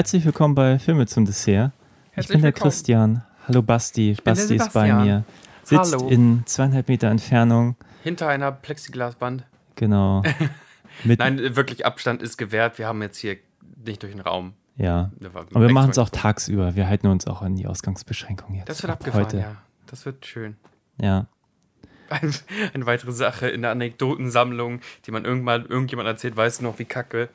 Herzlich 0.00 0.24
willkommen 0.24 0.54
bei 0.54 0.78
Filme 0.78 1.06
zum 1.06 1.26
Dessert. 1.26 1.72
ich 2.12 2.16
Herzlich 2.16 2.32
bin 2.32 2.40
der 2.40 2.54
willkommen. 2.54 2.70
Christian. 2.70 3.22
Hallo 3.46 3.60
Basti. 3.60 4.16
Basti 4.24 4.56
ist 4.56 4.72
bei 4.72 4.90
mir. 4.94 5.24
Sitzt 5.62 5.92
Hallo. 5.92 6.08
in 6.08 6.42
zweieinhalb 6.46 6.88
Meter 6.88 7.08
Entfernung. 7.08 7.76
Hinter 8.02 8.26
einer 8.28 8.50
Plexiglaswand. 8.50 9.44
Genau. 9.74 10.22
Nein, 11.04 11.54
wirklich 11.54 11.84
Abstand 11.84 12.22
ist 12.22 12.38
gewährt. 12.38 12.78
Wir 12.78 12.86
haben 12.86 13.02
jetzt 13.02 13.18
hier 13.18 13.36
nicht 13.84 14.02
durch 14.02 14.12
den 14.12 14.22
Raum. 14.22 14.54
Ja. 14.78 15.10
Aber 15.52 15.66
wir 15.66 15.70
machen 15.74 15.90
es 15.90 15.98
auch 15.98 16.08
tagsüber. 16.08 16.76
Wir 16.76 16.88
halten 16.88 17.08
uns 17.08 17.26
auch 17.26 17.42
an 17.42 17.56
die 17.56 17.66
Ausgangsbeschränkung 17.66 18.54
jetzt. 18.54 18.70
Das 18.70 18.82
wird 18.82 18.90
ab 18.90 19.00
abgefahren, 19.00 19.26
heute. 19.26 19.36
ja. 19.36 19.56
Das 19.84 20.06
wird 20.06 20.24
schön. 20.24 20.56
Ja. 20.98 21.26
Ein, 22.08 22.34
eine 22.72 22.86
weitere 22.86 23.12
Sache 23.12 23.50
in 23.50 23.60
der 23.60 23.72
Anekdotensammlung, 23.72 24.80
die 25.04 25.10
man 25.10 25.26
irgendwann 25.26 25.66
irgendjemand 25.66 26.08
erzählt, 26.08 26.38
weiß 26.38 26.56
du 26.56 26.64
noch, 26.64 26.78
wie 26.78 26.86
Kacke 26.86 27.28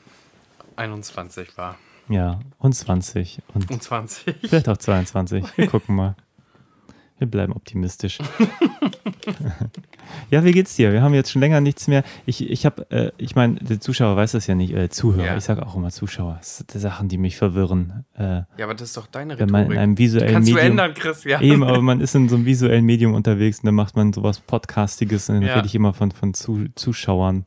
21 0.77 1.59
war. 1.59 1.77
Ja. 2.09 2.39
Und 2.59 2.73
20. 2.73 3.39
Und 3.53 3.69
Und 3.71 3.81
20. 3.83 4.35
vielleicht 4.41 4.69
auch 4.69 4.77
22. 4.77 5.43
Wir 5.57 5.67
gucken 5.67 5.95
mal. 5.95 6.15
Wir 7.17 7.27
bleiben 7.27 7.53
optimistisch. 7.53 8.19
ja, 10.31 10.43
wie 10.43 10.51
geht's 10.51 10.75
dir? 10.75 10.91
Wir 10.91 11.01
haben 11.01 11.13
jetzt 11.13 11.31
schon 11.31 11.39
länger 11.41 11.61
nichts 11.61 11.87
mehr. 11.87 12.03
Ich, 12.25 12.49
ich 12.49 12.65
habe, 12.65 12.89
äh, 12.91 13.11
ich 13.17 13.35
meine, 13.35 13.55
der 13.55 13.79
Zuschauer 13.79 14.15
weiß 14.17 14.33
das 14.33 14.47
ja 14.47 14.55
nicht, 14.55 14.73
äh, 14.73 14.89
Zuhörer. 14.89 15.25
Ja. 15.25 15.37
Ich 15.37 15.43
sage 15.45 15.65
auch 15.65 15.75
immer 15.75 15.91
Zuschauer. 15.91 16.35
Das 16.39 16.57
sind 16.57 16.73
die 16.73 16.79
Sachen, 16.79 17.07
die 17.07 17.17
mich 17.17 17.37
verwirren. 17.37 18.03
Äh, 18.17 18.23
Ja, 18.57 18.65
aber 18.65 18.73
das 18.73 18.89
ist 18.89 18.97
doch 18.97 19.07
deine 19.07 19.39
wenn 19.39 19.49
man 19.49 19.61
in 19.61 19.67
Rhetorik. 19.67 19.79
einem 19.81 19.97
visuellen 19.97 20.33
Kannst 20.33 20.49
du 20.49 20.55
Medium. 20.55 20.71
ändern, 20.71 20.93
Chris, 20.93 21.23
ja. 21.23 21.41
Eben, 21.41 21.63
aber 21.63 21.81
man 21.81 22.01
ist 22.01 22.15
in 22.15 22.27
so 22.27 22.35
einem 22.35 22.45
visuellen 22.45 22.85
Medium 22.85 23.13
unterwegs 23.13 23.59
und 23.59 23.65
dann 23.67 23.75
macht 23.75 23.95
man 23.95 24.11
sowas 24.13 24.39
Podcastiges 24.41 25.29
und 25.29 25.35
dann 25.35 25.43
Ja. 25.43 25.55
rede 25.55 25.67
ich 25.67 25.75
immer 25.75 25.93
von, 25.93 26.11
von 26.11 26.33
Zu 26.33 26.65
Zuschauern. 26.75 27.45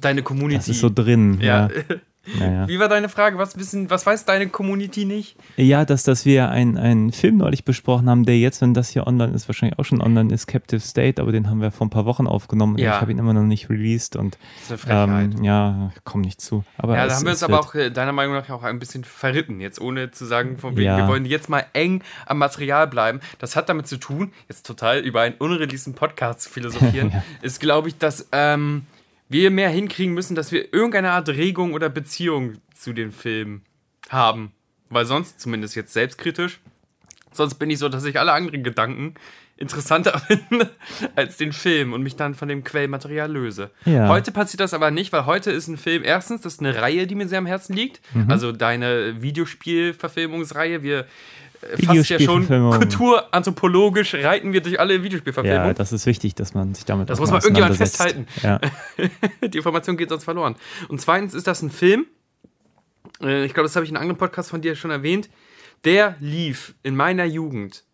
Deine 0.00 0.22
Community. 0.22 0.56
Das 0.56 0.68
ist 0.68 0.80
so 0.80 0.88
drin. 0.88 1.38
ja. 1.40 1.68
Ja, 1.68 1.68
ja, 2.38 2.52
ja. 2.52 2.68
Wie 2.68 2.78
war 2.78 2.88
deine 2.88 3.08
Frage? 3.08 3.38
Was 3.38 3.58
wissen, 3.58 3.90
was 3.90 4.06
weiß 4.06 4.24
deine 4.24 4.48
Community 4.48 5.04
nicht? 5.04 5.36
ja 5.56 5.84
dass, 5.84 6.04
dass 6.04 6.24
wir 6.24 6.48
einen, 6.50 6.78
einen 6.78 7.12
Film 7.12 7.36
neulich 7.38 7.64
besprochen 7.64 8.08
haben, 8.08 8.24
der 8.24 8.38
jetzt, 8.38 8.60
wenn 8.60 8.74
das 8.74 8.88
hier 8.90 9.06
online 9.06 9.32
ist, 9.34 9.48
wahrscheinlich 9.48 9.78
auch 9.78 9.84
schon 9.84 10.00
online 10.00 10.32
ist, 10.32 10.46
Captive 10.46 10.80
State, 10.80 11.20
aber 11.20 11.32
den 11.32 11.50
haben 11.50 11.60
wir 11.60 11.70
vor 11.72 11.86
ein 11.86 11.90
paar 11.90 12.04
Wochen 12.06 12.26
aufgenommen 12.26 12.78
Ja. 12.78 12.94
ich 12.96 13.00
habe 13.00 13.10
ihn 13.12 13.18
immer 13.18 13.32
noch 13.32 13.42
nicht 13.42 13.68
released 13.70 14.16
und 14.16 14.38
Das 14.56 14.62
ist 14.64 14.70
eine 14.70 14.78
Frechheit. 15.08 15.34
ähm, 15.38 15.44
ja, 15.44 15.92
ich 15.96 16.04
komme 16.04 16.24
nicht 16.24 16.40
zu. 16.40 16.64
Aber 16.78 16.96
Ja, 16.96 17.06
da 17.06 17.14
haben 17.16 17.24
wir 17.24 17.32
uns 17.32 17.42
aber 17.42 17.58
auch 17.60 17.74
äh, 17.74 17.90
deiner 17.90 18.12
Meinung 18.12 18.34
nach 18.34 18.48
auch 18.50 18.62
ein 18.62 18.78
bisschen 18.78 19.04
verritten, 19.04 19.60
jetzt 19.60 19.80
ohne 19.80 20.10
zu 20.10 20.24
sagen, 20.24 20.58
von 20.58 20.76
wegen, 20.76 20.86
Ja. 20.86 20.96
wir 20.98 21.08
wollen 21.08 21.24
jetzt 21.24 21.48
mal 21.48 21.64
eng 21.72 22.02
am 22.26 22.38
Material 22.38 22.86
bleiben. 22.86 23.20
Das 23.38 23.56
hat 23.56 23.68
damit 23.68 23.86
zu 23.88 23.96
tun, 23.98 24.32
jetzt 24.48 24.66
total 24.66 24.98
über 25.00 25.22
einen 25.22 25.34
unreleaseden 25.36 25.94
Podcast 25.94 26.42
zu 26.42 26.50
philosophieren, 26.50 27.10
Ja. 27.12 27.22
ist, 27.42 27.60
glaube 27.60 27.88
ich, 27.88 27.98
dass 27.98 28.28
ähm, 28.32 28.86
wir 29.32 29.50
mehr 29.50 29.70
hinkriegen 29.70 30.14
müssen, 30.14 30.34
dass 30.34 30.52
wir 30.52 30.72
irgendeine 30.72 31.12
Art 31.12 31.28
Regung 31.28 31.74
oder 31.74 31.88
Beziehung 31.88 32.58
zu 32.74 32.92
den 32.92 33.12
Filmen 33.12 33.62
haben. 34.08 34.52
Weil 34.90 35.06
sonst, 35.06 35.40
zumindest 35.40 35.74
jetzt 35.74 35.92
selbstkritisch, 35.92 36.60
sonst 37.32 37.54
bin 37.54 37.70
ich 37.70 37.78
so, 37.78 37.88
dass 37.88 38.04
ich 38.04 38.18
alle 38.18 38.32
anderen 38.32 38.62
Gedanken 38.62 39.14
interessanter 39.56 40.18
finde 40.26 40.70
als 41.14 41.36
den 41.36 41.52
Film 41.52 41.92
und 41.92 42.02
mich 42.02 42.16
dann 42.16 42.34
von 42.34 42.48
dem 42.48 42.64
Quellmaterial 42.64 43.30
löse. 43.30 43.70
Ja. 43.84 44.08
Heute 44.08 44.32
passiert 44.32 44.60
das 44.60 44.74
aber 44.74 44.90
nicht, 44.90 45.12
weil 45.12 45.24
heute 45.24 45.50
ist 45.50 45.68
ein 45.68 45.76
Film, 45.76 46.02
erstens, 46.04 46.42
das 46.42 46.54
ist 46.54 46.60
eine 46.60 46.80
Reihe, 46.80 47.06
die 47.06 47.14
mir 47.14 47.28
sehr 47.28 47.38
am 47.38 47.46
Herzen 47.46 47.74
liegt. 47.74 48.00
Mhm. 48.14 48.30
Also 48.30 48.52
deine 48.52 49.22
Videospielverfilmungsreihe. 49.22 50.82
Wir 50.82 51.06
fast 51.84 52.08
ja 52.10 52.18
schon 52.18 52.46
kulturanthropologisch 52.46 54.14
reiten 54.14 54.52
wir 54.52 54.60
durch 54.60 54.80
alle 54.80 55.02
Videospielverfilmungen. 55.02 55.68
ja, 55.68 55.74
das 55.74 55.92
ist 55.92 56.06
wichtig, 56.06 56.34
dass 56.34 56.54
man 56.54 56.74
sich 56.74 56.84
damit 56.84 57.10
Das 57.10 57.20
muss 57.20 57.30
mal 57.30 57.38
irgendjemand 57.38 57.80
auseinandersetzt. 57.80 58.42
Ja. 58.42 58.60
Die 59.48 59.58
Information 59.58 59.96
geht 59.96 60.08
sonst 60.08 60.24
verloren. 60.24 60.56
Und 60.88 61.00
zweitens 61.00 61.34
ist 61.34 61.46
das 61.46 61.62
ein 61.62 61.70
Film, 61.70 62.06
äh, 63.22 63.44
ich 63.44 63.54
glaube, 63.54 63.66
das 63.66 63.76
habe 63.76 63.84
ich 63.84 63.90
in 63.90 63.96
einem 63.96 64.02
anderen 64.02 64.18
Podcast 64.18 64.50
von 64.50 64.60
dir 64.60 64.74
schon 64.74 64.90
erwähnt, 64.90 65.30
der 65.84 66.16
lief 66.20 66.74
in 66.82 66.96
meiner 66.96 67.24
Jugend 67.24 67.84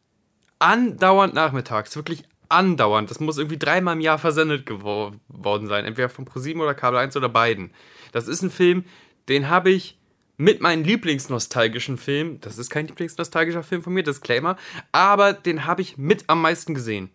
andauernd 0.59 1.35
nachmittags, 1.35 1.95
wirklich 1.97 2.25
andauernd. 2.49 3.11
Das 3.11 3.21
muss 3.21 3.39
irgendwie 3.39 3.59
dreimal 3.59 3.95
im 3.95 4.01
Jahr 4.01 4.19
versendet 4.19 4.67
gewor 4.67 5.13
worden 5.29 5.69
sein, 5.69 5.85
entweder 5.85 6.09
von 6.09 6.25
ProSieben 6.25 6.63
oder 6.63 6.75
Kabel 6.75 6.99
1 6.99 7.17
oder 7.17 7.29
beiden. 7.29 7.71
Das 8.13 8.29
ist 8.29 8.43
ein 8.43 8.51
Film, 8.51 8.85
den 9.29 9.49
habe 9.51 9.71
ich 9.71 9.98
mit 10.39 10.63
meinem 10.63 10.85
Lieblingsnostalgischen 10.85 11.99
Film, 11.99 12.41
das 12.41 12.57
ist 12.57 12.71
kein 12.71 12.87
Lieblingsnostalgischer 12.87 13.63
Film 13.63 13.83
von 13.83 13.93
mir, 13.93 14.03
Disclaimer, 14.03 14.57
aber 14.93 15.35
den 15.35 15.67
habe 15.67 15.83
ich 15.83 15.99
mit 15.99 16.25
am 16.29 16.41
meisten 16.41 16.75
gesehen 16.75 17.11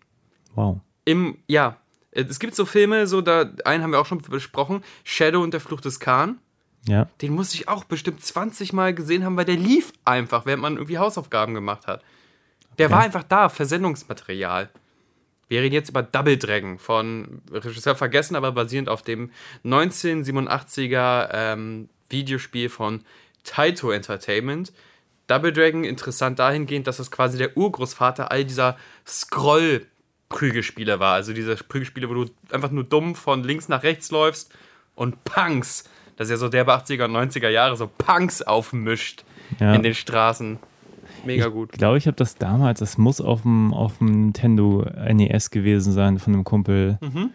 Wow. 0.54 0.80
im, 1.04 1.38
ja, 1.48 1.78
es 2.12 2.38
gibt 2.38 2.54
so 2.54 2.64
Filme, 2.64 3.08
so 3.08 3.22
da, 3.22 3.50
einen 3.64 3.82
haben 3.82 3.90
wir 3.90 3.98
auch 3.98 4.06
schon 4.06 4.18
besprochen, 4.18 4.84
Shadow 5.02 5.42
und 5.42 5.52
der 5.52 5.60
Fluch 5.60 5.80
des 5.80 5.98
Khan. 5.98 6.38
Ja. 6.86 7.08
Den 7.22 7.32
musste 7.32 7.56
ich 7.56 7.66
auch 7.66 7.84
bestimmt 7.84 8.22
20 8.22 8.72
Mal 8.72 8.94
gesehen 8.94 9.24
haben, 9.24 9.36
weil 9.36 9.46
der 9.46 9.56
lief 9.56 9.92
einfach, 10.04 10.46
während 10.46 10.62
man 10.62 10.74
irgendwie 10.74 10.98
Hausaufgaben 10.98 11.54
gemacht 11.54 11.86
hat. 11.86 12.04
Der 12.78 12.90
war 12.90 13.00
einfach 13.00 13.24
da, 13.24 13.48
Versendungsmaterial. 13.48 14.70
Wir 15.48 15.60
reden 15.60 15.74
jetzt 15.74 15.88
über 15.88 16.02
Double 16.02 16.36
Dragon 16.36 16.78
von 16.78 17.42
Regisseur 17.50 17.94
vergessen, 17.94 18.36
aber 18.36 18.52
basierend 18.52 18.88
auf 18.88 19.02
dem 19.02 19.30
1987er 19.64 21.30
ähm, 21.32 21.88
Videospiel 22.14 22.68
von 22.70 23.02
Taito 23.44 23.90
Entertainment. 23.90 24.72
Double 25.26 25.52
Dragon 25.52 25.84
interessant 25.84 26.38
dahingehend, 26.38 26.86
dass 26.86 26.96
das 26.98 27.10
quasi 27.10 27.36
der 27.38 27.56
Urgroßvater 27.56 28.30
all 28.30 28.44
dieser 28.44 28.76
Scroll-Prügelspiele 29.06 31.00
war. 31.00 31.14
Also 31.14 31.32
diese 31.32 31.56
Prügelspiele, 31.56 32.08
wo 32.08 32.14
du 32.14 32.26
einfach 32.50 32.70
nur 32.70 32.84
dumm 32.84 33.14
von 33.14 33.42
links 33.42 33.68
nach 33.68 33.82
rechts 33.82 34.10
läufst 34.10 34.52
und 34.94 35.24
Punks, 35.24 35.84
das 36.16 36.26
ist 36.28 36.32
ja 36.32 36.36
so 36.36 36.48
der 36.48 36.64
bei 36.64 36.74
80er 36.74 37.04
und 37.06 37.12
90er 37.12 37.48
Jahre, 37.48 37.76
so 37.76 37.86
Punks 37.98 38.42
aufmischt 38.42 39.24
Ja. 39.60 39.74
in 39.74 39.82
den 39.82 39.94
Straßen. 39.94 40.58
Mega 41.24 41.48
gut. 41.48 41.70
Ich 41.72 41.78
glaube, 41.78 41.96
ich 41.98 42.06
habe 42.06 42.16
das 42.16 42.36
damals, 42.36 42.80
das 42.80 42.98
muss 42.98 43.20
auf 43.20 43.42
dem, 43.42 43.72
auf 43.72 43.98
dem 43.98 44.06
Nintendo 44.26 44.86
NES 45.10 45.50
gewesen 45.50 45.92
sein 45.92 46.18
von 46.18 46.34
einem 46.34 46.44
Kumpel, 46.44 46.98
Mhm. 47.00 47.30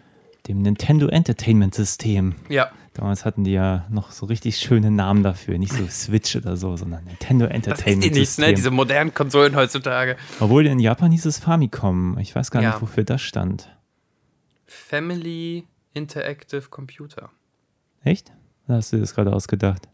dem 0.48 0.62
Nintendo 0.62 1.08
Entertainment 1.08 1.74
System. 1.74 2.34
Ja. 2.48 2.70
Damals 3.00 3.24
hatten 3.24 3.44
die 3.44 3.52
ja 3.52 3.86
noch 3.88 4.10
so 4.10 4.26
richtig 4.26 4.58
schöne 4.58 4.90
Namen 4.90 5.22
dafür. 5.22 5.56
Nicht 5.56 5.72
so 5.72 5.86
Switch 5.88 6.36
oder 6.36 6.58
so, 6.58 6.76
sondern 6.76 7.02
Nintendo 7.04 7.46
Das 7.46 7.52
ist 7.52 7.56
Entertainment 7.56 8.04
die 8.04 8.10
nichts, 8.10 8.36
System. 8.36 8.50
ne? 8.50 8.54
Diese 8.54 8.70
modernen 8.70 9.14
Konsolen 9.14 9.56
heutzutage. 9.56 10.18
Obwohl 10.38 10.66
in 10.66 10.78
Japan 10.78 11.10
hieß 11.10 11.24
es 11.24 11.38
Famicom. 11.38 12.18
Ich 12.18 12.36
weiß 12.36 12.50
gar 12.50 12.62
Ja. 12.62 12.72
nicht, 12.72 12.82
wofür 12.82 13.04
das 13.04 13.22
stand. 13.22 13.74
Family 14.66 15.64
Interactive 15.94 16.68
Computer. 16.68 17.30
Echt? 18.04 18.32
Da 18.68 18.74
hast 18.74 18.92
du 18.92 18.96
dir 18.96 19.00
das 19.00 19.14
gerade 19.14 19.32
ausgedacht. 19.32 19.88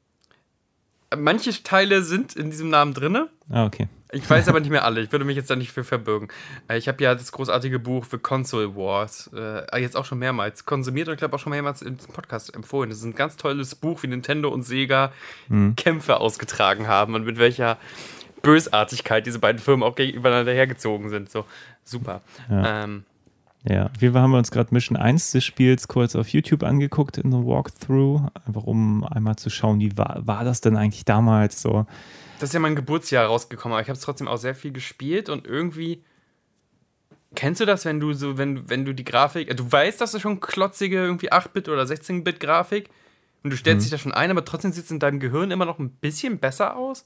Manche 1.17 1.63
Teile 1.63 2.03
sind 2.03 2.35
in 2.35 2.51
diesem 2.51 2.71
Namen 2.71 2.93
drinne. 2.93 3.29
Ah, 3.49 3.67
okay. 3.67 3.87
Ich 4.13 4.29
weiß 4.29 4.49
aber 4.49 4.61
nicht 4.61 4.71
mehr 4.71 4.85
alle. 4.85 5.01
Ich 5.01 5.11
würde 5.11 5.25
mich 5.25 5.37
jetzt 5.37 5.51
da 5.51 5.57
nicht 5.57 5.73
für 5.73 5.83
verbürgen. 5.83 6.29
Äh, 6.69 6.79
Ich 6.79 6.87
habe 6.87 7.03
ja 7.03 7.15
das 7.15 7.33
großartige 7.33 7.79
Buch 7.81 8.07
The 8.11 8.19
Console 8.19 8.77
Wars 8.77 9.29
äh, 9.35 9.81
jetzt 9.81 9.97
auch 9.97 10.05
schon 10.05 10.19
mehrmals 10.19 10.65
konsumiert 10.65 11.09
und 11.09 11.15
ich 11.15 11.19
glaube 11.19 11.35
auch 11.35 11.41
schon 11.41 11.51
mehrmals 11.51 11.83
im 11.83 11.97
Podcast 11.97 12.55
empfohlen. 12.55 12.89
Das 12.91 12.99
ist 13.01 13.05
ein 13.05 13.15
ganz 13.17 13.37
tolles 13.37 13.75
Buch, 13.75 14.03
wie 14.03 14.07
Nintendo 14.09 14.49
und 14.51 14.63
Sega 14.63 15.13
Kämpfe 15.77 16.21
ausgetragen 16.21 16.87
haben 16.87 17.15
und 17.15 17.25
mit 17.25 17.39
welcher 17.39 17.79
Bösartigkeit 18.43 19.27
diese 19.27 19.39
beiden 19.41 19.61
Firmen 19.61 19.83
auch 19.83 19.97
gegeneinander 19.97 20.53
hergezogen 20.53 21.09
sind. 21.11 21.31
So 21.31 21.45
super. 21.85 22.21
Ähm, 22.49 23.05
Ja, 23.69 23.91
wir 23.99 24.15
haben 24.15 24.35
uns 24.35 24.53
gerade 24.53 24.73
Mission 24.73 24.97
1 24.97 25.33
des 25.33 25.45
Spiels 25.45 25.89
kurz 25.89 26.15
auf 26.15 26.29
YouTube 26.29 26.63
angeguckt 26.63 27.19
in 27.19 27.35
einem 27.35 27.45
Walkthrough, 27.45 28.21
einfach 28.47 28.63
um 28.63 29.03
einmal 29.03 29.35
zu 29.35 29.51
schauen, 29.51 29.81
wie 29.81 29.97
war, 29.99 30.21
war 30.25 30.45
das 30.45 30.61
denn 30.61 30.77
eigentlich 30.77 31.05
damals 31.05 31.61
so. 31.61 31.87
Das 32.39 32.51
ist 32.51 32.55
ja 32.55 32.61
mein 32.61 32.77
Geburtsjahr 32.77 33.27
rausgekommen, 33.27 33.75
aber 33.75 33.83
ich 33.83 33.89
habe 33.89 33.97
es 33.97 34.05
trotzdem 34.05 34.29
auch 34.29 34.37
sehr 34.37 34.55
viel 34.55 34.73
gespielt 34.73 35.29
und 35.29 35.47
irgendwie. 35.47 36.03
Kennst 37.35 37.61
du 37.61 37.67
das, 37.67 37.85
wenn 37.85 38.01
du 38.01 38.13
so, 38.13 38.39
wenn, 38.39 38.71
wenn 38.71 38.85
du 38.85 38.95
die 38.95 39.05
Grafik. 39.05 39.55
Du 39.57 39.71
weißt, 39.71 40.01
dass 40.01 40.13
du 40.13 40.21
schon 40.21 40.41
klotzige 40.41 40.97
irgendwie 40.97 41.33
8-Bit 41.33 41.69
oder 41.69 41.83
16-Bit-Grafik 41.83 42.89
und 43.43 43.51
du 43.51 43.57
stellst 43.57 43.85
dich 43.85 43.91
da 43.91 43.99
schon 43.99 44.15
ein, 44.15 44.31
aber 44.31 44.45
trotzdem 44.45 44.73
sieht 44.73 44.85
es 44.85 44.91
in 44.91 44.99
deinem 44.99 45.21
Gehirn 45.21 45.51
immer 45.51 45.67
noch 45.67 45.79
ein 45.79 45.91
bisschen 45.91 46.39
besser 46.39 46.77
aus? 46.77 47.05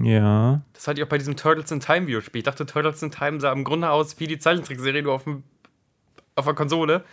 Ja, 0.00 0.60
Das 0.74 0.86
hatte 0.86 1.00
ich 1.00 1.06
auch 1.06 1.08
bei 1.08 1.18
diesem 1.18 1.36
Turtles 1.36 1.70
in 1.70 1.80
Time 1.80 2.06
Videospiel. 2.06 2.40
Ich 2.40 2.44
dachte, 2.44 2.66
Turtles 2.66 3.02
in 3.02 3.10
Time 3.10 3.40
sah 3.40 3.50
im 3.52 3.64
Grunde 3.64 3.90
aus 3.90 4.20
wie 4.20 4.26
die 4.26 4.38
Zeichentrickserie, 4.38 5.02
nur 5.02 5.14
auf, 5.14 5.24
dem, 5.24 5.42
auf 6.36 6.44
der 6.44 6.54
Konsole. 6.54 7.04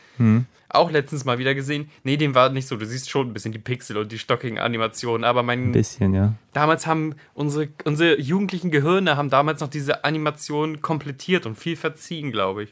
Auch 0.69 0.91
letztens 0.91 1.23
mal 1.25 1.37
wieder 1.37 1.55
gesehen. 1.55 1.89
Nee, 2.03 2.17
dem 2.17 2.35
war 2.35 2.49
nicht 2.49 2.67
so. 2.67 2.75
Du 2.75 2.85
siehst 2.85 3.09
schon 3.09 3.27
ein 3.27 3.33
bisschen 3.33 3.51
die 3.51 3.59
Pixel 3.59 3.97
und 3.97 4.11
die 4.11 4.19
stockigen 4.19 4.59
Animationen, 4.59 5.23
aber 5.23 5.43
mein 5.43 5.69
ein 5.69 5.71
bisschen, 5.71 6.13
ja. 6.13 6.33
damals 6.51 6.87
haben 6.87 7.15
unsere, 7.33 7.69
unsere 7.85 8.19
jugendlichen 8.19 8.69
Gehirne 8.71 9.15
haben 9.15 9.29
damals 9.29 9.61
noch 9.61 9.69
diese 9.69 10.03
Animation 10.03 10.81
komplettiert 10.81 11.45
und 11.45 11.57
viel 11.57 11.75
verziehen, 11.75 12.31
glaube 12.31 12.63
ich. 12.63 12.71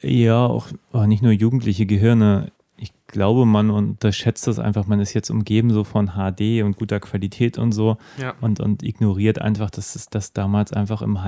Ja, 0.00 0.46
auch 0.46 0.68
oh, 0.92 1.04
nicht 1.06 1.22
nur 1.22 1.32
jugendliche 1.32 1.86
Gehirne. 1.86 2.52
Ich 2.76 2.92
glaube, 3.08 3.44
man 3.44 3.70
unterschätzt 3.70 4.46
das 4.46 4.60
einfach. 4.60 4.86
Man 4.86 5.00
ist 5.00 5.12
jetzt 5.12 5.28
umgeben 5.30 5.70
so 5.70 5.82
von 5.82 6.12
HD 6.12 6.62
und 6.62 6.76
guter 6.76 7.00
Qualität 7.00 7.58
und 7.58 7.72
so 7.72 7.98
Ja. 8.16 8.34
und, 8.40 8.60
und 8.60 8.84
ignoriert 8.84 9.40
einfach, 9.40 9.70
dass 9.70 9.96
es 9.96 10.08
das 10.08 10.32
damals 10.32 10.72
einfach 10.72 11.02
im 11.02 11.24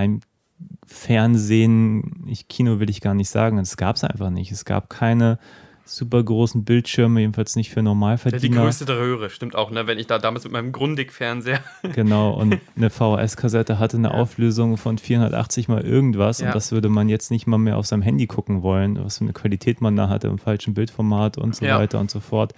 Heimfernsehen, 1.10 2.24
ich, 2.26 2.48
Kino 2.48 2.80
will 2.80 2.90
ich 2.90 3.00
gar 3.00 3.14
nicht 3.14 3.28
sagen, 3.30 3.58
es 3.58 3.76
gab 3.76 3.96
es 3.96 4.04
einfach 4.04 4.30
nicht. 4.30 4.50
Es 4.52 4.64
gab 4.64 4.90
keine 4.90 5.38
super 5.84 6.22
großen 6.22 6.64
Bildschirme, 6.64 7.20
jedenfalls 7.20 7.56
nicht 7.56 7.70
für 7.70 7.76
Ja, 7.76 7.82
die 7.82 7.84
Normalverdiener. 7.86 8.62
größte 8.62 8.84
der 8.84 8.98
Röhre, 8.98 9.28
stimmt 9.30 9.56
auch, 9.56 9.70
ne? 9.72 9.86
Wenn 9.88 9.98
ich 9.98 10.06
da 10.06 10.18
damals 10.18 10.44
mit 10.44 10.52
meinem 10.52 10.70
Grundig-Fernseher. 10.72 11.60
Genau, 11.94 12.30
und 12.32 12.58
eine 12.76 12.90
VHS-Kassette 12.90 13.78
hatte 13.80 13.96
eine 13.96 14.14
Auflösung 14.14 14.76
von 14.76 14.98
480 14.98 15.66
mal 15.68 15.80
irgendwas 15.82 16.40
Ja. 16.40 16.48
und 16.48 16.54
das 16.54 16.70
würde 16.70 16.88
man 16.88 17.08
jetzt 17.08 17.30
nicht 17.32 17.46
mal 17.48 17.58
mehr 17.58 17.76
auf 17.76 17.86
seinem 17.86 18.02
Handy 18.02 18.26
gucken 18.28 18.62
wollen, 18.62 19.02
was 19.02 19.18
für 19.18 19.24
eine 19.24 19.32
Qualität 19.32 19.80
man 19.80 19.96
da 19.96 20.08
hatte 20.08 20.28
im 20.28 20.38
falschen 20.38 20.74
Bildformat 20.74 21.38
und 21.38 21.56
so 21.56 21.64
Ja. 21.64 21.78
weiter 21.78 21.98
und 21.98 22.10
so 22.10 22.20
fort. 22.20 22.52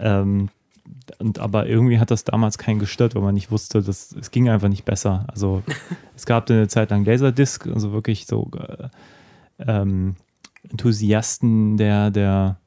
Ähm, 0.00 0.48
und 1.18 1.38
aber 1.38 1.66
irgendwie 1.66 1.98
hat 1.98 2.10
das 2.10 2.24
damals 2.24 2.58
keinen 2.58 2.78
gestört, 2.78 3.14
weil 3.14 3.22
man 3.22 3.34
nicht 3.34 3.50
wusste, 3.50 3.82
dass 3.82 4.12
es 4.12 4.30
ging 4.30 4.48
einfach 4.48 4.68
nicht 4.68 4.84
besser. 4.84 5.26
Also 5.28 5.62
es 6.16 6.26
gab 6.26 6.50
eine 6.50 6.68
Zeit 6.68 6.90
lang 6.90 7.04
Laserdisc, 7.04 7.66
also 7.66 7.92
wirklich 7.92 8.26
so 8.26 8.50
äh, 8.56 8.88
ähm, 9.58 10.16
Enthusiasten 10.68 11.76
der, 11.76 12.10
der 12.10 12.58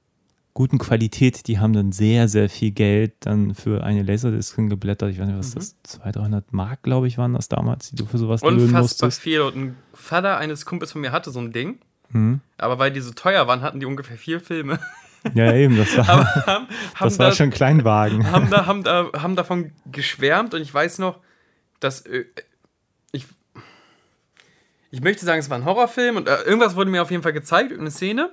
guten 0.53 0.77
Qualität, 0.77 1.47
die 1.47 1.59
haben 1.59 1.73
dann 1.73 1.91
sehr, 1.91 2.27
sehr 2.27 2.49
viel 2.49 2.71
Geld 2.71 3.13
dann 3.21 3.55
für 3.55 3.83
eine 3.83 4.03
Laserdisc 4.03 4.57
geblättert. 4.69 5.11
Ich 5.11 5.19
weiß 5.19 5.27
nicht, 5.27 5.37
was 5.37 5.53
das 5.53 5.75
200, 5.83 6.15
300 6.17 6.53
Mark, 6.53 6.83
glaube 6.83 7.07
ich, 7.07 7.17
waren 7.17 7.33
das 7.33 7.47
damals, 7.47 7.89
die 7.91 7.95
du 7.95 8.05
für 8.05 8.17
sowas 8.17 8.41
Unfassbar 8.43 8.81
musstest. 8.81 9.21
viel. 9.21 9.41
Und 9.41 9.55
ein 9.55 9.75
Vater 9.93 10.37
eines 10.37 10.65
Kumpels 10.65 10.91
von 10.91 11.01
mir 11.01 11.11
hatte 11.11 11.31
so 11.31 11.39
ein 11.39 11.51
Ding. 11.51 11.79
Mhm. 12.09 12.41
Aber 12.57 12.79
weil 12.79 12.91
die 12.91 12.99
so 12.99 13.11
teuer 13.11 13.47
waren, 13.47 13.61
hatten 13.61 13.79
die 13.79 13.85
ungefähr 13.85 14.17
vier 14.17 14.39
Filme. 14.39 14.79
Ja, 15.33 15.53
eben, 15.53 15.77
das 15.77 15.95
war, 15.97 16.07
haben, 16.07 16.25
haben 16.45 16.67
das 16.99 17.19
war 17.19 17.29
da, 17.29 17.35
schon 17.35 17.49
Kleinwagen. 17.51 18.31
haben, 18.31 18.49
da, 18.49 18.65
haben, 18.65 18.83
da, 18.83 19.11
haben 19.15 19.35
davon 19.35 19.71
geschwärmt 19.91 20.53
und 20.53 20.61
ich 20.61 20.73
weiß 20.73 20.99
noch, 20.99 21.19
dass 21.79 22.01
äh, 22.01 22.25
ich, 23.11 23.25
ich 24.89 25.01
möchte 25.01 25.25
sagen, 25.25 25.39
es 25.39 25.49
war 25.49 25.57
ein 25.57 25.65
Horrorfilm 25.65 26.17
und 26.17 26.27
äh, 26.27 26.41
irgendwas 26.43 26.75
wurde 26.75 26.89
mir 26.89 27.01
auf 27.01 27.11
jeden 27.11 27.23
Fall 27.23 27.33
gezeigt, 27.33 27.71
irgendeine 27.71 27.91
Szene. 27.91 28.31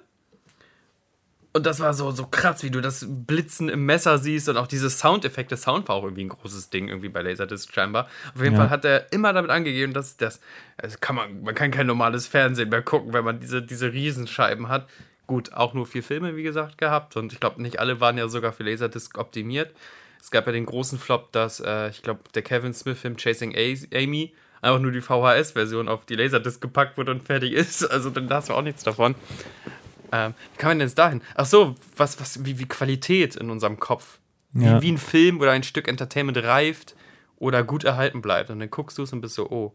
Und 1.55 1.65
das 1.67 1.81
war 1.81 1.95
so, 1.95 2.11
so 2.11 2.27
krass, 2.27 2.63
wie 2.63 2.71
du 2.71 2.81
das 2.81 3.05
Blitzen 3.09 3.69
im 3.69 3.85
Messer 3.87 4.19
siehst 4.19 4.49
und 4.49 4.59
auch 4.59 4.67
diese 4.67 4.91
Soundeffekte. 4.91 5.57
Sound 5.57 5.89
war 5.89 5.97
auch 5.97 6.05
irgendwie 6.05 6.25
ein 6.25 6.29
großes 6.29 6.71
Ding 6.71 6.89
irgendwie 6.89 7.09
bei 7.09 7.23
Laserdisc 7.23 7.73
scheinbar. 7.73 8.07
Auf 8.35 8.43
jeden 8.43 8.55
Ja. 8.55 8.61
Fall 8.61 8.71
hat 8.71 8.85
er 8.85 9.11
immer 9.13 9.33
damit 9.33 9.51
angegeben, 9.51 9.93
dass 9.95 10.17
das, 10.19 10.41
das 10.77 11.01
kann 11.01 11.17
man, 11.17 11.43
man 11.43 11.55
kann 11.55 11.71
kein 11.71 11.87
normales 11.87 12.27
Fernsehen 12.29 12.69
mehr 12.69 12.83
gucken, 12.83 13.13
wenn 13.13 13.25
man 13.25 13.41
diese, 13.41 13.63
diese 13.63 13.93
Riesenscheiben 13.93 14.69
hat. 14.69 14.89
Gut, 15.29 15.53
auch 15.53 15.75
nur 15.75 15.87
vier 15.87 16.03
Filme, 16.03 16.35
wie 16.37 16.43
gesagt, 16.43 16.79
gehabt. 16.79 17.17
Und 17.17 17.33
ich 17.33 17.39
glaube, 17.39 17.63
nicht 17.63 17.79
alle 17.79 18.01
waren 18.01 18.19
ja 18.19 18.27
sogar 18.29 18.53
für 18.53 18.65
Laserdisc 18.65 19.17
optimiert. 19.19 19.71
Es 20.21 20.31
gab 20.31 20.47
ja 20.47 20.53
den 20.53 20.67
großen 20.67 20.99
Flop, 20.99 21.31
dass, 21.33 21.61
äh, 21.61 21.91
ich 21.91 22.03
glaube, 22.03 22.21
der 22.35 22.43
Kevin 22.43 22.73
Smith-Film 22.75 23.17
Chasing 23.17 23.55
Amy 23.55 24.33
einfach 24.63 24.81
nur 24.81 24.91
die 24.91 25.03
VHS-Version 25.03 25.89
auf 25.89 26.07
die 26.07 26.17
Laserdisc 26.17 26.61
gepackt 26.61 26.97
wurde 26.99 27.13
und 27.13 27.23
fertig 27.25 27.53
ist. 27.53 27.83
Also 27.91 28.11
dann 28.11 28.29
hast 28.31 28.49
du 28.49 28.55
auch 28.55 28.63
nichts 28.63 28.83
davon. 28.83 29.15
Ähm, 30.11 30.33
wie 30.55 30.59
kann 30.59 30.71
man 30.71 30.79
denn 30.79 30.89
jetzt 30.89 30.99
dahin? 30.99 31.21
Ach 31.35 31.45
so, 31.45 31.77
was, 31.97 32.19
was, 32.21 32.45
wie, 32.47 32.59
wie 32.59 32.67
Qualität 32.67 33.37
in 33.37 33.51
unserem 33.51 33.79
Kopf. 33.79 34.19
Wie, 34.53 34.65
Ja. 34.65 34.81
wie 34.81 34.91
ein 34.91 34.99
Film 34.99 35.41
oder 35.41 35.51
ein 35.53 35.63
Stück 35.63 35.87
Entertainment 35.89 36.39
reift 36.39 36.97
oder 37.37 37.63
gut 37.63 37.85
erhalten 37.85 38.23
bleibt. 38.23 38.49
Und 38.49 38.61
dann 38.61 38.71
guckst 38.71 38.97
du 38.97 39.03
es 39.03 39.13
und 39.13 39.21
bist 39.21 39.35
so, 39.35 39.49
oh. 39.51 39.75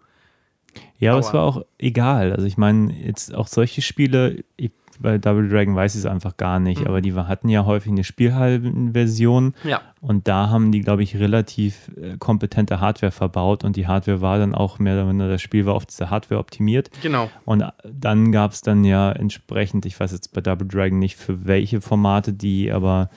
Ja, 0.97 1.11
aber 1.11 1.19
es 1.19 1.31
war 1.31 1.43
auch 1.43 1.63
egal. 1.77 2.33
Also 2.33 2.47
ich 2.47 2.57
meine, 2.57 2.91
jetzt 2.91 3.35
auch 3.35 3.45
solche 3.47 3.83
Spiele, 3.83 4.43
ich, 4.57 4.71
bei 4.99 5.17
Double 5.17 5.47
Dragon 5.49 5.75
weiß 5.75 5.95
ich 5.95 5.99
es 6.01 6.05
einfach 6.05 6.37
gar 6.37 6.59
nicht, 6.59 6.81
Mhm. 6.81 6.87
aber 6.87 7.01
die 7.01 7.13
hatten 7.13 7.49
ja 7.49 7.65
häufig 7.65 7.91
eine 7.91 8.03
Spielhallenversion 8.03 9.53
Ja. 9.63 9.81
und 10.01 10.27
da 10.27 10.49
haben 10.49 10.71
die, 10.71 10.81
glaube 10.81 11.03
ich, 11.03 11.17
relativ 11.17 11.91
äh, 12.01 12.17
kompetente 12.17 12.79
Hardware 12.79 13.11
verbaut 13.11 13.63
und 13.63 13.75
die 13.75 13.87
Hardware 13.87 14.21
war 14.21 14.37
dann 14.37 14.55
auch 14.55 14.79
mehr 14.79 14.95
oder 14.95 15.07
weniger, 15.09 15.29
das 15.29 15.41
Spiel 15.41 15.65
war 15.65 15.73
auf 15.75 15.85
diese 15.85 16.09
Hardware 16.09 16.39
optimiert 16.39 16.89
Genau. 17.01 17.29
und 17.45 17.63
dann 17.83 18.31
gab 18.31 18.51
es 18.51 18.61
dann 18.61 18.83
ja 18.83 19.11
entsprechend, 19.11 19.85
ich 19.85 19.99
weiß 19.99 20.11
jetzt 20.11 20.33
bei 20.33 20.41
Double 20.41 20.67
Dragon 20.67 20.99
nicht 20.99 21.15
für 21.17 21.45
welche 21.45 21.81
Formate 21.81 22.33
die, 22.33 22.71
aber 22.71 23.09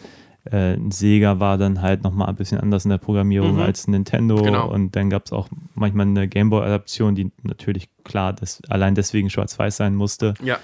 äh, 0.51 0.77
Sega 0.91 1.41
war 1.41 1.59
dann 1.59 1.83
halt 1.83 2.05
nochmal 2.05 2.29
ein 2.29 2.37
bisschen 2.37 2.61
anders 2.61 2.85
in 2.85 2.91
der 2.91 2.99
Programmierung 2.99 3.55
Mhm. 3.55 3.63
als 3.63 3.89
Nintendo 3.89 4.37
Genau. 4.41 4.71
und 4.73 4.95
dann 4.95 5.11
gab 5.11 5.27
es 5.27 5.33
auch 5.33 5.49
manchmal 5.75 6.07
eine 6.07 6.29
Gameboy-Adaption, 6.29 7.17
die 7.17 7.33
natürlich 7.43 7.89
klar 8.05 8.33
des, 8.33 8.63
allein 8.69 8.95
deswegen 8.95 9.29
schwarz-weiß 9.29 9.77
sein 9.77 9.97
musste 9.97 10.35
Ja. 10.45 10.59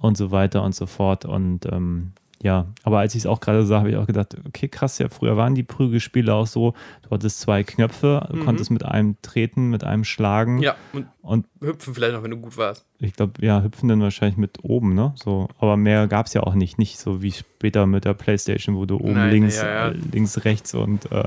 Und 0.00 0.16
so 0.16 0.30
weiter 0.30 0.62
und 0.62 0.74
so 0.74 0.86
fort 0.86 1.24
und 1.24 1.66
ähm, 1.66 2.12
ja, 2.42 2.66
aber 2.82 2.98
als 2.98 3.14
ich 3.14 3.22
es 3.22 3.26
auch 3.26 3.40
gerade 3.40 3.64
sah, 3.64 3.78
habe 3.78 3.88
ich 3.90 3.96
auch 3.96 4.06
gedacht, 4.06 4.36
okay, 4.46 4.68
krass, 4.68 4.98
ja, 4.98 5.08
früher 5.08 5.38
waren 5.38 5.54
die 5.54 5.62
Prügelspiele 5.62 6.32
auch 6.34 6.46
so, 6.46 6.74
du 7.02 7.10
hattest 7.10 7.40
zwei 7.40 7.64
Knöpfe, 7.64 8.28
Mhm. 8.30 8.44
konntest 8.44 8.70
mit 8.70 8.84
einem 8.84 9.16
treten, 9.22 9.70
mit 9.70 9.84
einem 9.84 10.04
schlagen 10.04 10.58
Ja. 10.60 10.76
Und 10.92 11.06
und 11.22 11.46
hüpfen 11.62 11.94
vielleicht 11.94 12.12
noch, 12.14 12.22
wenn 12.22 12.30
du 12.32 12.36
gut 12.36 12.56
warst. 12.58 12.84
ich 12.98 13.14
glaube, 13.14 13.44
ja, 13.44 13.62
hüpfen 13.62 13.88
dann 13.88 14.02
wahrscheinlich 14.02 14.36
mit 14.36 14.62
oben, 14.62 14.94
ne? 14.94 15.12
So, 15.16 15.48
aber 15.58 15.78
mehr 15.78 16.06
gab 16.08 16.26
es 16.26 16.34
ja 16.34 16.42
auch 16.42 16.54
nicht. 16.54 16.78
Nicht 16.78 16.98
so 16.98 17.22
wie 17.22 17.32
später 17.32 17.86
mit 17.86 18.04
der 18.04 18.12
Playstation, 18.14 18.76
wo 18.76 18.84
du 18.84 18.96
oben 18.96 19.14
Nein, 19.14 19.30
links, 19.30 19.56
ja, 19.56 19.66
ja. 19.66 19.88
äh, 19.88 19.94
links, 20.12 20.44
rechts 20.44 20.74
und 20.74 21.10
äh, 21.10 21.24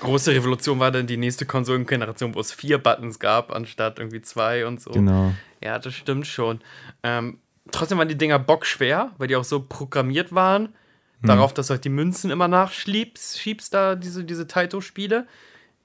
Große 0.00 0.32
Revolution 0.32 0.78
war 0.80 0.90
dann 0.90 1.06
die 1.06 1.16
nächste 1.16 1.46
Konsolengeneration, 1.46 2.34
wo 2.34 2.40
es 2.40 2.52
vier 2.52 2.76
Buttons 2.78 3.18
gab, 3.20 3.54
anstatt 3.54 3.98
irgendwie 4.00 4.20
zwei 4.20 4.66
und 4.66 4.80
so. 4.80 4.90
genau. 4.90 5.32
Ja, 5.62 5.78
das 5.78 5.94
stimmt 5.94 6.26
schon. 6.26 6.60
Ähm, 7.02 7.38
trotzdem 7.70 7.98
waren 7.98 8.08
die 8.08 8.18
Dinger 8.18 8.38
bockschwer, 8.38 9.12
weil 9.18 9.28
die 9.28 9.36
auch 9.36 9.44
so 9.44 9.60
programmiert 9.60 10.34
waren. 10.34 10.74
Darauf, 11.22 11.54
dass 11.54 11.68
du 11.68 11.72
halt 11.72 11.84
die 11.84 11.90
Münzen 11.90 12.30
immer 12.30 12.48
nachschiebst, 12.48 13.38
schiebst 13.38 13.72
da 13.72 13.94
diese, 13.94 14.24
diese 14.24 14.46
Taito-Spiele. 14.46 15.26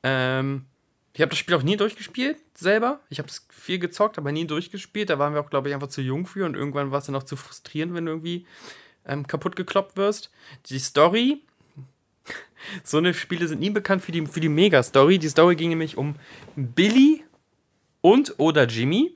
Ähm, 0.03 0.65
ich 1.13 1.21
habe 1.21 1.29
das 1.29 1.39
Spiel 1.39 1.55
auch 1.55 1.63
nie 1.63 1.77
durchgespielt, 1.77 2.37
selber. 2.53 2.99
Ich 3.09 3.19
habe 3.19 3.29
es 3.29 3.47
viel 3.49 3.79
gezockt, 3.79 4.17
aber 4.17 4.31
nie 4.31 4.45
durchgespielt. 4.45 5.09
Da 5.09 5.17
waren 5.17 5.33
wir 5.33 5.39
auch, 5.41 5.49
glaube 5.49 5.69
ich, 5.69 5.73
einfach 5.73 5.87
zu 5.87 6.01
jung 6.01 6.25
für 6.25 6.45
und 6.45 6.55
irgendwann 6.55 6.91
war 6.91 6.99
es 6.99 7.05
dann 7.05 7.15
auch 7.15 7.23
zu 7.23 7.37
frustrierend, 7.37 7.93
wenn 7.93 8.05
du 8.05 8.11
irgendwie 8.11 8.45
ähm, 9.05 9.27
kaputt 9.27 9.55
gekloppt 9.55 9.95
wirst. 9.95 10.29
Die 10.65 10.79
Story, 10.79 11.41
so 12.83 12.97
eine 12.97 13.13
Spiele 13.13 13.47
sind 13.47 13.61
nie 13.61 13.69
bekannt 13.69 14.03
für 14.03 14.11
die, 14.11 14.25
für 14.25 14.41
die 14.41 14.49
Mega-Story. 14.49 15.19
Die 15.19 15.29
Story 15.29 15.55
ging 15.55 15.69
nämlich 15.69 15.97
um 15.97 16.15
Billy 16.55 17.23
und 18.01 18.35
oder 18.37 18.65
Jimmy. 18.65 19.15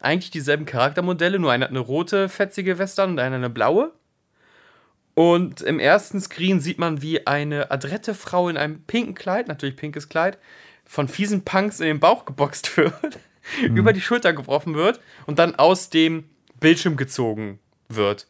Eigentlich 0.00 0.30
dieselben 0.30 0.66
Charaktermodelle, 0.66 1.38
nur 1.38 1.52
einer 1.52 1.66
hat 1.66 1.70
eine 1.70 1.80
rote, 1.80 2.28
fetzige 2.28 2.78
Weste 2.78 3.02
an 3.02 3.10
und 3.10 3.18
einer 3.18 3.36
eine 3.36 3.50
blaue. 3.50 3.92
Und 5.14 5.60
im 5.60 5.78
ersten 5.78 6.20
Screen 6.20 6.60
sieht 6.60 6.78
man, 6.78 7.02
wie 7.02 7.26
eine 7.26 7.70
adrette 7.70 8.14
Frau 8.14 8.48
in 8.48 8.56
einem 8.56 8.82
pinken 8.84 9.14
Kleid, 9.14 9.48
natürlich 9.48 9.76
pinkes 9.76 10.08
Kleid, 10.08 10.38
von 10.84 11.08
fiesen 11.08 11.44
Punks 11.44 11.80
in 11.80 11.86
den 11.86 12.00
Bauch 12.00 12.24
geboxt 12.24 12.76
wird, 12.76 13.18
über 13.62 13.92
die 13.92 14.00
Schulter 14.00 14.32
geworfen 14.32 14.74
wird 14.74 15.00
und 15.26 15.38
dann 15.38 15.54
aus 15.54 15.90
dem 15.90 16.30
Bildschirm 16.58 16.96
gezogen 16.96 17.58
wird. 17.88 18.26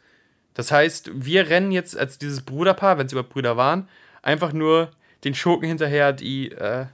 Das 0.54 0.72
heißt, 0.72 1.10
wir 1.14 1.48
rennen 1.48 1.70
jetzt 1.70 1.96
als 1.96 2.18
dieses 2.18 2.42
Bruderpaar, 2.42 2.98
wenn 2.98 3.06
es 3.06 3.12
überhaupt 3.12 3.32
Brüder 3.32 3.56
waren, 3.56 3.88
einfach 4.22 4.52
nur 4.52 4.90
den 5.24 5.34
Schurken 5.34 5.68
hinterher, 5.68 6.12
die 6.12 6.50
äh, 6.50 6.86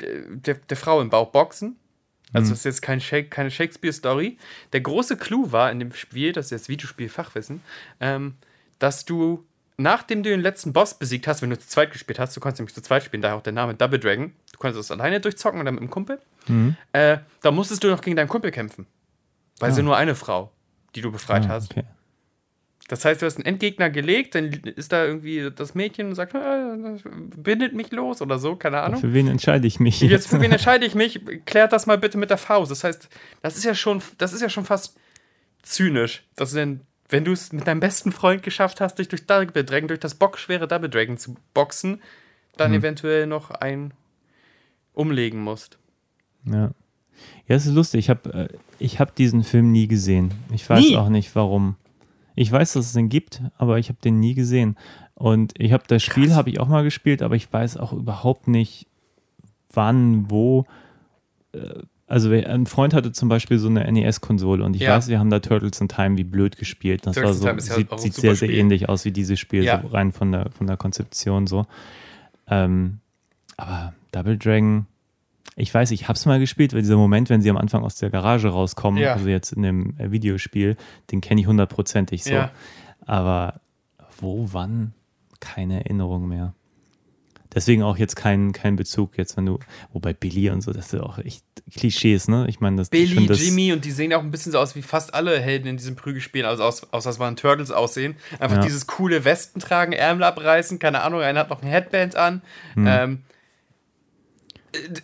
der, 0.00 0.54
der 0.54 0.76
Frau 0.76 1.00
im 1.00 1.10
Bauch 1.10 1.30
boxen. 1.30 1.76
Also 2.34 2.50
das 2.50 2.58
ist 2.60 2.64
jetzt 2.64 2.82
kein 2.82 3.00
keine 3.30 3.50
Shakespeare-Story. 3.50 4.36
Der 4.72 4.80
große 4.80 5.16
Clou 5.16 5.52
war 5.52 5.70
in 5.70 5.78
dem 5.78 5.92
Spiel, 5.92 6.32
das 6.32 6.46
ist 6.46 6.50
jetzt 6.50 6.68
Videospiel-Fachwissen, 6.68 7.62
ähm, 8.00 8.34
dass 8.78 9.04
du, 9.04 9.44
nachdem 9.76 10.22
du 10.22 10.30
den 10.30 10.40
letzten 10.40 10.72
Boss 10.72 10.98
besiegt 10.98 11.26
hast, 11.26 11.42
wenn 11.42 11.50
du 11.50 11.58
zu 11.58 11.68
zweit 11.68 11.92
gespielt 11.92 12.18
hast, 12.18 12.36
du 12.36 12.40
konntest 12.40 12.60
nämlich 12.60 12.74
zu 12.74 12.82
zweit 12.82 13.04
spielen, 13.04 13.22
daher 13.22 13.36
auch 13.36 13.42
der 13.42 13.52
Name 13.52 13.74
Double 13.74 13.98
Dragon, 13.98 14.32
du 14.52 14.58
konntest 14.58 14.78
das 14.78 14.90
alleine 14.90 15.20
durchzocken 15.20 15.60
oder 15.60 15.70
mit 15.72 15.80
einem 15.80 15.90
Kumpel, 15.90 16.18
äh, 16.92 17.18
da 17.42 17.50
musstest 17.50 17.82
du 17.84 17.88
noch 17.88 18.00
gegen 18.02 18.16
deinen 18.16 18.28
Kumpel 18.28 18.50
kämpfen. 18.50 18.86
Weil 19.60 19.72
sie 19.72 19.82
nur 19.82 19.96
eine 19.96 20.14
Frau, 20.16 20.50
die 20.96 21.00
du 21.00 21.10
befreit 21.12 21.46
Ah, 21.46 21.50
hast. 21.50 21.70
okay. 21.70 21.84
Das 22.88 23.04
heißt, 23.04 23.22
du 23.22 23.26
hast 23.26 23.36
einen 23.36 23.46
Endgegner 23.46 23.88
gelegt, 23.88 24.34
dann 24.34 24.46
ist 24.52 24.92
da 24.92 25.04
irgendwie 25.06 25.50
das 25.54 25.74
Mädchen 25.74 26.08
und 26.08 26.14
sagt, 26.16 26.34
"Ah, 26.34 26.76
bindet 27.36 27.72
mich 27.74 27.90
los 27.92 28.20
oder 28.20 28.38
so, 28.38 28.56
keine 28.56 28.82
Ahnung. 28.82 29.00
Für 29.00 29.14
wen 29.14 29.26
entscheide 29.26 29.66
ich 29.66 29.80
mich 29.80 30.00
Jetzt 30.00 30.28
für 30.28 30.40
wen 30.42 30.52
entscheide 30.52 30.84
ich 30.84 30.94
mich? 30.94 31.20
Klärt 31.46 31.72
das 31.72 31.86
mal 31.86 31.96
bitte 31.96 32.18
mit 32.18 32.28
der 32.28 32.36
Faust. 32.36 32.70
Das 32.70 32.84
heißt, 32.84 33.08
das 33.40 33.56
ist 33.56 33.64
ja 33.64 33.74
schon, 33.74 34.02
das 34.18 34.34
ist 34.34 34.42
ja 34.42 34.50
schon 34.50 34.66
fast 34.66 34.96
zynisch, 35.62 36.24
dass 36.36 36.50
du 36.50 36.56
denn, 36.56 36.80
wenn 37.08 37.24
du 37.24 37.32
es 37.32 37.52
mit 37.54 37.66
deinem 37.66 37.80
besten 37.80 38.12
Freund 38.12 38.42
geschafft 38.42 38.82
hast, 38.82 38.98
dich 38.98 39.08
durch 39.08 39.24
Double 39.26 39.64
Dragon, 39.64 39.88
durch 39.88 40.00
das 40.00 40.14
bockschwere 40.16 40.68
Double 40.68 40.90
Dragon 40.90 41.16
zu 41.16 41.36
boxen, 41.54 42.02
dann 42.58 42.72
Mhm. 42.72 42.78
eventuell 42.78 43.26
noch 43.26 43.50
ein 43.50 43.94
umlegen 44.92 45.40
musst. 45.42 45.78
Ja. 46.44 46.70
Ja, 47.46 47.56
es 47.56 47.64
ist 47.66 47.72
lustig. 47.72 48.00
Ich 48.00 48.10
habe 48.10 48.48
äh, 48.52 48.56
ich 48.78 49.00
hab 49.00 49.14
diesen 49.14 49.42
Film 49.44 49.72
nie 49.72 49.86
gesehen. 49.88 50.34
Ich 50.52 50.68
weiß 50.68 50.80
Nie? 50.80 50.96
auch 50.96 51.08
nicht, 51.08 51.34
warum. 51.34 51.76
Ich 52.34 52.50
weiß, 52.50 52.72
dass 52.74 52.86
es 52.86 52.92
den 52.92 53.08
gibt, 53.08 53.42
aber 53.58 53.78
ich 53.78 53.88
habe 53.88 53.98
den 54.02 54.18
nie 54.20 54.34
gesehen. 54.34 54.76
Und 55.14 55.52
ich 55.58 55.72
habe 55.72 55.84
das 55.86 56.02
Spiel 56.02 56.34
habe 56.34 56.50
ich 56.50 56.58
auch 56.60 56.68
mal 56.68 56.82
gespielt, 56.84 57.22
aber 57.22 57.36
ich 57.36 57.52
weiß 57.52 57.76
auch 57.76 57.92
überhaupt 57.92 58.48
nicht, 58.48 58.86
wann, 59.72 60.30
wo. 60.30 60.64
Äh, 61.52 61.82
Also 62.06 62.30
ein 62.30 62.66
Freund 62.66 62.92
hatte 62.92 63.12
zum 63.12 63.30
Beispiel 63.30 63.58
so 63.58 63.66
eine 63.68 63.90
NES-Konsole 63.90 64.62
und 64.62 64.76
ich 64.76 64.82
Ja. 64.82 64.94
weiß, 64.96 65.08
wir 65.08 65.18
haben 65.18 65.30
da 65.30 65.40
Turtles 65.40 65.80
in 65.80 65.88
Time 65.88 66.18
wie 66.18 66.24
blöd 66.24 66.58
gespielt. 66.58 67.06
Das 67.06 67.14
Turtles 67.14 67.42
war 67.42 67.58
so, 67.58 67.74
sieht, 67.74 67.90
ein 67.90 67.98
sieht 67.98 68.12
sehr, 68.14 68.34
sehr 68.36 68.48
Spiel. 68.48 68.58
ähnlich 68.60 68.88
aus 68.90 69.06
wie 69.06 69.10
dieses 69.10 69.40
Spiel, 69.40 69.64
Ja. 69.64 69.80
so 69.80 69.86
rein 69.88 70.12
von 70.12 70.30
der, 70.30 70.50
von 70.50 70.66
der 70.66 70.76
Konzeption 70.76 71.46
so. 71.46 71.66
Ähm, 72.46 72.98
aber 73.56 73.94
Double 74.12 74.36
Dragon, 74.36 74.86
ich 75.56 75.72
weiß, 75.72 75.90
ich 75.92 76.08
hab's 76.08 76.26
mal 76.26 76.40
gespielt, 76.40 76.72
weil 76.72 76.80
dieser 76.82 76.96
Moment, 76.96 77.30
wenn 77.30 77.40
sie 77.42 77.50
am 77.50 77.56
Anfang 77.56 77.84
aus 77.84 77.96
der 77.96 78.10
Garage 78.10 78.48
rauskommen, 78.48 79.00
Ja. 79.00 79.12
also 79.14 79.28
jetzt 79.28 79.52
in 79.52 79.62
dem 79.62 79.94
äh, 79.98 80.10
Videospiel, 80.10 80.76
den 81.12 81.20
kenne 81.20 81.40
ich 81.40 81.46
hundertprozentig 81.46 82.24
so. 82.24 82.32
Ja. 82.32 82.50
Aber 83.06 83.60
wo, 84.18 84.48
wann? 84.52 84.94
Keine 85.40 85.84
Erinnerung 85.84 86.26
mehr. 86.28 86.54
Deswegen 87.54 87.84
auch 87.84 87.96
jetzt 87.98 88.16
kein, 88.16 88.52
kein 88.52 88.74
Bezug, 88.74 89.16
jetzt 89.16 89.36
wenn 89.36 89.46
du, 89.46 89.60
wobei 89.92 90.12
Billy 90.12 90.50
und 90.50 90.60
so, 90.60 90.72
das 90.72 90.90
sind 90.90 91.00
auch 91.02 91.18
echt 91.18 91.44
Klischees, 91.72 92.26
ne? 92.26 92.46
Ich 92.48 92.58
meine, 92.58 92.76
das 92.76 92.88
Billy, 92.90 93.26
das, 93.26 93.40
Jimmy 93.40 93.72
und 93.72 93.84
die 93.84 93.92
sehen 93.92 94.12
auch 94.12 94.22
ein 94.22 94.32
bisschen 94.32 94.50
so 94.50 94.58
aus 94.58 94.74
wie 94.74 94.82
fast 94.82 95.14
alle 95.14 95.38
Helden 95.38 95.68
in 95.68 95.76
diesem 95.76 95.94
Prügelspiel, 95.94 96.44
also 96.46 96.64
aus, 96.64 96.92
aus 96.92 97.04
dass 97.04 97.20
waren 97.20 97.36
Turtles 97.36 97.70
aussehen. 97.70 98.16
Einfach 98.40 98.56
Ja. 98.56 98.62
dieses 98.64 98.88
coole 98.88 99.24
Westen 99.24 99.60
tragen, 99.60 99.92
Ärmel 99.92 100.24
abreißen, 100.24 100.80
keine 100.80 101.02
Ahnung, 101.02 101.20
einer 101.20 101.40
hat 101.40 101.50
noch 101.50 101.62
ein 101.62 101.68
Headband 101.68 102.16
an. 102.16 102.42
Hm. 102.74 102.86
Ähm, 102.88 103.12
äh, 103.12 103.33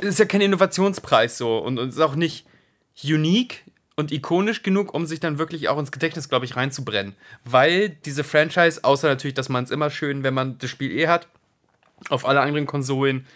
ist 0.01 0.19
ja 0.19 0.25
kein 0.25 0.41
Innovationspreis 0.41 1.39
so 1.39 1.59
und, 1.59 1.79
und 1.79 1.91
ist 1.91 2.01
auch 2.01 2.17
nicht 2.17 2.47
unique 3.05 3.65
und 3.97 4.13
ikonisch 4.13 4.63
genug, 4.63 4.95
um 4.95 5.07
sich 5.07 5.21
dann 5.21 5.39
wirklich 5.39 5.69
auch 5.69 5.79
ins 5.79 5.93
Gedächtnis, 5.93 6.29
glaube 6.29 6.45
ich, 6.45 6.57
reinzubrennen. 6.57 7.15
Weil 7.45 7.91
diese 7.91 8.25
Franchise, 8.25 8.83
außer 8.83 9.09
natürlich, 9.09 9.35
dass 9.35 9.49
man 9.49 9.65
es 9.65 9.71
immer 9.71 9.91
schön, 9.91 10.23
wenn 10.23 10.35
man 10.35 10.59
das 10.59 10.71
Spiel 10.71 10.91
eh 10.91 11.07
hat, 11.07 11.29
auf 12.09 12.27
alle 12.27 12.41
anderen 12.41 12.67
Konsolen 12.67 13.27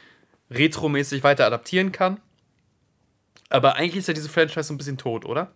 retromäßig 0.50 1.22
weiter 1.22 1.46
adaptieren 1.46 1.92
kann. 1.92 2.20
Aber 3.50 3.76
eigentlich 3.76 3.96
ist 3.96 4.08
ja 4.08 4.14
diese 4.14 4.28
Franchise 4.28 4.64
so 4.64 4.74
ein 4.74 4.78
bisschen 4.78 4.98
tot, 4.98 5.24
oder? 5.24 5.52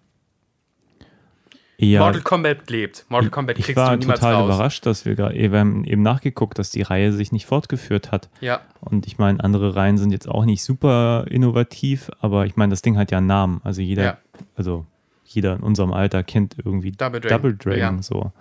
Ja, 1.80 2.00
Mortal 2.00 2.23
Kombat 2.23 2.70
lebt. 2.70 3.06
Mortal 3.08 3.30
Kombat 3.30 3.58
ich 3.58 3.66
kriegst 3.66 3.76
war 3.76 3.92
du 3.92 3.99
niemals 4.00 4.20
total 4.20 4.35
raus. 4.35 4.44
überrascht, 4.47 4.85
dass 4.87 5.04
wir, 5.04 5.16
wir 5.16 5.58
haben 5.58 5.85
eben 5.85 6.02
nachgeguckt, 6.02 6.58
dass 6.58 6.70
die 6.70 6.82
Reihe 6.82 7.12
sich 7.12 7.30
nicht 7.32 7.47
fortgeführt 7.47 8.11
hat. 8.11 8.28
Ja, 8.40 8.61
Und 8.80 9.06
ich 9.06 9.18
meine, 9.18 9.42
andere 9.42 9.76
Reihen 9.76 9.97
sind 9.97 10.11
jetzt 10.11 10.28
auch 10.28 10.44
nicht 10.44 10.62
super 10.64 11.26
innovativ, 11.30 12.11
aber 12.20 12.47
ich 12.47 12.56
meine, 12.56 12.70
das 12.70 12.82
Ding 12.82 12.97
hat 12.99 13.11
ja 13.12 13.18
einen 13.18 13.28
Namen. 13.28 13.61
Also 13.64 13.80
jeder, 13.80 14.02
Ja. 14.04 14.18
also 14.56 14.87
jeder 15.25 15.54
in 15.54 15.61
unserem 15.61 15.92
Alter 15.92 16.23
kennt 16.25 16.56
irgendwie 16.64 16.90
Double 16.92 17.20
Dragon. 17.20 17.37
Double 17.37 17.56
Dragon 17.56 17.97
Ja. 17.97 18.02
so. 18.02 18.32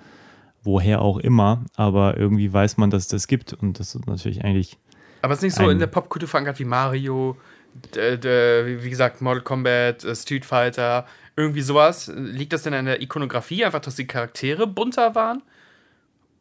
Woher 0.64 1.02
auch 1.02 1.18
immer, 1.20 1.64
aber 1.76 2.18
irgendwie 2.18 2.52
weiß 2.52 2.78
man, 2.78 2.90
dass 2.90 3.04
es 3.04 3.08
das 3.10 3.28
gibt 3.28 3.54
und 3.54 3.80
das 3.80 3.94
ist 3.96 4.08
natürlich 4.08 4.44
eigentlich 4.44 4.78
aber 5.22 5.34
es 5.34 5.40
ist 5.40 5.44
nicht 5.44 5.56
so 5.56 5.70
in 5.70 5.80
der 5.80 5.88
Popkultur 5.88 6.28
verankert 6.30 6.60
wie 6.60 6.66
Mario, 6.66 7.38
wie 7.94 8.90
gesagt, 8.90 9.22
Mortal 9.22 9.42
Kombat, 9.44 10.04
äh, 10.04 10.16
Street 10.16 10.46
Fighter, 10.46 11.06
irgendwie 11.38 11.62
sowas. 11.62 12.12
Liegt 12.14 12.52
das 12.52 12.64
denn 12.64 12.74
an 12.74 12.86
der 12.86 13.02
Ikonografie, 13.02 13.64
einfach, 13.64 13.80
dass 13.80 13.96
die 13.96 14.08
Charaktere 14.08 14.68
bunter 14.68 15.16
waren? 15.16 15.42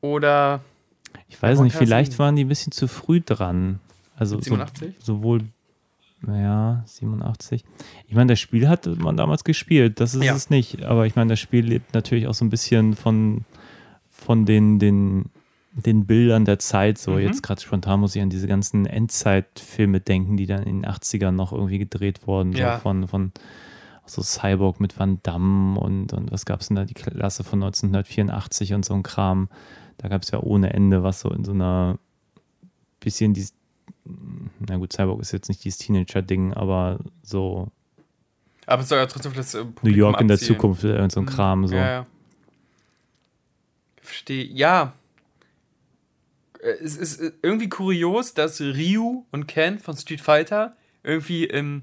Oder 0.00 0.60
Ich 1.28 1.40
weiß 1.40 1.60
nicht, 1.60 1.76
vielleicht 1.76 2.18
waren 2.18 2.34
die 2.36 2.44
ein 2.44 2.48
bisschen 2.48 2.72
zu 2.72 2.88
früh 2.88 3.20
dran. 3.24 3.78
Also 4.18 4.36
Mit 4.36 4.44
so, 4.44 4.50
87? 4.50 4.94
sowohl, 4.98 5.42
naja, 6.22 6.82
87. 6.86 7.64
Ich 8.08 8.14
meine, 8.14 8.32
das 8.32 8.40
Spiel 8.40 8.68
hat 8.68 8.86
man 8.86 9.16
damals 9.16 9.44
gespielt, 9.44 10.00
das 10.00 10.14
ist 10.14 10.24
Ja. 10.24 10.34
es 10.34 10.48
nicht. 10.50 10.82
Aber 10.84 11.06
ich 11.06 11.14
meine, 11.16 11.30
das 11.30 11.40
Spiel 11.40 11.64
lebt 11.66 11.92
natürlich 11.94 12.26
auch 12.26 12.34
so 12.34 12.44
ein 12.44 12.50
bisschen 12.50 12.94
von, 12.96 13.44
von 14.10 14.46
den, 14.46 14.78
den, 14.78 15.26
den 15.72 16.06
Bildern 16.06 16.46
der 16.46 16.58
Zeit. 16.58 16.96
So, 16.96 17.12
Mhm. 17.12 17.18
jetzt 17.18 17.42
gerade 17.42 17.60
spontan 17.60 18.00
muss 18.00 18.16
ich 18.16 18.22
an 18.22 18.30
diese 18.30 18.46
ganzen 18.48 18.86
Endzeitfilme 18.86 20.00
denken, 20.00 20.38
die 20.38 20.46
dann 20.46 20.62
in 20.62 20.82
den 20.82 20.90
80ern 20.90 21.32
noch 21.32 21.52
irgendwie 21.52 21.78
gedreht 21.78 22.26
wurden. 22.26 22.52
Ja. 22.52 22.76
So 22.76 22.82
von, 22.82 23.08
von 23.08 23.32
so 24.06 24.22
Cyborg 24.22 24.80
mit 24.80 24.98
Van 24.98 25.20
Damme 25.22 25.78
und, 25.78 26.12
und 26.12 26.32
was 26.32 26.46
gab 26.46 26.60
es 26.60 26.68
denn 26.68 26.76
da, 26.76 26.84
die 26.84 26.94
Klasse 26.94 27.44
von 27.44 27.62
1984 27.62 28.75
und 28.75 28.84
so 28.84 28.94
ein 28.94 29.02
Kram. 29.02 29.48
Da 29.98 30.08
gab 30.08 30.22
es 30.22 30.30
ja 30.30 30.40
ohne 30.40 30.72
Ende 30.72 31.02
was 31.02 31.20
so 31.20 31.30
in 31.30 31.44
so 31.44 31.52
einer 31.52 31.98
bisschen 33.00 33.34
dieses, 33.34 33.54
na 34.04 34.76
gut, 34.76 34.92
Cyborg 34.92 35.20
ist 35.20 35.32
jetzt 35.32 35.48
nicht 35.48 35.64
dieses 35.64 35.78
Teenager-Ding, 35.78 36.54
aber 36.54 36.98
so 37.22 37.70
aber 38.66 38.82
es 38.82 38.88
soll 38.88 38.98
ja 38.98 39.06
trotzdem 39.06 39.32
das 39.32 39.54
äh, 39.54 39.58
New 39.58 39.70
Publikum 39.70 39.98
York 39.98 40.20
in 40.20 40.28
der. 40.28 40.38
Zukunft, 40.38 40.84
äh, 40.84 40.96
irgend 40.96 41.12
so 41.12 41.20
ein 41.20 41.26
Kram. 41.26 41.66
So. 41.66 41.76
Ja, 41.76 41.88
ja. 41.88 42.06
Verstehe. 44.02 44.44
Ja. 44.44 44.92
Äh, 46.60 46.70
Es 46.82 46.96
ist 46.96 47.20
irgendwie 47.42 47.68
kurios, 47.68 48.34
dass 48.34 48.60
Ryu 48.60 49.25
und 49.30 49.46
Ken 49.46 49.78
von 49.78 49.96
Street 49.96 50.20
Fighter 50.20 50.76
irgendwie 51.04 51.44
im, 51.44 51.82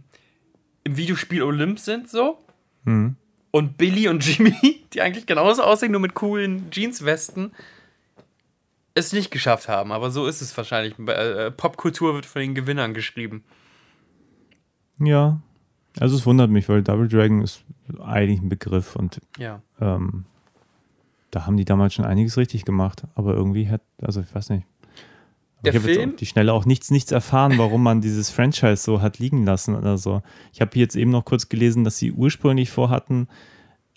im 0.84 0.98
Videospiel 0.98 1.44
Olymp 1.44 1.80
sind, 1.80 2.10
so. 2.10 2.38
Mhm. 2.84 3.16
Und 3.52 3.78
Billy 3.78 4.08
und 4.08 4.25
Jimmy, 4.25 4.82
die 4.94 5.02
eigentlich 5.02 5.25
genauso 5.25 5.63
aussehen, 5.63 5.92
nur 5.92 6.02
mit 6.02 6.13
coolen 6.16 6.70
Jeanswesten, 6.72 7.52
es 8.96 9.13
nicht 9.13 9.32
geschafft 9.32 9.70
haben. 9.70 9.92
Aber 9.92 10.12
so 10.12 10.25
ist 10.28 10.42
es 10.42 10.56
wahrscheinlich. 10.58 10.98
Äh, 11.08 11.52
Popkultur 11.52 12.13
wird 12.16 12.25
von 12.25 12.42
den 12.42 12.56
Gewinnern 12.56 12.94
geschrieben. 12.94 13.44
ja, 15.00 15.40
also 16.00 16.16
es 16.16 16.25
wundert 16.25 16.50
mich, 16.50 16.68
weil 16.70 16.82
Double 16.82 17.08
Dragon 17.08 17.42
ist 17.44 17.63
eigentlich 18.02 18.42
ein 18.42 18.50
Begriff 18.50 18.96
und 18.96 19.20
Ja. 19.38 19.62
ähm, 19.80 20.25
da 21.30 21.46
haben 21.46 21.58
die 21.58 21.66
damals 21.66 21.94
schon 21.94 22.06
einiges 22.06 22.38
richtig 22.38 22.66
gemacht, 22.66 23.04
aber 23.16 23.34
irgendwie 23.36 23.70
hat, 23.70 23.82
also 24.02 24.22
ich 24.22 24.34
weiß 24.34 24.50
nicht. 24.50 24.66
Der 25.63 25.74
ich 25.74 25.79
habe 25.79 25.91
jetzt 25.91 26.05
auf 26.05 26.15
die 26.17 26.25
Schnelle 26.25 26.53
auch 26.53 26.65
nichts, 26.65 26.91
nichts 26.91 27.12
erfahren, 27.12 27.58
warum 27.58 27.84
man 27.84 28.01
dieses 28.01 28.29
Franchise 28.29 28.84
so 28.84 29.01
hat 29.01 29.20
liegen 29.20 29.46
lassen 29.46 29.75
oder 29.75 29.98
so. 29.98 30.22
Ich 30.51 30.62
habe 30.62 30.77
jetzt 30.77 30.96
eben 30.96 31.12
noch 31.12 31.24
kurz 31.24 31.48
gelesen, 31.48 31.84
dass 31.84 31.98
sie 31.98 32.12
ursprünglich 32.12 32.70
vorhatten, 32.70 33.27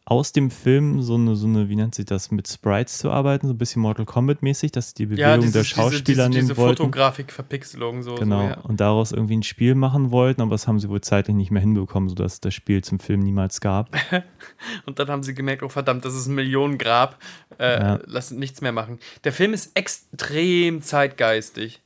aus 0.09 0.31
dem 0.31 0.53
Film 0.53 1.03
so 1.03 1.17
eine, 1.17 1.35
so 1.35 1.49
eine, 1.49 1.69
wie 1.69 1.75
nennt 1.75 1.97
sich 1.97 2.05
das, 2.05 2.31
mit 2.31 2.47
Sprites 2.47 2.99
zu 2.99 3.11
arbeiten, 3.11 3.49
so 3.49 3.55
ein 3.55 3.59
bisschen 3.59 3.83
Mortal 3.83 4.07
Kombat-mäßig, 4.07 4.71
dass 4.71 4.95
die 4.95 5.07
Bewegung 5.07 5.21
Ja, 5.31 5.37
dieses, 5.37 5.53
der 5.53 5.63
diese, 5.63 5.75
Schauspieler 5.75 6.29
diese, 6.29 6.31
diese 6.31 6.47
nehmen 6.47 6.57
wollten. 6.57 6.77
Fotografik, 6.77 7.33
Verpixelung, 7.33 8.05
so. 8.05 8.15
Genau, 8.15 8.43
So, 8.43 8.49
ja. 8.51 8.61
und 8.61 8.81
daraus 8.81 9.11
irgendwie 9.11 9.37
ein 9.37 9.43
Spiel 9.43 9.75
machen 9.75 10.13
wollten, 10.13 10.43
aber 10.43 10.53
das 10.53 10.69
haben 10.69 10.79
sie 10.79 10.89
wohl 10.89 11.01
zeitlich 11.01 11.35
nicht 11.35 11.51
mehr 11.51 11.61
hinbekommen, 11.61 12.09
sodass 12.09 12.35
es 12.35 12.41
das 12.41 12.55
Spiel 12.55 12.85
zum 12.85 13.01
Film 13.01 13.19
niemals 13.21 13.61
gab. 13.61 13.91
Und 14.87 15.01
dann 15.01 15.09
haben 15.09 15.25
sie 15.25 15.35
gemerkt, 15.35 15.65
oh 15.65 15.69
verdammt, 15.69 16.05
das 16.05 16.15
ist 16.15 16.29
ein 16.29 16.37
Millionengrab. 16.37 17.19
Äh, 17.59 17.81
Ja. 17.81 17.99
Lass 18.07 18.31
nichts 18.31 18.61
mehr 18.61 18.73
machen. 18.73 19.01
Der 19.25 19.33
Film 19.33 19.53
ist 19.53 19.77
extrem 19.77 20.83
zeitgeistig 20.83 21.83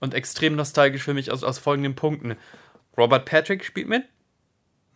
und 0.00 0.12
extrem 0.14 0.56
nostalgisch 0.56 1.02
für 1.04 1.14
mich 1.14 1.30
aus, 1.30 1.44
aus 1.44 1.58
folgenden 1.58 1.94
Punkten. 1.94 2.34
Robert 2.98 3.26
Patrick 3.26 3.64
spielt 3.64 3.88
mit. 3.88 4.04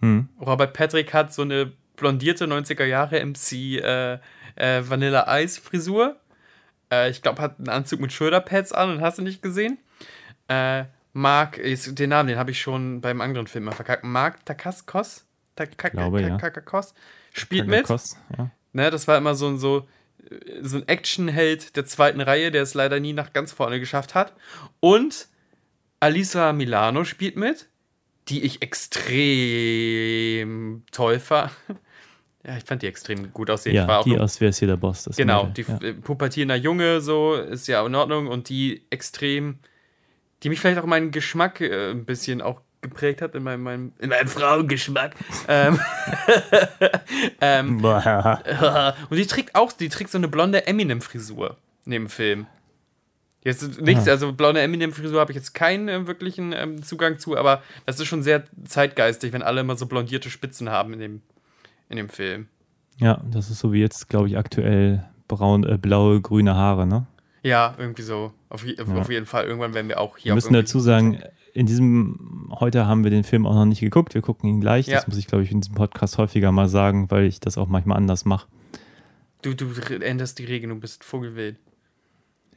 Hm. 0.00 0.28
Robert 0.40 0.72
Patrick 0.74 1.14
hat 1.14 1.32
so 1.32 1.42
eine 1.42 1.72
blondierte 1.96 2.46
90er 2.46 2.84
Jahre 2.84 3.24
MC 3.24 3.52
äh, 3.52 4.18
äh, 4.56 4.82
Vanilla 4.82 5.40
Ice 5.40 5.60
Frisur. 5.60 6.16
Äh, 6.90 7.10
ich 7.10 7.22
glaube, 7.22 7.40
hat 7.42 7.58
einen 7.58 7.68
Anzug 7.68 8.00
mit 8.00 8.12
Schulterpads 8.12 8.72
an 8.72 8.90
und 8.90 9.00
hast 9.00 9.18
du 9.18 9.22
nicht 9.22 9.42
gesehen. 9.42 9.78
Äh, 10.48 10.84
Mark, 11.12 11.58
ist, 11.58 11.98
den 11.98 12.10
Namen, 12.10 12.28
den 12.28 12.38
habe 12.38 12.50
ich 12.50 12.60
schon 12.60 13.00
beim 13.00 13.20
anderen 13.20 13.46
Film 13.46 13.64
mal 13.64 13.72
verkackt. 13.72 14.04
Mark 14.04 14.44
Takaskos? 14.44 15.24
Takakakos 15.54 16.94
spielt 17.32 17.68
mit. 17.68 17.88
Ja. 17.88 18.50
Ne, 18.72 18.90
das 18.90 19.06
war 19.06 19.16
immer 19.16 19.36
so 19.36 19.46
ein, 19.46 19.58
so, 19.58 19.86
so 20.60 20.78
ein 20.78 20.88
Actionheld 20.88 21.76
der 21.76 21.84
zweiten 21.84 22.20
Reihe, 22.20 22.50
der 22.50 22.62
es 22.62 22.74
leider 22.74 22.98
nie 22.98 23.12
nach 23.12 23.32
ganz 23.32 23.52
vorne 23.52 23.78
geschafft 23.78 24.16
hat. 24.16 24.32
Und 24.80 25.28
Alisa 26.00 26.52
Milano 26.52 27.04
spielt 27.04 27.36
mit, 27.36 27.68
die 28.28 28.42
ich 28.42 28.60
extrem 28.62 29.62
toll 30.90 31.20
fand. 31.20 31.52
Ja, 32.46 32.56
ich 32.56 32.64
fand 32.64 32.82
die 32.82 32.86
extrem 32.86 33.32
gut 33.32 33.48
aussehen. 33.50 33.74
ja 33.74 34.02
die 34.02 34.18
aus 34.18 34.40
Wer 34.40 34.50
ist 34.50 34.58
hier 34.58 34.68
der 34.68 34.76
Boss? 34.76 35.04
Das 35.04 35.16
genau, 35.16 35.46
die 35.46 35.62
ja. 35.62 35.92
pubertierender 36.02 36.56
Junge, 36.56 37.00
so, 37.00 37.34
ist 37.34 37.66
ja 37.68 37.84
in 37.86 37.94
Ordnung. 37.94 38.26
Und 38.26 38.48
die 38.48 38.82
extrem, 38.90 39.58
die 40.42 40.50
mich 40.50 40.60
vielleicht 40.60 40.78
auch 40.78 40.86
meinen 40.86 41.10
Geschmack 41.10 41.60
äh, 41.60 41.90
ein 41.90 42.04
bisschen 42.04 42.42
auch 42.42 42.60
geprägt 42.82 43.22
hat, 43.22 43.34
in 43.34 43.42
meinem, 43.42 43.62
meinem, 43.62 43.92
in 43.98 44.10
meinem 44.10 44.28
Frauengeschmack. 44.28 45.16
ähm, 45.48 45.80
ähm, 47.40 47.82
und 49.10 49.16
die 49.16 49.26
trägt 49.26 49.54
auch, 49.54 49.72
die 49.72 49.88
trägt 49.88 50.10
so 50.10 50.18
eine 50.18 50.28
blonde 50.28 50.66
Eminem-Frisur 50.66 51.56
neben 51.86 52.04
dem 52.04 52.10
Film. 52.10 52.46
Jetzt 53.42 53.80
nichts, 53.80 54.08
Ah. 54.08 54.12
also 54.12 54.32
blonde 54.32 54.60
Eminem-Frisur 54.60 55.20
habe 55.20 55.32
ich 55.32 55.36
jetzt 55.36 55.52
keinen 55.54 55.88
äh, 55.88 56.06
wirklichen 56.06 56.52
ähm, 56.52 56.82
Zugang 56.82 57.18
zu, 57.18 57.36
aber 57.36 57.62
das 57.84 58.00
ist 58.00 58.06
schon 58.06 58.22
sehr 58.22 58.44
zeitgeistig, 58.64 59.32
wenn 59.32 59.42
alle 59.42 59.60
immer 59.60 59.76
so 59.76 59.86
blondierte 59.86 60.30
Spitzen 60.30 60.70
haben 60.70 60.94
in 60.94 60.98
dem, 60.98 61.22
in 61.88 61.96
dem 61.96 62.08
Film. 62.08 62.48
ja, 62.98 63.20
das 63.30 63.50
ist 63.50 63.58
so 63.58 63.72
wie 63.72 63.80
jetzt, 63.80 64.08
glaube 64.08 64.28
ich, 64.28 64.36
aktuell 64.38 65.04
braun, 65.28 65.64
äh, 65.64 65.78
blaue, 65.78 66.20
grüne 66.20 66.54
Haare, 66.54 66.86
ne? 66.86 67.06
Ja, 67.42 67.74
irgendwie 67.78 68.02
so. 68.02 68.32
Auf, 68.48 68.64
je, 68.64 68.74
Ja. 68.76 68.84
auf 68.94 69.10
jeden 69.10 69.26
Fall. 69.26 69.44
Irgendwann 69.44 69.74
werden 69.74 69.88
wir 69.88 70.00
auch 70.00 70.16
hier 70.16 70.30
Wir 70.30 70.34
müssen 70.34 70.54
dazu 70.54 70.80
sagen, 70.80 71.20
in 71.52 71.66
diesem, 71.66 72.48
heute 72.58 72.86
haben 72.86 73.04
wir 73.04 73.10
den 73.10 73.22
Film 73.24 73.46
auch 73.46 73.54
noch 73.54 73.66
nicht 73.66 73.80
geguckt, 73.80 74.14
wir 74.14 74.22
gucken 74.22 74.48
ihn 74.48 74.60
gleich. 74.60 74.86
Ja. 74.86 74.94
Das 74.96 75.06
muss 75.06 75.18
ich, 75.18 75.26
glaube 75.26 75.44
ich, 75.44 75.50
in 75.52 75.60
diesem 75.60 75.74
Podcast 75.74 76.16
häufiger 76.18 76.52
mal 76.52 76.68
sagen, 76.68 77.10
weil 77.10 77.24
ich 77.24 77.40
das 77.40 77.58
auch 77.58 77.68
manchmal 77.68 77.98
anders 77.98 78.24
mache. 78.24 78.48
Du, 79.42 79.54
du 79.54 79.66
änderst 80.00 80.38
die 80.38 80.44
Regeln, 80.46 80.70
du 80.70 80.80
bist 80.80 81.04
vogelwild. 81.04 81.56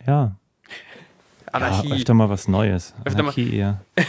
Ja. 0.05 0.37
Anarchie. 1.51 1.89
Ja, 1.89 1.95
öfter 1.95 2.13
mal 2.13 2.29
was 2.29 2.47
Neues. 2.47 2.93
Öfter 3.05 3.19
Anarchie 3.19 3.55
eher. 3.55 3.81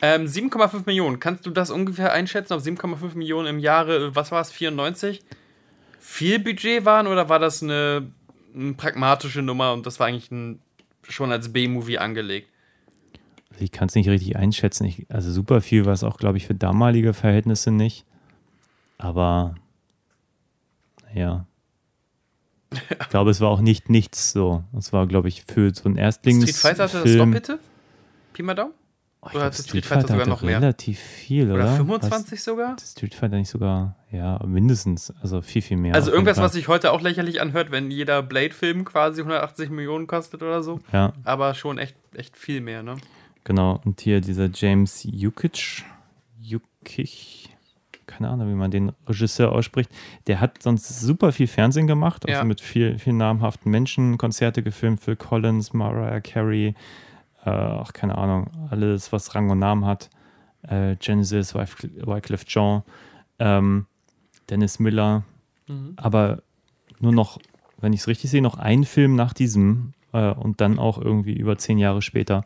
Ähm, 0.00 0.24
7,5 0.24 0.84
Millionen. 0.86 1.20
Kannst 1.20 1.44
du 1.44 1.50
das 1.50 1.70
ungefähr 1.70 2.10
einschätzen, 2.12 2.54
ob 2.54 2.60
7,5 2.60 3.16
Millionen 3.16 3.48
im 3.48 3.58
Jahre, 3.58 4.16
was 4.16 4.32
war 4.32 4.40
es, 4.40 4.50
94? 4.50 5.20
Viel 6.00 6.38
Budget 6.38 6.86
waren 6.86 7.06
oder 7.06 7.28
war 7.28 7.38
das 7.38 7.62
eine, 7.62 8.10
eine 8.54 8.72
pragmatische 8.72 9.42
Nummer 9.42 9.74
und 9.74 9.84
das 9.84 10.00
war 10.00 10.06
eigentlich 10.06 10.30
ein, 10.30 10.60
schon 11.06 11.30
als 11.32 11.52
B-Movie 11.52 11.98
angelegt? 11.98 12.48
Ich 13.58 13.72
kann 13.72 13.88
es 13.88 13.94
nicht 13.94 14.08
richtig 14.08 14.36
einschätzen. 14.36 14.86
Ich, 14.86 15.06
also 15.10 15.30
super 15.30 15.60
viel 15.60 15.84
war 15.84 15.92
es 15.92 16.02
auch, 16.02 16.16
glaube 16.16 16.38
ich, 16.38 16.46
für 16.46 16.54
damalige 16.54 17.12
Verhältnisse 17.12 17.70
nicht. 17.70 18.06
Aber 18.96 19.54
ja. 21.14 21.46
Ich 23.00 23.08
glaube, 23.08 23.30
es 23.30 23.40
war 23.40 23.48
auch 23.50 23.60
nicht 23.60 23.90
nichts 23.90 24.32
so. 24.32 24.64
Es 24.76 24.92
war, 24.92 25.06
glaube 25.06 25.28
ich, 25.28 25.44
für 25.46 25.74
so 25.74 25.88
ein 25.88 25.96
Erstlingsfilm. 25.96 26.48
Street 26.48 26.76
Fighter 26.76 26.82
hatte 26.84 27.08
das 27.08 27.16
doch 27.16 27.30
bitte? 27.30 27.58
Pi 28.32 28.42
mal 28.42 28.54
Daumen? 28.54 28.72
Oh, 29.24 29.28
Oder 29.34 29.44
hatte 29.44 29.62
Street 29.62 29.86
Fighter 29.86 30.08
sogar 30.08 30.20
hatte 30.20 30.30
noch 30.30 30.42
mehr? 30.42 30.60
Relativ 30.60 30.98
viel, 30.98 31.44
oder? 31.52 31.62
Oder 31.62 31.76
25 31.76 32.42
sogar? 32.42 32.74
Was, 32.76 32.90
Street 32.90 33.14
Fighter 33.14 33.36
nicht 33.36 33.50
sogar, 33.50 33.94
ja, 34.10 34.40
mindestens, 34.44 35.12
also 35.22 35.40
viel, 35.42 35.62
viel 35.62 35.76
mehr. 35.76 35.94
Also 35.94 36.10
irgendwas, 36.10 36.38
was 36.38 36.54
sich 36.54 36.66
heute 36.66 36.90
auch 36.90 37.00
lächerlich 37.00 37.40
anhört, 37.40 37.70
wenn 37.70 37.92
jeder 37.92 38.20
Blade-Film 38.22 38.84
quasi 38.84 39.20
180 39.20 39.70
Millionen 39.70 40.08
kostet 40.08 40.42
oder 40.42 40.64
so. 40.64 40.80
Ja, 40.92 41.12
Aber 41.22 41.54
schon 41.54 41.78
echt, 41.78 41.94
echt 42.14 42.36
viel 42.36 42.60
mehr, 42.60 42.82
ne? 42.82 42.96
genau. 43.44 43.80
Und 43.84 44.00
hier 44.00 44.20
dieser 44.20 44.48
James 44.52 45.04
Jukic, 45.04 45.84
Jukic, 46.40 47.41
keine 48.22 48.32
Ahnung, 48.32 48.48
wie 48.48 48.54
man 48.56 48.70
den 48.70 48.92
Regisseur 49.08 49.50
ausspricht, 49.52 49.90
der 50.28 50.40
hat 50.40 50.62
sonst 50.62 51.00
super 51.00 51.32
viel 51.32 51.48
Fernsehen 51.48 51.86
gemacht, 51.88 52.24
also 52.26 52.38
Ja. 52.38 52.44
mit 52.44 52.60
viel, 52.60 52.98
viel 52.98 53.12
namhaften 53.14 53.70
Menschen, 53.70 54.16
Konzerte 54.16 54.62
gefilmt, 54.62 55.00
Phil 55.00 55.16
Collins, 55.16 55.72
Mariah 55.72 56.20
Carey, 56.20 56.74
äh, 57.44 57.50
ach, 57.50 57.92
keine 57.92 58.16
Ahnung, 58.16 58.48
alles, 58.70 59.12
was 59.12 59.34
Rang 59.34 59.50
und 59.50 59.58
Namen 59.58 59.84
hat. 59.86 60.08
Äh, 60.62 60.94
Genesis, 61.00 61.54
Wycliffe 61.56 62.06
Wycliffe 62.06 62.46
Jean, 62.46 62.82
ähm, 63.40 63.86
Dennis 64.48 64.78
Miller, 64.78 65.24
Mhm. 65.66 65.94
aber 65.96 66.42
nur 67.00 67.12
noch, 67.12 67.38
wenn 67.80 67.92
ich 67.92 68.00
es 68.00 68.06
richtig 68.06 68.30
sehe, 68.30 68.42
noch 68.42 68.56
ein 68.58 68.84
Film 68.84 69.16
nach 69.16 69.32
diesem 69.32 69.94
äh, 70.12 70.30
und 70.32 70.60
dann 70.60 70.78
auch 70.78 70.98
irgendwie 70.98 71.32
über 71.34 71.58
zehn 71.58 71.78
Jahre 71.78 72.02
später. 72.02 72.44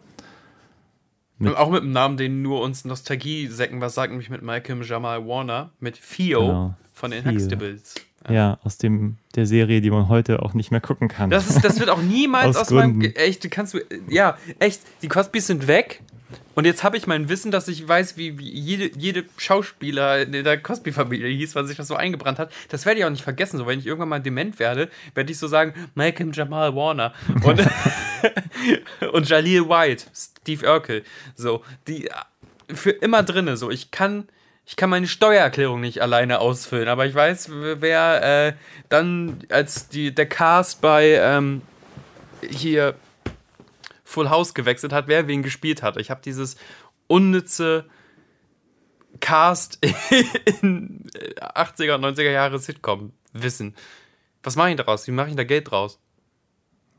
Mit- 1.38 1.50
Und 1.50 1.56
auch 1.58 1.70
mit 1.70 1.82
einem 1.82 1.92
Namen, 1.92 2.16
den 2.16 2.42
nur 2.42 2.62
uns 2.62 2.84
Nostalgie-Säcken 2.84 3.80
was 3.80 3.94
sagt, 3.94 4.10
nämlich 4.10 4.30
mit 4.30 4.42
Malcolm 4.42 4.82
Jamal 4.82 5.26
Warner, 5.26 5.70
mit 5.80 5.98
Theo 6.00 6.40
Genau. 6.40 6.74
von 6.94 7.10
den 7.10 7.24
Theo. 7.24 7.32
Huxtables. 7.32 7.94
Ja, 8.28 8.58
aus 8.64 8.78
dem, 8.78 9.18
der 9.36 9.46
Serie, 9.46 9.80
die 9.80 9.90
man 9.90 10.08
heute 10.08 10.42
auch 10.42 10.52
nicht 10.54 10.70
mehr 10.72 10.80
gucken 10.80 11.06
kann. 11.08 11.30
Das, 11.30 11.48
ist, 11.48 11.64
das 11.64 11.78
wird 11.78 11.90
auch 11.90 12.02
niemals 12.02 12.56
Aus 12.56 12.62
aus, 12.62 12.70
meinem. 12.72 13.00
Echt, 13.00 13.48
kannst 13.52 13.74
du. 13.74 13.78
Ja, 14.08 14.36
echt, 14.58 14.80
die 15.02 15.08
Cosbys 15.08 15.46
sind 15.46 15.66
weg. 15.68 16.02
Und 16.54 16.64
jetzt 16.64 16.82
habe 16.82 16.96
ich 16.96 17.06
mein 17.06 17.28
Wissen, 17.28 17.50
dass 17.50 17.68
ich 17.68 17.86
weiß, 17.86 18.16
wie, 18.16 18.38
wie 18.38 18.48
jede, 18.48 18.90
jede 18.98 19.24
Schauspieler 19.36 20.22
in 20.22 20.32
der 20.32 20.58
Cosby-Familie 20.58 21.28
hieß, 21.28 21.54
weil 21.54 21.66
sich 21.66 21.76
das 21.76 21.86
so 21.86 21.94
eingebrannt 21.94 22.38
hat. 22.38 22.50
Das 22.68 22.86
werde 22.86 22.98
ich 22.98 23.04
auch 23.04 23.10
nicht 23.10 23.22
vergessen. 23.22 23.58
So, 23.58 23.66
wenn 23.66 23.78
ich 23.78 23.86
irgendwann 23.86 24.08
mal 24.08 24.20
dement 24.20 24.58
werde, 24.58 24.88
werde 25.14 25.30
ich 25.30 25.38
so 25.38 25.48
sagen: 25.48 25.74
Malcolm 25.94 26.32
Jamal 26.32 26.74
Warner 26.74 27.12
und, 27.42 27.60
und 29.12 29.28
Jaleel 29.28 29.68
White, 29.68 30.06
Steve 30.14 30.66
Urkel. 30.66 31.04
So, 31.34 31.62
die 31.86 32.08
äh, 32.08 32.74
für 32.74 32.90
immer 32.90 33.22
drinne. 33.22 33.56
So, 33.56 33.70
ich 33.70 33.90
kann. 33.90 34.28
Ich 34.68 34.74
kann 34.74 34.90
meine 34.90 35.06
Steuererklärung 35.06 35.80
nicht 35.80 36.02
alleine 36.02 36.40
ausfüllen, 36.40 36.88
aber 36.88 37.06
ich 37.06 37.14
weiß, 37.14 37.50
wer 37.52 38.48
äh, 38.48 38.52
dann 38.88 39.38
als 39.48 39.88
die, 39.88 40.12
der 40.12 40.26
Cast 40.26 40.80
bei 40.80 41.20
ähm, 41.22 41.62
hier 42.42 42.96
Full 44.06 44.30
House 44.30 44.54
gewechselt 44.54 44.92
hat, 44.92 45.08
wer 45.08 45.26
wen 45.26 45.42
gespielt 45.42 45.82
hat. 45.82 45.96
Ich 45.96 46.10
habe 46.10 46.20
dieses 46.24 46.56
unnütze 47.08 47.86
Cast 49.18 49.78
in 50.62 51.04
80er 51.40 51.96
und 51.96 52.04
90er 52.04 52.30
Jahre 52.30 52.58
Sitcom 52.60 53.12
wissen. 53.32 53.74
Was 54.44 54.54
mache 54.54 54.70
ich 54.70 54.76
daraus? 54.76 55.06
Wie 55.08 55.10
mache 55.12 55.30
ich 55.30 55.36
da 55.36 55.42
Geld 55.42 55.70
draus? 55.70 55.98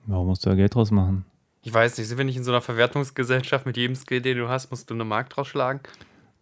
Warum 0.06 0.28
musst 0.28 0.46
du 0.46 0.50
da 0.50 0.56
Geld 0.56 0.76
draus 0.76 0.92
machen? 0.92 1.26
Ich 1.62 1.74
weiß 1.74 1.98
nicht, 1.98 2.08
sind 2.08 2.18
wir 2.18 2.26
nicht 2.26 2.38
in 2.38 2.44
so 2.44 2.52
einer 2.52 2.62
Verwertungsgesellschaft 2.62 3.66
mit 3.66 3.78
jedem 3.78 3.96
Skill, 3.96 4.22
den 4.22 4.38
du 4.38 4.50
hast, 4.50 4.70
musst 4.70 4.90
du 4.90 4.94
eine 4.94 5.06
Markt 5.06 5.36
draus 5.36 5.48
schlagen? 5.48 5.80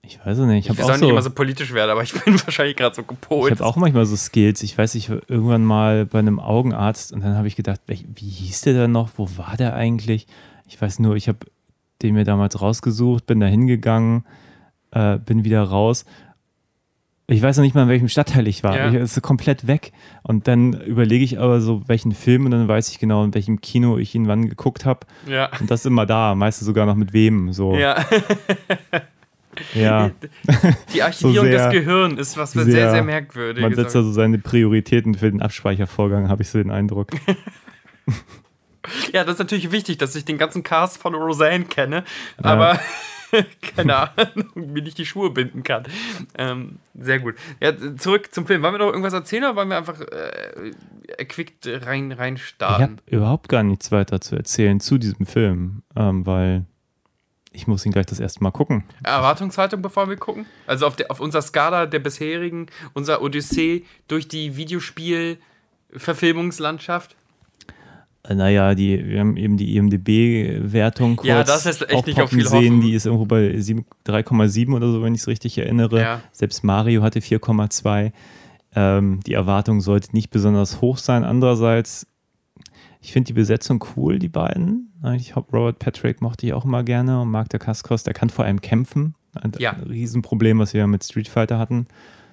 Ich 0.01 0.19
weiß 0.23 0.38
es 0.38 0.45
nicht. 0.45 0.65
Ich 0.65 0.65
Ich 0.65 0.69
habe 0.69 0.82
soll 0.82 0.95
auch, 0.95 0.99
nicht 0.99 1.10
immer 1.10 1.21
so, 1.21 1.32
politisch 1.32 1.73
werden, 1.73 1.91
aber 1.91 2.04
ich 2.04 2.13
bin 2.13 2.39
wahrscheinlich 2.45 2.75
gerade 2.75 2.95
so 2.95 3.04
gepolt. 3.04 3.54
ich 3.54 3.60
hab 3.60 3.65
auch 3.65 3.75
manchmal 3.75 4.06
so 4.06 4.15
Skills. 4.15 4.63
Ich 4.63 4.78
weiß, 4.78 4.95
ich 4.95 5.10
war 5.10 5.19
irgendwann 5.28 5.63
mal 5.63 6.06
bei 6.06 6.19
einem 6.19 6.39
Augenarzt 6.39 7.12
und 7.12 7.21
dann 7.21 7.36
habe 7.38 7.47
ich 7.47 7.56
gedacht, 7.56 7.82
wie 7.88 8.30
hieß 8.30 8.62
der 8.62 8.73
denn 8.73 8.91
noch? 8.91 9.10
Wo 9.17 9.28
war 9.38 9.58
der 9.58 9.75
eigentlich? 9.75 10.28
Ich 10.67 10.82
weiß 10.82 10.99
nur, 10.99 11.15
ich 11.15 11.28
habe 11.28 11.39
den 12.01 12.13
mir 12.15 12.23
damals 12.25 12.62
rausgesucht, 12.62 13.25
bin 13.25 13.39
da 13.39 13.45
hingegangen, 13.47 14.25
äh, 14.91 15.17
bin 15.17 15.43
wieder 15.43 15.63
raus. 15.63 16.06
Ich 17.28 17.41
weiß 17.41 17.58
noch 17.58 17.63
nicht 17.63 17.73
mal, 17.73 17.84
in 17.84 17.89
welchem 17.89 18.08
Stadtteil 18.10 18.47
ich 18.47 18.63
war. 18.63 18.78
Ja. 18.78 18.89
Ich, 18.89 18.95
es 18.95 19.17
ist 19.17 19.23
komplett 19.23 19.65
weg. 19.65 19.93
Und 20.21 20.47
dann 20.47 20.73
überlege 20.73 21.23
ich 21.23 21.39
aber 21.39 21.60
so, 21.62 21.82
welchen 21.88 22.12
Film 22.12 22.45
und 22.45 22.51
dann 22.51 22.67
weiß 22.67 22.89
ich 22.89 22.99
genau, 22.99 23.23
in 23.23 23.34
welchem 23.34 23.62
Kino 23.62 23.97
ich 23.97 24.13
ihn 24.13 24.28
wann 24.28 24.47
geguckt 24.49 24.86
habe. 24.86 25.08
ja. 25.28 25.49
Und 25.60 25.71
das 25.71 25.86
immer 25.86 26.06
da, 26.06 26.36
meistens 26.36 26.67
sogar 26.67 26.86
noch 26.86 26.95
mit 26.95 27.13
wem. 27.13 27.51
So, 27.51 27.75
ja, 27.75 28.06
ja. 29.73 30.12
die 30.93 31.01
Archivierung 31.01 31.47
sehr- 31.47 31.69
des 31.71 31.80
Gehirns 31.80 32.19
ist 32.19 32.38
was 32.38 32.51
sehr, 32.51 32.65
sehr- 32.65 32.91
sehr, 32.91 33.04
merkwürdig. 33.04 33.63
Man 33.63 33.73
setzt 33.73 33.95
also 33.95 34.12
seine 34.12 34.38
Prioritäten 34.38 35.15
für 35.15 35.32
den 35.32 35.41
Abspeichervorgang, 35.41 36.30
habe 36.30 36.43
ich 36.43 36.49
so 36.49 36.58
den 36.60 36.69
Eindruck. 36.71 37.08
Ja, 39.13 39.24
das 39.24 39.34
ist 39.34 39.39
natürlich 39.39 39.71
wichtig, 39.71 39.98
dass 39.98 40.15
ich 40.15 40.26
den 40.26 40.38
ganzen 40.38 40.63
Cast 40.63 40.98
von 40.98 41.15
Roseanne 41.15 41.65
kenne, 41.65 42.04
aber 42.38 42.80
keine 43.76 43.95
Ahnung, 43.98 44.45
wie 44.56 44.88
ich 44.88 44.95
die 44.95 45.06
Schuhe 45.06 45.30
binden 45.30 45.63
kann. 45.63 45.84
Ähm, 46.38 46.80
sehr 46.93 47.19
gut. 47.19 47.36
Ja, 47.60 47.74
zurück 47.98 48.34
zum 48.34 48.45
Film. 48.48 48.62
Wollen 48.62 48.76
wir 48.76 48.80
noch 48.80 48.88
irgendwas 48.88 49.13
erzählen 49.13 49.43
oder 49.45 49.56
wollen 49.56 49.69
wir 49.69 49.78
einfach 49.78 50.00
äh, 50.00 50.71
erquickt 51.17 51.67
rein, 51.67 52.12
rein 52.12 52.36
Ich 52.36 52.41
habe 52.41 52.48
starten? 52.48 52.98
überhaupt 53.08 53.50
gar 53.50 53.63
nichts 53.63 53.91
weiter 53.91 54.21
zu 54.21 54.36
erzählen 54.36 54.80
zu 54.80 54.98
diesem 54.98 55.26
Film, 55.26 55.84
ähm, 55.95 56.26
weil 56.26 56.65
ich 57.52 57.67
muss 57.67 57.86
ihn 57.86 57.91
gleich 57.93 58.06
das 58.06 58.19
erste 58.19 58.43
Mal 58.43 58.52
gucken. 58.52 58.84
Erwartungshaltung, 59.04 59.82
bevor 59.82 60.10
wir 60.10 60.17
gucken? 60.17 60.45
Also 60.67 60.88
auf, 60.88 60.98
der, 60.98 61.10
auf 61.10 61.21
unserer 61.21 61.41
Skala 61.41 61.86
der 61.86 62.00
bisherigen, 62.00 62.67
unser 62.93 63.21
Odyssee 63.21 63.86
durch 64.10 64.28
die 64.28 64.58
Videospiel-Verfilmungslandschaft? 64.58 67.12
Äh, 67.12 67.15
Naja, 68.33 68.73
die, 68.75 69.05
wir 69.07 69.19
haben 69.19 69.38
eben 69.38 69.55
die 69.57 69.75
IMDB-Wertung 69.77 71.17
kurz 71.17 71.27
Ja, 71.27 71.43
das 71.43 71.65
ist 71.65 71.88
echt 71.89 72.07
nicht 72.07 72.19
auf 72.21 72.29
viel 72.31 72.47
sehen. 72.47 72.75
hoffen. 72.75 72.81
Die 72.81 72.93
ist 72.93 73.05
irgendwo 73.05 73.25
bei 73.25 73.59
sieben- 73.59 73.85
3,7 74.05 74.73
oder 74.75 74.91
so, 74.91 75.03
wenn 75.03 75.13
ich 75.13 75.21
es 75.21 75.27
richtig 75.27 75.57
erinnere. 75.57 75.99
Ja. 76.01 76.21
Selbst 76.31 76.63
Mario 76.63 77.03
hatte 77.03 77.21
4,2. 77.21 78.11
Ähm, 78.75 79.19
die 79.25 79.33
Erwartung 79.33 79.79
sollte 79.81 80.13
nicht 80.13 80.31
besonders 80.31 80.81
hoch 80.81 80.97
sein. 80.97 81.23
Andererseits, 81.23 82.07
ich 82.99 83.13
finde 83.13 83.27
die 83.27 83.33
Besetzung 83.33 83.83
cool, 83.95 84.17
die 84.19 84.29
beiden. 84.29 84.91
Ich 85.15 85.35
hab 85.35 85.53
Robert 85.53 85.77
Patrick 85.79 86.21
mochte 86.21 86.47
ich 86.47 86.53
auch 86.53 86.65
immer 86.65 86.83
gerne 86.83 87.21
und 87.21 87.29
Mark 87.29 87.49
Dacascos, 87.49 88.03
der 88.03 88.13
kann 88.15 88.29
vor 88.29 88.45
allem 88.45 88.59
kämpfen. 88.61 89.13
Ein, 89.35 89.51
Ja. 89.59 89.73
ein 89.73 89.83
Riesenproblem, 89.83 90.57
was 90.59 90.73
wir 90.73 90.79
ja 90.81 90.88
mit 90.88 91.03
Street 91.03 91.27
Fighter 91.27 91.59
hatten, 91.59 91.88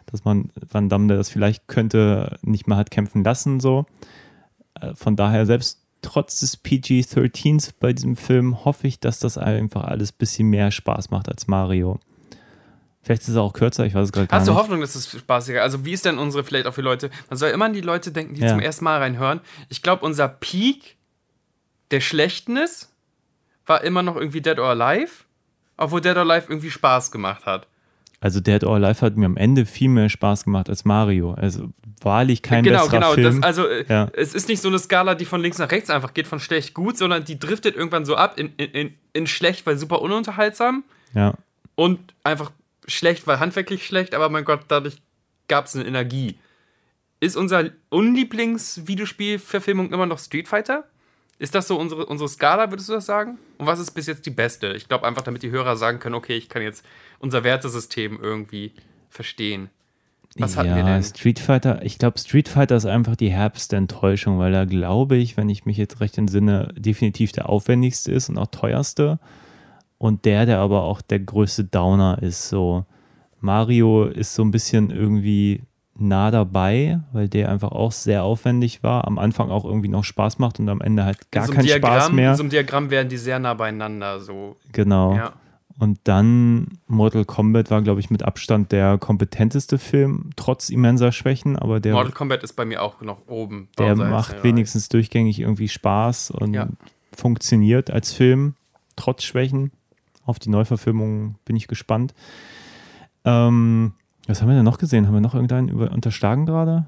dass 0.07 0.25
man 0.25 0.51
Van 0.71 0.89
Damme, 0.89 1.09
der 1.09 1.17
das 1.19 1.29
vielleicht 1.29 1.69
könnte, 1.69 2.39
nicht 2.43 2.67
mehr 2.67 2.77
hat 2.79 2.91
kämpfen 2.91 3.23
lassen. 3.25 3.61
So. 3.61 3.85
Äh, 4.81 4.95
Von 4.95 5.17
daher, 5.17 5.45
selbst 5.45 5.82
trotz 6.03 6.41
des 6.41 6.57
PG-13s 6.63 7.73
bei 7.81 7.93
diesem 7.93 8.17
Film, 8.17 8.65
hoffe 8.65 8.87
ich, 8.87 9.01
dass 9.01 9.19
das 9.19 9.39
einfach 9.39 9.85
alles 9.85 10.13
ein 10.13 10.19
bisschen 10.19 10.49
mehr 10.49 10.71
Spaß 10.71 11.11
macht 11.11 11.29
als 11.29 11.47
Mario. 11.47 11.99
Vielleicht 13.05 13.23
ist 13.23 13.29
es 13.31 13.37
auch 13.37 13.53
kürzer, 13.53 13.85
ich 13.85 13.95
weiß 13.95 14.05
es 14.07 14.13
gerade 14.13 14.29
gar 14.29 14.39
Hast 14.39 14.47
du 14.47 14.53
nicht. 14.53 14.61
Hoffnung, 14.61 14.81
dass 14.81 14.95
es 14.95 15.11
spaßiger 15.11 15.61
Also, 15.63 15.85
wie 15.85 15.93
ist 15.93 16.05
denn 16.05 16.19
unsere 16.19 16.45
vielleicht 16.45 16.67
auch 16.67 16.75
für 16.75 16.83
Leute? 16.83 17.11
Man 17.31 17.37
soll 17.37 17.51
immer 17.51 17.65
an 17.65 17.73
die 17.73 17.81
Leute 17.81 18.13
denken, 18.13 18.35
die 18.35 18.43
Ja. 18.43 18.49
zum 18.49 18.61
ersten 18.61 18.85
Mal 18.85 18.99
reinhören. 18.99 19.41
Ich 19.71 19.83
glaube, 19.83 20.05
unser 20.05 20.29
Peak 20.29 20.97
der 21.91 22.01
Schlechtnis 22.01 22.93
war 23.67 23.83
immer 23.83 24.03
noch 24.03 24.17
irgendwie 24.17 24.41
Dead 24.41 24.59
or 24.59 24.69
Alive, 24.69 25.25
obwohl 25.77 26.01
Dead 26.01 26.17
or 26.17 26.23
Alive 26.23 26.47
irgendwie 26.49 26.71
Spaß 26.71 27.11
gemacht 27.11 27.45
hat. 27.45 27.67
Also 28.23 28.39
Dead 28.39 28.63
or 28.63 28.77
Alive 28.77 29.01
hat 29.01 29.17
mir 29.17 29.27
am 29.27 29.37
Ende 29.37 29.67
viel 29.67 29.89
mehr 29.89 30.09
Spaß 30.09 30.45
gemacht 30.45 30.71
als 30.71 30.85
Mario. 30.85 31.35
Also 31.35 31.71
wahrlich 32.01 32.41
kein 32.41 32.63
genau, 32.63 32.85
besserer 32.85 33.01
genau. 33.01 33.15
Film. 33.15 33.41
Das, 33.41 33.43
also, 33.43 33.67
äh, 33.67 33.85
Ja. 33.89 34.09
es 34.13 34.33
ist 34.33 34.49
nicht 34.49 34.63
so 34.63 34.69
eine 34.69 34.79
Skala, 34.79 35.17
die 35.17 35.25
von 35.25 35.43
links 35.43 35.59
nach 35.59 35.73
rechts 35.73 35.91
einfach 35.91 36.15
geht, 36.15 36.29
von 36.29 36.39
schlecht 36.39 36.73
gut, 36.73 36.97
sondern 36.97 37.25
die 37.25 37.41
driftet 37.41 37.75
irgendwann 37.75 38.05
so 38.05 38.15
ab 38.15 38.39
in, 38.39 38.53
in, 38.59 38.71
in, 38.71 38.95
in 39.13 39.27
schlecht, 39.27 39.67
weil 39.67 39.77
super 39.77 40.01
ununterhaltsam 40.03 40.85
ja. 41.15 41.35
und 41.75 41.99
einfach 42.23 42.53
schlecht, 42.87 43.27
weil 43.27 43.41
handwerklich 43.41 43.85
schlecht, 43.85 44.15
aber 44.15 44.29
mein 44.29 44.45
Gott, 44.45 44.61
dadurch 44.69 45.03
gab 45.49 45.67
es 45.67 45.75
eine 45.75 45.85
Energie. 45.85 46.37
Ist 47.19 47.37
unser 47.37 47.71
Unlieblings-Videospiel-Verfilmung 47.89 49.93
immer 49.93 50.07
noch 50.07 50.21
Street 50.21 50.47
Fighter? 50.47 50.85
Ist 51.39 51.55
das 51.55 51.67
so 51.67 51.79
unsere, 51.79 52.07
unsere 52.07 52.29
Skala, 52.29 52.71
würdest 52.71 52.89
du 52.89 52.93
das 52.93 53.07
sagen? 53.07 53.39
Und 53.59 53.67
was 53.67 53.81
ist 53.81 53.91
bis 53.93 54.07
jetzt 54.07 54.27
die 54.27 54.31
beste? 54.31 54.75
Ich 54.75 54.89
glaube 54.89 55.07
einfach, 55.07 55.23
damit 55.23 55.43
die 55.43 55.51
Hörer 55.51 55.77
sagen 55.77 55.99
können, 55.99 56.15
okay, 56.15 56.37
ich 56.37 56.49
kann 56.49 56.63
jetzt 56.63 56.85
unser 57.19 57.43
Wertesystem 57.43 58.19
irgendwie 58.23 58.73
verstehen. 59.09 59.71
Was 60.37 60.57
hatten 60.57 60.71
ja, 60.71 60.77
wir 60.77 60.85
denn? 60.85 61.03
Street 61.03 61.39
Fighter, 61.39 61.85
ich 61.85 61.99
glaube, 61.99 62.19
Street 62.19 62.49
Fighter 62.49 62.77
ist 62.77 62.87
einfach 62.87 63.17
die 63.17 63.31
herbste 63.31 63.77
Enttäuschung, 63.77 64.39
weil 64.39 64.55
er, 64.55 64.67
glaube 64.67 65.17
ich, 65.17 65.37
wenn 65.37 65.49
ich 65.49 65.67
mich 65.67 65.77
jetzt 65.77 66.01
recht 66.01 66.17
entsinne, 66.17 66.73
definitiv 66.77 67.33
der 67.33 67.49
aufwendigste 67.49 68.13
ist 68.13 68.29
und 68.29 68.39
auch 68.39 68.47
teuerste. 68.47 69.19
Und 69.99 70.25
der, 70.25 70.47
der 70.47 70.59
aber 70.59 70.83
auch 70.83 71.03
der 71.03 71.21
größte 71.21 71.65
Downer 71.65 72.19
ist. 72.23 72.49
So, 72.49 72.87
Mario 73.41 74.07
ist 74.07 74.35
so 74.35 74.43
ein 74.43 74.51
bisschen 74.51 74.91
irgendwie 74.91 75.63
nah 76.03 76.31
dabei, 76.31 77.01
weil 77.13 77.29
der 77.29 77.49
einfach 77.49 77.73
auch 77.73 77.93
sehr 77.93 78.25
aufwendig 78.25 78.83
war, 78.83 79.07
am 79.07 79.19
Anfang 79.19 79.51
auch 79.51 79.65
irgendwie 79.65 79.89
noch 79.89 80.05
Spaß 80.05 80.39
macht 80.39 80.61
und 80.61 80.69
am 80.69 80.81
Ende 80.81 81.05
halt 81.05 81.31
gar 81.31 81.47
so 81.47 81.53
keinen 81.53 81.69
einem 81.69 81.79
Spaß 81.79 81.91
Diagramm, 81.93 82.15
mehr. 82.17 82.31
In 82.31 82.37
so 82.37 82.43
einem 82.43 82.51
Diagramm 82.51 82.91
werden 82.91 83.09
die 83.09 83.17
sehr 83.17 83.39
nah 83.39 83.55
beieinander. 83.55 84.21
So. 84.21 84.57
genau. 84.73 85.15
Ja. 85.17 85.33
Und 85.79 85.99
dann 86.05 86.79
Mortal 86.87 87.25
Kombat 87.25 87.71
war, 87.71 87.83
glaube 87.83 87.99
ich, 88.01 88.11
mit 88.11 88.23
Abstand 88.23 88.73
der 88.73 88.99
kompetenteste 88.99 89.79
Film, 89.79 90.31
trotz 90.37 90.69
immenser 90.69 91.13
Schwächen, 91.13 91.57
aber 91.57 91.81
der, 91.81 91.95
Mortal 91.95 92.13
Kombat 92.13 92.43
ist 92.43 92.53
bei 92.53 92.65
mir 92.65 92.83
auch 92.83 93.01
noch 93.01 93.27
oben. 93.27 93.69
der 93.79 93.97
macht 93.97 94.31
Insane 94.33 94.45
wenigstens 94.45 94.89
durchgängig 94.91 95.41
irgendwie 95.41 95.69
Spaß 95.69 96.31
und 96.31 96.55
Ja. 96.55 96.69
funktioniert 97.17 97.91
als 97.91 98.13
Film, 98.13 98.55
trotz 98.97 99.25
Schwächen. 99.25 99.73
Auf 100.25 100.39
die 100.39 100.51
Neuverfilmung 100.51 101.37
bin 101.45 101.57
ich 101.57 101.67
gespannt. 101.67 102.15
Ähm, 103.25 103.93
was 104.27 104.41
haben 104.41 104.49
wir 104.49 104.55
denn 104.55 104.65
noch 104.65 104.79
gesehen? 104.79 105.07
Haben 105.07 105.15
wir 105.15 105.21
noch 105.21 105.35
irgendeinen 105.35 105.69
über, 105.69 105.91
unterschlagen 105.91 106.47
gerade? 106.47 106.87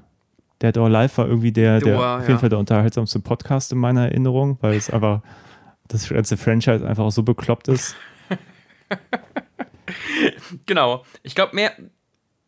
Der 0.61 0.71
Dead 0.71 0.81
or 0.81 0.89
Live 0.89 1.17
war 1.17 1.27
irgendwie 1.27 1.51
der, 1.51 1.79
der 1.79 1.95
Joa, 1.95 2.19
auf 2.19 2.27
jeden. 2.27 2.39
Fall 2.39 2.49
der 2.49 2.59
unterhaltsamste 2.59 3.19
Podcast 3.19 3.71
in 3.71 3.77
meiner 3.77 4.05
Erinnerung, 4.05 4.57
weil 4.61 4.75
es 4.75 4.89
einfach 4.89 5.21
das 5.87 6.09
ganze 6.09 6.37
Franchise 6.37 6.87
einfach 6.87 7.03
auch 7.03 7.11
so 7.11 7.23
bekloppt 7.23 7.67
ist. 7.67 7.95
Genau. 10.65 11.03
Ich 11.23 11.35
glaube, 11.35 11.55
mehr. 11.55 11.71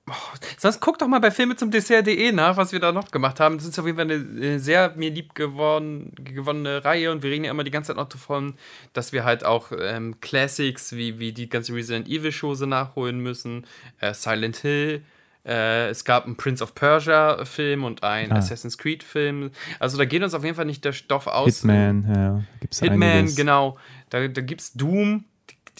Oh, 0.09 0.13
sonst 0.57 0.79
guck 0.79 0.97
doch 0.99 1.07
mal 1.07 1.19
bei 1.19 1.31
Filme 1.31 1.57
zum 1.57 1.69
Dessert.de 1.69 2.31
nach, 2.31 2.55
was 2.55 2.71
wir 2.71 2.79
da 2.79 2.93
noch 2.93 3.11
gemacht 3.11 3.41
haben. 3.41 3.57
Das 3.57 3.65
ist 3.67 3.77
auf 3.77 3.85
jeden 3.85 3.97
Fall 3.97 4.09
eine, 4.09 4.57
sehr 4.59 4.93
mir 4.95 5.09
lieb 5.09 5.35
geworden, 5.35 6.13
gewonnene 6.23 6.85
Reihe 6.85 7.11
und 7.11 7.23
wir 7.23 7.31
reden 7.31 7.43
ja 7.43 7.51
immer 7.51 7.65
die 7.65 7.71
ganze 7.71 7.87
Zeit 7.87 7.97
noch 7.97 8.07
davon, 8.07 8.53
dass 8.93 9.11
wir 9.11 9.25
halt 9.25 9.43
auch 9.43 9.73
ähm, 9.77 10.15
Classics 10.21 10.95
wie, 10.95 11.19
wie 11.19 11.33
die 11.33 11.49
ganze 11.49 11.73
Resident 11.73 12.07
Evil 12.07 12.31
Chose 12.31 12.67
nachholen 12.67 13.19
müssen, 13.19 13.65
äh, 13.99 14.13
Silent 14.13 14.57
Hill. 14.57 15.03
Äh, 15.45 15.89
es 15.89 16.05
gab 16.05 16.25
einen 16.25 16.37
Prince 16.37 16.63
of 16.63 16.73
Persia 16.73 17.43
Film 17.43 17.83
und 17.83 18.03
einen 18.03 18.31
Ah. 18.31 18.37
Assassin's 18.37 18.77
Creed 18.77 19.03
Film. 19.03 19.51
Also 19.79 19.97
da 19.97 20.05
geht 20.05 20.23
uns 20.23 20.33
auf 20.33 20.43
jeden 20.45 20.55
Fall 20.55 20.65
nicht 20.65 20.85
der 20.85 20.93
Stoff 20.93 21.27
aus. 21.27 21.57
Hitman, 21.57 22.13
ja, 22.15 22.43
gibt's 22.61 22.79
Hitman, 22.79 23.09
einiges. 23.09 23.35
genau. 23.35 23.77
Da, 24.09 24.25
da 24.25 24.41
gibt 24.41 24.61
es 24.61 24.71
Doom, 24.73 25.25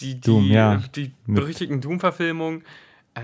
die, 0.00 0.14
die, 0.14 0.20
Doom, 0.20 0.44
die, 0.44 0.52
ja. 0.52 0.82
die 0.94 1.12
berüchtigten 1.26 1.80
Doom-Verfilmungen. 1.80 2.62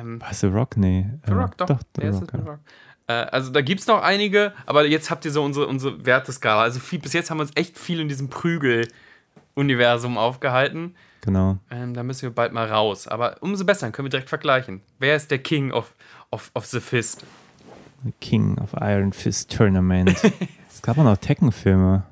Ähm, 0.01 0.21
Was, 0.21 0.41
The 0.41 0.47
Rock? 0.47 0.77
Nee. 0.77 1.07
The 1.27 1.33
äh, 1.33 1.35
Rock, 1.35 1.57
doch. 1.57 1.67
Doch, 1.67 1.81
The 1.97 2.07
Rock, 2.07 2.31
The. 2.31 2.37
Rock. 2.39 2.61
Äh, 3.07 3.13
also 3.13 3.51
da 3.51 3.61
gibt 3.61 3.81
es 3.81 3.87
noch 3.87 4.03
einige, 4.03 4.53
aber 4.67 4.87
jetzt 4.87 5.11
habt 5.11 5.25
ihr 5.25 5.31
so 5.31 5.43
unsere, 5.43 5.67
unsere 5.67 6.05
Werteskala. 6.05 6.63
Also 6.63 6.81
viel, 6.81 6.99
bis 6.99 7.13
jetzt 7.13 7.31
haben 7.31 7.39
wir 7.39 7.43
uns 7.43 7.53
echt 7.55 7.79
viel 7.79 8.01
in 8.01 8.09
diesem 8.09 8.29
Prügel-Universum 8.29 10.19
aufgehalten. 10.19 10.95
Genau. 11.21 11.59
Ähm, 11.71 11.95
da 11.95 12.03
müssen 12.03 12.23
wir 12.23 12.31
bald 12.31 12.53
mal 12.53 12.67
raus. 12.67 13.09
Aber 13.09 13.37
umso 13.41 13.65
besser, 13.65 13.87
dann 13.87 13.93
können 13.93 14.07
wir 14.07 14.11
direkt 14.11 14.29
vergleichen. 14.29 14.83
Wer 14.99 15.17
ist 15.17 15.31
der 15.31 15.39
King 15.39 15.73
of, 15.73 15.95
of, 16.31 16.51
of 16.55 16.67
the 16.67 16.81
Fist? 16.81 17.25
The 18.05 18.13
King 18.21 18.59
of 18.59 18.75
Iron 18.81 19.13
Fist 19.13 19.51
Tournament. 19.51 20.11
es 20.69 20.83
gab 20.83 20.99
auch 20.99 21.05
noch 21.05 21.17
Tekken-Filme. 21.17 22.05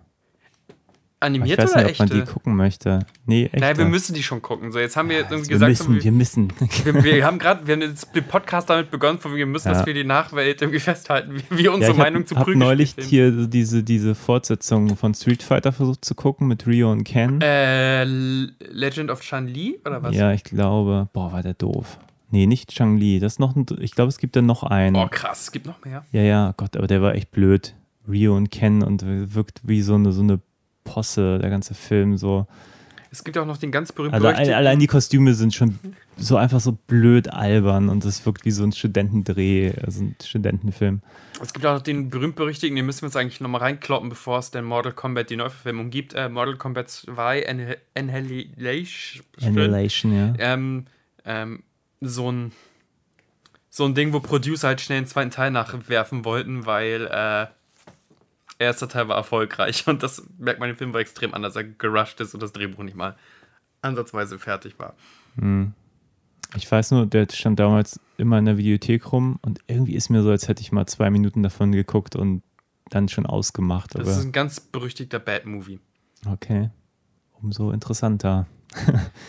Aber 1.22 1.34
Ich 1.34 1.40
Animiert 1.40 1.58
weiß 1.58 1.72
oder 1.72 1.84
nicht, 1.84 2.00
ob 2.00 2.08
man 2.08 2.18
die 2.20 2.24
gucken 2.24 2.56
möchte. 2.56 2.98
Nee, 3.26 3.44
echt. 3.44 3.60
Naja, 3.60 3.78
wir 3.78 3.84
müssen 3.84 4.14
die 4.14 4.22
schon 4.22 4.42
gucken. 4.42 4.72
So, 4.72 4.78
jetzt 4.78 4.96
haben 4.96 5.08
wir 5.08 5.16
jetzt 5.18 5.30
irgendwie 5.30 5.50
wir 5.50 5.54
gesagt, 5.54 5.70
müssen, 5.70 5.94
so, 5.98 6.04
wir 6.04 6.12
müssen. 6.12 6.52
Wir, 6.84 7.04
wir 7.04 7.24
haben 7.24 7.38
gerade, 7.38 7.66
wir 7.66 7.74
haben 7.74 7.82
jetzt 7.82 8.14
den 8.14 8.24
Podcast 8.24 8.68
damit 8.70 8.90
begonnen, 8.90 9.18
von 9.18 9.34
wir 9.34 9.46
müssen 9.46 9.68
Ja. 9.68 9.74
das 9.74 9.84
für 9.84 9.94
die 9.94 10.04
Nachwelt 10.04 10.60
irgendwie 10.60 10.80
festhalten, 10.80 11.34
wie, 11.36 11.58
wie 11.58 11.62
Ja, 11.64 11.70
unsere 11.70 11.92
ich 11.92 11.98
habe 11.98 12.10
Meinung 12.10 12.26
zu 12.26 12.34
hab 12.36 12.44
Prügel 12.44 12.58
neulich 12.58 12.94
hier 12.98 13.32
so 13.32 13.46
diese, 13.46 13.82
diese 13.84 14.14
Fortsetzung 14.14 14.96
von 14.96 15.14
Street 15.14 15.42
Fighter 15.42 15.72
versucht 15.72 16.04
zu 16.04 16.14
gucken 16.14 16.48
mit 16.48 16.66
Rio 16.66 16.90
und 16.90 17.04
Ken. 17.04 17.40
Äh, 17.40 18.04
Legend 18.04 19.10
of 19.10 19.20
Chun-Li 19.20 19.80
oder 19.86 20.02
was? 20.02 20.14
ja, 20.16 20.32
ich 20.32 20.44
glaube. 20.44 21.08
Boah, 21.12 21.32
war 21.32 21.42
der 21.42 21.54
doof. 21.54 21.98
Nee, 22.30 22.46
nicht 22.46 22.70
Chang 22.74 22.96
Li. 22.96 23.20
Das 23.20 23.34
ist 23.34 23.38
noch 23.40 23.54
ein, 23.54 23.66
ich 23.80 23.92
glaube, 23.92 24.08
es 24.08 24.18
gibt 24.18 24.34
da 24.36 24.42
noch 24.42 24.62
einen. 24.62 24.94
Boah, 24.94 25.10
krass, 25.10 25.42
es 25.42 25.52
gibt 25.52 25.66
noch 25.66 25.84
mehr. 25.84 26.04
Ja, 26.12 26.22
ja, 26.22 26.54
Gott, 26.56 26.76
aber 26.76 26.86
der 26.86 27.02
war 27.02 27.14
echt 27.14 27.30
blöd. 27.30 27.74
Rio 28.08 28.36
und 28.36 28.50
Ken 28.50 28.82
und 28.82 29.04
wirkt 29.34 29.60
wie 29.64 29.82
so 29.82 29.94
eine, 29.94 30.12
so 30.12 30.22
eine 30.22 30.40
Posse, 30.92 31.38
der 31.38 31.50
ganze 31.50 31.74
Film 31.74 32.16
so. 32.18 32.46
Es 33.10 33.24
gibt 33.24 33.36
auch 33.36 33.44
noch 33.44 33.58
den 33.58 33.70
ganz 33.70 33.92
berühmten 33.92 34.14
Also 34.14 34.28
alle- 34.28 34.56
allein 34.56 34.78
die 34.78 34.86
Kostüme 34.86 35.34
sind 35.34 35.52
schon 35.54 35.78
so 36.16 36.36
einfach 36.38 36.60
so 36.60 36.72
blöd 36.72 37.30
albern 37.30 37.90
und 37.90 38.04
das 38.06 38.24
wirkt 38.24 38.44
wie 38.46 38.50
so 38.50 38.64
ein 38.64 38.72
Studentendreh, 38.72 39.72
also 39.84 40.02
ein 40.04 40.16
Studentenfilm. 40.24 41.02
Es 41.42 41.52
gibt 41.52 41.66
auch 41.66 41.74
noch 41.74 41.82
den 41.82 42.08
berühmt-berüchtigten, 42.08 42.74
den 42.76 42.86
müssen 42.86 43.02
wir 43.02 43.06
uns 43.06 43.16
eigentlich 43.16 43.40
nochmal 43.40 43.60
reinkloppen, 43.60 44.08
bevor 44.08 44.38
es 44.38 44.50
denn 44.50 44.64
Mortal 44.64 44.92
Kombat 44.92 45.28
die 45.28 45.36
Neuverfilmung 45.36 45.90
gibt. 45.90 46.14
Äh, 46.14 46.28
Mortal 46.30 46.56
Kombat 46.56 46.88
2 46.88 47.46
Anni- 47.48 47.76
Annihilation. 47.94 49.24
Annihilation, 49.42 50.16
ja. 50.16 50.34
Ähm, 50.38 50.84
ähm, 51.24 51.62
so 52.00 52.30
ein 52.32 52.52
so 53.68 53.86
ein 53.86 53.94
Ding, 53.94 54.12
wo 54.12 54.20
Producer 54.20 54.68
halt 54.68 54.80
schnell 54.82 54.98
einen 54.98 55.06
zweiten 55.06 55.30
Teil 55.30 55.50
nachwerfen 55.50 56.24
wollten, 56.26 56.66
weil 56.66 57.06
äh, 57.10 57.46
erster 58.62 58.88
Teil 58.88 59.08
war 59.08 59.16
erfolgreich 59.16 59.86
und 59.86 60.02
das 60.02 60.26
merkt 60.38 60.60
man 60.60 60.70
im 60.70 60.76
Film 60.76 60.92
war 60.92 61.00
extrem 61.00 61.34
an, 61.34 61.42
dass 61.42 61.56
er 61.56 61.64
gerusht 61.64 62.20
ist 62.20 62.34
und 62.34 62.42
das 62.42 62.52
Drehbuch 62.52 62.82
nicht 62.82 62.96
mal 62.96 63.16
ansatzweise 63.82 64.38
fertig 64.38 64.78
war. 64.78 64.94
Ich 66.56 66.70
weiß 66.70 66.90
nur, 66.92 67.06
der 67.06 67.26
stand 67.32 67.58
damals 67.58 67.98
immer 68.18 68.38
in 68.38 68.44
der 68.44 68.58
Videothek 68.58 69.12
rum 69.12 69.38
und 69.42 69.60
irgendwie 69.66 69.94
ist 69.94 70.10
mir 70.10 70.22
so, 70.22 70.30
als 70.30 70.48
hätte 70.48 70.62
ich 70.62 70.72
mal 70.72 70.86
zwei 70.86 71.10
Minuten 71.10 71.42
davon 71.42 71.72
geguckt 71.72 72.14
und 72.14 72.42
dann 72.90 73.08
schon 73.08 73.26
ausgemacht. 73.26 73.94
Das 73.94 74.06
ist 74.06 74.24
ein 74.24 74.32
ganz 74.32 74.60
berüchtigter 74.60 75.18
Bad-Movie. 75.18 75.80
okay, 76.26 76.70
umso 77.40 77.70
interessanter. 77.70 78.46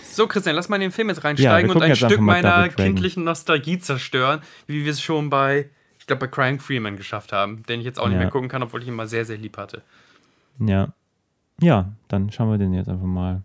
So, 0.09 0.27
Christian, 0.27 0.55
lass 0.55 0.69
mal 0.69 0.75
in 0.77 0.83
den 0.83 0.91
Film 0.91 1.09
jetzt 1.09 1.17
Ja, 1.17 1.23
reinsteigen 1.23 1.69
wir 1.69 1.75
und 1.75 1.81
ein 1.81 1.95
Stück 1.95 2.21
meiner 2.21 2.69
kindlichen 2.69 3.23
Nostalgie 3.23 3.79
zerstören, 3.79 4.41
wie 4.67 4.85
wir 4.85 4.91
es 4.91 5.01
schon 5.01 5.29
bei, 5.29 5.69
ich 6.03 6.07
glaube, 6.07 6.19
bei 6.19 6.27
Crying 6.27 6.59
Freeman 6.59 6.97
geschafft 6.97 7.31
haben, 7.31 7.63
den 7.63 7.79
ich 7.79 7.85
jetzt 7.85 7.97
auch 7.97 8.07
nicht 8.07 8.15
Ja. 8.15 8.23
mehr 8.23 8.29
gucken 8.29 8.49
kann, 8.49 8.61
obwohl 8.61 8.81
ich 8.81 8.89
ihn 8.89 8.93
mal 8.93 9.07
sehr, 9.07 9.23
sehr 9.23 9.37
lieb 9.37 9.55
hatte. 9.57 9.83
Ja. 10.59 10.89
Ja, 11.61 11.93
dann 12.09 12.29
schauen 12.29 12.51
wir 12.51 12.57
den 12.57 12.73
jetzt 12.73 12.89
einfach 12.89 13.05
mal. 13.05 13.41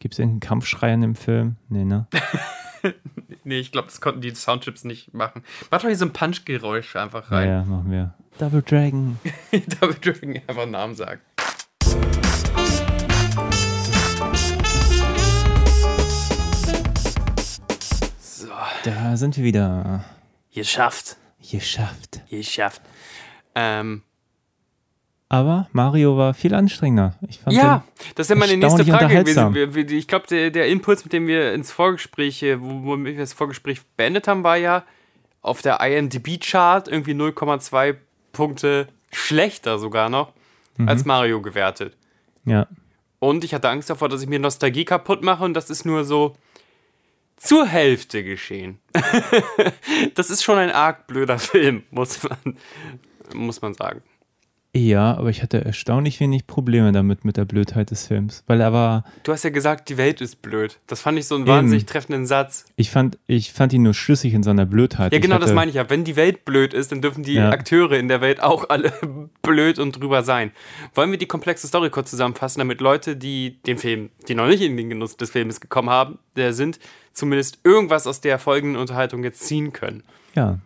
Gibt 0.00 0.14
es 0.14 0.18
irgendeinen 0.18 0.40
Kampfschrei 0.40 0.92
in 0.92 1.02
dem 1.02 1.14
Film? 1.14 1.54
Nee, 1.68 1.84
ne? 1.84 2.08
Nee, 3.44 3.60
ich 3.60 3.70
glaube, 3.70 3.86
das 3.86 4.00
konnten 4.00 4.20
die 4.22 4.34
Soundchips 4.34 4.82
nicht 4.82 5.14
machen. 5.14 5.44
Mach 5.70 5.80
doch 5.80 5.86
hier 5.86 5.96
so 5.96 6.04
ein 6.04 6.12
Punch-Geräusch 6.12 6.96
einfach 6.96 7.30
Ja, 7.30 7.36
rein. 7.36 7.48
ja, 7.48 7.64
machen 7.64 7.90
wir. 7.92 8.14
Double 8.38 8.62
Dragon. 8.62 9.18
wird 9.52 10.04
Dragon 10.04 10.34
einfach 10.48 10.62
einen 10.62 10.72
Namen 10.72 10.94
sagen. 10.96 11.20
So, 18.20 18.48
Da 18.84 19.16
sind 19.16 19.36
wir 19.36 19.44
wieder. 19.44 20.04
geschafft. 20.54 21.16
Geschafft. 21.50 22.20
Geschafft. 22.30 22.82
Ähm, 23.54 24.02
Aber 25.28 25.68
Mario 25.72 26.16
war 26.16 26.34
viel 26.34 26.54
anstrengender. 26.54 27.14
Ich 27.28 27.38
fand 27.40 27.56
Ja, 27.56 27.84
das 28.14 28.26
ist 28.26 28.30
ja 28.30 28.36
meine 28.36 28.56
nächste 28.56 28.84
Frage 28.84 29.24
gewesen. 29.24 29.90
Ich 29.92 30.06
glaube, 30.08 30.26
der, 30.28 30.50
der 30.50 30.68
Impuls, 30.68 31.04
mit 31.04 31.12
dem 31.12 31.26
wir 31.26 31.52
ins 31.52 31.72
Vorgespräch, 31.72 32.42
äh, 32.42 32.60
wo, 32.60 32.84
wo 32.84 33.04
wir 33.04 33.16
das 33.16 33.32
Vorgespräch 33.32 33.80
beendet 33.96 34.28
haben, 34.28 34.44
war 34.44 34.56
ja 34.56 34.84
auf 35.42 35.62
der 35.62 35.80
IMDb-Chart 35.80 36.88
irgendwie 36.88 37.12
0,2 37.14 37.96
Punkte 38.32 38.88
schlechter 39.12 39.78
sogar 39.78 40.08
noch 40.08 40.32
Mhm. 40.78 40.88
als 40.90 41.04
Mario 41.06 41.40
gewertet. 41.40 41.96
Ja. 42.44 42.66
Und 43.18 43.44
ich 43.44 43.54
hatte 43.54 43.70
Angst 43.70 43.88
davor, 43.88 44.10
dass 44.10 44.20
ich 44.22 44.28
mir 44.28 44.38
Nostalgie 44.38 44.84
kaputt 44.84 45.22
mache 45.22 45.42
und 45.42 45.54
das 45.54 45.70
ist 45.70 45.86
nur 45.86 46.04
so 46.04 46.36
zur 47.36 47.66
Hälfte 47.66 48.24
geschehen. 48.24 48.78
das 50.14 50.30
ist 50.30 50.42
schon 50.42 50.58
ein 50.58 50.70
arg 50.70 51.06
blöder 51.06 51.38
Film, 51.38 51.84
muss 51.90 52.22
man, 52.22 52.56
muss 53.34 53.60
man 53.60 53.74
sagen. 53.74 54.02
Ja, 54.76 55.16
aber 55.16 55.30
ich 55.30 55.42
hatte 55.42 55.64
erstaunlich 55.64 56.20
wenig 56.20 56.46
Probleme 56.46 56.92
damit 56.92 57.24
mit 57.24 57.36
der 57.36 57.44
Blödheit 57.46 57.90
des 57.90 58.06
Films. 58.06 58.44
Weil 58.46 58.60
er 58.60 58.72
war, 58.72 59.04
Du 59.22 59.32
hast 59.32 59.42
ja 59.42 59.50
gesagt, 59.50 59.88
die 59.88 59.96
Welt 59.96 60.20
ist 60.20 60.42
blöd. 60.42 60.78
Das 60.86 61.00
fand 61.00 61.18
ich 61.18 61.26
so 61.26 61.34
einen 61.34 61.46
wahnsinnig 61.46 61.86
treffenden 61.86 62.26
Satz. 62.26 62.66
ich 62.76 62.90
fand, 62.90 63.18
ich 63.26 63.52
fand 63.52 63.72
ihn 63.72 63.82
nur 63.82 63.94
schlüssig 63.94 64.34
in 64.34 64.42
seiner 64.42 64.66
Blödheit. 64.66 65.12
Ja, 65.12 65.18
genau, 65.18 65.36
das 65.36 65.46
hatte- 65.46 65.54
meine 65.54 65.70
ich 65.70 65.76
ja. 65.76 65.88
Wenn 65.88 66.04
die 66.04 66.16
Welt 66.16 66.44
blöd 66.44 66.74
ist, 66.74 66.92
dann 66.92 67.00
dürfen 67.00 67.22
die 67.22 67.34
Ja. 67.34 67.50
Akteure 67.50 67.92
in 67.92 68.08
der 68.08 68.20
Welt 68.20 68.42
auch 68.42 68.68
alle 68.68 68.92
blöd 69.42 69.78
und 69.78 69.92
drüber 70.00 70.22
sein. 70.22 70.50
Wollen 70.94 71.10
wir 71.10 71.18
die 71.18 71.26
komplexe 71.26 71.66
Story 71.66 71.88
kurz 71.90 72.10
zusammenfassen, 72.10 72.58
damit 72.58 72.80
Leute, 72.82 73.16
die 73.16 73.62
den 73.62 73.78
Film, 73.78 74.10
die 74.28 74.34
noch 74.34 74.46
nicht 74.46 74.60
in 74.62 74.76
den 74.76 74.90
Genuss 74.90 75.16
des 75.16 75.30
Filmes 75.30 75.60
gekommen 75.60 75.88
haben, 75.90 76.18
der 76.36 76.52
sind, 76.52 76.78
zumindest 77.14 77.60
irgendwas 77.64 78.06
aus 78.06 78.20
der 78.20 78.38
folgenden 78.38 78.78
Unterhaltung 78.80 79.24
jetzt 79.24 79.42
ziehen 79.44 79.72
können. 79.72 80.02
Ja. 80.34 80.58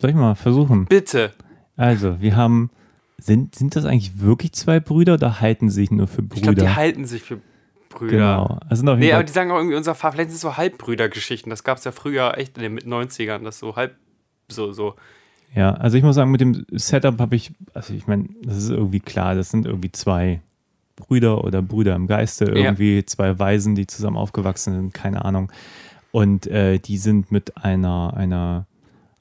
Soll 0.00 0.10
ich 0.10 0.16
mal 0.16 0.34
versuchen? 0.34 0.86
Bitte. 0.86 1.32
Also, 1.76 2.20
wir 2.20 2.34
haben. 2.36 2.70
Sind, 3.24 3.54
sind 3.54 3.74
das 3.74 3.86
eigentlich 3.86 4.20
wirklich 4.20 4.52
zwei 4.52 4.80
Brüder 4.80 5.14
oder 5.14 5.40
halten 5.40 5.70
sie 5.70 5.76
sich 5.76 5.90
nur 5.90 6.06
für 6.06 6.20
Brüder? 6.20 6.36
Ich 6.36 6.42
glaube, 6.42 6.60
die 6.60 6.68
halten 6.68 7.06
sich 7.06 7.22
für 7.22 7.40
Brüder. 7.88 8.10
Genau. 8.10 8.58
Also 8.68 8.84
jeden 8.84 8.98
Nee, 8.98 9.12
aber 9.14 9.24
die 9.24 9.32
sagen 9.32 9.50
auch 9.50 9.56
irgendwie 9.56 9.76
unser 9.76 9.94
Vater. 9.94 10.16
Vielleicht 10.16 10.28
sind 10.28 10.36
es 10.36 10.42
so 10.42 10.58
Halbbrüdergeschichten. 10.58 11.48
Das 11.48 11.64
gab 11.64 11.78
es 11.78 11.84
ja 11.84 11.92
früher 11.92 12.36
echt 12.36 12.58
in 12.58 12.62
den 12.62 12.74
Mit-90ern, 12.74 13.42
dass 13.42 13.58
so 13.58 13.74
so, 14.50 14.72
so. 14.72 14.94
Ja, 15.54 15.72
also 15.72 15.96
ich 15.96 16.02
muss 16.02 16.16
sagen, 16.16 16.32
mit 16.32 16.42
dem 16.42 16.66
Setup 16.72 17.18
habe 17.18 17.34
ich, 17.34 17.52
also 17.72 17.94
ich 17.94 18.06
meine, 18.06 18.28
das 18.42 18.58
ist 18.58 18.68
irgendwie 18.68 19.00
klar, 19.00 19.34
das 19.34 19.48
sind 19.48 19.64
irgendwie 19.64 19.90
zwei 19.90 20.42
Brüder 20.96 21.44
oder 21.44 21.62
Brüder 21.62 21.94
im 21.94 22.06
Geiste, 22.06 22.44
irgendwie 22.44 23.06
zwei 23.06 23.38
Waisen, 23.38 23.74
die 23.74 23.86
zusammen 23.86 24.18
aufgewachsen 24.18 24.74
sind, 24.74 24.92
keine 24.92 25.24
Ahnung. 25.24 25.50
Und 26.12 26.46
äh, 26.46 26.78
die 26.78 26.98
sind 26.98 27.32
mit 27.32 27.56
einer, 27.56 28.12
einer 28.14 28.66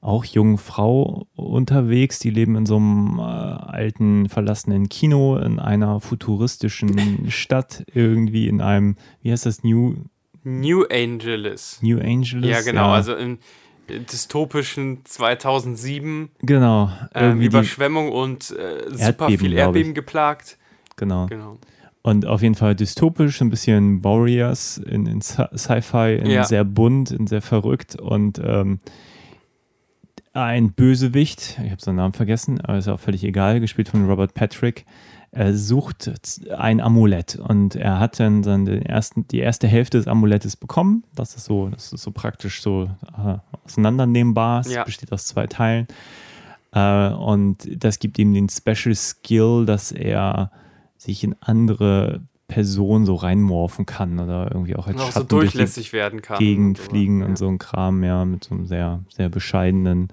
auch 0.04 0.26
jungen 0.26 0.58
Frau 0.58 1.28
unterwegs, 1.36 2.20
die 2.20 2.30
leben 2.30 2.56
in 2.56 2.66
so 2.66 2.76
einem 2.76 3.20
äh, 3.20 3.22
alten, 3.22 4.28
verlassenen 4.30 4.90
Kino 4.90 5.38
in 5.38 5.60
einer 5.60 6.00
futuristischen 6.02 7.26
Stadt, 7.32 7.84
irgendwie 7.94 8.48
in 8.48 8.60
einem, 8.62 8.98
wie 9.22 9.32
heißt 9.32 9.46
das, 9.46 9.64
New, 9.64 9.96
New 10.44 10.84
Angeles. 10.92 11.80
New 11.82 12.00
Angeles? 12.00 12.50
Ja, 12.50 12.62
genau, 12.62 12.90
also 12.92 13.16
im 13.16 13.38
dystopischen 14.12 15.00
2007 15.06 16.30
Genau, 16.42 16.90
ähm, 17.14 17.42
Überschwemmung 17.42 18.12
und 18.12 18.52
äh, 18.52 18.90
super 18.92 19.00
Erdbeben, 19.00 19.38
viel. 19.40 19.54
Erdbeben 19.54 19.94
geplagt. 19.94 20.58
genau. 20.96 21.28
Genau. 21.28 21.58
Und 22.06 22.26
auf 22.26 22.42
jeden 22.42 22.56
Fall 22.56 22.76
dystopisch, 22.76 23.40
ein 23.40 23.50
bisschen 23.50 24.04
Warriors 24.04 24.78
in, 24.78 25.06
in 25.06 25.22
Sci- 25.22 25.48
Sci-Fi, 25.58 26.16
in 26.16 26.30
Ja. 26.30 26.44
sehr 26.44 26.66
bunt, 26.66 27.12
in 27.12 27.28
sehr 27.28 27.42
verrückt 27.42 27.96
und 27.98 28.42
ähm, 28.44 28.80
ein 30.34 30.74
Bösewicht, 30.74 31.60
ich 31.64 31.72
habe 31.72 31.82
seinen 31.82 31.98
Namen 31.98 32.14
vergessen, 32.14 32.60
aber 32.62 32.78
ist 32.78 32.88
auch 32.88 33.00
völlig 33.00 33.24
egal, 33.24 33.60
gespielt 33.60 33.90
von 33.90 34.10
Robert 34.10 34.34
Patrick, 34.34 34.86
er 35.32 35.56
sucht 35.56 36.12
z- 36.22 36.50
ein 36.52 36.80
Amulett 36.82 37.36
und 37.38 37.76
er 37.76 38.00
hat 38.00 38.20
dann, 38.20 38.42
dann 38.44 38.66
den 38.66 38.84
ersten, 38.84 39.28
die 39.28 39.40
erste 39.40 39.68
Hälfte 39.68 39.98
des 39.98 40.08
Amulettes 40.08 40.56
bekommen. 40.56 41.04
Das 41.16 41.36
ist 41.36 41.46
so, 41.46 41.70
das 41.70 41.92
ist 41.92 42.04
so 42.04 42.12
praktisch 42.12 42.62
so 42.62 42.90
äh, 43.18 43.38
auseinandernehmbar. 43.66 44.60
Es 44.62 44.72
Ja. 44.72 44.84
besteht 44.84 45.12
aus 45.12 45.26
zwei 45.26 45.48
Teilen. 45.48 45.88
Äh, 46.72 47.10
und 47.10 47.68
das 47.84 47.98
gibt 48.00 48.20
ihm 48.20 48.34
den 48.34 48.48
Special 48.50 48.94
Skill, 48.94 49.66
dass 49.66 49.92
er 49.92 50.52
sich 50.98 51.24
in 51.24 51.36
andere 51.42 52.22
Personen 52.48 53.06
so 53.06 53.16
reinmorphen 53.16 53.86
kann 53.86 54.20
oder 54.20 54.50
irgendwie 54.52 54.76
auch 54.76 54.88
als 54.88 54.96
Und 54.96 55.02
auch 55.02 55.06
so 55.08 55.12
Schatten 55.14 55.28
durch 55.30 55.52
die 55.52 55.58
durchlässig 55.58 55.94
werden 55.94 56.22
kann. 56.22 56.40
Gegend 56.40 56.78
und 56.80 56.84
so. 56.86 56.90
fliegen 56.92 57.22
ja. 57.22 57.26
und 57.28 57.38
so 57.38 57.48
ein 57.48 57.58
Kram, 57.58 58.04
ja, 58.04 58.26
mit 58.26 58.44
so 58.44 58.54
einem 58.56 58.66
sehr, 58.66 59.04
sehr 59.10 59.30
bescheidenen 59.30 60.10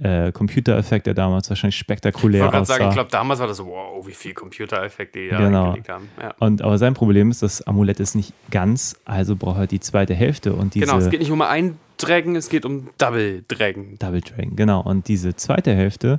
äh, 0.00 0.32
Computereffekt, 0.32 1.06
der 1.06 1.14
damals 1.14 1.50
wahrscheinlich 1.50 1.74
Ich 1.76 1.80
spektakulär 1.80 2.40
wollte 2.40 2.52
gerade 2.52 2.62
aussah. 2.62 2.72
sagen, 2.74 2.88
ich 2.88 2.94
glaube, 2.94 3.10
damals 3.10 3.40
war 3.40 3.46
das 3.46 3.58
so, 3.58 3.66
wow, 3.66 4.06
wie 4.06 4.12
viel 4.14 4.32
Computereffekte 4.32 5.18
die 5.20 5.28
da 5.28 5.38
Genau. 5.38 5.76
haben. 5.88 6.08
Ja. 6.20 6.34
und 6.38 6.62
aber 6.62 6.78
sein 6.78 6.94
Problem 6.94 7.30
ist, 7.30 7.42
das 7.42 7.60
Amulett 7.66 8.00
ist 8.00 8.14
nicht 8.14 8.32
ganz, 8.50 8.96
also 9.04 9.36
braucht 9.36 9.58
er 9.58 9.66
die 9.66 9.80
zweite 9.80 10.14
Hälfte 10.14 10.54
und 10.54 10.74
diese 10.74 10.86
Genau, 10.86 10.98
es 10.98 11.10
geht 11.10 11.20
nicht 11.20 11.30
um 11.30 11.42
ein 11.42 11.76
Dragon, 11.98 12.34
es 12.34 12.48
geht 12.48 12.64
um 12.64 12.88
Double 12.96 13.44
Dragon. 13.46 13.96
Double 13.98 14.22
Dragon, 14.22 14.56
genau. 14.56 14.80
Und 14.80 15.06
diese 15.08 15.36
zweite 15.36 15.74
Hälfte, 15.74 16.18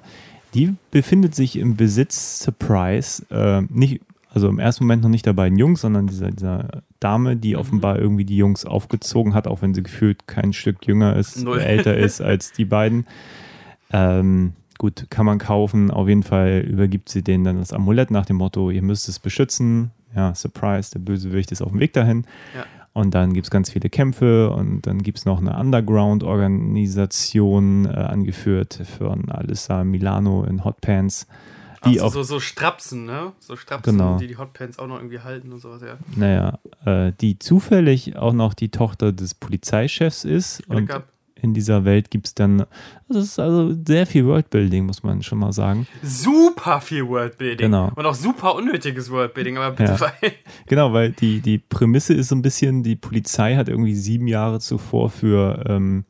die 0.53 0.75
befindet 0.91 1.33
sich 1.33 1.57
im 1.57 1.75
Besitz 1.75 2.37
Surprise, 2.43 3.25
äh, 3.31 3.63
nicht, 3.73 4.01
also 4.33 4.47
im 4.47 4.59
ersten 4.59 4.85
Moment 4.85 5.03
noch 5.03 5.09
nicht 5.09 5.25
der 5.25 5.33
beiden 5.33 5.57
Jungs, 5.57 5.81
sondern 5.81 6.07
dieser, 6.07 6.31
dieser 6.31 6.83
Dame, 7.01 7.35
die 7.35 7.57
offenbar 7.57 7.99
irgendwie 7.99 8.23
die 8.23 8.37
Jungs 8.37 8.63
aufgezogen 8.65 9.33
hat, 9.33 9.45
auch 9.45 9.61
wenn 9.61 9.73
sie 9.73 9.83
gefühlt 9.83 10.25
kein 10.25 10.53
Stück 10.53 10.87
jünger 10.87 11.17
ist, 11.17 11.43
Null. 11.43 11.59
älter 11.59 11.97
ist 11.97 12.21
als 12.21 12.53
die 12.53 12.63
beiden. 12.63 13.05
Ähm, 13.91 14.53
gut, 14.77 15.07
kann 15.09 15.25
man 15.25 15.37
kaufen. 15.37 15.91
Auf 15.91 16.07
jeden 16.07 16.23
Fall 16.23 16.65
übergibt 16.65 17.09
sie 17.09 17.23
denen 17.23 17.43
dann 17.43 17.57
das 17.57 17.73
Amulett 17.73 18.09
nach 18.09 18.25
dem 18.25 18.37
Motto, 18.37 18.71
ihr 18.71 18.81
müsst 18.81 19.09
es 19.09 19.19
beschützen. 19.19 19.91
Ja, 20.15 20.33
Surprise, 20.33 20.91
der 20.91 20.99
Bösewicht 20.99 21.51
ist 21.51 21.61
auf 21.61 21.71
dem 21.71 21.81
Weg 21.81 21.91
dahin. 21.93 22.25
Ja. 22.55 22.63
Und 22.93 23.13
dann 23.13 23.33
gibt 23.33 23.47
es 23.47 23.51
ganz 23.51 23.69
viele 23.69 23.89
Kämpfe 23.89 24.49
und 24.49 24.87
dann 24.87 25.01
gibt 25.01 25.17
es 25.17 25.25
noch 25.25 25.39
eine 25.39 25.57
Underground-Organisation, 25.57 27.85
äh, 27.85 27.89
angeführt 27.89 28.81
von 28.97 29.29
Alyssa 29.29 29.85
Milano 29.85 30.43
in 30.43 30.65
Hot 30.65 30.81
Pants, 30.81 31.25
die 31.85 31.99
also 32.01 32.05
auf, 32.05 32.13
so, 32.13 32.23
so 32.23 32.39
Strapsen, 32.39 33.05
ne? 33.05 33.31
So 33.39 33.55
Strapsen, 33.55 33.97
Genau. 33.97 34.17
die 34.17 34.27
die 34.27 34.37
Hotpants 34.37 34.77
auch 34.79 34.87
noch 34.87 34.97
irgendwie 34.97 35.19
halten 35.19 35.51
und 35.51 35.59
sowas, 35.59 35.81
ja. 35.81 35.97
naja, 36.15 36.59
äh, 36.85 37.11
die 37.19 37.39
zufällig 37.39 38.15
auch 38.17 38.33
noch 38.33 38.53
die 38.53 38.69
Tochter 38.69 39.11
des 39.11 39.33
Polizeichefs 39.33 40.23
ist. 40.25 40.63
Glück 40.65 40.77
und 40.77 40.85
gehabt. 40.87 41.07
in 41.35 41.53
dieser 41.55 41.83
Welt 41.85 42.11
gibt 42.11 42.27
es 42.27 42.35
dann, 42.35 42.65
das 43.09 43.17
ist 43.17 43.39
also 43.39 43.75
sehr 43.87 44.05
viel 44.05 44.25
Worldbuilding, 44.27 44.85
muss 44.85 45.01
man 45.01 45.23
schon 45.23 45.39
mal 45.39 45.51
sagen. 45.53 45.87
Super 46.03 46.81
viel 46.81 47.07
Worldbuilding. 47.07 47.65
Genau. 47.71 47.91
Und 47.95 48.05
auch 48.05 48.13
super 48.13 48.53
unnötiges 48.55 49.09
Worldbuilding, 49.09 49.57
aber 49.57 49.75
bitte, 49.75 49.93
Ja. 49.93 49.99
weil. 49.99 50.11
Genau, 50.67 50.93
weil 50.93 51.11
die, 51.11 51.41
die 51.41 51.57
Prämisse 51.57 52.13
ist 52.13 52.27
so 52.29 52.35
ein 52.35 52.41
bisschen, 52.43 52.83
die 52.83 52.95
Polizei 52.95 53.55
hat 53.55 53.67
irgendwie 53.69 53.95
sieben 53.95 54.27
Jahre 54.27 54.59
zuvor 54.59 55.09
für, 55.09 55.63
ähm, 55.67 56.05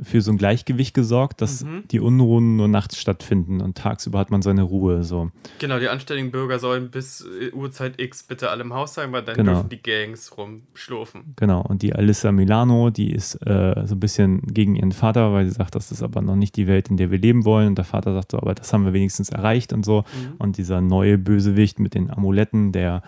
für 0.00 0.20
so 0.20 0.30
ein 0.30 0.38
Gleichgewicht 0.38 0.94
gesorgt, 0.94 1.40
dass 1.42 1.64
Mhm. 1.64 1.84
die 1.90 2.00
Unruhen 2.00 2.56
nur 2.56 2.68
nachts 2.68 2.98
stattfinden 2.98 3.60
und 3.60 3.76
tagsüber 3.76 4.18
hat 4.18 4.30
man 4.30 4.42
seine 4.42 4.62
Ruhe. 4.62 5.02
So. 5.02 5.30
Genau, 5.58 5.78
die 5.78 5.88
anständigen 5.88 6.30
Bürger 6.30 6.58
sollen 6.58 6.90
bis 6.90 7.20
äh, 7.40 7.50
Uhrzeit 7.52 8.00
X 8.00 8.22
bitte 8.22 8.50
alle 8.50 8.62
im 8.62 8.72
Haus 8.74 8.94
sein, 8.94 9.10
weil 9.12 9.22
dann 9.22 9.34
Genau. 9.36 9.54
dürfen 9.54 9.68
die 9.70 9.82
Gangs 9.82 10.36
rumschlurfen. 10.38 11.34
Genau. 11.36 11.62
Und 11.62 11.82
die 11.82 11.94
Alyssa 11.94 12.30
Milano, 12.32 12.90
die 12.90 13.12
ist 13.12 13.34
äh, 13.46 13.82
so 13.86 13.94
ein 13.96 14.00
bisschen 14.00 14.42
gegen 14.42 14.76
ihren 14.76 14.92
Vater, 14.92 15.32
weil 15.32 15.46
sie 15.46 15.52
sagt, 15.52 15.74
das 15.74 15.90
ist 15.90 16.02
aber 16.02 16.22
noch 16.22 16.36
nicht 16.36 16.56
die 16.56 16.66
Welt, 16.66 16.88
in 16.90 16.96
der 16.96 17.10
wir 17.10 17.18
leben 17.18 17.44
wollen. 17.44 17.68
Und 17.68 17.78
der 17.78 17.84
Vater 17.84 18.14
sagt 18.14 18.32
so, 18.32 18.38
aber 18.38 18.54
das 18.54 18.72
haben 18.72 18.84
wir 18.84 18.92
wenigstens 18.92 19.30
erreicht 19.30 19.72
und 19.72 19.84
so. 19.84 19.98
Mhm. 20.02 20.34
Und 20.38 20.58
dieser 20.58 20.80
neue 20.80 21.18
Bösewicht 21.18 21.80
mit 21.80 21.94
den 21.94 22.10
Amuletten, 22.10 22.72
der 22.72 23.02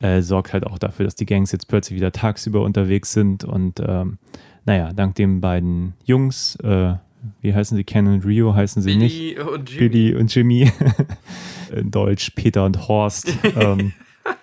äh, 0.00 0.22
sorgt 0.22 0.52
halt 0.52 0.64
auch 0.64 0.78
dafür, 0.78 1.04
dass 1.04 1.16
die 1.16 1.26
Gangs 1.26 1.50
jetzt 1.50 1.66
plötzlich 1.66 1.96
wieder 1.96 2.12
tagsüber 2.12 2.62
unterwegs 2.62 3.12
sind. 3.12 3.42
Und 3.42 3.80
ähm, 3.84 4.18
naja, 4.68 4.92
dank 4.92 5.14
den 5.14 5.40
beiden 5.40 5.94
Jungs, 6.04 6.56
äh, 6.56 6.94
wie 7.40 7.54
heißen 7.54 7.74
sie? 7.74 7.84
Ken 7.84 8.06
und 8.06 8.24
Rio 8.26 8.54
heißen 8.54 8.82
sie 8.82 8.96
nicht. 8.96 9.16
Billy 9.16 9.40
und 9.40 9.70
Jimmy. 9.70 9.88
Billy 9.88 10.14
und 10.14 10.34
Jimmy. 10.34 10.72
In 11.74 11.90
Deutsch 11.90 12.30
Peter 12.34 12.66
und 12.66 12.86
Horst. 12.86 13.32
ähm, 13.56 13.92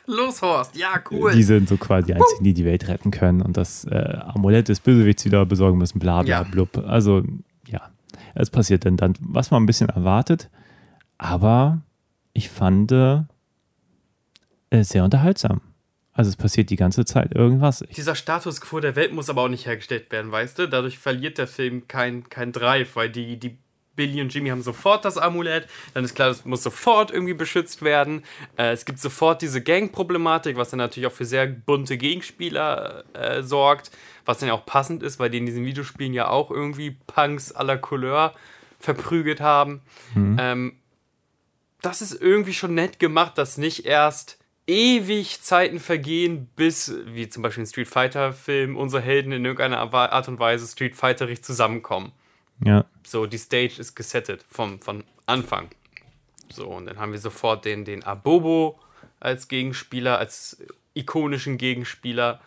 Los, 0.07 0.41
Horst. 0.41 0.75
Ja, 0.75 0.99
cool. 1.11 1.31
die 1.31 1.43
sind 1.43 1.69
so 1.69 1.77
quasi 1.77 2.07
die 2.07 2.13
einzigen, 2.15 2.43
die 2.43 2.55
die 2.55 2.65
Welt 2.65 2.87
retten 2.87 3.11
können 3.11 3.43
und 3.43 3.55
das 3.55 3.85
äh, 3.85 4.17
Amulett 4.25 4.67
des 4.67 4.79
Bösewichts 4.79 5.25
wieder 5.25 5.45
besorgen 5.45 5.77
müssen, 5.77 5.99
bla 5.99 6.23
bla 6.23 6.29
Ja. 6.29 6.43
blub. 6.43 6.75
Also, 6.87 7.23
ja, 7.67 7.81
es 8.33 8.49
passiert 8.49 8.85
dann, 8.85 8.97
dann, 8.97 9.13
was 9.19 9.51
man 9.51 9.61
ein 9.61 9.67
bisschen 9.67 9.89
erwartet, 9.89 10.49
aber 11.19 11.81
ich 12.33 12.49
fand 12.49 12.91
äh, 12.91 13.21
es 14.71 14.89
sehr 14.89 15.03
unterhaltsam. 15.03 15.61
Also 16.15 16.29
es 16.29 16.37
passiert 16.37 16.69
die 16.69 16.77
ganze 16.77 17.03
Zeit 17.03 17.35
irgendwas. 17.35 17.83
Dieser 17.95 18.15
Status 18.15 18.61
quo 18.61 18.79
der 18.79 18.95
Welt 18.95 19.11
muss 19.11 19.29
aber 19.29 19.41
auch 19.41 19.49
nicht 19.49 19.65
hergestellt 19.65 20.09
werden, 20.13 20.31
weißt 20.31 20.57
du? 20.57 20.67
Dadurch 20.67 20.97
verliert 20.97 21.37
der 21.37 21.45
Film 21.45 21.89
kein, 21.89 22.29
kein 22.29 22.53
Drive, 22.53 22.95
weil 22.95 23.09
die, 23.09 23.37
die 23.37 23.57
Billy 23.97 24.21
und 24.21 24.33
Jimmy 24.33 24.47
haben 24.47 24.61
sofort 24.61 25.03
das 25.03 25.17
Amulett. 25.17 25.67
Dann 25.93 26.05
ist 26.05 26.15
klar, 26.15 26.29
das 26.29 26.45
muss 26.45 26.63
sofort 26.63 27.11
irgendwie 27.11 27.33
beschützt 27.33 27.81
werden. 27.81 28.23
Äh, 28.57 28.71
es 28.71 28.85
gibt 28.85 28.99
sofort 28.99 29.41
diese 29.41 29.61
Gang-Problematik, 29.61 30.55
was 30.55 30.69
dann 30.69 30.77
natürlich 30.77 31.07
auch 31.07 31.13
für 31.13 31.25
sehr 31.25 31.47
bunte 31.47 31.97
Gegenspieler 31.97 33.03
äh, 33.13 33.43
sorgt. 33.43 33.91
Was 34.23 34.39
dann 34.39 34.49
auch 34.51 34.65
passend 34.65 35.03
ist, 35.03 35.19
weil 35.19 35.29
die 35.29 35.39
in 35.39 35.45
diesen 35.45 35.65
Videospielen 35.65 36.13
ja 36.13 36.29
auch 36.29 36.49
irgendwie 36.49 36.91
Punks 37.07 37.53
à 37.53 37.63
la 37.63 37.75
Couleur 37.75 38.33
verprügelt 38.79 39.41
haben. 39.41 39.81
Ähm, 40.15 40.77
das 41.81 42.01
ist 42.01 42.19
irgendwie 42.19 42.53
schon 42.53 42.73
nett 42.73 42.99
gemacht, 42.99 43.37
dass 43.37 43.57
nicht 43.57 43.85
erst 43.85 44.39
ewig 44.67 45.41
Zeiten 45.41 45.79
vergehen, 45.79 46.49
bis, 46.55 46.93
wie 47.05 47.29
zum 47.29 47.43
Beispiel 47.43 47.61
in 47.63 47.67
Street 47.67 47.87
Fighter-Film, 47.87 48.75
unsere 48.75 49.01
Helden 49.01 49.31
in 49.31 49.45
irgendeiner 49.45 49.93
Art 49.93 50.27
und 50.27 50.39
Weise 50.39 50.67
Street 50.67 50.95
Fighterig 50.95 51.43
zusammenkommen. 51.43 52.11
ja, 52.63 52.85
So, 53.05 53.25
die 53.25 53.37
Stage 53.37 53.75
ist 53.79 53.95
gesettet 53.95 54.43
vom, 54.49 54.81
von 54.81 55.03
Anfang. 55.25 55.69
So, 56.51 56.67
und 56.67 56.85
dann 56.87 56.99
haben 56.99 57.11
wir 57.11 57.19
sofort 57.19 57.65
den, 57.65 57.85
den 57.85 58.03
Abobo 58.03 58.79
als 59.19 59.47
Gegenspieler, 59.47 60.17
als 60.17 60.57
ikonischen 60.93 61.57
Gegenspieler. 61.57 62.41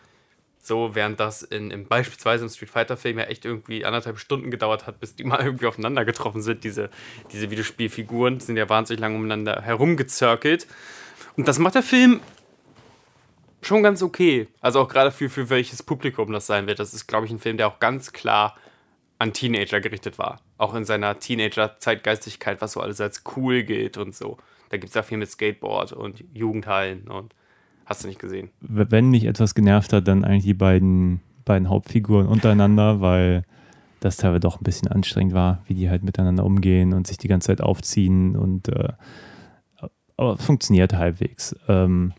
So, 0.61 0.93
während 0.93 1.19
das 1.19 1.41
in, 1.41 1.71
in 1.71 1.87
beispielsweise 1.87 2.43
im 2.43 2.49
Street 2.49 2.69
Fighter-Film 2.69 3.17
ja 3.17 3.25
echt 3.25 3.45
irgendwie 3.45 3.85
anderthalb 3.85 4.19
Stunden 4.19 4.51
gedauert 4.51 4.87
hat, 4.87 4.99
bis 4.99 5.15
die 5.15 5.23
mal 5.23 5.39
irgendwie 5.43 5.67
aufeinander 5.67 6.03
getroffen 6.03 6.41
sind. 6.41 6.63
Diese, 6.65 6.89
diese 7.31 7.49
Videospielfiguren 7.49 8.41
sind 8.41 8.57
ja 8.57 8.67
wahnsinnig 8.67 8.99
lang 8.99 9.15
umeinander 9.15 9.61
herumgezirkelt. 9.61 10.67
Und 11.39 11.47
das 11.47 11.57
macht 11.57 11.75
der 11.75 11.83
Film 11.83 12.19
schon 13.61 13.81
ganz 13.81 14.03
okay. 14.03 14.49
Also 14.59 14.81
auch 14.81 14.89
gerade 14.89 15.09
für, 15.09 15.29
für 15.29 15.49
welches 15.49 15.81
Publikum 15.81 16.33
das 16.33 16.45
sein 16.45 16.67
wird. 16.67 16.79
Das 16.79 16.93
ist, 16.93 17.07
glaube 17.07 17.27
ich, 17.27 17.31
ein 17.31 17.39
Film, 17.39 17.55
der 17.55 17.69
auch 17.69 17.79
ganz 17.79 18.11
klar 18.11 18.57
an 19.19 19.31
Teenager 19.31 19.79
gerichtet 19.79 20.19
war. 20.19 20.41
Auch 20.57 20.75
in 20.75 20.83
seiner 20.83 21.17
Teenager-Zeitgeistigkeit, 21.17 22.59
was 22.59 22.73
so 22.73 22.81
alles 22.81 22.99
als 22.99 23.23
cool 23.37 23.63
gilt 23.63 23.97
und 23.97 24.13
so. 24.13 24.37
Da 24.67 24.75
gibt 24.75 24.89
es 24.89 24.95
ja 24.95 25.01
viel 25.01 25.17
mit 25.17 25.31
Skateboard 25.31 25.93
und 25.93 26.25
Jugendhallen 26.33 27.07
und 27.07 27.33
hast 27.85 28.03
du 28.03 28.09
nicht 28.09 28.19
gesehen. 28.19 28.49
wenn 28.59 29.09
mich 29.09 29.23
etwas 29.23 29.55
genervt 29.55 29.93
hat, 29.93 30.09
dann 30.09 30.25
eigentlich 30.25 30.43
die 30.43 30.53
beiden, 30.53 31.21
beiden 31.45 31.69
Hauptfiguren 31.69 32.27
untereinander, 32.27 32.99
weil 32.99 33.45
das 34.01 34.17
teilweise 34.17 34.41
doch 34.41 34.59
ein 34.59 34.65
bisschen 34.65 34.89
anstrengend 34.89 35.33
war, 35.33 35.63
wie 35.67 35.73
die 35.73 35.89
halt 35.89 36.03
miteinander 36.03 36.43
umgehen 36.43 36.91
und 36.91 37.07
sich 37.07 37.17
die 37.17 37.29
ganze 37.29 37.47
Zeit 37.47 37.61
aufziehen 37.61 38.35
und 38.35 38.67
äh, 38.67 38.89
aber 40.19 40.37
funktioniert 40.37 40.93
halbwegs. 40.93 41.55
Ähm, 41.67 42.13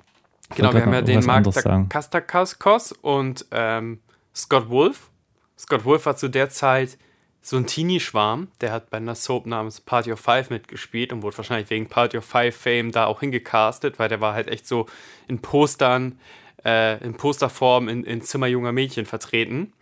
Genau, 0.56 0.74
wir 0.74 0.82
haben 0.82 0.92
ja 0.92 1.02
den 1.02 1.24
Mark. 1.24 1.46
Kastakos 1.88 2.92
und 2.92 3.46
ähm, 3.52 4.00
Scott 4.34 4.68
Wolf. 4.68 5.10
Scott 5.58 5.84
Wolf 5.84 6.06
war 6.06 6.16
zu 6.16 6.28
der 6.28 6.50
Zeit 6.50 6.98
so 7.42 7.56
ein 7.56 7.66
Teenie-Schwarm, 7.66 8.48
der 8.60 8.72
hat 8.72 8.90
bei 8.90 8.98
einer 8.98 9.14
Soap 9.14 9.46
namens 9.46 9.80
Party 9.80 10.12
of 10.12 10.20
Five 10.20 10.50
mitgespielt 10.50 11.12
und 11.12 11.22
wurde 11.22 11.38
wahrscheinlich 11.38 11.70
wegen 11.70 11.86
Party 11.86 12.18
of 12.18 12.24
Five 12.24 12.54
Fame 12.54 12.92
da 12.92 13.06
auch 13.06 13.20
hingecastet, 13.20 13.98
weil 13.98 14.08
der 14.08 14.20
war 14.20 14.34
halt 14.34 14.48
echt 14.48 14.66
so 14.66 14.86
in 15.26 15.40
Postern, 15.40 16.18
äh, 16.64 17.02
in 17.02 17.14
Posterform 17.14 17.88
in, 17.88 18.04
in 18.04 18.20
Zimmer 18.20 18.46
junger 18.46 18.72
Mädchen 18.72 19.06
vertreten. 19.06 19.72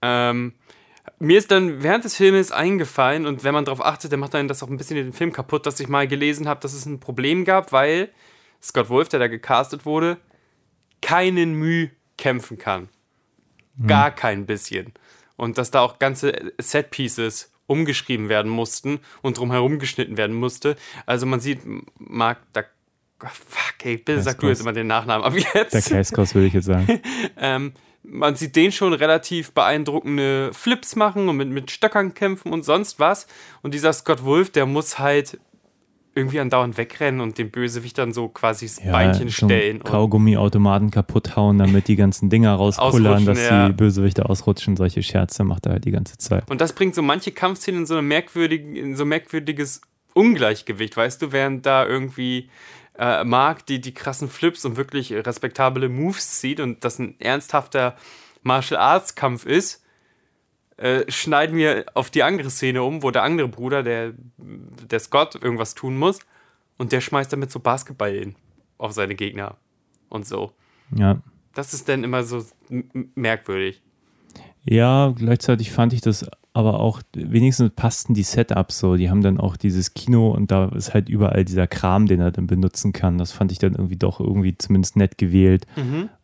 Ähm, 0.00 0.52
mir 1.22 1.38
ist 1.38 1.52
dann 1.52 1.84
während 1.84 2.04
des 2.04 2.16
Filmes 2.16 2.50
eingefallen 2.50 3.26
und 3.26 3.44
wenn 3.44 3.54
man 3.54 3.64
darauf 3.64 3.84
achtet, 3.84 4.12
dann 4.12 4.18
macht 4.18 4.34
dann 4.34 4.48
das 4.48 4.60
auch 4.62 4.68
ein 4.68 4.76
bisschen 4.76 4.96
den 4.96 5.12
Film 5.12 5.32
kaputt, 5.32 5.66
dass 5.66 5.78
ich 5.78 5.86
mal 5.86 6.08
gelesen 6.08 6.48
habe, 6.48 6.58
dass 6.58 6.72
es 6.72 6.84
ein 6.84 6.98
Problem 6.98 7.44
gab, 7.44 7.70
weil 7.70 8.08
Scott 8.60 8.88
Wolf, 8.88 9.08
der 9.08 9.20
da 9.20 9.28
gecastet 9.28 9.86
wurde, 9.86 10.18
keinen 11.00 11.54
Mühe 11.54 11.92
kämpfen 12.18 12.58
kann. 12.58 12.88
Gar 13.86 14.10
kein 14.10 14.46
bisschen. 14.46 14.92
Und 15.36 15.58
dass 15.58 15.70
da 15.70 15.80
auch 15.80 16.00
ganze 16.00 16.52
Set-Pieces 16.58 17.52
umgeschrieben 17.68 18.28
werden 18.28 18.50
mussten 18.50 18.98
und 19.22 19.38
drumherum 19.38 19.78
geschnitten 19.78 20.16
werden 20.16 20.34
musste. 20.34 20.76
Also 21.06 21.24
man 21.26 21.38
sieht, 21.40 21.60
Mark, 21.98 22.38
da. 22.52 22.64
Fuck, 23.20 23.84
ey, 23.84 23.98
bitte 23.98 24.20
sag 24.20 24.40
du 24.40 24.48
jetzt 24.48 24.60
immer 24.60 24.72
den 24.72 24.88
Nachnamen 24.88 25.24
ab 25.24 25.34
jetzt. 25.36 25.72
Der 25.72 25.82
Kreiskos, 25.82 26.34
würde 26.34 26.48
ich 26.48 26.54
jetzt 26.54 26.66
sagen. 26.66 27.00
Ähm, 27.36 27.72
man 28.02 28.34
sieht 28.34 28.56
den 28.56 28.72
schon 28.72 28.92
relativ 28.92 29.52
beeindruckende 29.52 30.50
Flips 30.52 30.96
machen 30.96 31.28
und 31.28 31.36
mit, 31.36 31.48
mit 31.48 31.70
Stöckern 31.70 32.14
kämpfen 32.14 32.52
und 32.52 32.64
sonst 32.64 32.98
was. 32.98 33.26
Und 33.62 33.74
dieser 33.74 33.92
Scott 33.92 34.24
Wolf, 34.24 34.50
der 34.50 34.66
muss 34.66 34.98
halt 34.98 35.38
irgendwie 36.14 36.40
andauernd 36.40 36.76
wegrennen 36.76 37.20
und 37.20 37.38
dem 37.38 37.50
Bösewicht 37.50 37.96
dann 37.96 38.12
so 38.12 38.28
quasi 38.28 38.66
das 38.66 38.80
Beinchen 38.80 39.28
so 39.28 39.46
stellen. 39.46 39.82
Kaugummiautomaten 39.82 40.90
kaputt 40.90 41.36
hauen, 41.36 41.58
damit 41.58 41.88
die 41.88 41.96
ganzen 41.96 42.28
Dinger 42.28 42.54
rauskullern, 42.54 43.24
dass 43.24 43.42
ja. 43.42 43.68
die 43.68 43.72
Bösewichte 43.72 44.28
ausrutschen. 44.28 44.76
Solche 44.76 45.02
Scherze 45.02 45.44
macht 45.44 45.66
er 45.66 45.72
halt 45.72 45.84
die 45.86 45.90
ganze 45.90 46.18
Zeit. 46.18 46.50
Und 46.50 46.60
das 46.60 46.74
bringt 46.74 46.94
so 46.94 47.00
manche 47.00 47.32
Kampfszenen 47.32 47.82
in 47.82 47.86
so, 47.86 47.94
eine 47.94 48.02
merkwürdige, 48.02 48.78
in 48.78 48.94
so 48.94 49.04
ein 49.04 49.08
merkwürdiges 49.08 49.80
Ungleichgewicht, 50.12 50.96
weißt 50.96 51.22
du, 51.22 51.32
während 51.32 51.64
da 51.64 51.86
irgendwie 51.86 52.50
äh, 52.98 53.24
Mark 53.24 53.66
die, 53.66 53.80
die 53.80 53.94
krassen 53.94 54.28
Flips 54.28 54.64
und 54.64 54.76
wirklich 54.76 55.12
respektable 55.12 55.88
Moves 55.88 56.38
zieht 56.38 56.60
und 56.60 56.84
das 56.84 56.98
ein 56.98 57.18
ernsthafter 57.20 57.96
Martial 58.42 58.80
Arts 58.80 59.14
Kampf 59.14 59.46
ist, 59.46 59.84
äh, 60.76 61.10
schneiden 61.10 61.56
wir 61.56 61.84
auf 61.94 62.10
die 62.10 62.22
andere 62.22 62.50
Szene 62.50 62.82
um, 62.82 63.02
wo 63.02 63.10
der 63.10 63.22
andere 63.22 63.48
Bruder, 63.48 63.82
der, 63.82 64.14
der 64.36 65.00
Scott, 65.00 65.36
irgendwas 65.36 65.74
tun 65.74 65.96
muss 65.96 66.18
und 66.76 66.92
der 66.92 67.00
schmeißt 67.00 67.32
damit 67.32 67.50
so 67.50 67.60
Basketball 67.60 68.34
auf 68.78 68.92
seine 68.92 69.14
Gegner 69.14 69.56
und 70.08 70.26
so. 70.26 70.52
Ja. 70.94 71.22
Das 71.54 71.74
ist 71.74 71.88
dann 71.88 72.04
immer 72.04 72.24
so 72.24 72.44
merkwürdig. 73.14 73.82
Ja, 74.64 75.12
gleichzeitig 75.16 75.70
fand 75.70 75.92
ich 75.92 76.00
das 76.00 76.26
aber 76.54 76.80
auch, 76.80 77.00
wenigstens 77.14 77.70
passten 77.74 78.12
die 78.14 78.22
Setups 78.24 78.78
so. 78.78 78.96
Die 78.96 79.08
haben 79.08 79.22
dann 79.22 79.38
auch 79.40 79.56
dieses 79.56 79.94
Kino 79.94 80.30
und 80.30 80.50
da 80.50 80.66
ist 80.66 80.92
halt 80.92 81.08
überall 81.08 81.44
dieser 81.46 81.66
Kram, 81.66 82.06
den 82.06 82.20
er 82.20 82.30
dann 82.30 82.46
benutzen 82.46 82.92
kann. 82.92 83.16
Das 83.18 83.32
fand 83.32 83.52
ich 83.52 83.58
dann 83.58 83.72
irgendwie 83.74 83.96
doch 83.96 84.20
irgendwie 84.20 84.56
zumindest 84.58 84.96
nett 84.96 85.16
gewählt, 85.16 85.66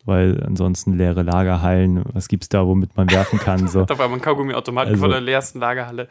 weil 0.05 0.43
ansonsten 0.45 0.97
leere 0.99 1.23
Lagerhallen, 1.23 2.03
was 2.13 2.29
gibt's 2.29 2.49
da, 2.51 2.67
womit 2.67 2.97
man 2.97 3.11
werfen 3.11 3.39
kann? 3.39 3.69
So. 3.69 3.85
Da 3.87 3.99
war 3.99 4.09
man 4.09 4.21
Kaugummi-Automaten 4.21 4.91
Also- 4.91 5.01
von 5.01 5.11
der 5.11 5.21
leersten 5.23 5.61
Lagerhalle. 5.61 6.09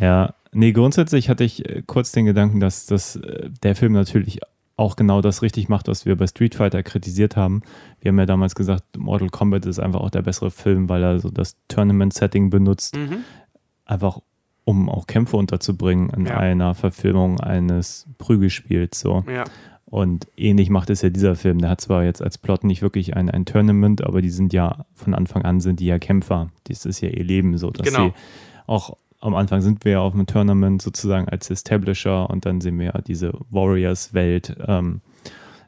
Ja, 0.00 0.32
nee, 0.52 0.72
grundsätzlich 0.72 1.28
hatte 1.28 1.44
ich 1.44 1.68
äh, 1.68 1.82
kurz 1.86 2.12
den 2.12 2.24
Gedanken, 2.24 2.60
dass, 2.60 2.86
dass 2.86 3.16
äh, 3.16 3.50
der 3.62 3.76
Film 3.76 3.92
natürlich 3.92 4.40
auch 4.78 4.96
genau 4.96 5.20
das 5.20 5.42
richtig 5.42 5.68
macht, 5.68 5.86
was 5.88 6.06
wir 6.06 6.16
bei 6.16 6.26
Street 6.26 6.54
Fighter 6.54 6.82
kritisiert 6.82 7.36
haben. 7.36 7.60
Wir 8.00 8.08
haben 8.08 8.18
ja 8.18 8.24
damals 8.24 8.54
gesagt, 8.54 8.84
Mortal 8.96 9.28
Kombat 9.28 9.66
ist 9.66 9.78
einfach 9.78 10.00
auch 10.00 10.08
der 10.08 10.22
bessere 10.22 10.50
Film, 10.50 10.88
weil 10.88 11.02
er 11.02 11.20
so 11.20 11.30
das 11.30 11.56
Tournament-Setting 11.68 12.48
benutzt, 12.48 12.96
Mhm. 12.96 13.18
Einfach 13.84 14.20
um 14.64 14.88
auch 14.88 15.06
Kämpfe 15.06 15.36
unterzubringen 15.36 16.10
in 16.10 16.26
Ja. 16.26 16.36
einer 16.36 16.74
Verfilmung 16.74 17.40
eines 17.40 18.06
Prügelspiels. 18.18 19.00
So. 19.00 19.24
Ja. 19.32 19.44
Und 19.84 20.26
ähnlich 20.36 20.70
macht 20.70 20.88
es 20.88 21.02
ja 21.02 21.10
dieser 21.10 21.34
Film. 21.34 21.58
Der 21.58 21.70
hat 21.70 21.80
zwar 21.80 22.04
jetzt 22.04 22.22
als 22.22 22.38
Plot 22.38 22.64
nicht 22.64 22.80
wirklich 22.80 23.14
ein, 23.16 23.28
ein 23.28 23.44
Tournament, 23.44 24.02
aber 24.04 24.22
die 24.22 24.30
sind 24.30 24.52
ja 24.52 24.86
von 24.94 25.14
Anfang 25.14 25.42
an 25.44 25.60
sind 25.60 25.80
die 25.80 25.86
ja 25.86 25.98
Kämpfer. 25.98 26.48
Das 26.64 26.86
ist 26.86 27.00
ja 27.00 27.08
ihr 27.10 27.24
Leben 27.24 27.58
so, 27.58 27.70
dass 27.70 27.86
Genau. 27.86 28.06
sie 28.08 28.12
auch 28.66 28.96
am 29.20 29.34
Anfang 29.34 29.60
sind 29.60 29.84
wir 29.84 29.92
ja 29.92 30.00
auf 30.00 30.14
einem 30.14 30.26
Tournament 30.26 30.80
sozusagen 30.82 31.28
als 31.28 31.50
Establisher 31.50 32.28
und 32.30 32.44
dann 32.46 32.60
sehen 32.60 32.78
wir 32.78 32.86
ja 32.86 33.00
diese 33.02 33.32
Warriors-Welt, 33.50 34.56
ähm, 34.66 35.00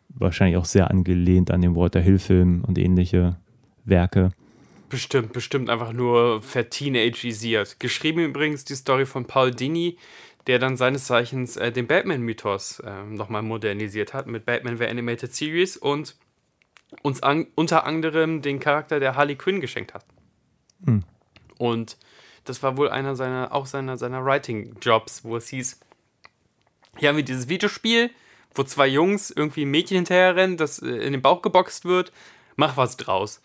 wahrscheinlich 0.08 0.56
auch 0.56 0.64
sehr 0.64 0.90
angelehnt 0.90 1.50
an 1.50 1.60
den 1.60 1.76
Walter 1.76 2.00
Hill-Film 2.00 2.64
und 2.66 2.78
ähnliche 2.78 3.36
Werke. 3.84 4.30
Bestimmt, 4.94 5.32
bestimmt 5.32 5.70
einfach 5.70 5.92
nur 5.92 6.40
verteenagisiert. 6.40 7.80
Geschrieben 7.80 8.20
übrigens 8.20 8.64
die 8.64 8.76
Story 8.76 9.06
von 9.06 9.26
Paul 9.26 9.50
Dini, 9.50 9.98
der 10.46 10.60
dann 10.60 10.76
seines 10.76 11.06
Zeichens 11.06 11.56
äh, 11.56 11.72
den 11.72 11.88
Batman-Mythos 11.88 12.78
äh, 12.78 13.02
nochmal 13.02 13.42
modernisiert 13.42 14.14
hat 14.14 14.28
mit 14.28 14.44
Batman 14.44 14.76
The 14.76 14.86
Animated 14.86 15.34
Series 15.34 15.76
und 15.76 16.14
uns 17.02 17.24
an, 17.24 17.48
unter 17.56 17.86
anderem 17.86 18.40
den 18.40 18.60
Charakter 18.60 19.00
der 19.00 19.16
Harley 19.16 19.34
Quinn 19.34 19.60
geschenkt 19.60 19.94
hat. 19.94 20.06
Hm. 20.86 21.02
Und 21.58 21.96
das 22.44 22.62
war 22.62 22.76
wohl 22.76 22.88
einer 22.88 23.16
seiner, 23.16 23.52
auch 23.52 23.66
seiner, 23.66 23.96
seiner 23.96 24.24
Writing-Jobs, 24.24 25.24
wo 25.24 25.36
es 25.36 25.48
hieß, 25.48 25.80
hier 26.98 27.08
haben 27.08 27.16
wir 27.16 27.24
dieses 27.24 27.48
Videospiel, 27.48 28.12
wo 28.54 28.62
zwei 28.62 28.86
Jungs 28.86 29.32
irgendwie 29.32 29.64
ein 29.64 29.72
Mädchen 29.72 29.96
hinterherrennen, 29.96 30.56
das 30.56 30.80
äh, 30.80 30.86
in 30.86 31.14
den 31.14 31.22
Bauch 31.22 31.42
geboxt 31.42 31.84
wird, 31.84 32.12
mach 32.54 32.76
was 32.76 32.96
draus. 32.96 33.40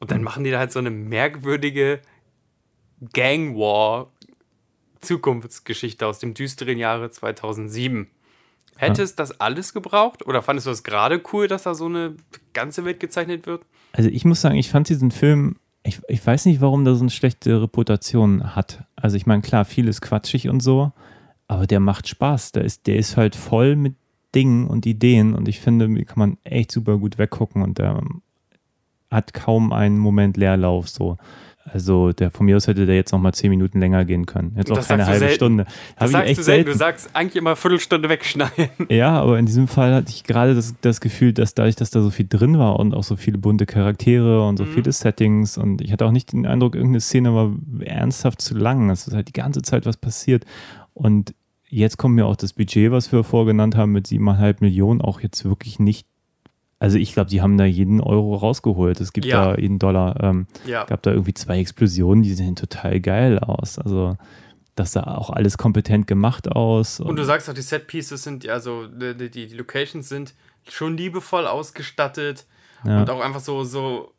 Und 0.00 0.10
dann 0.10 0.22
machen 0.22 0.44
die 0.44 0.50
da 0.50 0.58
halt 0.58 0.72
so 0.72 0.78
eine 0.78 0.90
merkwürdige 0.90 2.00
Gang 3.12 3.54
War 3.56 4.10
Zukunftsgeschichte 5.00 6.06
aus 6.06 6.18
dem 6.18 6.34
düsteren 6.34 6.78
Jahre 6.78 7.10
2007. 7.10 8.08
Hätte 8.76 9.02
es 9.02 9.14
das 9.14 9.40
alles 9.40 9.74
gebraucht? 9.74 10.26
Oder 10.26 10.42
fandest 10.42 10.66
du 10.66 10.70
es 10.70 10.82
gerade 10.82 11.22
cool, 11.32 11.48
dass 11.48 11.64
da 11.64 11.74
so 11.74 11.86
eine 11.86 12.16
ganze 12.54 12.84
Welt 12.84 12.98
gezeichnet 12.98 13.46
wird? 13.46 13.62
Also 13.92 14.08
ich 14.08 14.24
muss 14.24 14.40
sagen, 14.40 14.56
ich 14.56 14.70
fand 14.70 14.88
diesen 14.88 15.10
Film, 15.10 15.56
ich, 15.82 16.00
ich 16.08 16.26
weiß 16.26 16.46
nicht, 16.46 16.62
warum 16.62 16.84
der 16.84 16.94
so 16.94 17.02
eine 17.02 17.10
schlechte 17.10 17.60
Reputation 17.60 18.54
hat. 18.56 18.84
Also 18.96 19.16
ich 19.16 19.26
meine, 19.26 19.42
klar, 19.42 19.66
viel 19.66 19.86
ist 19.86 20.00
quatschig 20.00 20.48
und 20.48 20.60
so, 20.60 20.92
aber 21.46 21.66
der 21.66 21.80
macht 21.80 22.08
Spaß. 22.08 22.52
Der 22.52 22.64
ist, 22.64 22.86
der 22.86 22.96
ist 22.96 23.18
halt 23.18 23.36
voll 23.36 23.76
mit 23.76 23.96
Dingen 24.34 24.66
und 24.66 24.86
Ideen 24.86 25.34
und 25.34 25.48
ich 25.48 25.60
finde, 25.60 25.88
die 25.88 26.04
kann 26.04 26.18
man 26.18 26.38
echt 26.44 26.70
super 26.70 26.98
gut 26.98 27.18
weggucken 27.18 27.62
und 27.62 27.78
der 27.78 28.00
hat 29.10 29.32
kaum 29.34 29.72
einen 29.72 29.98
Moment 29.98 30.36
Leerlauf 30.36 30.88
so. 30.88 31.16
Also 31.72 32.10
der 32.12 32.30
von 32.30 32.46
mir 32.46 32.56
aus 32.56 32.66
hätte 32.66 32.86
der 32.86 32.96
jetzt 32.96 33.12
noch 33.12 33.20
mal 33.20 33.32
zehn 33.32 33.50
Minuten 33.50 33.78
länger 33.80 34.04
gehen 34.04 34.24
können. 34.26 34.54
Jetzt 34.56 34.72
auch 34.72 34.76
Das 34.76 34.88
keine 34.88 35.04
sagst 35.04 35.08
du 35.08 35.12
halbe 35.12 35.18
selten. 35.26 35.34
Stunde. 35.36 35.66
Das 35.98 36.06
ich 36.08 36.12
sagst 36.12 36.28
du 36.30 36.34
selten. 36.34 36.44
selten. 36.44 36.70
Du 36.70 36.76
sagst 36.76 37.10
eigentlich 37.12 37.36
immer 37.36 37.54
Viertelstunde 37.54 38.08
wegschneiden. 38.08 38.70
Ja, 38.88 39.20
aber 39.20 39.38
in 39.38 39.46
diesem 39.46 39.68
Fall 39.68 39.94
hatte 39.94 40.08
ich 40.08 40.24
gerade 40.24 40.54
das, 40.54 40.74
das 40.80 41.00
Gefühl, 41.00 41.32
dass 41.32 41.54
dadurch, 41.54 41.76
dass 41.76 41.90
da 41.90 42.00
so 42.00 42.10
viel 42.10 42.26
drin 42.28 42.58
war 42.58 42.80
und 42.80 42.94
auch 42.94 43.04
so 43.04 43.14
viele 43.14 43.38
bunte 43.38 43.66
Charaktere 43.66 44.44
und 44.48 44.56
so 44.56 44.64
Mhm. 44.64 44.68
viele 44.72 44.90
Settings 44.92 45.58
und 45.58 45.80
ich 45.82 45.92
hatte 45.92 46.06
auch 46.06 46.12
nicht 46.12 46.32
den 46.32 46.46
Eindruck, 46.46 46.74
irgendeine 46.74 47.00
Szene 47.00 47.34
war 47.34 47.52
ernsthaft 47.80 48.40
zu 48.40 48.56
lang. 48.56 48.88
Es 48.90 49.06
ist 49.06 49.14
halt 49.14 49.28
die 49.28 49.32
ganze 49.32 49.60
Zeit 49.62 49.84
was 49.86 49.98
passiert. 49.98 50.46
Und 50.94 51.34
jetzt 51.68 51.98
kommt 51.98 52.14
mir 52.16 52.26
auch 52.26 52.36
das 52.36 52.54
Budget, 52.54 52.90
was 52.90 53.12
wir 53.12 53.22
vorgenannt 53.22 53.76
haben, 53.76 53.92
mit 53.92 54.06
siebeneinhalb 54.06 54.60
Millionen, 54.62 55.02
auch 55.02 55.20
jetzt 55.20 55.44
wirklich 55.44 55.78
nicht. 55.78 56.06
Also 56.80 56.96
ich 56.98 57.12
glaube, 57.12 57.30
die 57.30 57.42
haben 57.42 57.56
da 57.58 57.64
jeden 57.66 58.00
Euro 58.00 58.34
rausgeholt. 58.36 59.00
Es 59.00 59.12
gibt 59.12 59.26
Ja. 59.26 59.52
da 59.52 59.58
jeden 59.60 59.78
Dollar. 59.78 60.18
Ähm, 60.22 60.46
Ja. 60.66 60.84
gab 60.84 61.02
da 61.02 61.10
irgendwie 61.12 61.34
zwei 61.34 61.58
Explosionen, 61.60 62.22
die 62.24 62.32
sehen 62.34 62.56
total 62.56 62.98
geil 63.00 63.38
aus. 63.38 63.78
Also 63.78 64.16
das 64.76 64.92
sah 64.92 65.02
auch 65.04 65.28
alles 65.30 65.58
kompetent 65.58 66.06
gemacht 66.06 66.50
aus. 66.50 66.98
Und 66.98 67.16
du 67.16 67.24
sagst 67.24 67.48
auch, 67.50 67.54
die 67.54 67.60
Set-Pieces 67.60 68.22
sind, 68.22 68.48
also 68.48 68.86
die, 68.86 69.14
die, 69.14 69.30
die 69.48 69.54
Locations 69.54 70.08
sind 70.08 70.34
schon 70.68 70.96
liebevoll 70.96 71.46
ausgestattet 71.46 72.46
Ja. 72.84 73.00
und 73.00 73.10
auch 73.10 73.20
einfach 73.20 73.40
so, 73.40 73.62
so 73.62 74.12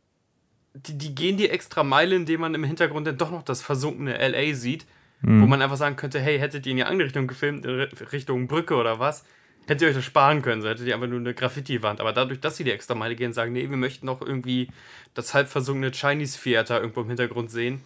die, 0.76 0.97
die 0.97 1.15
gehen 1.15 1.38
die 1.38 1.50
extra 1.50 1.84
Meile, 1.84 2.15
indem 2.15 2.41
man 2.41 2.54
im 2.54 2.63
Hintergrund 2.63 3.06
dann 3.08 3.17
doch 3.17 3.32
noch 3.32 3.43
das 3.43 3.62
versunkene 3.62 4.17
LA 4.19 4.54
sieht, 4.54 4.86
Mhm. 5.24 5.41
wo 5.41 5.45
man 5.47 5.62
einfach 5.62 5.78
sagen 5.78 5.95
könnte, 5.95 6.19
hey, 6.19 6.38
hättet 6.39 6.65
ihr 6.65 6.71
in 6.71 6.78
die 6.78 6.84
andere 6.84 7.06
Richtung 7.08 7.28
gefilmt, 7.28 7.65
in 7.65 7.71
Ri- 7.71 8.12
Richtung 8.12 8.48
Brücke 8.48 8.75
oder 8.75 9.00
was, 9.00 9.23
hättet 9.67 9.81
ihr 9.83 9.87
euch 9.89 9.95
das 9.95 10.03
sparen 10.05 10.41
können, 10.41 10.62
so 10.62 10.67
hättet 10.69 10.87
ihr 10.87 10.95
einfach 10.95 11.07
nur 11.07 11.19
eine 11.19 11.33
Graffiti-Wand. 11.33 12.01
Aber 12.01 12.13
dadurch, 12.13 12.39
dass 12.39 12.57
sie 12.57 12.63
die 12.63 12.71
extra 12.71 12.95
Meile 12.95 13.15
gehen, 13.15 13.33
sagen, 13.33 13.53
nee, 13.53 13.69
wir 13.69 13.77
möchten 13.77 14.05
noch 14.05 14.21
irgendwie 14.21 14.67
das 15.13 15.33
halb 15.33 15.47
versunkene 15.47 15.91
Chinese 15.91 16.39
Theater 16.41 16.79
irgendwo 16.81 17.01
im 17.01 17.07
Hintergrund 17.07 17.51
sehen. 17.51 17.81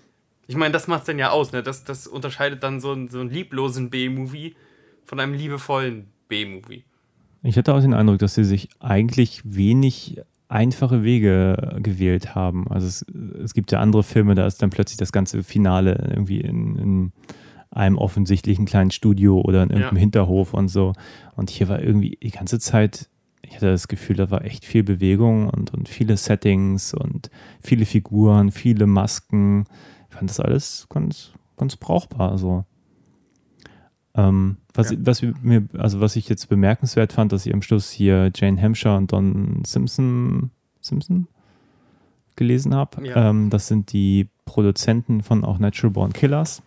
Ich 0.47 0.55
meine, 0.55 0.71
das 0.71 0.87
macht 0.87 1.07
dann 1.07 1.17
ja 1.19 1.31
aus, 1.31 1.51
ne? 1.51 1.63
Das, 1.63 1.83
das 1.83 2.05
unterscheidet 2.07 2.61
dann 2.63 2.79
so, 2.79 2.91
einen- 2.91 3.07
so 3.09 3.19
einen 3.19 3.29
lieblosen 3.31 3.89
B-Movie 3.89 4.55
von 5.03 5.19
einem 5.19 5.33
liebevollen 5.33 6.07
B-Movie. 6.27 6.83
Ich 7.43 7.57
hatte 7.57 7.73
auch 7.73 7.81
den 7.81 7.93
Eindruck, 7.93 8.19
dass 8.19 8.35
sie 8.35 8.43
sich 8.43 8.69
eigentlich 8.79 9.41
wenig 9.43 10.21
einfache 10.47 11.03
Wege 11.03 11.77
gewählt 11.81 12.35
haben. 12.35 12.67
Also 12.69 12.87
es, 12.87 13.01
es 13.43 13.53
gibt 13.55 13.71
ja 13.71 13.79
andere 13.79 14.03
Filme, 14.03 14.35
da 14.35 14.45
ist 14.45 14.61
dann 14.61 14.69
plötzlich 14.69 14.97
das 14.97 15.11
ganze 15.11 15.43
Finale 15.43 16.07
irgendwie 16.11 16.41
in, 16.41 16.75
in 16.77 17.11
einem 17.75 17.97
offensichtlichen 17.97 18.65
kleinen 18.65 18.91
Studio 18.91 19.41
oder 19.41 19.61
in 19.63 19.69
irgendeinem 19.69 19.95
Ja. 19.97 19.99
Hinterhof 20.01 20.53
und 20.53 20.69
so. 20.69 20.93
Und 21.35 21.49
hier 21.49 21.67
war 21.69 21.81
irgendwie 21.81 22.17
die 22.23 22.31
ganze 22.31 22.57
Zeit, 22.59 23.09
ich 23.41 23.55
hatte 23.55 23.67
das 23.71 23.87
Gefühl, 23.87 24.15
da 24.15 24.31
war 24.31 24.43
echt 24.45 24.65
viel 24.65 24.83
Bewegung 24.83 25.49
und, 25.49 25.73
und 25.73 25.87
viele 25.89 26.17
Settings 26.17 26.93
und 26.93 27.29
viele 27.61 27.85
Figuren, 27.85 28.51
viele 28.51 28.87
Masken. 28.87 29.65
Ich 30.09 30.15
fand 30.15 30.29
das 30.29 30.39
alles 30.39 30.87
ganz, 30.89 31.31
ganz 31.57 31.75
brauchbar. 31.75 32.31
Also, 32.31 32.63
ähm, 34.15 34.57
was, 34.73 34.91
Ja. 34.91 34.97
was 35.01 35.21
mir, 35.21 35.65
also 35.77 35.99
was 35.99 36.15
ich 36.15 36.29
jetzt 36.29 36.47
bemerkenswert 36.47 37.13
fand, 37.13 37.31
dass 37.31 37.45
ich 37.45 37.53
am 37.53 37.61
Schluss 37.61 37.91
hier 37.91 38.31
Jane 38.33 38.61
Hampshire 38.61 38.95
und 38.95 39.11
Don 39.11 39.63
Simpson, 39.65 40.51
Simpson 40.79 41.27
gelesen 42.37 42.73
habe. 42.73 43.05
Ja. 43.05 43.29
Ähm, 43.29 43.49
das 43.49 43.67
sind 43.67 43.91
die 43.91 44.29
Produzenten 44.45 45.21
von 45.21 45.43
auch 45.43 45.59
Natural 45.59 45.91
Born 45.91 46.13
Killers. 46.13 46.61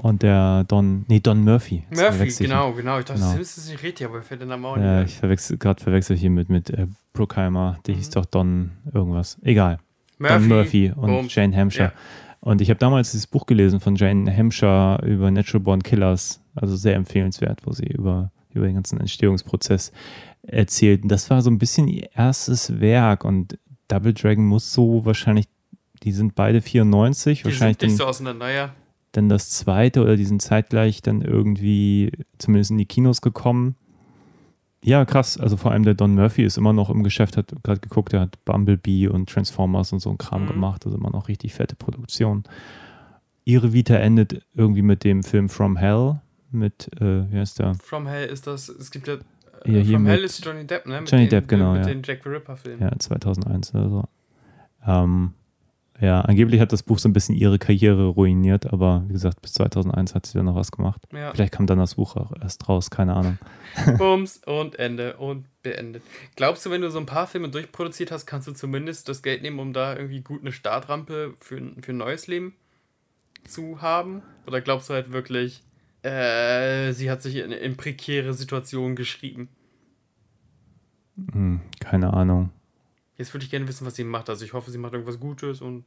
Und 0.00 0.22
der 0.22 0.62
Don, 0.68 1.04
nee, 1.08 1.18
Don 1.18 1.42
Murphy. 1.42 1.82
Murphy, 1.90 2.24
ich. 2.28 2.38
genau, 2.38 2.72
genau. 2.72 3.00
Ich 3.00 3.04
dachte, 3.06 3.18
Genau. 3.20 3.32
Simpsons 3.32 3.58
ist 3.64 3.68
nicht 3.70 3.82
richtig, 3.82 4.06
aber 4.06 4.22
fällt 4.22 4.40
der 4.40 4.46
Name 4.48 4.68
auch 4.68 4.76
Ja, 4.76 5.02
ich 5.02 5.16
verwechsel 5.16 5.58
gerade 5.58 5.82
verwechsel 5.82 6.16
hier 6.16 6.30
mit, 6.30 6.48
mit 6.48 6.70
äh, 6.70 6.86
Bruckheimer. 7.12 7.80
Die 7.86 7.92
Mhm. 7.92 7.96
hieß 7.96 8.10
doch 8.10 8.24
Don 8.24 8.70
irgendwas. 8.92 9.38
Egal. 9.42 9.78
ein. 10.20 10.28
Don 10.28 10.46
Murphy 10.48 10.92
und 10.94 11.08
Boom. 11.08 11.26
Jane 11.28 11.56
Hampshire. 11.56 11.88
Ja. 11.88 11.92
Und 12.40 12.60
ich 12.60 12.70
habe 12.70 12.78
damals 12.78 13.10
dieses 13.10 13.26
Buch 13.26 13.44
gelesen 13.46 13.80
von 13.80 13.96
Jane 13.96 14.34
Hampshire 14.34 15.00
über 15.04 15.32
Natural 15.32 15.60
Born 15.60 15.82
Killers, 15.82 16.40
also 16.54 16.76
sehr 16.76 16.94
empfehlenswert, 16.94 17.66
wo 17.66 17.72
sie 17.72 17.86
über, 17.86 18.30
über 18.54 18.66
den 18.66 18.76
ganzen 18.76 19.00
Entstehungsprozess 19.00 19.90
erzählt. 20.42 21.02
Und 21.02 21.08
das 21.08 21.28
war 21.30 21.42
so 21.42 21.50
ein 21.50 21.58
bisschen 21.58 21.88
ihr 21.88 22.08
erstes 22.14 22.78
Werk 22.80 23.24
und 23.24 23.58
Double 23.88 24.14
Dragon 24.14 24.46
muss 24.46 24.72
so 24.72 25.04
wahrscheinlich, 25.04 25.46
die 26.04 26.12
sind 26.12 26.36
beide 26.36 26.60
94, 26.62 27.40
Die 27.40 27.44
wahrscheinlich 27.46 27.78
sind 27.80 27.88
nicht 27.90 27.98
dann, 28.00 28.06
so 28.06 28.08
auseinander, 28.10 28.52
ja. 28.52 28.70
Dann 29.18 29.28
das 29.28 29.50
zweite 29.50 30.02
oder 30.02 30.16
die 30.16 30.24
sind 30.24 30.40
zeitgleich 30.42 31.02
dann 31.02 31.22
irgendwie 31.22 32.12
zumindest 32.38 32.70
in 32.70 32.78
die 32.78 32.86
Kinos 32.86 33.20
gekommen. 33.20 33.74
Ja, 34.84 35.04
krass. 35.04 35.38
Also 35.38 35.56
vor 35.56 35.72
allem 35.72 35.82
der 35.82 35.94
Don 35.94 36.14
Murphy 36.14 36.44
ist 36.44 36.56
immer 36.56 36.72
noch 36.72 36.88
im 36.88 37.02
Geschäft, 37.02 37.36
hat 37.36 37.52
gerade 37.64 37.80
geguckt, 37.80 38.12
der 38.12 38.20
hat 38.20 38.44
Bumblebee 38.44 39.08
und 39.08 39.28
Transformers 39.28 39.92
und 39.92 39.98
so 40.00 40.10
ein 40.10 40.18
Kram 40.18 40.44
Mhm. 40.44 40.48
gemacht. 40.48 40.86
Also 40.86 40.96
immer 40.96 41.10
noch 41.10 41.28
richtig 41.28 41.52
fette 41.54 41.74
Produktion. 41.74 42.44
Ihre 43.44 43.72
Vita 43.72 43.94
endet 43.96 44.42
irgendwie 44.54 44.82
mit 44.82 45.02
dem 45.04 45.22
Film 45.22 45.48
From 45.48 45.76
Hell 45.76 46.20
mit, 46.50 46.88
äh, 47.00 47.30
wie 47.30 47.38
heißt 47.38 47.58
der? 47.58 47.74
From 47.82 48.06
Hell 48.06 48.28
ist 48.28 48.46
das, 48.46 48.68
es 48.68 48.90
gibt 48.90 49.08
ja, 49.08 49.14
äh, 49.14 49.18
Ja, 49.72 49.80
hier 49.80 49.96
From 49.96 50.06
Hell 50.06 50.22
ist 50.22 50.44
Johnny 50.44 50.64
Depp, 50.66 50.86
ne? 50.86 51.00
Mit 51.00 51.10
Johnny 51.10 51.24
den, 51.24 51.30
Depp, 51.30 51.48
genau, 51.48 51.72
Mit 51.72 51.86
ja. 51.86 51.92
den 51.92 52.02
Jack 52.04 52.20
the 52.22 52.28
Ripper-Filmen. 52.30 52.80
Ja, 52.80 52.92
2001 52.98 53.74
oder 53.74 53.88
so. 53.90 54.04
Ähm, 54.86 55.32
ja, 56.00 56.20
angeblich 56.20 56.60
hat 56.60 56.72
das 56.72 56.82
Buch 56.82 56.98
so 56.98 57.08
ein 57.08 57.12
bisschen 57.12 57.34
ihre 57.34 57.58
Karriere 57.58 58.06
ruiniert, 58.08 58.72
aber 58.72 59.04
wie 59.08 59.12
gesagt, 59.14 59.42
bis 59.42 59.52
2001 59.54 60.14
hat 60.14 60.26
sie 60.26 60.34
dann 60.38 60.46
noch 60.46 60.54
was 60.54 60.70
gemacht. 60.70 61.00
Ja. 61.12 61.32
Vielleicht 61.32 61.52
kam 61.52 61.66
dann 61.66 61.78
das 61.78 61.96
Buch 61.96 62.16
auch 62.16 62.32
erst 62.40 62.68
raus, 62.68 62.90
keine 62.90 63.14
Ahnung. 63.14 63.38
Bums 63.98 64.38
und 64.46 64.78
Ende 64.78 65.16
und 65.16 65.46
beendet. 65.62 66.02
Glaubst 66.36 66.64
du, 66.64 66.70
wenn 66.70 66.82
du 66.82 66.90
so 66.90 66.98
ein 66.98 67.06
paar 67.06 67.26
Filme 67.26 67.48
durchproduziert 67.48 68.12
hast, 68.12 68.26
kannst 68.26 68.46
du 68.48 68.52
zumindest 68.52 69.08
das 69.08 69.22
Geld 69.22 69.42
nehmen, 69.42 69.58
um 69.58 69.72
da 69.72 69.96
irgendwie 69.96 70.20
gut 70.20 70.40
eine 70.42 70.52
Startrampe 70.52 71.34
für, 71.40 71.56
ein- 71.56 71.82
für 71.82 71.92
ein 71.92 71.98
neues 71.98 72.26
Leben 72.28 72.54
zu 73.44 73.82
haben? 73.82 74.22
Oder 74.46 74.60
glaubst 74.60 74.88
du 74.90 74.94
halt 74.94 75.10
wirklich, 75.12 75.62
äh, 76.02 76.92
sie 76.92 77.10
hat 77.10 77.22
sich 77.22 77.36
in, 77.36 77.50
in 77.50 77.76
prekäre 77.76 78.34
Situationen 78.34 78.94
geschrieben? 78.94 79.48
Hm, 81.32 81.60
keine 81.80 82.12
Ahnung. 82.14 82.50
Jetzt 83.18 83.34
würde 83.34 83.44
ich 83.44 83.50
gerne 83.50 83.66
wissen, 83.68 83.86
was 83.86 83.96
sie 83.96 84.04
macht. 84.04 84.30
Also 84.30 84.44
ich 84.44 84.52
hoffe, 84.52 84.70
sie 84.70 84.78
macht 84.78 84.92
irgendwas 84.94 85.18
Gutes 85.20 85.60
und 85.60 85.84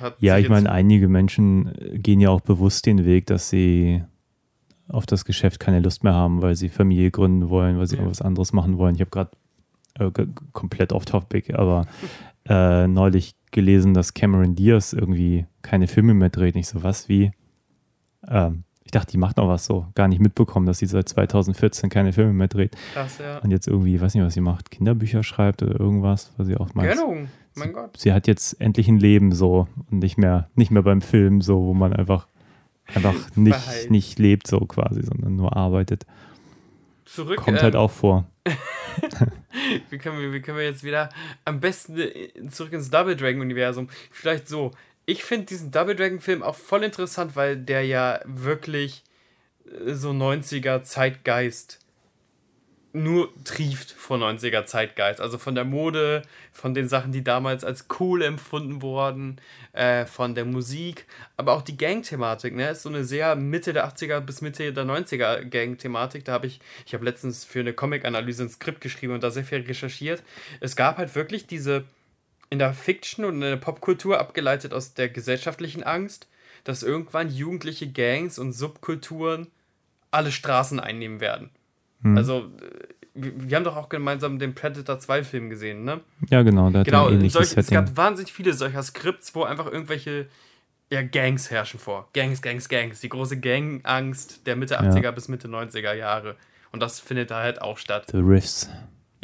hat 0.00 0.16
Ja, 0.20 0.38
ich 0.38 0.48
meine, 0.48 0.70
einige 0.70 1.08
Menschen 1.08 1.74
äh, 1.78 1.98
gehen 1.98 2.20
ja 2.20 2.30
auch 2.30 2.42
bewusst 2.42 2.86
den 2.86 3.04
Weg, 3.04 3.26
dass 3.26 3.48
sie 3.48 4.04
auf 4.88 5.06
das 5.06 5.24
Geschäft 5.24 5.60
keine 5.60 5.80
Lust 5.80 6.04
mehr 6.04 6.12
haben, 6.14 6.42
weil 6.42 6.56
sie 6.56 6.68
Familie 6.68 7.10
gründen 7.10 7.48
wollen, 7.48 7.78
weil 7.78 7.86
sie 7.86 7.94
Ja. 7.96 8.02
irgendwas 8.02 8.20
anderes 8.22 8.52
machen 8.52 8.76
wollen. 8.76 8.94
Ich 8.94 9.00
habe 9.00 9.10
gerade 9.10 9.30
äh, 9.98 10.26
komplett 10.52 10.92
off 10.92 11.06
topic, 11.06 11.54
aber 11.54 11.86
äh, 12.48 12.86
neulich 12.86 13.34
gelesen, 13.50 13.94
dass 13.94 14.12
Cameron 14.12 14.54
Diaz 14.54 14.92
irgendwie 14.92 15.46
keine 15.62 15.86
Filme 15.88 16.12
mehr 16.12 16.28
dreht. 16.28 16.54
Nicht 16.54 16.68
so 16.68 16.82
was 16.82 17.08
wie. 17.08 17.32
Ähm, 18.28 18.64
dachte, 18.94 19.12
die 19.12 19.18
macht 19.18 19.36
noch 19.36 19.48
was 19.48 19.66
so. 19.66 19.86
Gar 19.94 20.08
nicht 20.08 20.20
mitbekommen, 20.20 20.66
dass 20.66 20.78
sie 20.78 20.86
seit 20.86 21.08
2014 21.08 21.90
keine 21.90 22.12
Filme 22.12 22.32
mehr 22.32 22.48
dreht. 22.48 22.76
krass, 22.92 23.18
ja. 23.18 23.38
Und 23.38 23.50
jetzt 23.50 23.66
irgendwie, 23.68 23.94
ich 23.96 24.00
weiß 24.00 24.14
nicht, 24.14 24.24
was 24.24 24.34
sie 24.34 24.40
macht, 24.40 24.70
Kinderbücher 24.70 25.22
schreibt 25.22 25.62
oder 25.62 25.78
irgendwas, 25.78 26.32
was 26.36 26.46
sie 26.46 26.56
auch 26.56 26.74
meint. 26.74 26.94
Gönnung, 26.94 27.28
mein 27.54 27.72
Gott. 27.72 27.96
sie 27.96 28.12
hat 28.12 28.26
jetzt 28.26 28.60
endlich 28.60 28.88
ein 28.88 28.98
Leben 28.98 29.32
so 29.32 29.68
und 29.90 29.98
nicht 29.98 30.18
mehr, 30.18 30.48
nicht 30.54 30.70
mehr 30.70 30.82
beim 30.82 31.00
Film 31.00 31.40
so, 31.40 31.64
wo 31.64 31.74
man 31.74 31.92
einfach, 31.92 32.26
einfach 32.94 33.14
nicht, 33.34 33.56
Verhalten. 33.56 33.92
nicht 33.92 34.18
lebt 34.18 34.46
so 34.46 34.60
quasi, 34.60 35.02
sondern 35.02 35.36
nur 35.36 35.56
arbeitet. 35.56 36.06
Zurück. 37.04 37.36
Kommt 37.36 37.58
ähm, 37.58 37.62
halt 37.62 37.76
auch 37.76 37.90
vor. 37.90 38.26
Wie 39.90 39.98
können, 39.98 40.20
wir, 40.20 40.32
wie 40.32 40.40
können 40.40 40.58
wir 40.58 40.64
jetzt 40.64 40.84
wieder 40.84 41.08
am 41.44 41.60
besten 41.60 41.96
zurück 42.50 42.72
ins 42.72 42.90
Double 42.90 43.16
Dragon-Universum? 43.16 43.88
Vielleicht 44.10 44.48
so. 44.48 44.72
Ich 45.06 45.24
finde 45.24 45.46
diesen 45.46 45.70
Double 45.70 45.94
Dragon-Film 45.94 46.42
auch 46.42 46.54
voll 46.54 46.82
interessant, 46.82 47.36
weil 47.36 47.56
der 47.56 47.84
ja 47.84 48.20
wirklich 48.24 49.02
äh, 49.66 49.94
so 49.94 50.10
90er 50.10 50.82
Zeitgeist 50.82 51.80
nur 52.94 53.32
trieft 53.42 53.90
von 53.90 54.22
90er 54.22 54.66
Zeitgeist. 54.66 55.20
Also 55.20 55.36
von 55.36 55.56
der 55.56 55.64
Mode, 55.64 56.22
von 56.52 56.74
den 56.74 56.88
Sachen, 56.88 57.10
die 57.10 57.24
damals 57.24 57.64
als 57.64 57.86
cool 57.98 58.22
empfunden 58.22 58.82
wurden, 58.82 59.40
äh, 59.72 60.06
von 60.06 60.36
der 60.36 60.44
Musik, 60.44 61.04
aber 61.36 61.54
auch 61.54 61.62
die 61.62 61.76
Gang-Thematik. 61.76 62.54
Ne? 62.54 62.70
Ist 62.70 62.82
so 62.82 62.88
eine 62.88 63.04
sehr 63.04 63.34
Mitte 63.34 63.72
der 63.72 63.88
80er 63.88 64.20
bis 64.20 64.42
Mitte 64.42 64.72
der 64.72 64.84
90er 64.84 65.44
Gang-Thematik. 65.44 66.24
Da 66.24 66.32
habe 66.32 66.46
ich, 66.46 66.60
ich 66.86 66.94
habe 66.94 67.04
letztens 67.04 67.44
für 67.44 67.60
eine 67.60 67.72
Comic-Analyse 67.72 68.44
ein 68.44 68.48
Skript 68.48 68.80
geschrieben 68.80 69.14
und 69.14 69.24
da 69.24 69.30
sehr 69.32 69.44
viel 69.44 69.62
recherchiert. 69.62 70.22
Es 70.60 70.76
gab 70.76 70.96
halt 70.96 71.16
wirklich 71.16 71.48
diese 71.48 71.84
in 72.54 72.60
der 72.60 72.72
Fiction 72.72 73.24
und 73.24 73.34
in 73.34 73.40
der 73.40 73.56
Popkultur 73.56 74.20
abgeleitet 74.20 74.72
aus 74.72 74.94
der 74.94 75.08
gesellschaftlichen 75.08 75.82
Angst, 75.82 76.28
dass 76.62 76.84
irgendwann 76.84 77.28
jugendliche 77.28 77.90
Gangs 77.90 78.38
und 78.38 78.52
Subkulturen 78.52 79.48
alle 80.12 80.30
Straßen 80.30 80.78
einnehmen 80.78 81.18
werden. 81.18 81.50
Hm. 82.02 82.16
Also, 82.16 82.52
äh, 82.60 82.94
wir, 83.14 83.56
haben 83.56 83.64
doch 83.64 83.76
auch 83.76 83.88
gemeinsam 83.88 84.38
den 84.38 84.54
Predator 84.54 85.00
2 85.00 85.24
Film 85.24 85.50
gesehen, 85.50 85.84
ne? 85.84 86.00
Ja, 86.30 86.42
genau, 86.42 86.70
da 86.70 86.84
Genau, 86.84 87.08
ein 87.08 87.14
ähnliches 87.14 87.32
solch, 87.32 87.56
es 87.56 87.70
gab 87.70 87.96
wahnsinnig 87.96 88.32
viele 88.32 88.52
solcher 88.52 88.82
Skripts, 88.82 89.34
wo 89.34 89.42
einfach 89.42 89.66
irgendwelche 89.66 90.28
ja, 90.90 91.02
Gangs 91.02 91.50
herrschen 91.50 91.80
vor. 91.80 92.08
Gangs, 92.12 92.40
Gangs, 92.40 92.68
Gangs. 92.68 93.00
Die 93.00 93.08
große 93.08 93.40
Gangangst 93.40 94.46
der 94.46 94.54
Mitte 94.54 94.80
80er 94.80 95.10
bis 95.10 95.26
Mitte 95.26 95.48
90er 95.48 95.92
Jahre. 95.92 96.36
Und 96.70 96.80
das 96.80 97.00
findet 97.00 97.32
da 97.32 97.40
halt 97.40 97.60
auch 97.60 97.78
statt. 97.78 98.06
The 98.12 98.18
Riffs. 98.18 98.68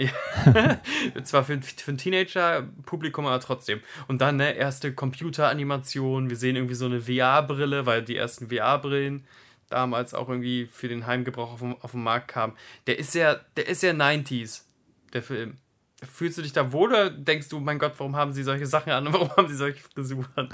Zwar 1.25 1.45
für, 1.45 1.61
für 1.61 1.91
ein 1.91 1.99
Teenager-Publikum, 1.99 3.27
aber 3.27 3.41
trotzdem. 3.41 3.81
Und 4.09 4.21
dann, 4.21 4.37
ne, 4.37 4.53
erste 4.53 4.93
Computeranimation. 4.95 6.31
Wir 6.31 6.37
sehen 6.37 6.57
irgendwie 6.57 6.75
so 6.75 6.87
eine 6.87 7.03
VR-Brille, 7.03 7.87
weil 7.87 8.03
die 8.03 8.17
ersten 8.17 8.49
VR-Brillen 8.49 9.25
damals 9.69 10.15
auch 10.15 10.29
irgendwie 10.29 10.67
für 10.67 10.89
den 10.89 11.07
Heimgebrauch 11.07 11.53
auf, 11.53 11.63
auf 11.83 11.93
den 11.93 12.03
Markt 12.03 12.29
kamen. 12.29 12.55
Der 12.87 12.99
ist 12.99 13.13
sehr, 13.13 13.41
der 13.57 13.69
ist 13.69 13.81
sehr 13.81 13.95
90s, 13.95 14.63
der 15.13 15.23
Film. 15.23 15.57
Fühlst 16.03 16.39
du 16.39 16.43
dich 16.43 16.53
da 16.53 16.73
wohl 16.73 16.91
oder 16.91 17.11
denkst 17.11 17.49
du, 17.49 17.61
mein 17.61 17.79
Gott, 17.79 17.93
warum 17.99 18.17
haben 18.17 18.33
sie 18.33 18.43
solche 18.43 18.67
Sachen 18.67 18.91
an 18.91 19.07
und 19.07 19.13
warum 19.13 19.31
haben 19.37 19.49
sie 19.49 19.57
solche 19.57 19.83
Frisuren? 19.83 20.49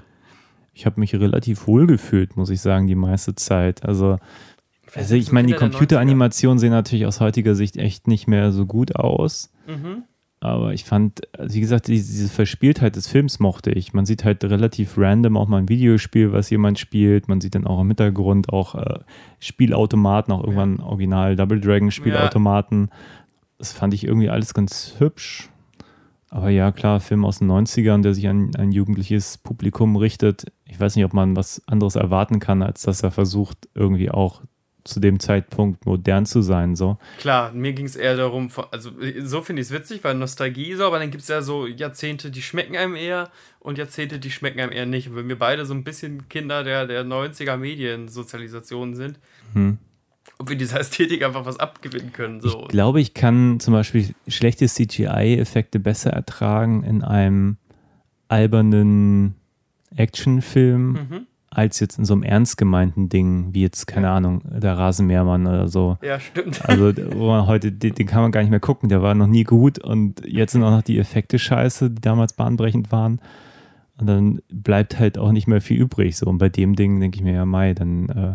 Ich 0.75 0.85
habe 0.85 1.01
mich 1.01 1.15
relativ 1.15 1.67
wohl 1.67 1.87
gefühlt, 1.87 2.37
muss 2.37 2.51
ich 2.51 2.61
sagen, 2.61 2.87
die 2.87 2.95
meiste 2.95 3.35
Zeit. 3.35 3.85
Also, 3.85 4.19
also 4.97 5.15
ich 5.15 5.31
meine, 5.31 5.49
die 5.49 5.55
Computeranimationen 5.55 6.59
sehen 6.59 6.71
natürlich 6.71 7.07
aus 7.07 7.21
heutiger 7.21 7.55
Sicht 7.55 7.77
echt 7.77 8.09
nicht 8.09 8.27
mehr 8.27 8.53
so 8.53 8.67
gut 8.67 8.97
aus. 8.97 9.53
90er. 9.67 9.77
Mhm. 9.77 10.03
Aber 10.41 10.75
ich 10.75 10.85
fand, 10.85 11.23
wie 11.39 11.61
gesagt, 11.61 11.89
diese, 11.89 12.29
Verspieltheit 12.29 12.97
des 12.97 13.09
Films 13.09 13.41
mochte 13.41 13.71
ich. 13.71 13.95
Man 13.95 14.07
sieht 14.07 14.23
halt 14.23 14.45
relativ 14.45 14.99
random 14.99 15.37
auch 15.37 15.49
mal 15.49 15.59
ein 15.59 15.69
Videospiel, 15.69 16.33
was 16.33 16.51
jemand 16.51 16.79
spielt. 16.79 17.27
Man 17.27 17.41
sieht 17.41 17.55
dann 17.55 17.67
auch 17.67 17.81
im 17.81 17.89
Hintergrund 17.89 18.53
auch 18.53 18.75
äh, 18.75 19.01
Spielautomaten, 19.39 20.33
auch 20.33 20.43
irgendwann 20.43 20.81
Original 20.81 21.37
Double 21.37 21.61
Dragon 21.61 21.91
Spielautomaten. 21.91 22.91
Das 23.59 23.73
fand 23.73 23.95
ich 23.95 24.05
irgendwie 24.05 24.29
alles 24.29 24.53
ganz 24.53 24.95
hübsch. 24.99 25.49
Aber 26.29 26.51
ja, 26.51 26.71
klar, 26.71 27.01
Film 27.01 27.25
aus 27.25 27.39
den 27.39 27.51
90ern, 27.51 28.03
der 28.03 28.13
sich 28.13 28.29
an 28.29 28.55
ein 28.57 28.73
jugendliches 28.73 29.39
Publikum 29.39 29.97
richtet. 29.97 30.53
Ich 30.67 30.79
weiß 30.79 30.97
nicht, 30.97 31.05
ob 31.07 31.15
man 31.15 31.35
was 31.35 31.63
anderes 31.67 31.97
erwarten 31.97 32.41
kann, 32.41 32.63
als 32.63 32.83
dass 32.83 33.03
er 33.03 33.11
versucht, 33.11 33.69
irgendwie 33.75 34.11
auch 34.11 34.43
zu 34.87 35.01
dem 35.01 35.21
Zeitpunkt 35.21 35.85
modern 35.87 36.27
zu 36.27 36.43
sein. 36.43 36.77
So. 36.77 36.99
Klar, 37.19 37.53
mir 37.53 37.73
ging 37.73 37.87
es 37.87 37.97
eher 37.97 38.17
darum, 38.17 38.51
also 38.71 38.91
so 39.23 39.43
finde 39.43 39.63
ich 39.63 39.69
es 39.69 39.75
witzig, 39.75 40.05
weil 40.05 40.15
Nostalgie 40.15 40.75
so, 40.75 40.85
aber 40.85 40.99
dann 40.99 41.11
gibt 41.11 41.23
es 41.23 41.29
ja 41.29 41.43
so 41.43 41.67
Jahrzehnte, 41.67 42.31
die 42.31 42.43
schmecken 42.43 42.77
einem 42.77 42.97
eher 42.97 43.31
und 43.61 43.79
Jahrzehnte, 43.79 44.19
die 44.19 44.31
schmecken 44.31 44.61
einem 44.61 44.73
eher 44.73 44.87
nicht. 44.87 45.09
Und 45.09 45.17
wenn 45.17 45.29
wir 45.29 45.39
beide 45.39 45.67
so 45.67 45.75
ein 45.75 45.85
bisschen 45.85 46.29
Kinder 46.29 46.63
der, 46.65 46.87
der 46.87 47.05
90er 47.05 47.57
Mediensozialisation 47.57 48.95
sind, 48.95 49.19
Hm. 49.53 49.79
ob 50.39 50.49
wir 50.49 50.57
dieser 50.57 50.81
Ästhetik 50.81 51.25
einfach 51.25 51.47
was 51.47 51.59
abgewinnen 51.59 52.13
können. 52.13 52.41
So. 52.41 52.63
Ich 52.63 52.69
glaube, 52.69 53.01
ich 53.01 53.15
kann 53.15 53.59
zum 53.61 53.73
Beispiel 53.75 54.15
schlechte 54.29 54.67
CGI-Effekte 54.67 55.79
besser 55.81 56.11
ertragen 56.11 56.83
in 56.83 57.03
einem 57.03 57.57
albernen 58.29 59.35
Actionfilm 59.97 60.93
Mhm. 60.93 61.27
Als 61.57 61.81
jetzt 61.81 61.99
in 61.99 62.05
so 62.05 62.13
einem 62.13 62.23
ernst 62.23 62.59
gemeinten 62.59 63.09
Ding, 63.09 63.49
wie 63.55 63.63
jetzt, 63.63 63.87
keine 63.87 64.11
Ahnung, 64.11 64.43
der 64.45 64.77
Rasenmähermann 64.77 65.47
oder 65.47 65.69
so. 65.69 65.97
Ja, 66.03 66.21
stimmt. 66.21 66.63
Also, 66.69 66.93
wo 67.15 67.29
man 67.29 67.47
heute, 67.47 67.73
den, 67.73 67.95
den 67.95 68.07
kann 68.07 68.21
man 68.21 68.31
gar 68.31 68.41
nicht 68.43 68.51
mehr 68.51 68.61
gucken, 68.61 68.91
der 68.91 69.01
war 69.01 69.15
noch 69.15 69.27
nie 69.27 69.45
gut 69.45 69.79
und 69.79 70.21
jetzt 70.27 70.53
sind 70.53 70.63
auch 70.63 70.71
noch 70.71 70.83
die 70.83 70.99
Effekte 70.99 71.39
scheiße, 71.39 71.91
die 71.91 72.01
damals 72.03 72.35
bahnbrechend 72.35 72.93
waren. 72.93 73.21
Und 73.99 74.07
dann 74.07 74.41
bleibt 74.53 74.99
halt 74.99 75.17
auch 75.17 75.33
nicht 75.33 75.47
mehr 75.47 75.63
viel 75.63 75.81
übrig. 75.81 76.19
So. 76.19 76.27
Und 76.27 76.37
bei 76.37 76.51
dem 76.51 76.77
Ding 76.77 77.01
denke 77.01 77.17
ich 77.17 77.23
mir, 77.25 77.33
ja, 77.33 77.47
Mai, 77.47 77.73
dann 77.73 78.11
äh, 78.11 78.33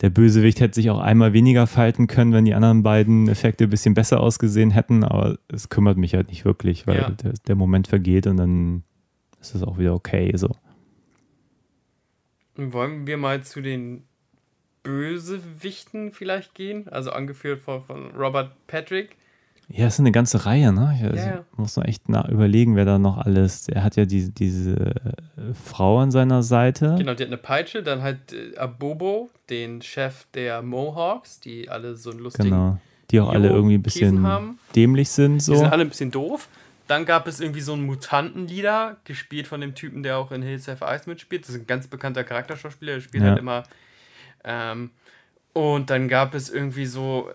der 0.00 0.10
Bösewicht 0.10 0.60
hätte 0.60 0.76
sich 0.76 0.88
auch 0.90 1.00
einmal 1.00 1.32
weniger 1.32 1.66
falten 1.66 2.06
können, 2.06 2.32
wenn 2.32 2.44
die 2.44 2.54
anderen 2.54 2.84
beiden 2.84 3.28
Effekte 3.28 3.64
ein 3.64 3.70
bisschen 3.70 3.94
besser 3.94 4.20
ausgesehen 4.20 4.70
hätten, 4.70 5.02
aber 5.02 5.38
es 5.48 5.68
kümmert 5.68 5.98
mich 5.98 6.14
halt 6.14 6.28
nicht 6.28 6.44
wirklich, 6.44 6.86
weil 6.86 6.96
Ja. 6.98 7.10
der, 7.10 7.32
der 7.48 7.56
Moment 7.56 7.88
vergeht 7.88 8.28
und 8.28 8.36
dann 8.36 8.84
ist 9.40 9.56
es 9.56 9.64
auch 9.64 9.78
wieder 9.78 9.94
okay. 9.94 10.30
So. 10.36 10.50
Wollen 12.72 13.06
wir 13.06 13.16
mal 13.16 13.42
zu 13.42 13.60
den 13.60 14.04
Bösewichten 14.82 16.12
vielleicht 16.12 16.54
gehen? 16.54 16.88
Also 16.88 17.10
angeführt 17.10 17.60
von, 17.60 17.82
von 17.82 18.10
Robert 18.12 18.52
Patrick. 18.66 19.16
Ja, 19.72 19.86
es 19.86 19.94
ist 19.94 20.00
eine 20.00 20.10
ganze 20.10 20.46
Reihe, 20.46 20.72
ne? 20.72 20.94
Ich 20.96 21.04
also, 21.04 21.16
Ja. 21.16 21.44
muss 21.56 21.76
noch 21.76 21.84
echt 21.84 22.08
nach 22.08 22.28
überlegen, 22.28 22.74
wer 22.74 22.84
da 22.84 22.98
noch 22.98 23.18
alles. 23.18 23.68
Er 23.68 23.84
hat 23.84 23.94
ja 23.94 24.04
diese, 24.04 24.32
diese 24.32 24.74
äh, 24.74 25.54
Frau 25.54 26.00
an 26.00 26.10
seiner 26.10 26.42
Seite. 26.42 26.96
Genau, 26.98 27.14
die 27.14 27.22
hat 27.22 27.28
eine 27.28 27.36
Peitsche. 27.36 27.84
Dann 27.84 28.02
halt 28.02 28.32
äh, 28.32 28.56
Abobo, 28.56 29.30
den 29.48 29.80
Chef 29.80 30.26
der 30.34 30.62
Mohawks, 30.62 31.38
die 31.38 31.68
alle 31.68 31.94
so 31.96 32.10
einen 32.10 32.18
lustigen. 32.20 32.50
Genau. 32.50 32.78
Die 33.12 33.20
auch 33.20 33.32
alle 33.32 33.48
irgendwie 33.48 33.74
ein 33.74 33.82
bisschen 33.82 34.58
dämlich 34.74 35.10
sind. 35.10 35.40
So. 35.40 35.52
Die 35.52 35.58
sind 35.58 35.72
alle 35.72 35.82
ein 35.82 35.88
bisschen 35.88 36.10
doof. 36.10 36.48
Dann 36.90 37.06
gab 37.06 37.28
es 37.28 37.38
irgendwie 37.38 37.60
so 37.60 37.74
einen 37.74 37.84
Mutantenleader, 37.84 38.96
gespielt 39.04 39.46
von 39.46 39.60
dem 39.60 39.76
Typen, 39.76 40.02
der 40.02 40.18
auch 40.18 40.32
in 40.32 40.42
Hills 40.42 40.66
Have 40.66 40.84
Eyes 40.84 41.06
mitspielt. 41.06 41.44
Das 41.44 41.50
ist 41.50 41.60
ein 41.60 41.66
ganz 41.68 41.86
bekannter 41.86 42.24
Charakterschauspieler, 42.24 42.94
der 42.94 43.00
spielt 43.00 43.22
Ja. 43.22 43.30
halt 43.30 43.38
immer. 43.38 43.62
Ähm, 44.42 44.90
und 45.52 45.88
dann 45.88 46.08
gab 46.08 46.34
es 46.34 46.50
irgendwie 46.50 46.86
so, 46.86 47.30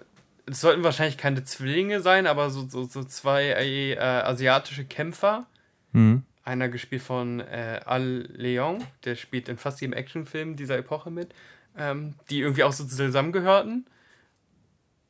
es 0.46 0.60
sollten 0.60 0.84
wahrscheinlich 0.84 1.18
keine 1.18 1.46
Zwillinge 1.46 2.02
sein, 2.02 2.28
aber 2.28 2.50
so, 2.50 2.68
so, 2.68 2.84
so 2.84 3.06
zwei 3.06 3.46
äh, 3.52 3.98
asiatische 3.98 4.84
Kämpfer. 4.84 5.46
Hm. 5.94 6.24
Einer 6.44 6.68
gespielt 6.68 7.02
von 7.04 7.40
äh, 7.40 7.80
Al 7.86 8.28
Leong, 8.34 8.86
der 9.06 9.16
spielt 9.16 9.48
in 9.48 9.58
fast 9.58 9.80
jedem 9.80 9.94
Actionfilm 9.94 10.58
dieser 10.58 10.78
Epoche 10.78 11.12
mit, 11.12 11.34
ähm, 11.78 12.16
die 12.30 12.42
irgendwie 12.42 12.64
auch 12.64 12.74
so 12.74 12.84
zusammengehörten. 12.84 13.86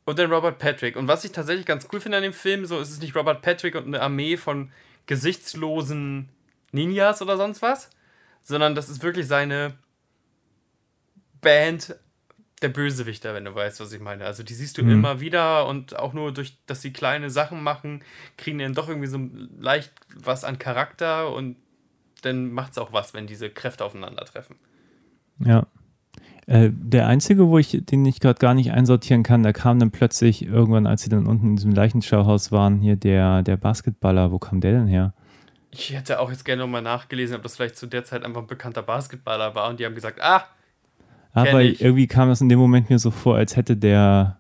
Und 0.06 0.20
dann 0.20 0.32
Robert 0.32 0.60
Patrick. 0.60 0.96
Und 0.96 1.08
was 1.08 1.26
ich 1.26 1.32
tatsächlich 1.32 1.66
ganz 1.66 1.88
cool 1.92 2.00
finde 2.00 2.18
an 2.18 2.24
dem 2.24 2.34
Film, 2.34 2.66
so 2.66 2.80
ist 2.80 2.92
es 2.92 3.02
nicht 3.02 3.16
Robert 3.16 3.42
Patrick 3.42 3.76
und 3.76 3.86
eine 3.86 4.02
Armee 4.02 4.38
von 4.38 4.72
gesichtslosen 5.08 6.30
Ninjas 6.72 7.22
oder 7.22 7.38
sonst 7.38 7.62
was, 7.62 7.90
sondern 8.44 8.76
das 8.76 8.90
ist 8.90 9.02
wirklich 9.02 9.28
seine 9.28 9.74
Band 11.42 11.96
der 12.62 12.70
Bösewichter, 12.70 13.34
wenn 13.34 13.46
du 13.46 13.54
weißt, 13.54 13.80
was 13.80 13.92
ich 13.92 14.00
meine. 14.00 14.26
Also 14.26 14.44
die 14.44 14.54
siehst 14.54 14.78
du 14.78 14.84
Mhm. 14.84 14.92
immer 14.92 15.20
wieder 15.20 15.68
und 15.68 15.98
auch 15.98 16.14
nur 16.14 16.32
durch, 16.34 16.58
dass 16.68 16.82
sie 16.82 16.94
kleine 16.94 17.30
Sachen 17.30 17.62
machen, 17.62 18.04
kriegen 18.38 18.58
die 18.60 18.64
dann 18.64 18.74
doch 18.74 18.88
irgendwie 18.88 19.08
so 19.08 19.20
leicht 19.60 19.92
was 20.16 20.44
an 20.44 20.58
Charakter 20.58 21.32
und 21.34 21.58
dann 22.22 22.52
macht 22.52 22.72
es 22.72 22.78
auch 22.78 22.94
was, 22.94 23.14
wenn 23.14 23.28
diese 23.28 23.50
Kräfte 23.50 23.84
aufeinandertreffen. 23.84 24.56
Ja. 25.40 25.68
Äh, 26.48 26.70
der 26.72 27.08
einzige, 27.08 27.48
wo 27.48 27.58
ich, 27.58 27.86
den 27.86 28.06
ich 28.06 28.20
gerade 28.20 28.40
gar 28.40 28.54
nicht 28.54 28.72
einsortieren 28.72 29.24
kann, 29.24 29.42
da 29.42 29.52
kam 29.52 29.80
dann 29.80 29.92
plötzlich 29.92 30.46
irgendwann, 30.46 30.86
als 30.86 31.02
sie 31.02 31.10
dann 31.10 31.26
unten 31.26 31.50
in 31.50 31.56
diesem 31.56 31.74
Leichenschauhaus 31.74 32.52
waren, 32.52 32.80
hier 32.80 32.96
der, 32.96 33.42
der 33.42 33.58
Basketballer, 33.58 34.32
wo 34.32 34.38
kam 34.38 34.62
der 34.62 34.74
denn 34.74 34.88
her? 34.88 35.14
Ich 35.72 35.94
hätte 35.94 36.20
auch 36.20 36.30
jetzt 36.30 36.46
gerne 36.46 36.62
nochmal 36.62 36.84
nachgelesen, 36.84 37.36
ob 37.36 37.44
das 37.44 37.56
vielleicht 37.56 37.78
zu 37.78 37.88
der 37.88 38.04
Zeit 38.06 38.24
einfach 38.24 38.42
ein 38.42 38.48
bekannter 38.48 38.84
Basketballer 38.84 39.56
war 39.56 39.70
und 39.70 39.80
die 39.80 39.86
haben 39.86 39.96
gesagt, 39.96 40.22
ah, 40.22 40.46
Aber 41.34 41.62
ich. 41.64 41.82
irgendwie 41.82 42.08
kam 42.08 42.30
das 42.30 42.42
in 42.42 42.50
dem 42.50 42.60
Moment 42.60 42.90
mir 42.90 43.00
so 43.00 43.12
vor, 43.12 43.36
als 43.36 43.56
hätte 43.56 43.76
der 43.76 44.40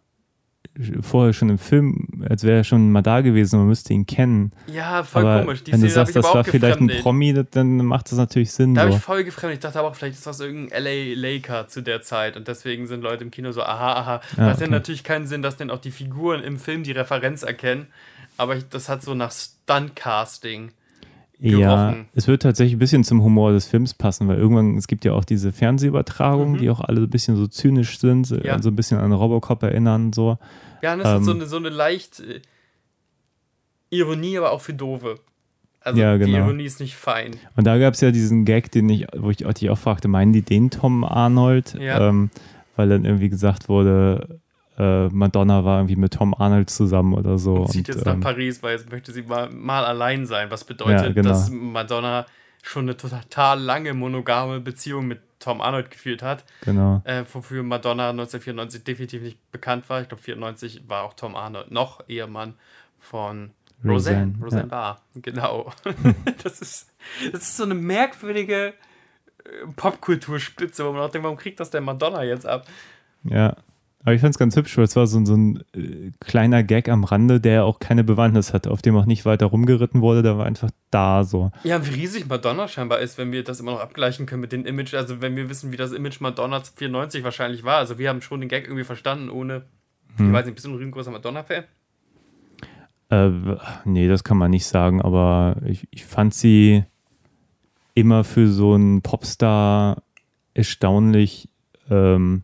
vorher 1.01 1.33
schon 1.33 1.49
im 1.49 1.57
Film, 1.57 2.07
als 2.27 2.43
wäre 2.43 2.57
er 2.57 2.63
schon 2.63 2.91
mal 2.91 3.01
da 3.01 3.21
gewesen, 3.21 3.59
man 3.59 3.67
müsste 3.67 3.93
ihn 3.93 4.05
kennen. 4.05 4.51
ja, 4.67 5.03
voll 5.03 5.25
aber 5.25 5.41
komisch. 5.45 5.63
Die 5.63 5.71
wenn 5.71 5.81
du 5.81 5.87
Szene 5.89 6.01
hab 6.01 6.07
sagst, 6.07 6.17
ich 6.17 6.21
das 6.23 6.33
war 6.33 6.43
vielleicht 6.43 6.79
ein. 6.81 6.91
Promi, 7.01 7.33
das- 7.33 7.45
dann 7.51 7.77
macht 7.77 8.11
das 8.11 8.17
natürlich 8.17 8.51
Sinn. 8.51 8.75
Da 8.75 8.81
habe 8.81 8.91
ich 8.91 8.97
voll 8.99 9.23
gefremdet. 9.23 9.57
Ich 9.57 9.61
dachte 9.61 9.79
aber 9.79 9.89
auch, 9.89 9.95
vielleicht 9.95 10.15
ist 10.15 10.27
das 10.27 10.39
irgendein 10.39 10.83
LA 10.83 11.13
Laker 11.15 11.67
zu 11.67 11.81
der 11.81 12.01
Zeit 12.01 12.35
und 12.35 12.47
deswegen 12.47 12.87
sind 12.87 13.01
Leute 13.01 13.23
im 13.23 13.31
Kino 13.31 13.51
so, 13.51 13.61
aha, 13.63 13.93
aha. 13.93 14.21
Ja, 14.37 14.43
hat 14.43 14.51
okay. 14.55 14.61
dann 14.61 14.71
natürlich 14.71 15.03
keinen 15.03 15.27
Sinn, 15.27 15.41
dass 15.41 15.55
dann 15.57 15.69
auch 15.69 15.79
die 15.79 15.91
Figuren 15.91 16.43
im 16.43 16.57
Film 16.59 16.83
die 16.83 16.91
Referenz 16.91 17.43
erkennen. 17.43 17.87
Aber 18.37 18.57
ich, 18.57 18.67
das 18.67 18.89
hat 18.89 19.01
so 19.01 19.13
nach 19.15 19.31
Stunt-Casting. 19.31 20.71
Ja, 21.39 21.87
gerochen. 21.91 22.05
es 22.13 22.27
wird 22.27 22.41
tatsächlich 22.43 22.75
ein 22.75 22.79
bisschen 22.79 23.03
zum 23.03 23.21
Humor 23.21 23.51
des 23.51 23.67
Films 23.67 23.93
passen, 23.93 24.27
weil 24.27 24.37
irgendwann, 24.37 24.77
es 24.77 24.87
gibt 24.87 25.03
ja 25.05 25.13
auch 25.13 25.25
diese 25.25 25.51
Fernsehübertragungen, 25.51 26.53
Mhm. 26.53 26.57
die 26.59 26.69
auch 26.69 26.79
alle 26.79 27.01
ein 27.01 27.09
bisschen 27.09 27.35
so 27.35 27.47
zynisch 27.47 27.99
sind, 27.99 28.25
so- 28.25 28.37
Ja. 28.37 28.61
so 28.61 28.69
ein 28.69 28.75
bisschen 28.75 28.99
an 28.99 29.11
Robocop 29.11 29.61
erinnern, 29.63 30.13
so. 30.13 30.37
Ja, 30.81 30.95
das 30.95 31.19
ist 31.19 31.25
so 31.25 31.31
Ähm. 31.31 31.37
eine, 31.37 31.45
so 31.47 31.57
eine 31.57 31.69
leicht 31.69 32.19
äh, 32.21 32.41
Ironie, 33.89 34.37
aber 34.37 34.51
auch 34.51 34.61
für 34.61 34.73
Doofe. 34.73 35.15
Also 35.81 36.01
Ja, 36.01 36.17
die 36.17 36.25
genau. 36.25 36.45
Ironie 36.45 36.63
ist 36.65 36.79
nicht 36.79 36.95
fein. 36.95 37.31
Und 37.55 37.67
da 37.67 37.77
gab 37.77 37.93
es 37.93 38.01
ja 38.01 38.11
diesen 38.11 38.43
Gag, 38.45 38.71
den 38.71 38.89
ich, 38.89 39.05
wo 39.15 39.29
ich 39.29 39.37
dich 39.37 39.69
auch 39.69 39.77
fragte, 39.77 40.07
meinen 40.07 40.33
die 40.33 40.41
den 40.41 40.69
Tom 40.71 41.03
Arnold? 41.03 41.75
Ja. 41.79 42.09
Ähm, 42.09 42.31
weil 42.75 42.89
dann 42.89 43.05
irgendwie 43.05 43.29
gesagt 43.29 43.69
wurde, 43.69 44.39
äh, 44.77 45.07
Madonna 45.07 45.63
war 45.63 45.79
irgendwie 45.79 45.95
mit 45.95 46.13
Tom 46.13 46.33
Arnold 46.33 46.69
zusammen 46.69 47.13
oder 47.13 47.37
so. 47.37 47.55
und 47.55 47.71
zieht 47.71 47.87
jetzt 47.87 48.05
nach 48.05 48.15
ähm, 48.15 48.19
Paris, 48.19 48.61
weil 48.61 48.73
jetzt 48.73 48.91
möchte 48.91 49.11
sie 49.11 49.23
mal, 49.23 49.49
mal 49.49 49.85
allein 49.85 50.25
sein. 50.25 50.51
Was 50.51 50.63
bedeutet, 50.63 51.07
Ja, 51.07 51.11
genau. 51.11 51.29
dass 51.29 51.49
Madonna 51.49 52.25
schon 52.61 52.85
eine 52.85 52.97
total 52.97 53.61
lange 53.61 53.93
monogame 53.93 54.59
Beziehung 54.59 55.07
mit 55.07 55.21
Tom 55.39 55.61
Arnold 55.61 55.91
geführt 55.91 56.23
hat. 56.23 56.43
Genau. 56.61 57.01
äh, 57.05 57.23
wofür 57.31 57.63
Madonna 57.63 58.09
1994 58.09 58.83
definitiv 58.83 59.21
nicht 59.21 59.51
bekannt 59.51 59.89
war. 59.89 60.01
Ich 60.01 60.07
glaube, 60.07 60.23
94 60.23 60.89
war 60.89 61.03
auch 61.03 61.13
Tom 61.13 61.35
Arnold 61.35 61.71
noch 61.71 62.07
Ehemann 62.09 62.55
von 62.99 63.51
Roseanne. 63.83 64.33
Roseanne, 64.33 64.43
Roseanne 64.43 64.63
ja. 64.63 64.67
Barr, 64.67 65.01
genau. 65.15 65.71
das, 66.43 66.61
ist, 66.61 66.91
das 67.31 67.41
ist 67.41 67.57
so 67.57 67.63
eine 67.63 67.75
merkwürdige 67.75 68.73
äh, 69.43 69.67
Popkulturspitze, 69.75 70.85
wo 70.85 70.91
man 70.91 71.01
auch 71.01 71.09
denkt, 71.11 71.23
warum 71.23 71.37
kriegt 71.37 71.59
das 71.59 71.69
denn 71.69 71.83
Madonna 71.83 72.23
jetzt 72.23 72.47
ab? 72.47 72.65
Ja. 73.23 73.55
Aber 74.05 74.13
ich 74.13 74.21
fand 74.21 74.35
es 74.35 74.37
ganz 74.39 74.55
hübsch, 74.55 74.77
weil 74.77 74.83
es 74.83 74.95
war 74.95 75.07
so, 75.07 75.25
so 75.25 75.35
ein 75.35 75.63
äh, 75.75 76.11
kleiner 76.19 76.63
Gag 76.63 76.89
am 76.89 77.03
Rande, 77.03 77.41
der 77.41 77.65
auch 77.65 77.79
keine 77.79 78.03
Bewandtnis 78.03 78.53
hatte, 78.53 78.69
auf 78.69 78.83
dem 78.83 78.95
auch 78.95 79.07
nicht 79.07 79.25
weiter 79.25 79.47
rumgeritten 79.47 80.01
wurde, 80.01 80.21
der 80.21 80.37
war 80.37 80.45
einfach 80.45 80.69
da 80.91 81.23
so. 81.23 81.51
Ja, 81.63 81.83
wie 81.85 81.93
riesig 81.95 82.27
Madonna 82.27 82.67
scheinbar 82.67 82.99
ist, 82.99 83.17
wenn 83.17 83.31
wir 83.31 83.43
das 83.43 83.59
immer 83.59 83.71
noch 83.71 83.79
abgleichen 83.79 84.27
können 84.27 84.41
mit 84.41 84.51
dem 84.51 84.65
Image, 84.65 84.93
also 84.93 85.21
wenn 85.21 85.35
wir 85.35 85.49
wissen, 85.49 85.71
wie 85.71 85.77
das 85.77 85.91
Image 85.91 86.21
Madonna 86.21 86.61
94 86.61 87.23
wahrscheinlich 87.23 87.63
war. 87.63 87.77
Also 87.77 87.97
wir 87.97 88.09
haben 88.09 88.21
schon 88.21 88.41
den 88.41 88.49
Gag 88.49 88.65
irgendwie 88.65 88.83
verstanden, 88.83 89.29
ohne, 89.31 89.63
Hm. 90.17 90.27
ich 90.27 90.33
weiß 90.33 90.45
nicht, 90.45 90.55
bist 90.55 90.65
du 90.65 90.71
ein 90.71 90.77
riesengroßer 90.77 91.11
Madonna-Fan? 91.11 91.63
Äh, 93.09 93.29
nee, 93.85 94.07
das 94.07 94.23
kann 94.23 94.37
man 94.37 94.51
nicht 94.51 94.65
sagen, 94.65 95.01
aber 95.01 95.57
ich, 95.65 95.87
ich 95.91 96.05
fand 96.05 96.33
sie 96.33 96.83
immer 97.93 98.23
für 98.23 98.47
so 98.49 98.73
einen 98.73 99.01
Popstar 99.01 100.03
erstaunlich 100.53 101.49
ähm, 101.89 102.43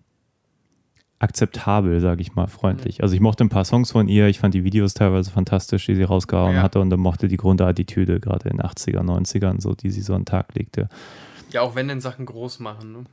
akzeptabel, 1.21 1.99
sage 2.01 2.21
ich 2.21 2.35
mal, 2.35 2.47
freundlich. 2.47 3.03
Also 3.03 3.13
ich 3.15 3.21
mochte 3.21 3.43
ein 3.43 3.49
paar 3.49 3.65
Songs 3.65 3.91
von 3.91 4.07
ihr, 4.07 4.27
ich 4.27 4.39
fand 4.39 4.53
die 4.53 4.63
Videos 4.63 4.93
teilweise 4.93 5.31
fantastisch, 5.31 5.85
die 5.85 5.95
sie 5.95 6.03
rausgehauen 6.03 6.55
Ja. 6.55 6.61
hatte 6.63 6.79
und 6.79 6.89
dann 6.89 6.99
mochte 6.99 7.27
die 7.27 7.37
Grundattitüde 7.37 8.19
gerade 8.19 8.49
in 8.49 8.57
den 8.57 8.65
80er, 8.65 9.01
90ern, 9.03 9.61
so, 9.61 9.73
die 9.75 9.89
sie 9.91 10.01
so 10.01 10.13
an 10.13 10.21
den 10.21 10.25
Tag 10.25 10.53
legte. 10.55 10.89
Ja, 11.51 11.61
auch 11.61 11.75
wenn 11.75 11.87
denn 11.87 12.01
Sachen 12.01 12.25
groß 12.25 12.59
machen, 12.59 12.91
ne? 12.91 13.03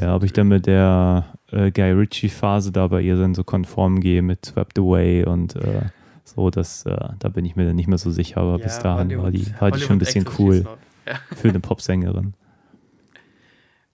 Ja, 0.00 0.16
ob 0.16 0.24
ich 0.24 0.32
dann 0.32 0.48
mit 0.48 0.66
der 0.66 1.26
äh, 1.52 1.70
Guy 1.70 1.92
Ritchie-Phase 1.92 2.72
da 2.72 2.88
bei 2.88 3.02
ihr 3.02 3.16
dann 3.16 3.34
so 3.36 3.44
konform 3.44 4.00
gehe 4.00 4.20
mit 4.20 4.44
Swept 4.46 4.78
Away 4.80 5.24
und 5.24 5.54
äh, 5.56 5.82
so, 6.24 6.50
das, 6.50 6.84
äh, 6.86 6.96
da 7.20 7.28
bin 7.28 7.44
ich 7.44 7.54
mir 7.54 7.66
dann 7.66 7.76
nicht 7.76 7.86
mehr 7.88 7.98
so 7.98 8.10
sicher, 8.10 8.38
aber 8.40 8.58
Ja, 8.58 8.64
bis 8.64 8.78
dahin 8.80 9.10
war 9.18 9.30
die, 9.30 9.38
Hollywood- 9.38 9.60
war 9.60 9.70
die 9.70 9.80
schon 9.80 9.96
ein 9.96 9.98
bisschen 10.00 10.24
Hollywood 10.26 10.38
cool 10.40 10.60
noch. 10.62 11.36
für 11.36 11.48
eine 11.48 11.60
Popsängerin. 11.60 12.34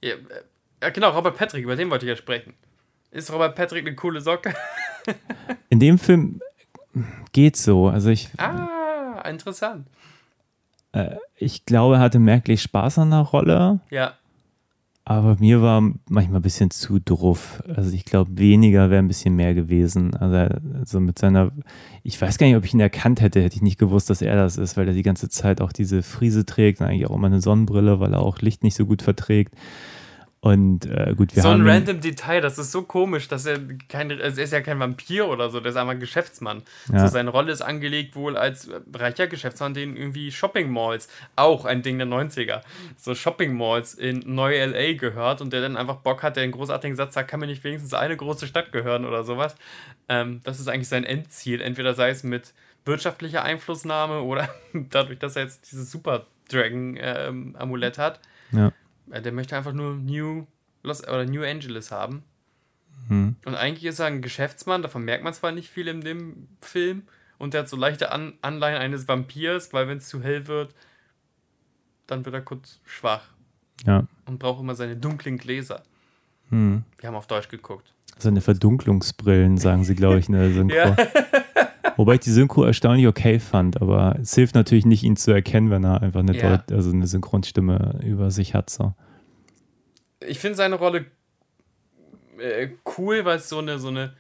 Ja, 0.03 0.11
äh, 0.13 0.17
ja, 0.83 0.91
genau, 0.91 1.11
Robert 1.11 1.37
Patrick, 1.37 1.65
über 1.65 1.75
den 1.77 1.91
wollte 1.91 2.05
ich 2.07 2.11
ja 2.11 2.17
sprechen. 2.17 2.53
Ist 3.11 3.33
Robert 3.33 3.55
Patrick 3.55 3.87
eine 3.87 3.97
coole 3.97 4.21
Socke? 4.21 4.55
In 5.71 5.81
dem 5.81 5.99
Film 5.99 6.41
geht 7.33 7.57
so. 7.57 7.89
Also 7.89 8.11
ich, 8.11 8.29
Ah, 8.39 9.23
interessant. 9.29 9.87
ich 11.37 11.67
glaube, 11.67 11.97
er 11.97 12.01
hatte 12.01 12.19
merklich 12.19 12.63
Spaß 12.63 12.99
an 12.99 13.11
der 13.11 13.21
Rolle, 13.21 13.81
Ja, 13.91 14.15
aber 15.09 15.37
mir 15.39 15.63
war 15.63 15.81
manchmal 16.09 16.41
ein 16.41 16.43
bisschen 16.43 16.71
zu 16.73 16.99
druff. 16.99 17.63
Also 17.73 17.93
ich 17.95 18.05
glaube, 18.05 18.37
weniger 18.39 18.91
wäre 18.91 19.01
ein 19.01 19.07
bisschen 19.07 19.37
mehr 19.37 19.55
gewesen. 19.55 20.17
Also 20.17 20.57
so 20.85 20.99
mit 20.99 21.17
seiner, 21.17 21.53
ich 22.03 22.21
weiß 22.21 22.39
gar 22.39 22.49
nicht, 22.49 22.57
ob 22.57 22.65
ich 22.65 22.75
ihn 22.75 22.81
erkannt 22.81 23.21
hätte, 23.21 23.41
hätte 23.41 23.55
ich 23.55 23.63
nicht 23.63 23.79
gewusst, 23.79 24.11
dass 24.11 24.21
er 24.21 24.35
das 24.35 24.57
ist, 24.57 24.77
weil 24.77 24.89
er 24.89 24.95
die 24.95 25.05
ganze 25.05 25.29
Zeit 25.29 25.61
auch 25.61 25.71
diese 25.71 26.03
Frise 26.03 26.45
trägt 26.45 26.81
und 26.81 26.87
eigentlich 26.89 27.07
auch 27.07 27.15
immer 27.15 27.29
eine 27.29 27.41
Sonnenbrille, 27.41 28.01
weil 28.01 28.15
er 28.15 28.21
auch 28.21 28.41
Licht 28.41 28.65
nicht 28.65 28.75
so 28.75 28.85
gut 28.85 29.01
verträgt. 29.01 29.55
Und 30.47 30.87
äh, 30.87 31.15
gut, 31.17 31.35
wir 31.35 31.43
so 31.43 31.49
haben 31.49 31.61
ein 31.63 31.67
ihn- 31.67 31.71
random 31.73 32.01
Detail, 32.01 32.41
das 32.41 32.59
ist 32.59 32.73
so 32.73 32.83
komisch, 32.83 33.29
dass 33.29 33.47
er 33.47 33.59
kein, 33.89 34.11
also 34.21 34.39
er 34.41 34.45
ist 34.45 34.53
ja 34.53 34.61
kein 34.61 34.79
Vampir 34.79 35.29
oder 35.29 35.51
so, 35.51 35.61
der 35.61 35.71
ist 35.71 35.77
einmal 35.77 35.99
Geschäftsmann. 35.99 36.63
Ja. 36.93 37.01
So 37.01 37.09
seine 37.13 37.31
Rolle 37.31 37.53
ist 37.53 37.63
angelegt 37.63 38.15
wohl 38.17 38.37
als 38.37 38.71
reicher 38.95 39.27
Geschäftsmann, 39.27 39.75
den 39.75 39.97
irgendwie 39.97 40.31
Shopping 40.31 40.71
Malls, 40.71 41.09
auch 41.37 41.65
ein 41.65 41.83
Ding 41.83 41.99
der 41.99 42.07
90er, 42.07 42.61
so 42.97 43.15
Shopping 43.15 43.57
Malls 43.57 43.95
in 43.95 44.23
Neu-LA 44.27 44.95
gehört 44.95 45.41
und 45.41 45.53
der 45.53 45.61
dann 45.63 45.77
einfach 45.77 45.97
Bock 45.97 46.23
hat, 46.23 46.37
der 46.37 46.43
einen 46.45 46.53
großartigen 46.53 46.97
Satz 46.97 47.15
sagt, 47.15 47.31
kann 47.31 47.41
mir 47.41 47.47
nicht 47.47 47.65
wenigstens 47.65 47.95
eine 47.95 48.17
große 48.17 48.47
Stadt 48.47 48.73
gehören 48.73 49.05
oder 49.05 49.25
sowas. 49.25 49.57
Ähm, 50.09 50.41
das 50.45 50.61
ist 50.61 50.69
eigentlich 50.69 50.89
sein 50.89 51.05
Endziel, 51.05 51.61
entweder 51.61 51.95
sei 51.95 52.11
es 52.11 52.23
mit 52.23 52.53
wirtschaftlicher 52.85 53.43
Einflussnahme 53.43 54.21
oder 54.21 54.49
dadurch, 54.73 55.19
dass 55.19 55.35
er 55.37 55.43
jetzt 55.43 55.71
dieses 55.73 55.91
super 55.91 56.27
Dragon 56.49 56.97
ähm, 57.01 57.57
Amulett 57.59 57.99
hat. 57.99 58.21
Ja. 58.53 58.71
Äh, 59.11 59.23
Der 59.23 59.33
möchte 59.33 59.57
einfach 59.57 59.73
nur 59.73 59.95
New 59.97 60.47
Los 60.83 61.03
oder 61.03 61.25
New 61.25 61.43
Angeles 61.43 61.91
haben. 61.91 62.23
Hm. 63.09 63.37
Und 63.45 63.55
eigentlich 63.55 63.85
ist 63.85 63.99
er 63.99 64.07
ein 64.07 64.23
Geschäftsmann, 64.23 64.83
davon 64.83 65.05
merkt 65.05 65.25
man 65.25 65.35
zwar 65.35 65.53
nicht 65.53 65.69
viel 65.71 65.89
in 65.89 66.01
dem 66.01 66.49
Film. 66.61 67.03
Und 67.39 67.55
der 67.55 67.63
hat 67.63 67.69
so 67.69 67.77
leichte 67.77 68.13
An 68.13 68.35
Anleihen 68.41 68.79
eines 68.81 69.07
Vampirs, 69.09 69.73
weil 69.73 69.89
wenn 69.89 69.99
es 69.99 70.09
zu 70.09 70.23
hell 70.23 70.47
wird, 70.47 70.75
dann 72.07 72.25
wird 72.25 72.35
er 72.35 72.41
kurz 72.41 72.81
schwach 72.85 73.23
Ja. 73.85 74.07
und 74.27 74.39
braucht 74.39 74.61
immer 74.61 74.75
seine 74.75 74.97
dunklen 74.97 75.37
Gläser. 75.39 75.83
Hm. 76.51 76.85
Wir 76.99 77.09
haben 77.09 77.17
auf 77.17 77.27
Deutsch 77.27 77.49
geguckt. 77.49 77.93
Seine 78.19 78.41
Verdunklungsbrillen, 78.41 79.59
sagen 79.59 79.85
sie, 79.85 79.95
glaube 79.95 80.19
ich, 80.21 80.29
in 80.29 80.35
der 80.35 80.51
Synchro. 80.53 80.77
Ja. 80.77 80.97
Wobei 81.97 82.15
ich 82.15 82.21
die 82.21 82.31
Synchro 82.31 82.65
erstaunlich 82.65 83.07
okay 83.07 83.41
fand, 83.41 83.81
aber 83.81 84.17
es 84.21 84.35
hilft 84.35 84.55
natürlich 84.55 84.85
nicht, 84.85 85.03
ihn 85.03 85.17
zu 85.17 85.33
erkennen, 85.33 85.71
wenn 85.71 85.85
er 85.85 86.03
einfach 86.03 86.21
eine, 86.21 86.37
Ja. 86.37 86.59
Deut 86.59 86.73
also 86.73 86.91
eine 86.91 87.07
Synchronstimme 87.07 88.01
über 88.05 88.31
sich 88.31 88.55
hat. 88.55 88.69
So. 88.71 88.95
Ich 90.21 90.39
finde 90.39 90.57
seine 90.57 90.77
Rolle 90.77 91.07
äh, 92.39 92.69
cool, 92.99 93.25
weil 93.25 93.39
es 93.39 93.49
so 93.49 93.59
eine, 93.59 93.79
so 93.79 93.89
eine 93.89 94.15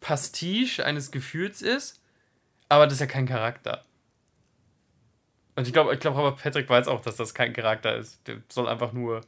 Pastiche 0.00 0.84
eines 0.84 1.10
Gefühls 1.10 1.62
ist, 1.62 2.02
aber 2.68 2.86
das 2.86 2.94
ist 2.94 3.00
ja 3.00 3.06
kein 3.06 3.26
Charakter. 3.26 3.84
Und 5.54 5.66
ich 5.66 5.72
glaube, 5.74 5.92
ich 5.92 6.00
glaube, 6.00 6.16
Robert 6.18 6.42
Patrick 6.42 6.68
weiß 6.68 6.88
auch, 6.88 7.02
dass 7.02 7.16
das 7.16 7.34
kein 7.34 7.52
Charakter 7.52 7.94
ist. 7.96 8.26
Der 8.26 8.38
soll 8.48 8.68
einfach 8.68 8.94
nur 8.94 9.20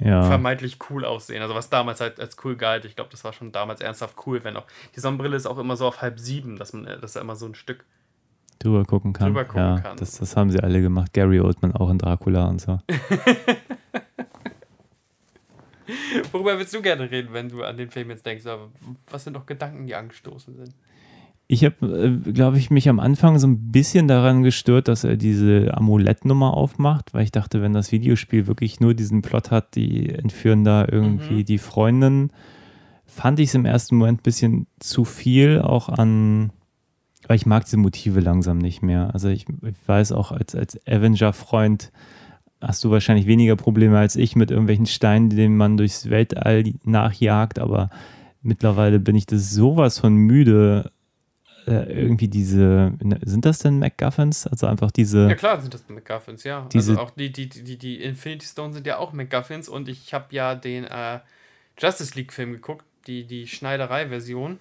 Ja. 0.00 0.22
vermeintlich 0.22 0.78
cool 0.88 1.04
aussehen. 1.04 1.42
Also 1.42 1.54
was 1.54 1.68
damals 1.68 2.00
halt 2.00 2.18
als 2.18 2.36
cool 2.44 2.56
galt. 2.56 2.86
Ich 2.86 2.96
glaube, 2.96 3.10
das 3.10 3.24
war 3.24 3.32
schon 3.34 3.52
damals 3.52 3.80
ernsthaft 3.82 4.16
cool, 4.26 4.42
wenn 4.42 4.56
auch. 4.56 4.66
Die 4.96 5.00
Sonnenbrille 5.00 5.36
ist 5.36 5.46
auch 5.46 5.58
immer 5.58 5.76
so 5.76 5.86
auf 5.86 6.00
halb 6.00 6.18
sieben, 6.18 6.56
dass 6.56 6.72
man, 6.72 6.84
dass 7.00 7.14
er 7.14 7.22
immer 7.22 7.36
so 7.36 7.46
ein 7.46 7.54
Stück. 7.54 7.84
drüber 8.58 8.84
gucken 8.84 9.12
kann. 9.12 9.26
Drüber 9.26 9.44
gucken 9.44 9.60
ja, 9.60 9.80
kann. 9.80 9.96
Das, 9.98 10.18
das 10.18 10.34
haben 10.36 10.50
sie 10.50 10.60
alle 10.60 10.80
gemacht. 10.80 11.12
Gary 11.12 11.40
Oldman 11.40 11.76
auch 11.76 11.90
in 11.90 11.98
Dracula 11.98 12.46
und 12.46 12.60
so. 12.60 12.80
Worüber 16.32 16.58
willst 16.58 16.72
du 16.74 16.80
gerne 16.80 17.10
reden, 17.10 17.32
wenn 17.32 17.48
du 17.48 17.62
an 17.62 17.76
den 17.76 17.90
Film 17.90 18.08
jetzt 18.10 18.24
denkst? 18.24 18.46
Aber 18.46 18.70
was 19.10 19.24
sind 19.24 19.34
doch 19.34 19.44
Gedanken, 19.46 19.86
die 19.86 19.94
angestoßen 19.94 20.56
sind? 20.56 20.74
Ich 21.52 21.66
habe, 21.66 21.86
äh, 22.26 22.32
glaube 22.32 22.56
ich, 22.56 22.70
mich 22.70 22.88
am 22.88 22.98
Anfang 22.98 23.38
so 23.38 23.46
ein 23.46 23.70
bisschen 23.72 24.08
daran 24.08 24.42
gestört, 24.42 24.88
dass 24.88 25.04
er 25.04 25.18
diese 25.18 25.76
Amulettnummer 25.76 26.54
aufmacht, 26.54 27.12
weil 27.12 27.24
ich 27.24 27.30
dachte, 27.30 27.60
wenn 27.60 27.74
das 27.74 27.92
Videospiel 27.92 28.46
wirklich 28.46 28.80
nur 28.80 28.94
diesen 28.94 29.20
Plot 29.20 29.50
hat, 29.50 29.74
die 29.74 30.08
entführen 30.08 30.64
da 30.64 30.86
irgendwie 30.90 31.40
Mhm. 31.40 31.44
die 31.44 31.58
Freundin, 31.58 32.30
fand 33.04 33.38
ich 33.38 33.50
es 33.50 33.54
im 33.54 33.66
ersten 33.66 33.96
Moment 33.96 34.20
ein 34.20 34.22
bisschen 34.22 34.66
zu 34.80 35.04
viel, 35.04 35.60
auch 35.60 35.90
an, 35.90 36.52
weil 37.28 37.36
ich 37.36 37.44
mag 37.44 37.66
diese 37.66 37.76
Motive 37.76 38.20
langsam 38.20 38.56
nicht 38.56 38.80
mehr. 38.82 39.10
Also 39.12 39.28
ich, 39.28 39.44
ich 39.46 39.76
weiß 39.86 40.12
auch, 40.12 40.32
als, 40.32 40.54
als 40.54 40.80
Avenger-Freund 40.86 41.92
hast 42.62 42.82
du 42.82 42.90
wahrscheinlich 42.90 43.26
weniger 43.26 43.56
Probleme 43.56 43.98
als 43.98 44.16
ich 44.16 44.36
mit 44.36 44.50
irgendwelchen 44.50 44.86
Steinen, 44.86 45.28
denen 45.28 45.58
man 45.58 45.76
durchs 45.76 46.08
Weltall 46.08 46.64
nachjagt, 46.84 47.58
aber 47.58 47.90
mittlerweile 48.40 49.00
bin 49.00 49.16
ich 49.16 49.26
das 49.26 49.50
sowas 49.50 49.98
von 49.98 50.14
müde, 50.14 50.90
äh, 51.66 51.92
irgendwie 51.92 52.28
diese, 52.28 52.92
ne, 53.02 53.18
sind 53.24 53.44
das 53.44 53.58
denn 53.60 53.78
MacGuffins? 53.78 54.46
Also 54.46 54.66
einfach 54.66 54.90
diese, 54.90 55.28
Ja 55.28 55.34
klar 55.34 55.60
sind 55.60 55.72
das 55.74 55.88
MacGuffins, 55.88 56.44
ja. 56.44 56.66
Diese- 56.72 56.92
also 56.92 57.02
auch 57.02 57.10
die, 57.10 57.32
die, 57.32 57.48
die, 57.48 57.78
die 57.78 58.02
Infinity 58.02 58.46
Stones 58.46 58.74
sind 58.74 58.86
ja 58.86 58.98
auch 58.98 59.12
MacGuffins 59.12 59.68
und 59.68 59.88
ich 59.88 60.12
habe 60.14 60.26
ja 60.30 60.54
den 60.54 60.84
äh, 60.84 61.20
Justice 61.78 62.14
League 62.16 62.32
Film 62.32 62.52
geguckt, 62.52 62.84
die, 63.06 63.24
die 63.26 63.46
Schneiderei-Version. 63.46 64.58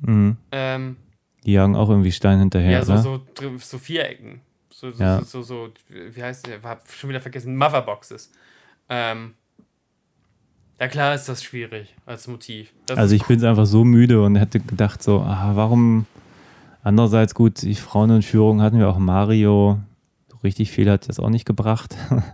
mh, 0.00 0.36
Ähm, 0.52 0.96
die 1.44 1.52
jagen 1.52 1.76
auch 1.76 1.88
irgendwie 1.88 2.12
Stein 2.12 2.38
hinterher, 2.38 2.72
ja, 2.72 2.84
so, 2.84 2.92
oder? 2.92 3.02
so, 3.02 3.18
dr- 3.34 3.58
so 3.58 3.78
Vierecken. 3.78 4.40
So, 4.70 4.90
so, 4.90 5.02
Ja. 5.02 5.18
so, 5.22 5.24
so, 5.24 5.42
so, 5.42 5.72
wie 5.88 6.22
heißt 6.22 6.46
der? 6.46 6.62
Hab 6.62 6.90
schon 6.90 7.08
wieder 7.10 7.20
vergessen. 7.20 7.56
Motherboxes. 7.56 8.30
Ähm, 8.88 9.34
ja, 10.80 10.88
klar 10.88 11.14
ist 11.14 11.28
das 11.28 11.42
schwierig 11.42 11.94
als 12.04 12.28
Motiv. 12.28 12.72
Das 12.86 12.98
Also 12.98 13.14
ich 13.14 13.24
bin 13.24 13.44
einfach 13.44 13.66
so 13.66 13.84
müde 13.84 14.22
und 14.22 14.36
hätte 14.36 14.60
gedacht 14.60 15.02
so, 15.02 15.20
ah, 15.20 15.52
warum, 15.54 16.06
andererseits 16.82 17.34
gut, 17.34 17.62
die 17.62 17.74
Frauenentführung 17.74 18.60
hatten 18.60 18.78
wir 18.78 18.88
auch 18.88 18.98
Mario, 18.98 19.80
so 20.30 20.36
richtig 20.38 20.70
viel 20.70 20.90
hat 20.90 21.08
das 21.08 21.18
auch 21.18 21.30
nicht 21.30 21.46
gebracht. 21.46 21.96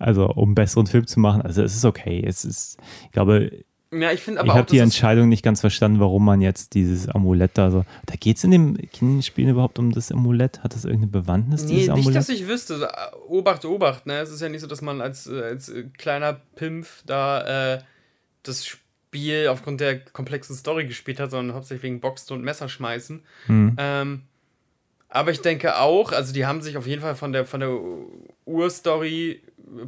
Also 0.00 0.28
um 0.28 0.50
einen 0.50 0.54
besseren 0.54 0.86
Film 0.86 1.08
zu 1.08 1.18
machen, 1.18 1.42
also 1.42 1.60
es 1.60 1.74
ist 1.74 1.84
okay, 1.84 2.22
es 2.24 2.44
ist, 2.44 2.78
ich 3.06 3.10
glaube, 3.10 3.64
Ja, 3.90 4.12
ich 4.12 4.20
finde 4.20 4.38
ich 4.38 4.42
aber 4.42 4.52
auch, 4.52 4.58
habe 4.58 4.70
die 4.70 4.78
Entscheidung 4.78 5.28
nicht 5.30 5.42
ganz 5.42 5.60
verstanden, 5.60 5.98
warum 5.98 6.24
man 6.24 6.42
jetzt 6.42 6.74
dieses 6.74 7.08
Amulett 7.08 7.52
da 7.54 7.70
so. 7.70 7.84
Da 8.04 8.14
geht 8.16 8.36
es 8.36 8.44
in 8.44 8.50
dem 8.50 8.76
Kinderspiel 8.76 9.48
überhaupt 9.48 9.78
um 9.78 9.92
das 9.92 10.12
Amulett? 10.12 10.62
Hat 10.62 10.74
das 10.74 10.84
irgendeine 10.84 11.12
Bewandtnis, 11.12 11.62
Nee, 11.62 11.68
dieses 11.68 11.88
nicht, 11.88 11.92
Amulett? 11.92 12.16
dass 12.16 12.28
ich 12.28 12.46
wüsste. 12.46 12.90
Obacht, 13.28 13.64
Obacht, 13.64 14.06
ne? 14.06 14.18
Es 14.18 14.30
ist 14.30 14.42
ja 14.42 14.50
nicht 14.50 14.60
so, 14.60 14.66
dass 14.66 14.82
man 14.82 15.00
als, 15.00 15.26
äh, 15.26 15.42
als 15.42 15.70
äh, 15.70 15.84
kleiner 15.96 16.34
Pimpf 16.56 17.02
da 17.06 17.76
äh, 17.76 17.82
das 18.42 18.66
Spiel 18.66 19.48
aufgrund 19.48 19.80
der 19.80 20.00
komplexen 20.00 20.54
Story 20.54 20.86
gespielt 20.86 21.18
hat, 21.18 21.30
sondern 21.30 21.56
hauptsächlich 21.56 21.84
wegen 21.84 22.00
Boxen 22.00 22.34
und 22.34 22.44
Messerschmeißen. 22.44 23.22
Hm. 23.46 23.76
Ähm, 23.78 24.22
aber 25.08 25.30
ich 25.30 25.40
denke 25.40 25.78
auch, 25.78 26.12
also 26.12 26.34
die 26.34 26.44
haben 26.44 26.60
sich 26.60 26.76
auf 26.76 26.86
jeden 26.86 27.00
Fall 27.00 27.14
von 27.14 27.32
der, 27.32 27.46
von 27.46 27.60
der 27.60 27.78
Urstory 28.44 29.40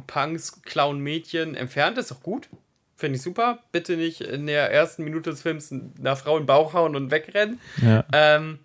Punks, 0.07 0.61
Clown, 0.63 0.99
Mädchen 0.99 1.55
entfernt. 1.55 1.97
ist 1.99 2.11
auch 2.11 2.23
gut. 2.23 2.49
Finde 3.01 3.15
ich 3.15 3.23
super. 3.23 3.57
Bitte 3.71 3.97
nicht 3.97 4.21
in 4.21 4.45
der 4.45 4.71
ersten 4.71 5.03
Minute 5.03 5.31
des 5.31 5.41
Films 5.41 5.71
einer 5.71 6.15
Frau 6.15 6.37
in 6.37 6.43
den 6.43 6.45
Bauch 6.45 6.75
hauen 6.75 6.95
und 6.95 7.09
wegrennen. 7.09 7.59
ja. 7.81 8.05
Ähm, 8.13 8.59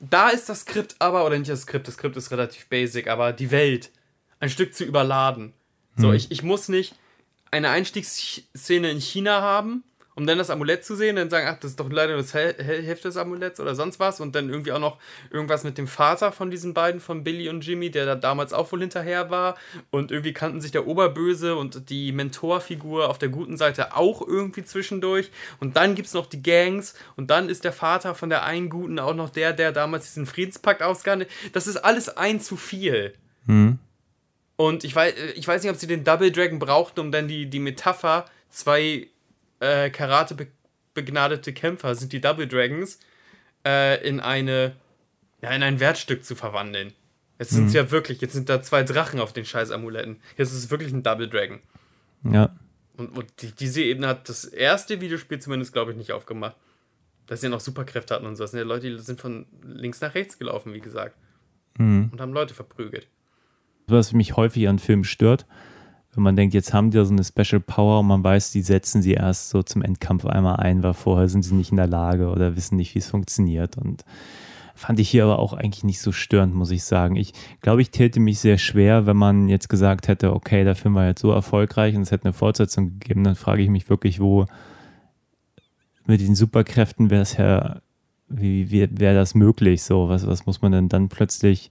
da 0.00 0.28
ist 0.28 0.50
das 0.50 0.60
Skript 0.60 0.96
aber, 0.98 1.24
oder 1.24 1.38
nicht 1.38 1.50
das 1.50 1.62
Skript, 1.62 1.88
das 1.88 1.94
Skript 1.94 2.14
ist 2.18 2.30
relativ 2.30 2.66
basic, 2.66 3.08
aber 3.08 3.32
die 3.32 3.50
Welt 3.50 3.90
ein 4.38 4.50
Stück 4.50 4.74
zu 4.74 4.84
überladen. 4.84 5.54
So, 5.96 6.12
ich, 6.12 6.30
ich 6.30 6.42
muss 6.42 6.68
nicht 6.68 6.94
eine 7.50 7.70
Einstiegsszene 7.70 8.90
in 8.90 9.00
China 9.00 9.40
haben, 9.40 9.82
um 10.18 10.26
dann 10.26 10.36
das 10.36 10.50
Amulett 10.50 10.84
zu 10.84 10.96
sehen, 10.96 11.14
dann 11.14 11.30
sagen, 11.30 11.46
ach, 11.48 11.60
das 11.60 11.70
ist 11.70 11.80
doch 11.80 11.88
leider 11.88 12.16
das 12.16 12.34
Hel 12.34 12.56
Hel 12.58 12.82
Hälfte 12.82 13.06
des 13.06 13.16
Amuletts 13.16 13.60
oder 13.60 13.76
sonst 13.76 14.00
was. 14.00 14.20
Und 14.20 14.34
dann 14.34 14.50
irgendwie 14.50 14.72
auch 14.72 14.80
noch 14.80 14.98
irgendwas 15.30 15.62
mit 15.62 15.78
dem 15.78 15.86
Vater 15.86 16.32
von 16.32 16.50
diesen 16.50 16.74
beiden, 16.74 17.00
von 17.00 17.22
Billy 17.22 17.48
und 17.48 17.64
Jimmy, 17.64 17.88
der 17.92 18.04
da 18.04 18.16
damals 18.16 18.52
auch 18.52 18.72
wohl 18.72 18.80
hinterher 18.80 19.30
war. 19.30 19.56
Und 19.92 20.10
irgendwie 20.10 20.32
kannten 20.32 20.60
sich 20.60 20.72
der 20.72 20.88
Oberböse 20.88 21.54
und 21.54 21.88
die 21.88 22.10
Mentorfigur 22.10 23.08
auf 23.08 23.18
der 23.18 23.28
guten 23.28 23.56
Seite 23.56 23.96
auch 23.96 24.20
irgendwie 24.20 24.64
zwischendurch. 24.64 25.30
Und 25.60 25.76
dann 25.76 25.94
gibt 25.94 26.08
es 26.08 26.14
noch 26.14 26.26
die 26.26 26.42
Gangs. 26.42 26.94
Und 27.14 27.30
dann 27.30 27.48
ist 27.48 27.62
der 27.62 27.72
Vater 27.72 28.16
von 28.16 28.28
der 28.28 28.42
einen 28.42 28.70
Guten 28.70 28.98
auch 28.98 29.14
noch 29.14 29.30
der, 29.30 29.52
der 29.52 29.70
damals 29.70 30.06
diesen 30.06 30.26
Friedenspakt 30.26 30.82
ausgehandelt 30.82 31.30
Das 31.52 31.68
ist 31.68 31.76
alles 31.76 32.08
ein 32.08 32.40
zu 32.40 32.56
viel. 32.56 33.14
Hm. 33.46 33.78
Und 34.56 34.82
ich 34.82 34.96
weiß, 34.96 35.14
ich 35.36 35.46
weiß 35.46 35.62
nicht, 35.62 35.70
ob 35.70 35.78
sie 35.78 35.86
den 35.86 36.02
Double 36.02 36.32
Dragon 36.32 36.58
brauchten, 36.58 36.98
um 36.98 37.12
dann 37.12 37.28
die, 37.28 37.46
die 37.46 37.60
Metapher, 37.60 38.24
zwei 38.50 39.06
äh, 39.60 39.90
Karate 39.90 40.34
be 40.34 40.48
begnadete 40.94 41.52
Kämpfer 41.52 41.94
sind 41.94 42.12
die 42.12 42.20
Double 42.20 42.48
Dragons, 42.48 42.98
äh, 43.64 44.04
in 44.04 44.18
eine, 44.18 44.74
ja, 45.40 45.50
in 45.50 45.62
ein 45.62 45.78
Wertstück 45.78 46.24
zu 46.24 46.34
verwandeln. 46.34 46.92
Jetzt 47.38 47.50
sind 47.50 47.66
es 47.66 47.72
ja 47.72 47.92
wirklich, 47.92 48.20
jetzt 48.20 48.32
sind 48.32 48.48
da 48.48 48.60
zwei 48.62 48.82
Drachen 48.82 49.20
auf 49.20 49.32
den 49.32 49.44
scheiß 49.44 49.70
Amuletten. 49.70 50.16
Jetzt 50.36 50.50
ist 50.50 50.58
es 50.58 50.70
wirklich 50.72 50.92
ein 50.92 51.04
Double 51.04 51.28
Dragon. 51.28 51.60
ja. 52.24 52.50
Und, 52.96 53.16
und 53.16 53.26
die, 53.42 53.52
diese 53.52 53.80
Ebene 53.80 54.08
hat 54.08 54.28
das 54.28 54.44
erste 54.44 55.00
Videospiel 55.00 55.38
zumindest, 55.38 55.72
glaube 55.72 55.92
ich, 55.92 55.96
nicht 55.96 56.10
aufgemacht. 56.10 56.56
Dass 57.26 57.40
sie 57.40 57.46
ja 57.46 57.50
noch 57.50 57.60
Superkräfte 57.60 58.12
hatten 58.12 58.26
und 58.26 58.34
so. 58.34 58.42
Das 58.42 58.50
sind 58.50 58.58
ja 58.58 58.66
Leute, 58.66 58.90
die 58.90 58.98
sind 58.98 59.20
von 59.20 59.46
links 59.62 60.00
nach 60.00 60.16
rechts 60.16 60.36
gelaufen, 60.36 60.74
wie 60.74 60.80
gesagt. 60.80 61.16
Hm. 61.76 62.08
Und 62.10 62.20
haben 62.20 62.32
Leute 62.32 62.54
verprügelt. 62.54 63.06
was 63.86 64.12
mich 64.12 64.36
häufig 64.36 64.66
an 64.68 64.80
Filmen 64.80 65.04
stört, 65.04 65.46
wenn 66.14 66.22
man 66.22 66.36
denkt, 66.36 66.54
jetzt 66.54 66.72
haben 66.72 66.90
die 66.90 67.04
so 67.04 67.12
eine 67.12 67.24
Special 67.24 67.60
Power 67.60 68.00
und 68.00 68.06
man 68.06 68.24
weiß, 68.24 68.50
die 68.50 68.62
setzen 68.62 69.02
sie 69.02 69.12
erst 69.12 69.50
so 69.50 69.62
zum 69.62 69.82
Endkampf 69.82 70.24
einmal 70.24 70.56
ein, 70.56 70.82
weil 70.82 70.94
vorher 70.94 71.28
sind 71.28 71.42
sie 71.42 71.54
nicht 71.54 71.70
in 71.70 71.76
der 71.76 71.86
Lage 71.86 72.28
oder 72.30 72.56
wissen 72.56 72.76
nicht, 72.76 72.94
wie 72.94 72.98
es 72.98 73.10
funktioniert. 73.10 73.76
Und 73.76 74.04
fand 74.74 75.00
ich 75.00 75.10
hier 75.10 75.24
aber 75.24 75.38
auch 75.38 75.52
eigentlich 75.52 75.84
nicht 75.84 76.00
so 76.00 76.12
störend, 76.12 76.54
muss 76.54 76.70
ich 76.70 76.84
sagen. 76.84 77.16
Ich 77.16 77.34
glaube, 77.60 77.82
ich 77.82 77.90
täte 77.90 78.20
mich 78.20 78.38
sehr 78.38 78.58
schwer, 78.58 79.06
wenn 79.06 79.16
man 79.16 79.48
jetzt 79.48 79.68
gesagt 79.68 80.08
hätte, 80.08 80.32
okay, 80.32 80.64
der 80.64 80.76
Film 80.76 80.94
war 80.94 81.06
jetzt 81.06 81.20
so 81.20 81.30
erfolgreich 81.30 81.94
und 81.94 82.02
es 82.02 82.10
hätte 82.10 82.26
eine 82.26 82.32
Fortsetzung 82.32 82.98
gegeben, 82.98 83.24
dann 83.24 83.34
frage 83.34 83.62
ich 83.62 83.68
mich 83.68 83.90
wirklich, 83.90 84.20
wo 84.20 84.46
mit 86.06 86.20
den 86.20 86.34
Superkräften 86.34 87.10
wäre 87.10 87.22
es 87.22 87.36
ja, 87.36 87.80
wie, 88.28 88.70
wie 88.70 88.88
wäre 88.98 89.14
das 89.14 89.34
möglich? 89.34 89.82
So, 89.82 90.08
was, 90.08 90.26
was 90.26 90.46
muss 90.46 90.62
man 90.62 90.72
denn 90.72 90.88
dann 90.88 91.08
plötzlich 91.08 91.70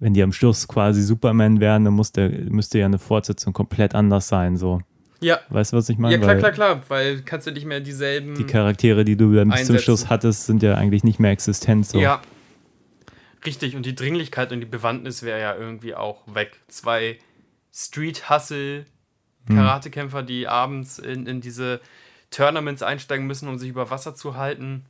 wenn 0.00 0.14
die 0.14 0.22
am 0.22 0.32
Schluss 0.32 0.66
quasi 0.66 1.02
Superman 1.02 1.60
wären, 1.60 1.84
dann 1.84 1.92
muss 1.94 2.12
der, 2.12 2.30
müsste 2.30 2.78
ja 2.78 2.86
eine 2.86 2.98
Fortsetzung 2.98 3.52
komplett 3.52 3.94
anders 3.94 4.28
sein. 4.28 4.56
So. 4.56 4.80
Ja, 5.20 5.40
Weißt 5.50 5.72
du, 5.72 5.76
was 5.76 5.90
ich 5.90 5.98
meine? 5.98 6.14
ja 6.14 6.20
klar, 6.20 6.36
klar, 6.36 6.52
klar, 6.52 6.82
weil 6.88 7.20
kannst 7.22 7.46
du 7.46 7.52
nicht 7.52 7.66
mehr 7.66 7.80
dieselben. 7.80 8.34
Die 8.34 8.44
Charaktere, 8.44 9.04
die 9.04 9.16
du 9.16 9.34
dann 9.34 9.50
bis 9.50 9.66
zum. 9.66 9.78
Schluss 9.78 10.08
hattest, 10.08 10.46
sind 10.46 10.62
ja 10.62 10.74
eigentlich 10.74 11.04
nicht 11.04 11.20
mehr 11.20 11.30
existent. 11.30 11.86
So. 11.86 12.00
Ja. 12.00 12.22
Richtig, 13.44 13.76
und 13.76 13.84
die 13.84 13.94
Dringlichkeit 13.94 14.52
und 14.52 14.60
die 14.60 14.66
Bewandtnis 14.66 15.22
wäre 15.22 15.38
ja 15.40 15.54
irgendwie 15.54 15.94
auch 15.94 16.22
weg. 16.26 16.58
Zwei 16.68 17.18
Street-Hustle-Karatekämpfer, 17.72 20.22
die 20.22 20.48
abends 20.48 20.98
in, 20.98 21.26
in 21.26 21.42
diese 21.42 21.80
Tournaments 22.30 22.82
einsteigen 22.82 23.26
müssen, 23.26 23.48
um 23.48 23.58
sich 23.58 23.68
über 23.68 23.90
Wasser 23.90 24.14
zu 24.14 24.36
halten. 24.36 24.86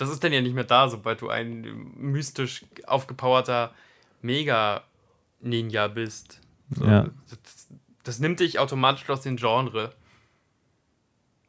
Das 0.00 0.08
ist 0.08 0.24
dann 0.24 0.32
ja 0.32 0.40
nicht 0.40 0.54
mehr 0.54 0.64
da, 0.64 0.88
sobald 0.88 1.20
du 1.20 1.28
ein 1.28 1.60
mystisch 1.94 2.64
aufgepowerter 2.86 3.74
mega 4.22 4.82
Ninja 5.40 5.88
bist. 5.88 6.40
So, 6.70 6.86
Ja. 6.86 7.08
das, 7.28 7.68
das 8.04 8.18
nimmt 8.18 8.40
dich 8.40 8.58
automatisch 8.58 9.08
aus 9.10 9.20
dem 9.20 9.36
Genre. 9.36 9.94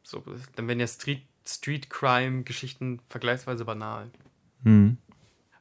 So, 0.02 0.22
dann 0.56 0.68
werden 0.68 0.80
ja 0.80 0.86
Street, 0.86 1.22
Street 1.46 1.88
Crime 1.88 2.42
Geschichten 2.42 3.00
vergleichsweise 3.08 3.64
banal. 3.64 4.10
Hm. 4.64 4.98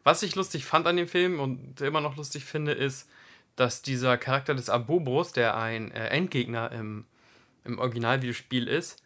Was 0.03 0.21
ich 0.23 0.35
lustig 0.35 0.65
fand 0.65 0.85
an 0.85 0.97
dem 0.97 1.07
Film 1.07 1.39
und 1.39 1.79
immer 1.79 2.01
noch 2.01 2.17
lustig 2.17 2.43
finde, 2.43 2.73
ist, 2.73 3.07
dass 3.55 3.81
dieser 3.81 4.17
Charakter 4.17 4.53
des 4.53 4.69
Abobos, 4.69 5.31
der 5.31 5.55
ein 5.55 5.91
äh, 5.91 6.07
Endgegner 6.07 6.71
im, 6.71 7.05
im 7.63 7.79
Originalvideospiel 7.79 8.67
ist, 8.67 9.01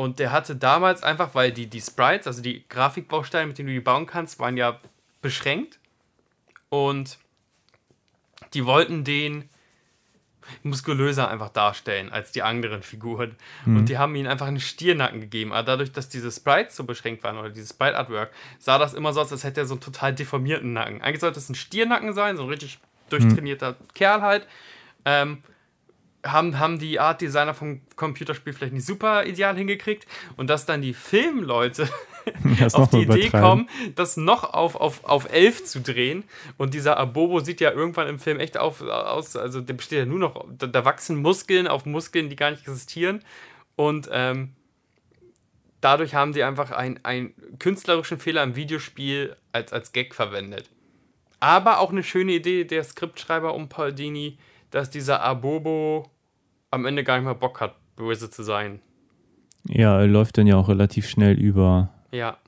und 0.00 0.18
der 0.18 0.32
hatte 0.32 0.56
damals 0.56 1.02
einfach, 1.02 1.34
weil 1.34 1.52
die, 1.52 1.66
die 1.66 1.82
Sprites, 1.82 2.26
also 2.26 2.40
die 2.40 2.64
Grafikbausteine, 2.70 3.46
mit 3.46 3.58
denen 3.58 3.66
du 3.66 3.74
die 3.74 3.80
bauen 3.80 4.06
kannst, 4.06 4.38
waren 4.38 4.56
ja 4.56 4.80
beschränkt. 5.20 5.78
Und 6.70 7.18
die 8.54 8.64
wollten 8.64 9.04
den 9.04 9.50
muskulöser 10.62 11.28
einfach 11.28 11.50
darstellen 11.50 12.10
als 12.10 12.32
die 12.32 12.42
anderen 12.42 12.82
Figuren. 12.82 13.36
Und 13.66 13.90
die 13.90 13.98
haben 13.98 14.14
ihm 14.14 14.26
einfach 14.26 14.46
einen 14.46 14.58
Stiernacken 14.58 15.20
gegeben. 15.20 15.52
Aber 15.52 15.64
dadurch, 15.64 15.92
dass 15.92 16.08
diese 16.08 16.30
Sprites 16.30 16.76
so 16.76 16.84
beschränkt 16.84 17.22
waren 17.22 17.36
oder 17.36 17.50
dieses 17.50 17.68
Sprite-Artwork, 17.68 18.30
sah 18.58 18.78
das 18.78 18.94
immer 18.94 19.12
so 19.12 19.20
aus, 19.20 19.30
als 19.30 19.44
hätte 19.44 19.60
er 19.60 19.66
so 19.66 19.74
einen 19.74 19.82
total 19.82 20.14
deformierten 20.14 20.72
Nacken. 20.72 21.02
Eigentlich 21.02 21.20
sollte 21.20 21.38
es 21.38 21.50
ein 21.50 21.54
Stiernacken 21.54 22.14
sein, 22.14 22.38
so 22.38 22.44
ein 22.44 22.48
richtig 22.48 22.78
durchtrainierter 23.10 23.76
Kerl 23.92 24.22
halt. 24.22 24.46
Ähm, 25.04 25.42
haben, 26.24 26.58
haben 26.58 26.78
die 26.78 27.00
Art 27.00 27.20
Designer 27.20 27.54
vom 27.54 27.80
Computerspiel 27.96 28.52
vielleicht 28.52 28.74
nicht 28.74 28.84
super 28.86 29.24
ideal 29.24 29.56
hingekriegt 29.56 30.06
und 30.36 30.50
dass 30.50 30.66
dann 30.66 30.82
die 30.82 30.92
Filmleute 30.94 31.88
auf 32.74 32.90
die 32.90 32.98
Idee 33.02 33.30
kommen, 33.40 33.68
das 33.94 34.16
noch 34.18 34.44
auf, 34.52 34.76
auf, 34.76 35.04
auf 35.04 35.32
11 35.32 35.64
zu 35.64 35.80
drehen. 35.80 36.24
Und 36.58 36.74
dieser 36.74 36.98
Abobo 36.98 37.40
sieht 37.40 37.60
ja 37.62 37.70
irgendwann 37.72 38.08
im 38.08 38.18
Film 38.18 38.38
echt 38.38 38.58
auf, 38.58 38.82
aus, 38.82 39.36
also 39.36 39.62
der 39.62 39.72
besteht 39.74 40.00
ja 40.00 40.04
nur 40.04 40.18
noch, 40.18 40.44
da, 40.58 40.66
da 40.66 40.84
wachsen 40.84 41.16
Muskeln 41.22 41.66
auf 41.66 41.86
Muskeln, 41.86 42.28
die 42.28 42.36
gar 42.36 42.50
nicht 42.50 42.60
existieren. 42.68 43.24
Und 43.76 44.10
ähm, 44.12 44.50
dadurch 45.80 46.14
haben 46.14 46.32
sie 46.32 46.42
einfach 46.44 46.70
ein- 46.70 47.02
einen 47.04 47.32
künstlerischen 47.58 48.18
Fehler 48.18 48.42
im 48.42 48.56
Videospiel 48.56 49.36
als, 49.52 49.72
als 49.72 49.92
Gag 49.92 50.14
verwendet. 50.14 50.68
Aber 51.40 51.78
auch 51.78 51.90
eine 51.90 52.02
schöne 52.02 52.32
Idee 52.32 52.64
der 52.64 52.84
Skriptschreiber 52.84 53.54
um 53.54 53.68
Paul 53.70 53.94
Dini, 53.94 54.36
dass 54.70 54.90
dieser 54.90 55.22
Abobo 55.22 56.10
am 56.70 56.86
Ende 56.86 57.04
gar 57.04 57.16
nicht 57.16 57.24
mehr 57.24 57.34
Bock 57.34 57.60
hat, 57.60 57.74
böse 57.96 58.30
zu 58.30 58.42
sein. 58.42 58.80
Ja, 59.68 60.00
er 60.00 60.06
läuft 60.06 60.38
dann 60.38 60.46
ja 60.46 60.56
auch 60.56 60.68
relativ 60.68 61.08
schnell 61.08 61.38
über. 61.38 61.90
Ja, 62.12 62.38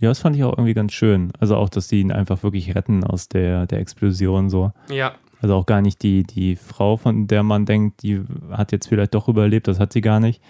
Ja, 0.00 0.08
das 0.08 0.20
fand 0.20 0.36
ich 0.36 0.44
auch 0.44 0.52
irgendwie 0.52 0.74
ganz 0.74 0.92
schön. 0.92 1.32
Also 1.38 1.56
auch, 1.56 1.68
dass 1.68 1.88
sie 1.88 2.00
ihn 2.00 2.12
einfach 2.12 2.42
wirklich 2.42 2.74
retten 2.74 3.04
aus 3.04 3.28
der, 3.28 3.66
der 3.66 3.80
Explosion 3.80 4.50
so. 4.50 4.72
ja, 4.88 5.14
Also 5.40 5.54
auch 5.54 5.66
gar 5.66 5.82
nicht 5.82 6.02
die, 6.02 6.22
die 6.22 6.56
Frau, 6.56 6.96
von 6.96 7.26
der 7.26 7.42
man 7.42 7.66
denkt, 7.66 8.02
die 8.02 8.22
hat 8.50 8.72
jetzt 8.72 8.88
vielleicht 8.88 9.14
doch 9.14 9.28
überlebt, 9.28 9.68
das 9.68 9.78
hat 9.78 9.92
sie 9.92 10.00
gar 10.00 10.20
nicht. 10.20 10.42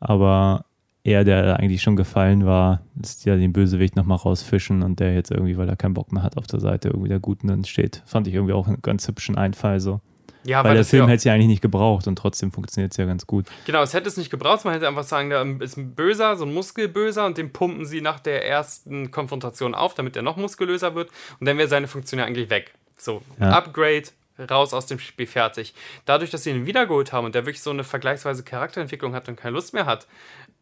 Aber 0.00 0.64
er, 1.02 1.24
der 1.24 1.58
eigentlich 1.58 1.82
schon 1.82 1.96
gefallen 1.96 2.44
war, 2.44 2.82
ist 3.00 3.24
ja 3.24 3.36
den 3.36 3.52
Bösewicht 3.52 3.96
nochmal 3.96 4.18
rausfischen 4.18 4.82
und 4.82 5.00
der 5.00 5.14
jetzt 5.14 5.30
irgendwie, 5.30 5.56
weil 5.56 5.68
er 5.68 5.76
keinen 5.76 5.94
Bock 5.94 6.12
mehr 6.12 6.22
hat, 6.22 6.36
auf 6.36 6.46
der 6.46 6.60
Seite 6.60 6.88
irgendwie 6.88 7.08
der 7.08 7.20
Guten 7.20 7.48
dann 7.48 7.64
steht. 7.64 8.02
Fand 8.06 8.26
ich 8.26 8.34
irgendwie 8.34 8.52
auch 8.52 8.66
einen 8.66 8.82
ganz 8.82 9.06
hübschen 9.08 9.36
Einfall 9.36 9.80
so. 9.80 10.00
Ja, 10.44 10.64
weil 10.64 10.72
der 10.72 10.80
das 10.80 10.90
Film 10.90 11.02
ja- 11.02 11.08
hätte 11.08 11.16
es 11.16 11.24
ja 11.24 11.34
eigentlich 11.34 11.46
nicht 11.48 11.62
gebraucht 11.62 12.06
und 12.06 12.16
trotzdem 12.16 12.52
funktioniert 12.52 12.92
es 12.92 12.96
ja 12.96 13.04
ganz 13.04 13.26
gut. 13.26 13.46
Genau, 13.66 13.82
es 13.82 13.92
hätte 13.94 14.08
es 14.08 14.16
nicht 14.16 14.30
gebraucht. 14.30 14.64
Man 14.64 14.74
hätte 14.74 14.88
einfach 14.88 15.04
sagen, 15.04 15.30
da 15.30 15.42
ist 15.42 15.76
ein 15.76 15.94
Böser, 15.94 16.36
so 16.36 16.44
ein 16.44 16.52
Muskelböser 16.54 17.26
und 17.26 17.38
den 17.38 17.52
pumpen 17.52 17.84
sie 17.86 18.00
nach 18.00 18.20
der 18.20 18.46
ersten 18.46 19.10
Konfrontation 19.10 19.74
auf, 19.74 19.94
damit 19.94 20.16
er 20.16 20.22
noch 20.22 20.36
muskulöser 20.36 20.94
wird. 20.94 21.10
Und 21.40 21.46
dann 21.46 21.58
wäre 21.58 21.68
seine 21.68 21.88
Funktion 21.88 22.18
ja 22.20 22.24
eigentlich 22.26 22.50
weg. 22.50 22.72
So, 22.96 23.22
Ja. 23.38 23.50
Upgrade, 23.50 24.04
raus 24.50 24.72
aus 24.72 24.86
dem 24.86 24.98
Spiel, 24.98 25.26
fertig. 25.26 25.74
Dadurch, 26.06 26.30
dass 26.30 26.44
sie 26.44 26.50
ihn 26.50 26.64
wiedergeholt 26.66 27.12
haben 27.12 27.26
und 27.26 27.34
der 27.34 27.44
wirklich 27.46 27.62
so 27.62 27.70
eine 27.70 27.84
vergleichsweise 27.84 28.42
Charakterentwicklung 28.42 29.14
hat 29.14 29.28
und 29.28 29.36
keine 29.36 29.54
Lust 29.54 29.74
mehr 29.74 29.84
hat, 29.86 30.06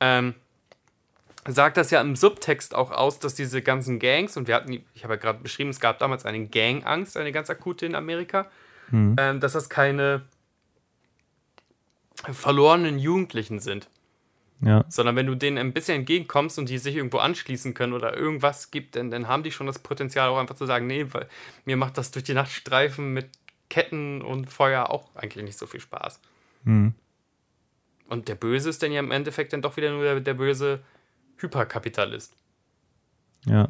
ähm, 0.00 0.34
sagt 1.46 1.76
das 1.76 1.90
ja 1.90 2.00
im 2.00 2.14
Subtext 2.16 2.74
auch 2.74 2.90
aus, 2.90 3.20
dass 3.20 3.34
diese 3.34 3.62
ganzen 3.62 3.98
Gangs, 4.00 4.36
und 4.36 4.48
wir 4.48 4.54
hatten, 4.56 4.84
ich 4.94 5.04
habe 5.04 5.14
ja 5.14 5.20
gerade 5.20 5.38
beschrieben, 5.40 5.70
es 5.70 5.80
gab 5.80 5.98
damals 5.98 6.26
eine 6.26 6.46
Gangangst, 6.46 7.16
eine 7.16 7.32
ganz 7.32 7.48
akute 7.50 7.86
in 7.86 7.94
Amerika, 7.94 8.46
ähm, 8.92 9.40
dass 9.40 9.52
das 9.52 9.68
keine 9.68 10.22
verlorenen 12.32 12.98
Jugendlichen 12.98 13.60
sind 13.60 13.88
Ja, 14.60 14.84
sondern 14.88 15.16
wenn 15.16 15.26
du 15.26 15.34
denen 15.34 15.58
ein 15.58 15.72
bisschen 15.72 16.00
entgegenkommst 16.00 16.58
und 16.58 16.68
die 16.68 16.78
sich 16.78 16.96
irgendwo 16.96 17.18
anschließen 17.18 17.74
können 17.74 17.92
oder 17.92 18.16
irgendwas 18.16 18.70
gibt, 18.70 18.96
dann, 18.96 19.10
dann 19.10 19.28
haben 19.28 19.42
die 19.42 19.52
schon 19.52 19.66
das 19.66 19.78
Potenzial 19.78 20.28
auch 20.28 20.38
einfach 20.38 20.56
zu 20.56 20.66
sagen, 20.66 20.86
nee, 20.86 21.06
weil 21.12 21.28
mir 21.64 21.76
macht 21.76 21.96
das 21.96 22.10
durch 22.10 22.24
die 22.24 22.34
Nacht 22.34 22.50
streifen 22.50 23.12
mit 23.12 23.28
Ketten 23.70 24.22
und 24.22 24.50
Feuer 24.50 24.90
auch 24.90 25.14
eigentlich 25.14 25.44
nicht 25.44 25.58
so 25.58 25.66
viel 25.66 25.80
Spaß. 25.80 26.20
Mhm. 26.64 26.94
Und 28.08 28.28
der 28.28 28.34
Böse 28.34 28.70
ist 28.70 28.82
dann 28.82 28.90
ja 28.90 29.00
im 29.00 29.10
Endeffekt 29.10 29.52
dann 29.52 29.62
doch 29.62 29.76
wieder 29.76 29.90
nur 29.90 30.02
der, 30.02 30.20
der 30.20 30.34
böse 30.34 30.80
Hyperkapitalist. 31.36 32.32
ja. 33.44 33.68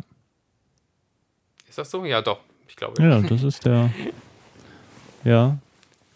Ist 1.68 1.76
das 1.76 1.90
so? 1.90 2.04
Ja, 2.04 2.22
doch. 2.22 2.40
Ich 2.66 2.76
glaube. 2.76 3.02
Ja, 3.02 3.20
das 3.20 3.42
ist 3.42 3.64
der. 3.66 3.92
Ja, 5.24 5.58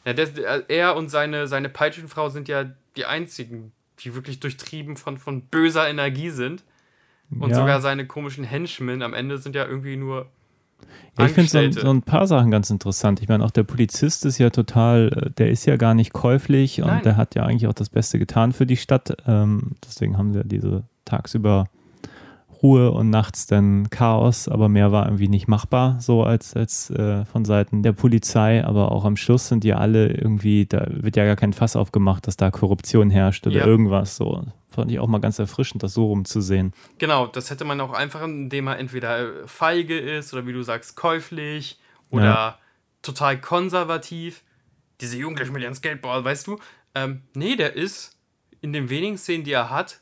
Ja, 0.05 0.12
der, 0.12 0.26
der- 0.26 0.70
er 0.70 0.96
und 0.96 1.11
seine, 1.11 1.46
seine 1.46 1.68
Peitschenfrau 1.68 2.28
sind 2.28 2.48
ja 2.48 2.64
die 2.96 3.05
einzigen, 3.05 3.72
die 4.00 4.14
wirklich 4.14 4.40
durchtrieben 4.40 4.96
von, 4.96 5.18
von 5.18 5.42
böser 5.42 5.88
Energie 5.88 6.30
sind. 6.30 6.64
Und 7.38 7.50
ja. 7.50 7.57
sogar 7.57 7.80
seine 7.80 8.07
komischen 8.07 8.44
Henchmen 8.44 9.00
am 9.03 9.14
Ende 9.14 9.38
sind 9.38 9.55
ja 9.57 9.64
irgendwie 9.64 9.96
nur 9.96 10.26
Ja, 11.18 11.24
ich 11.24 11.32
finde 11.32 11.72
so, 11.72 11.80
so 11.80 11.90
ein 11.90 12.03
paar 12.03 12.26
Sachen 12.26 12.50
ganz 12.50 12.68
interessant. 12.68 13.22
Ich 13.22 13.28
meine, 13.28 13.42
auch 13.44 13.50
der 13.50 13.62
Polizist 13.62 14.26
ist 14.26 14.36
ja 14.38 14.50
total, 14.50 15.09
äh, 15.28 15.30
der 15.30 15.50
ist 15.50 15.64
ja 15.64 15.76
gar 15.76 15.94
nicht 15.94 16.12
käuflich 16.12 16.82
und 16.82 16.88
Nein. 16.88 17.03
der 17.05 17.16
hat 17.16 17.34
ja 17.34 17.44
eigentlich 17.44 17.68
auch 17.68 17.72
das 17.72 17.88
Beste 17.88 18.18
getan 18.18 18.53
für 18.53 18.66
die 18.66 18.76
Stadt. 18.76 19.16
Ähm, 19.26 19.76
deswegen 19.86 20.18
haben 20.18 20.32
sie 20.34 20.40
ja 20.40 20.44
diese 20.44 20.82
tagsüber 21.07 21.68
Ruhe 22.62 22.92
und 22.92 23.10
nachts 23.10 23.46
dann 23.46 23.90
Chaos, 23.90 24.46
aber 24.48 24.68
mehr 24.68 24.92
war 24.92 25.06
irgendwie 25.06 25.28
nicht 25.28 25.48
machbar, 25.48 26.00
so 26.00 26.22
als, 26.22 26.54
als 26.54 26.90
äh, 26.90 27.24
von 27.24 27.44
Seiten 27.44 27.82
der 27.82 27.92
Polizei. 27.92 28.64
Aber 28.64 28.92
auch 28.92 29.04
am 29.04 29.16
Schluss 29.16 29.48
sind 29.48 29.64
die 29.64 29.74
alle 29.74 30.08
irgendwie, 30.12 30.66
da 30.66 30.86
wird 30.88 31.16
ja 31.16 31.24
gar 31.24 31.36
kein 31.36 31.52
Fass 31.52 31.74
aufgemacht, 31.74 32.26
dass 32.26 32.36
da 32.36 32.50
Korruption 32.52 33.10
herrscht 33.10 33.46
oder 33.46 33.58
Ja. 33.58 33.66
irgendwas. 33.66 34.16
So 34.16 34.44
fand 34.68 34.90
ich 34.92 35.00
auch 35.00 35.08
mal 35.08 35.18
ganz 35.18 35.38
erfrischend, 35.38 35.82
das 35.82 35.92
so 35.94 36.06
rumzusehen. 36.06 36.72
Genau, 36.98 37.26
das 37.26 37.50
hätte 37.50 37.64
man 37.64 37.80
auch 37.80 37.92
einfach, 37.92 38.22
indem 38.22 38.68
er 38.68 38.78
entweder 38.78 39.42
äh, 39.42 39.46
feige 39.46 39.98
ist 39.98 40.32
oder 40.32 40.46
wie 40.46 40.52
du 40.52 40.62
sagst, 40.62 40.94
käuflich 40.96 41.80
oder 42.10 42.24
Ja. 42.24 42.58
total 43.02 43.40
konservativ. 43.40 44.44
Diese 45.00 45.18
Jugendlichen 45.18 45.52
mit 45.52 45.62
ihren 45.62 45.74
Skateboard, 45.74 46.24
weißt 46.24 46.46
du? 46.46 46.58
Ähm, 46.94 47.22
nee, 47.34 47.56
der 47.56 47.74
ist 47.74 48.16
in 48.60 48.72
den 48.72 48.88
wenigen 48.88 49.18
Szenen, 49.18 49.42
die 49.42 49.50
er 49.52 49.68
hat, 49.70 50.00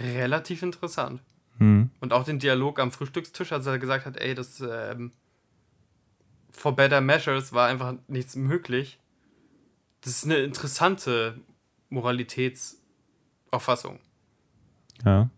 relativ 0.00 0.62
interessant. 0.62 1.20
Hm. 1.58 1.90
Und 2.00 2.12
auch 2.12 2.24
den 2.24 2.38
Dialog 2.38 2.78
am 2.80 2.92
Frühstückstisch, 2.92 3.52
als 3.52 3.66
er 3.66 3.78
gesagt 3.78 4.06
hat, 4.06 4.16
ey, 4.16 4.34
das 4.34 4.60
ähm, 4.60 5.12
for 6.50 6.74
better 6.74 7.00
measures 7.00 7.52
war 7.52 7.68
einfach 7.68 7.94
nichts 8.06 8.36
möglich. 8.36 8.98
Das 10.00 10.12
ist 10.12 10.24
eine 10.24 10.38
interessante 10.38 11.40
Moralitätsauffassung. 11.90 14.00
Ja. 15.04 15.30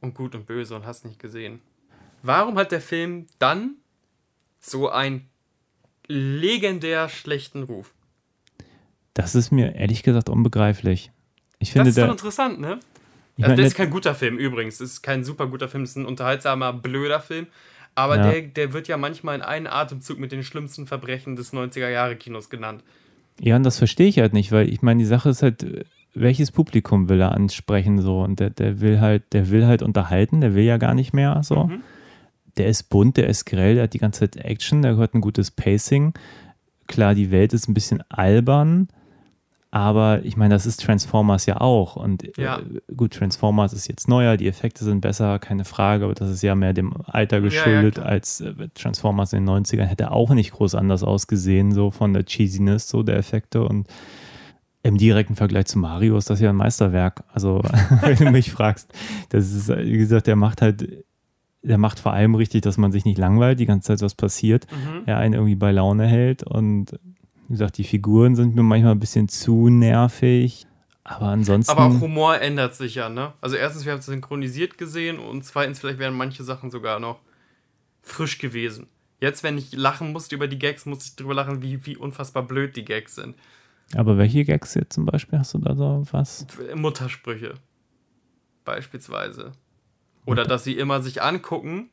und 0.00 0.14
gut 0.14 0.34
und 0.36 0.46
böse 0.46 0.76
und 0.76 0.86
hast 0.86 1.04
nicht 1.04 1.18
gesehen. 1.18 1.60
Warum 2.22 2.56
hat 2.56 2.70
der 2.72 2.80
Film 2.80 3.26
dann 3.38 3.76
so 4.60 4.88
einen 4.88 5.28
legendär 6.06 7.08
schlechten 7.08 7.64
Ruf? 7.64 7.92
Das 9.14 9.34
ist 9.34 9.50
mir 9.50 9.74
ehrlich 9.74 10.02
gesagt 10.02 10.28
unbegreiflich. 10.28 11.10
Ich 11.58 11.70
Das 11.70 11.72
finde, 11.72 11.90
ist 11.90 11.98
doch 11.98 12.04
der, 12.04 12.12
interessant, 12.12 12.60
ne? 12.60 12.80
Ich 13.36 13.44
also, 13.44 13.56
das 13.56 13.66
ist 13.68 13.74
kein 13.76 13.90
guter 13.90 14.14
Film 14.14 14.38
übrigens. 14.38 14.78
Das 14.78 14.90
ist 14.90 15.02
kein 15.02 15.24
super 15.24 15.46
guter 15.46 15.68
Film. 15.68 15.82
Das 15.84 15.90
ist 15.90 15.96
ein 15.96 16.06
unterhaltsamer, 16.06 16.72
blöder 16.72 17.20
Film. 17.20 17.46
Aber 17.94 18.16
Ja. 18.16 18.30
der, 18.30 18.42
der 18.42 18.72
wird 18.72 18.88
ja 18.88 18.96
manchmal 18.96 19.36
in 19.36 19.42
einem 19.42 19.66
Atemzug 19.68 20.18
mit 20.18 20.32
den 20.32 20.42
schlimmsten 20.42 20.86
Verbrechen 20.86 21.36
des 21.36 21.52
90er-Jahre-Kinos 21.52 22.50
genannt. 22.50 22.82
Ja, 23.40 23.56
und 23.56 23.64
das 23.64 23.78
verstehe 23.78 24.08
ich 24.08 24.18
halt 24.18 24.32
nicht, 24.32 24.52
weil 24.52 24.68
ich 24.68 24.82
meine, 24.82 24.98
die 24.98 25.06
Sache 25.06 25.28
ist 25.28 25.42
halt, 25.42 25.84
welches 26.14 26.52
Publikum 26.52 27.08
will 27.08 27.20
er 27.20 27.32
ansprechen 27.32 28.00
so 28.00 28.20
und 28.22 28.38
der, 28.38 28.50
der 28.50 28.80
will 28.80 29.00
halt, 29.00 29.24
der 29.32 29.50
will 29.50 29.66
halt 29.66 29.82
unterhalten, 29.82 30.40
der 30.40 30.54
will 30.54 30.64
ja 30.64 30.76
gar 30.76 30.94
nicht 30.94 31.12
mehr 31.12 31.40
so. 31.42 31.64
Mhm. 31.64 31.82
Der 32.56 32.68
ist 32.68 32.84
bunt, 32.84 33.16
der 33.16 33.28
ist 33.28 33.46
grell, 33.46 33.74
der 33.74 33.84
hat 33.84 33.94
die 33.94 33.98
ganze 33.98 34.20
Zeit 34.20 34.36
Action, 34.36 34.82
der 34.82 34.96
hat 34.96 35.14
ein 35.14 35.20
gutes 35.20 35.50
Pacing. 35.50 36.14
Klar, 36.86 37.16
die 37.16 37.32
Welt 37.32 37.52
ist 37.52 37.68
ein 37.68 37.74
bisschen 37.74 38.02
albern, 38.10 38.88
aber 39.74 40.24
ich 40.24 40.36
meine, 40.36 40.54
das 40.54 40.66
ist 40.66 40.84
Transformers 40.84 41.46
ja 41.46 41.60
auch. 41.60 41.96
Und 41.96 42.22
Ja. 42.38 42.58
äh, 42.60 42.94
gut, 42.94 43.14
Transformers 43.14 43.72
ist 43.72 43.88
jetzt 43.88 44.06
neuer, 44.06 44.36
die 44.36 44.46
Effekte 44.46 44.84
sind 44.84 45.00
besser, 45.00 45.40
keine 45.40 45.64
Frage, 45.64 46.04
aber 46.04 46.14
das 46.14 46.30
ist 46.30 46.42
ja 46.44 46.54
mehr 46.54 46.72
dem 46.72 46.92
Alter 47.06 47.38
ja, 47.38 47.42
geschuldet 47.42 47.94
klar. 47.96 48.06
als 48.06 48.40
äh, 48.40 48.54
Transformers 48.74 49.32
in 49.32 49.44
den 49.44 49.52
90ern 49.64 49.86
hätte 49.86 50.12
auch 50.12 50.30
nicht 50.30 50.52
groß 50.52 50.76
anders 50.76 51.02
ausgesehen, 51.02 51.72
so 51.72 51.90
von 51.90 52.12
der 52.12 52.24
Cheesiness, 52.24 52.88
so 52.88 53.02
der 53.02 53.16
Effekte. 53.16 53.64
Und 53.64 53.88
im 54.84 54.96
direkten 54.96 55.34
Vergleich 55.34 55.66
zu 55.66 55.80
Mario 55.80 56.16
ist 56.18 56.30
das 56.30 56.38
ja 56.38 56.50
ein 56.50 56.56
Meisterwerk. 56.56 57.24
Also, 57.32 57.60
wenn 58.02 58.14
du 58.16 58.30
mich 58.30 58.52
fragst, 58.52 58.92
das 59.30 59.50
ist, 59.52 59.70
wie 59.76 59.98
gesagt, 59.98 60.28
der 60.28 60.36
macht 60.36 60.62
halt 60.62 61.04
der 61.66 61.78
macht 61.78 61.98
vor 61.98 62.12
allem 62.12 62.34
richtig, 62.34 62.60
dass 62.60 62.76
man 62.76 62.92
sich 62.92 63.06
nicht 63.06 63.16
langweilt, 63.18 63.58
die 63.58 63.64
ganze 63.64 63.86
Zeit 63.86 64.02
was 64.02 64.14
passiert, 64.14 64.66
er 65.06 65.16
einen 65.16 65.32
irgendwie 65.32 65.54
bei 65.54 65.72
Laune 65.72 66.06
hält 66.06 66.42
und 66.42 66.98
wie 67.48 67.54
gesagt, 67.54 67.78
die 67.78 67.84
Figuren 67.84 68.36
sind 68.36 68.54
mir 68.54 68.62
manchmal 68.62 68.92
ein 68.92 69.00
bisschen 69.00 69.28
zu 69.28 69.68
nervig, 69.68 70.66
aber 71.04 71.26
ansonsten. 71.26 71.70
Aber 71.70 71.84
auch 71.84 72.00
Humor 72.00 72.40
ändert 72.40 72.74
sich 72.74 72.94
ja, 72.94 73.08
ne? 73.08 73.34
Also 73.40 73.56
erstens, 73.56 73.84
wir 73.84 73.92
haben 73.92 73.98
es 73.98 74.06
synchronisiert 74.06 74.78
gesehen 74.78 75.18
und 75.18 75.44
zweitens, 75.44 75.80
vielleicht 75.80 75.98
wären 75.98 76.14
manche 76.14 76.44
Sachen 76.44 76.70
sogar 76.70 76.98
noch 77.00 77.20
frisch 78.02 78.38
gewesen. 78.38 78.86
Jetzt, 79.20 79.42
wenn 79.42 79.58
ich 79.58 79.72
lachen 79.72 80.12
musste 80.12 80.34
über 80.34 80.48
die 80.48 80.58
Gags, 80.58 80.86
muss 80.86 81.06
ich 81.06 81.16
drüber 81.16 81.34
lachen, 81.34 81.62
wie, 81.62 81.84
wie 81.86 81.96
unfassbar 81.96 82.42
blöd 82.42 82.76
die 82.76 82.84
Gags 82.84 83.14
sind. 83.14 83.36
aber 83.94 84.18
welche 84.18 84.44
Gags 84.44 84.74
jetzt 84.74 84.94
zum 84.94 85.06
Beispiel 85.06 85.38
hast 85.38 85.54
du 85.54 85.58
da 85.58 85.74
so 85.74 86.04
was? 86.10 86.46
Muttersprüche. 86.74 87.54
Beispielsweise. 88.64 89.52
Oder 90.26 90.44
dass 90.44 90.64
sie 90.64 90.76
immer 90.76 91.02
sich 91.02 91.22
angucken 91.22 91.90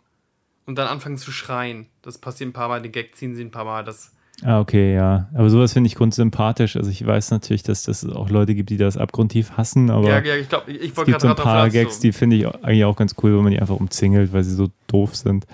und 0.66 0.78
dann 0.78 0.88
anfangen 0.88 1.18
zu 1.18 1.32
schreien. 1.32 1.88
Das 2.02 2.18
passiert 2.18 2.50
ein 2.50 2.54
paar 2.54 2.70
Mal, 2.70 2.82
die 2.82 2.92
Gag 2.92 3.16
ziehen 3.16 3.36
sie 3.36 3.44
ein 3.44 3.52
paar 3.52 3.66
Mal. 3.66 3.84
Das, 3.84 4.14
Ah, 4.44 4.60
okay, 4.60 4.96
ja. 4.96 5.30
Aber 5.36 5.50
sowas 5.50 5.74
finde 5.74 5.88
ich 5.88 5.96
grundsympathisch. 5.96 6.76
Also 6.76 6.90
ich 6.90 7.06
weiß 7.06 7.32
natürlich, 7.32 7.64
dass 7.64 7.84
das 7.84 8.06
auch 8.08 8.30
Leute 8.30 8.56
gibt, 8.56 8.70
die 8.72 8.78
das 8.78 8.98
abgrundtief 8.98 9.52
hassen, 9.52 9.90
aber 9.92 10.08
ja, 10.10 10.20
ja, 10.24 10.36
ich 10.36 10.50
glaube, 10.50 10.72
ich 10.72 10.92
es 10.92 10.98
wollte 10.98 11.12
gibt 11.12 11.22
so 11.22 11.28
ein 11.28 11.36
paar 11.36 11.70
Gags, 11.70 12.00
die 12.00 12.12
finde 12.12 12.36
ich 12.38 12.48
eigentlich 12.48 12.86
auch 12.86 12.96
ganz 12.96 13.16
cool, 13.22 13.36
wenn 13.36 13.44
man 13.44 13.52
die 13.52 13.60
einfach 13.60 13.76
umzingelt, 13.80 14.34
weil 14.34 14.44
sie 14.44 14.56
so 14.56 14.70
doof 14.88 15.16
sind. 15.16 15.46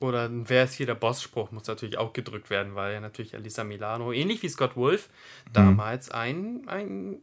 Oder 0.00 0.26
ein 0.28 0.48
Wer 0.48 0.62
ist 0.64 0.74
hier 0.74 0.86
der 0.86 0.94
Boss-Spruch 0.94 1.50
muss 1.50 1.66
natürlich 1.66 1.98
auch 1.98 2.12
gedrückt 2.12 2.50
werden, 2.50 2.76
weil 2.76 2.94
ja 2.94 3.00
natürlich 3.00 3.34
Elisa 3.34 3.64
Milano, 3.64 4.12
ähnlich 4.12 4.40
wie 4.44 4.48
Scott 4.48 4.76
Wolf, 4.76 5.08
Mhm. 5.48 5.52
damals 5.54 6.10
ein, 6.12 6.60
ein 6.68 7.16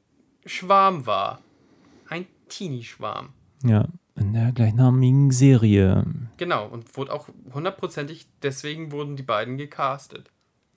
Schwarm 0.45 1.05
war. 1.05 1.39
Ein 2.09 2.25
Teenie-Schwarm. 2.49 3.29
Ja, 3.63 3.87
in 4.15 4.33
der 4.33 4.51
gleichnamigen 4.51 5.31
Serie. 5.31 6.03
Genau, 6.37 6.67
und 6.67 6.95
wurde 6.97 7.13
auch 7.13 7.29
hundertprozentig, 7.53 8.27
deswegen 8.43 8.91
wurden 8.91 9.15
die 9.15 9.23
beiden 9.23 9.57
gecastet. 9.57 10.29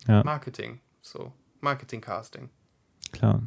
Ja, 0.06 0.22
Marketing, 0.24 0.80
so. 1.02 1.32
Marketing-Casting. 1.60 2.48
klar. 3.12 3.42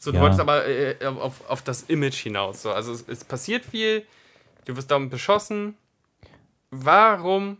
So, 0.00 0.12
du 0.12 0.16
Ja. 0.18 0.22
wolltest 0.22 0.40
aber 0.40 0.66
äh, 0.68 0.96
auf, 1.06 1.48
auf 1.50 1.62
das 1.62 1.82
Image 1.82 2.14
hinaus. 2.22 2.62
So. 2.62 2.70
Also 2.72 2.92
es, 2.92 3.04
es 3.08 3.24
passiert 3.24 3.64
viel, 3.64 4.04
du 4.66 4.76
wirst 4.76 4.90
damit 4.92 5.10
beschossen. 5.10 5.74
Warum 6.70 7.56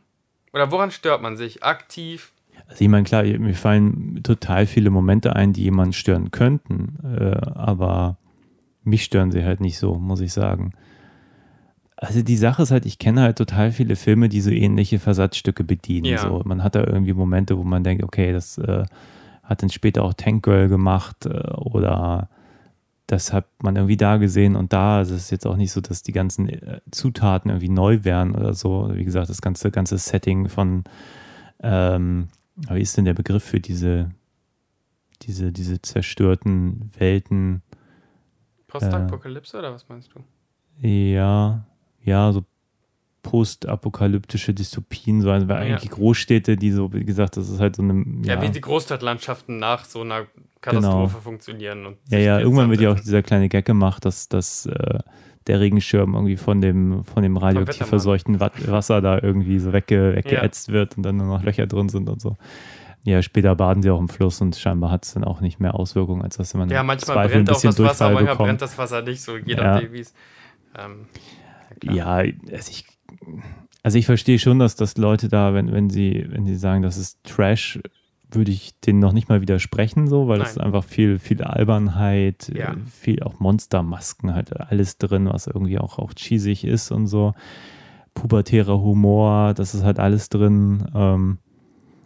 oder 0.52 0.70
woran 0.70 0.90
stört 0.90 1.20
man 1.22 1.36
sich? 1.36 1.62
Aktiv? 1.64 2.32
Also 2.68 2.84
ich 2.84 2.88
meine, 2.88 3.04
klar, 3.04 3.22
mir 3.24 3.54
fallen 3.54 4.22
total 4.22 4.66
viele 4.66 4.90
Momente 4.90 5.34
ein, 5.34 5.52
die 5.52 5.62
jemanden 5.64 5.92
stören 5.94 6.30
könnten, 6.30 6.98
äh, 7.02 7.34
aber 7.58 8.18
mich 8.84 9.04
stören 9.04 9.30
sie 9.32 9.44
halt 9.44 9.60
nicht 9.60 9.78
so, 9.78 9.94
muss 9.94 10.20
ich 10.20 10.32
sagen. 10.32 10.72
Also 12.00 12.22
die 12.22 12.36
Sache 12.36 12.62
ist 12.62 12.70
halt, 12.70 12.86
ich 12.86 13.00
kenne 13.00 13.22
halt 13.22 13.38
total 13.38 13.72
viele 13.72 13.96
Filme, 13.96 14.28
die 14.28 14.40
so 14.40 14.50
ähnliche 14.50 15.00
Versatzstücke 15.00 15.64
bedienen. 15.64 16.06
Ja. 16.06 16.18
So. 16.18 16.42
Man 16.44 16.62
hat 16.62 16.76
da 16.76 16.84
irgendwie 16.84 17.12
Momente, 17.12 17.58
wo 17.58 17.64
man 17.64 17.82
denkt, 17.82 18.04
okay, 18.04 18.32
das 18.32 18.56
äh, 18.58 18.84
hat 19.42 19.62
dann 19.62 19.70
später 19.70 20.04
auch 20.04 20.14
Tank 20.14 20.44
Girl 20.44 20.68
gemacht 20.68 21.26
äh, 21.26 21.50
oder 21.54 22.28
das 23.08 23.32
hat 23.32 23.46
man 23.62 23.74
irgendwie 23.74 23.96
da 23.96 24.18
gesehen 24.18 24.54
und 24.54 24.72
da. 24.72 24.98
Also 24.98 25.16
es 25.16 25.22
ist 25.22 25.30
jetzt 25.30 25.46
auch 25.46 25.56
nicht 25.56 25.72
so, 25.72 25.80
dass 25.80 26.04
die 26.04 26.12
ganzen 26.12 26.48
äh, 26.48 26.80
Zutaten 26.92 27.50
irgendwie 27.50 27.68
neu 27.68 28.04
wären 28.04 28.36
oder 28.36 28.54
so. 28.54 28.90
Wie 28.92 29.04
gesagt, 29.04 29.28
das 29.28 29.42
ganze, 29.42 29.72
ganze 29.72 29.98
Setting 29.98 30.48
von 30.48 30.84
ähm, 31.60 32.28
wie 32.70 32.80
ist 32.80 32.96
denn 32.96 33.04
der 33.04 33.14
Begriff 33.14 33.44
für 33.44 33.60
diese, 33.60 34.10
diese, 35.22 35.52
diese 35.52 35.80
zerstörten 35.82 36.92
Welten? 36.96 37.62
Postapokalypse 38.66 39.58
oder 39.58 39.72
was 39.72 39.88
meinst 39.88 40.12
du? 40.14 40.86
Ja, 40.86 41.64
ja, 42.08 42.32
so 42.32 42.42
postapokalyptische 43.22 44.54
Dystopien, 44.54 45.20
so 45.20 45.30
also 45.30 45.48
weil 45.48 45.68
Ja. 45.68 45.76
eigentlich 45.76 45.90
Großstädte, 45.90 46.56
die 46.56 46.70
so, 46.72 46.92
wie 46.92 47.04
gesagt, 47.04 47.36
das 47.36 47.48
ist 47.48 47.60
halt 47.60 47.76
so 47.76 47.82
eine. 47.82 48.04
Ja, 48.24 48.34
Ja, 48.34 48.42
wie 48.42 48.50
die 48.50 48.60
Großstadtlandschaften 48.60 49.58
nach 49.58 49.84
so 49.84 50.00
einer 50.02 50.26
Katastrophe 50.60 51.20
funktionieren. 51.20 51.86
Und 51.86 51.96
ja, 52.08 52.18
ja 52.18 52.40
irgendwann 52.40 52.70
wird 52.70 52.80
ja 52.80 52.92
auch 52.92 53.00
dieser 53.00 53.22
kleine 53.22 53.48
Gag 53.48 53.64
gemacht, 53.64 54.04
dass, 54.04 54.28
dass 54.28 54.66
äh, 54.66 54.98
der 55.46 55.60
Regenschirm 55.60 56.14
irgendwie 56.14 56.36
von 56.36 56.60
dem, 56.60 57.04
von 57.04 57.22
dem 57.22 57.36
radioaktiv 57.36 57.86
verseuchten 57.86 58.40
Wa- 58.40 58.50
Wasser 58.66 59.00
da 59.00 59.18
irgendwie 59.20 59.58
so 59.58 59.72
wegge, 59.72 60.14
weggeätzt 60.16 60.70
wird 60.70 60.96
und 60.96 61.02
dann 61.02 61.16
nur 61.16 61.26
noch 61.26 61.42
Löcher 61.42 61.66
drin 61.66 61.88
sind 61.88 62.08
und 62.08 62.20
so. 62.20 62.36
Ja, 63.04 63.22
später 63.22 63.54
baden 63.54 63.82
sie 63.82 63.90
auch 63.90 64.00
im 64.00 64.08
Fluss 64.08 64.40
und 64.40 64.56
scheinbar 64.56 64.90
hat 64.90 65.04
es 65.04 65.14
dann 65.14 65.24
auch 65.24 65.40
nicht 65.40 65.60
mehr 65.60 65.74
Auswirkungen, 65.74 66.22
als 66.22 66.36
dass 66.36 66.52
man 66.54 66.68
Ja, 66.68 66.82
manchmal 66.82 67.14
Zweifel 67.16 67.36
brennt 67.36 67.50
auch 67.50 67.62
das 67.62 67.78
Wasser, 67.78 68.10
manchmal 68.10 68.36
brennt 68.36 68.60
das 68.62 68.76
Wasser 68.76 69.02
nicht, 69.02 69.22
so 69.22 69.36
je 69.36 69.54
Ja. 69.54 69.74
nachdem, 69.74 69.92
wie 69.92 70.00
es. 70.00 70.12
Ähm, 70.76 71.06
klar. 71.80 71.94
Ja, 72.24 72.32
also 72.52 72.70
ich, 72.70 72.84
also 73.82 73.98
ich 73.98 74.06
verstehe 74.06 74.38
schon, 74.38 74.58
dass, 74.58 74.76
dass 74.76 74.96
Leute 74.96 75.28
da, 75.28 75.54
wenn, 75.54 75.72
wenn 75.72 75.90
sie, 75.90 76.26
wenn 76.28 76.46
sie 76.46 76.56
sagen, 76.56 76.82
das 76.82 76.96
ist 76.96 77.18
Trash, 77.24 77.80
würde 78.30 78.50
ich 78.50 78.78
denen 78.80 78.98
noch 78.98 79.12
nicht 79.12 79.28
mal 79.30 79.40
widersprechen, 79.40 80.06
so, 80.06 80.28
weil 80.28 80.38
das 80.38 80.48
Nein. 80.48 80.56
ist 80.58 80.62
einfach 80.64 80.84
viel, 80.84 81.18
viel 81.18 81.42
Albernheit, 81.42 82.52
Ja. 82.54 82.74
viel 82.90 83.22
auch 83.22 83.40
Monstermasken, 83.40 84.34
halt 84.34 84.58
alles 84.60 84.98
drin, 84.98 85.26
was 85.32 85.46
irgendwie 85.46 85.78
auch, 85.78 85.98
auch 85.98 86.12
cheesig 86.12 86.64
ist 86.64 86.90
und 86.90 87.06
so. 87.06 87.32
Pubertärer 88.14 88.80
Humor, 88.80 89.54
das 89.54 89.74
ist 89.74 89.84
halt 89.84 89.98
alles 89.98 90.28
drin. 90.28 90.86
Ähm, 90.94 91.38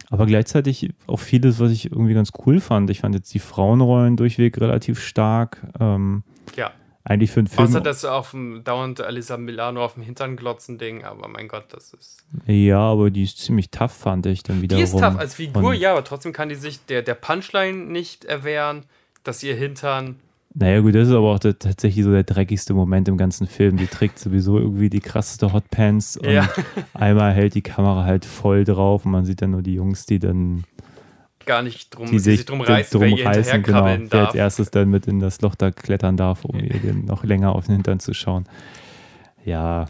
aber 0.09 0.27
gleichzeitig 0.27 0.91
auch 1.07 1.19
vieles, 1.19 1.59
was 1.59 1.71
ich 1.71 1.91
irgendwie 1.91 2.13
ganz 2.13 2.31
cool 2.45 2.59
fand. 2.59 2.89
Ich 2.91 2.99
fand 3.01 3.15
jetzt 3.15 3.33
die 3.33 3.39
Frauenrollen 3.39 4.15
durchweg 4.15 4.61
relativ 4.61 5.01
stark. 5.01 5.65
Ähm, 5.79 6.23
ja. 6.55 6.71
Eigentlich 7.05 7.31
für 7.31 7.41
einen 7.41 7.47
Film. 7.47 7.67
Außer 7.67 7.81
dass 7.81 8.05
auf 8.05 8.31
dem 8.31 8.63
dauernd 8.63 9.01
Alisa 9.01 9.37
Milano 9.37 9.83
auf 9.83 9.95
dem 9.95 10.03
Hintern 10.03 10.35
glotzen 10.37 10.77
Ding, 10.77 11.03
aber 11.03 11.27
mein 11.27 11.47
Gott, 11.47 11.65
das 11.71 11.93
ist. 11.93 12.23
Ja, 12.47 12.79
aber 12.79 13.09
die 13.11 13.23
ist 13.23 13.39
ziemlich 13.39 13.69
tough, 13.71 13.91
fand 13.91 14.25
ich 14.25 14.43
dann 14.43 14.61
wiederum. 14.61 14.77
Die 14.79 14.83
ist 14.83 14.97
tough 14.97 15.17
als 15.17 15.35
Figur, 15.35 15.63
Und- 15.71 15.75
ja, 15.79 15.91
aber 15.91 16.03
trotzdem 16.03 16.31
kann 16.33 16.49
die 16.49 16.55
sich 16.55 16.85
der, 16.85 17.01
der 17.01 17.15
Punchline 17.15 17.77
nicht 17.85 18.23
erwehren, 18.25 18.83
dass 19.23 19.43
ihr 19.43 19.55
Hintern. 19.55 20.15
Naja, 20.55 20.81
gut, 20.81 20.93
das 20.93 21.07
ist 21.07 21.13
aber 21.15 21.31
auch 21.33 21.39
der, 21.39 21.57
tatsächlich 21.57 22.05
so 22.05 22.11
der 22.11 22.23
dreckigste 22.23 22.75
Moment 22.75 23.07
im 23.07 23.17
ganzen 23.17 23.47
Film. 23.47 23.75
Die 23.77 23.87
trägt 23.87 24.19
sowieso 24.19 24.59
irgendwie 24.59 24.89
die 24.89 24.99
krasseste 24.99 25.51
Hotpants 25.51 26.15
und 26.15 26.29
Ja. 26.29 26.47
einmal 26.93 27.33
hält 27.33 27.55
die 27.55 27.63
Kamera 27.63 28.03
halt 28.03 28.23
voll 28.23 28.63
drauf 28.63 29.03
und 29.05 29.11
man 29.11 29.25
sieht 29.25 29.41
dann 29.41 29.49
nur 29.51 29.63
die 29.63 29.73
Jungs, 29.73 30.05
die 30.05 30.19
dann 30.19 30.63
gar 31.45 31.61
nicht 31.61 31.89
drum, 31.95 32.09
die 32.09 32.19
sich 32.19 32.45
drum 32.45 32.61
reißen, 32.61 32.99
wer 32.99 33.07
ihr 33.07 33.25
reißen, 33.25 33.63
genau, 33.63 33.85
hinterherkrabbeln 33.85 34.11
wer 34.11 34.19
als 34.19 34.27
darf. 34.27 34.35
erstes 34.35 34.71
dann 34.71 34.89
mit 34.89 35.07
in 35.07 35.19
das 35.19 35.41
Loch 35.41 35.55
da 35.55 35.71
klettern 35.71 36.17
darf, 36.17 36.45
um 36.45 36.59
ihr 36.59 36.79
den 36.79 37.05
noch 37.05 37.23
länger 37.23 37.55
auf 37.55 37.65
den 37.65 37.75
Hintern 37.75 37.99
zu 37.99 38.13
schauen. 38.13 38.45
Ja, 39.45 39.87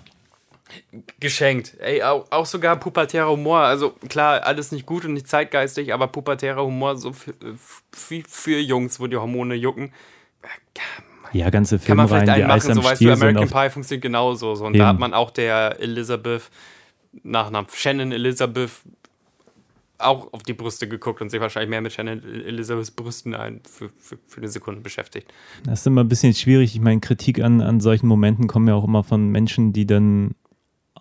Geschenkt. 1.20 1.76
Ey, 1.80 2.02
auch, 2.04 2.26
auch 2.32 2.46
sogar 2.46 2.78
pubertärer 2.78 3.30
Humor. 3.30 3.60
Also 3.60 3.92
klar, 4.10 4.44
alles 4.44 4.72
nicht 4.72 4.86
gut 4.86 5.06
und 5.06 5.14
nicht 5.14 5.28
zeitgeistig, 5.28 5.94
aber 5.94 6.08
pubertärer 6.08 6.64
Humor 6.64 6.98
so 6.98 7.14
für, 7.14 7.34
für, 7.92 8.24
für 8.28 8.60
Jungs, 8.60 9.00
wo 9.00 9.08
die 9.08 9.18
Hormone 9.18 9.56
jucken. 9.56 9.92
ja, 11.32 11.50
ganze 11.50 11.80
Kann 11.80 11.98
man 11.98 12.08
vielleicht 12.08 12.28
die 12.28 12.32
einen 12.32 12.48
machen, 12.48 12.74
so 12.74 12.84
weißt 12.84 13.02
du. 13.02 13.12
American 13.12 13.50
Pie 13.50 13.70
funktioniert 13.70 14.04
genauso. 14.04 14.56
So. 14.56 14.66
Und 14.66 14.74
Eben. 14.74 14.80
da 14.80 14.88
hat 14.88 15.00
man 15.00 15.14
auch 15.14 15.32
der 15.32 15.80
Elizabeth, 15.80 16.50
Nachnamen 17.24 17.70
Shannon 17.74 18.12
Elizabeth, 18.12 18.72
auch 20.00 20.34
auf 20.34 20.44
die 20.44 20.54
Brüste 20.54 20.88
geguckt 20.88 21.22
und 21.22 21.30
sich 21.30 21.40
wahrscheinlich 21.40 21.70
mehr 21.70 21.82
mit 21.82 21.94
Shannon 21.94 22.22
Elizabeths 22.24 22.92
Brüsten 22.92 23.36
ein 23.36 23.62
für, 23.70 23.90
für, 23.98 24.18
für 24.28 24.38
eine 24.38 24.50
Sekunde 24.50 24.82
beschäftigt. 24.82 25.32
das 25.66 25.82
ist 25.82 25.88
immer 25.88 26.04
ein 26.04 26.10
bisschen 26.10 26.34
schwierig. 26.34 26.76
Ich 26.76 26.82
meine, 26.82 27.00
Kritik 27.00 27.42
an, 27.42 27.62
an 27.62 27.80
solchen 27.80 28.08
Momenten 28.08 28.48
kommen 28.48 28.68
ja 28.68 28.76
auch 28.76 28.84
immer 28.84 29.04
von 29.04 29.30
Menschen, 29.30 29.74
die 29.74 29.86
dann 29.86 30.36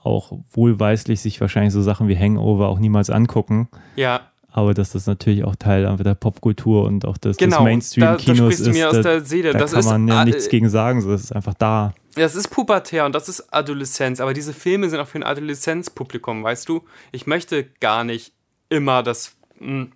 auch 0.05 0.33
wohlweislich 0.51 1.21
sich 1.21 1.41
wahrscheinlich 1.41 1.73
so 1.73 1.83
Sachen 1.83 2.09
wie 2.09 2.17
Hangover 2.17 2.69
auch 2.69 2.79
niemals 2.79 3.09
angucken. 3.11 3.69
Ja, 3.97 4.33
Aber 4.51 4.75
dass 4.75 4.93
das 4.93 5.07
natürlich 5.07 5.45
auch 5.45 5.57
Teil 5.57 5.97
der 5.97 6.15
Popkultur 6.15 6.85
und 6.85 7.05
auch 7.05 7.17
des, 7.19 7.37
genau. 7.37 7.59
des 7.59 7.65
Mainstream-Kinos 7.65 8.61
ist. 8.61 8.73
mir 8.73 8.89
aus 8.89 8.97
da 8.97 9.03
der 9.03 9.21
Seele. 9.25 9.53
da 9.53 9.61
das 9.61 9.73
kann 9.73 9.81
ist, 9.81 9.87
man 9.87 10.09
ja 10.09 10.25
nichts 10.25 10.49
gegen 10.49 10.69
sagen. 10.69 11.01
So, 11.01 11.11
das 11.11 11.23
ist 11.23 11.33
einfach 11.33 11.55
da. 11.55 11.95
Das 12.15 12.35
ist 12.35 12.49
pubertär 12.49 13.07
und 13.07 13.15
das 13.15 13.29
ist 13.29 13.53
Adoleszenz, 13.55 14.21
aber 14.21 14.35
diese 14.35 14.53
Filme 14.53 14.91
sind 14.91 15.01
auch 15.01 15.07
für 15.07 15.19
ein 15.19 15.23
Adoleszenzpublikum, 15.23 16.43
weißt 16.45 16.69
du? 16.69 16.83
Ich 17.11 17.27
möchte 17.27 17.65
gar 17.81 18.05
nicht 18.05 18.35
immer, 18.73 19.03
dass 19.03 19.37
mh, 19.61 19.89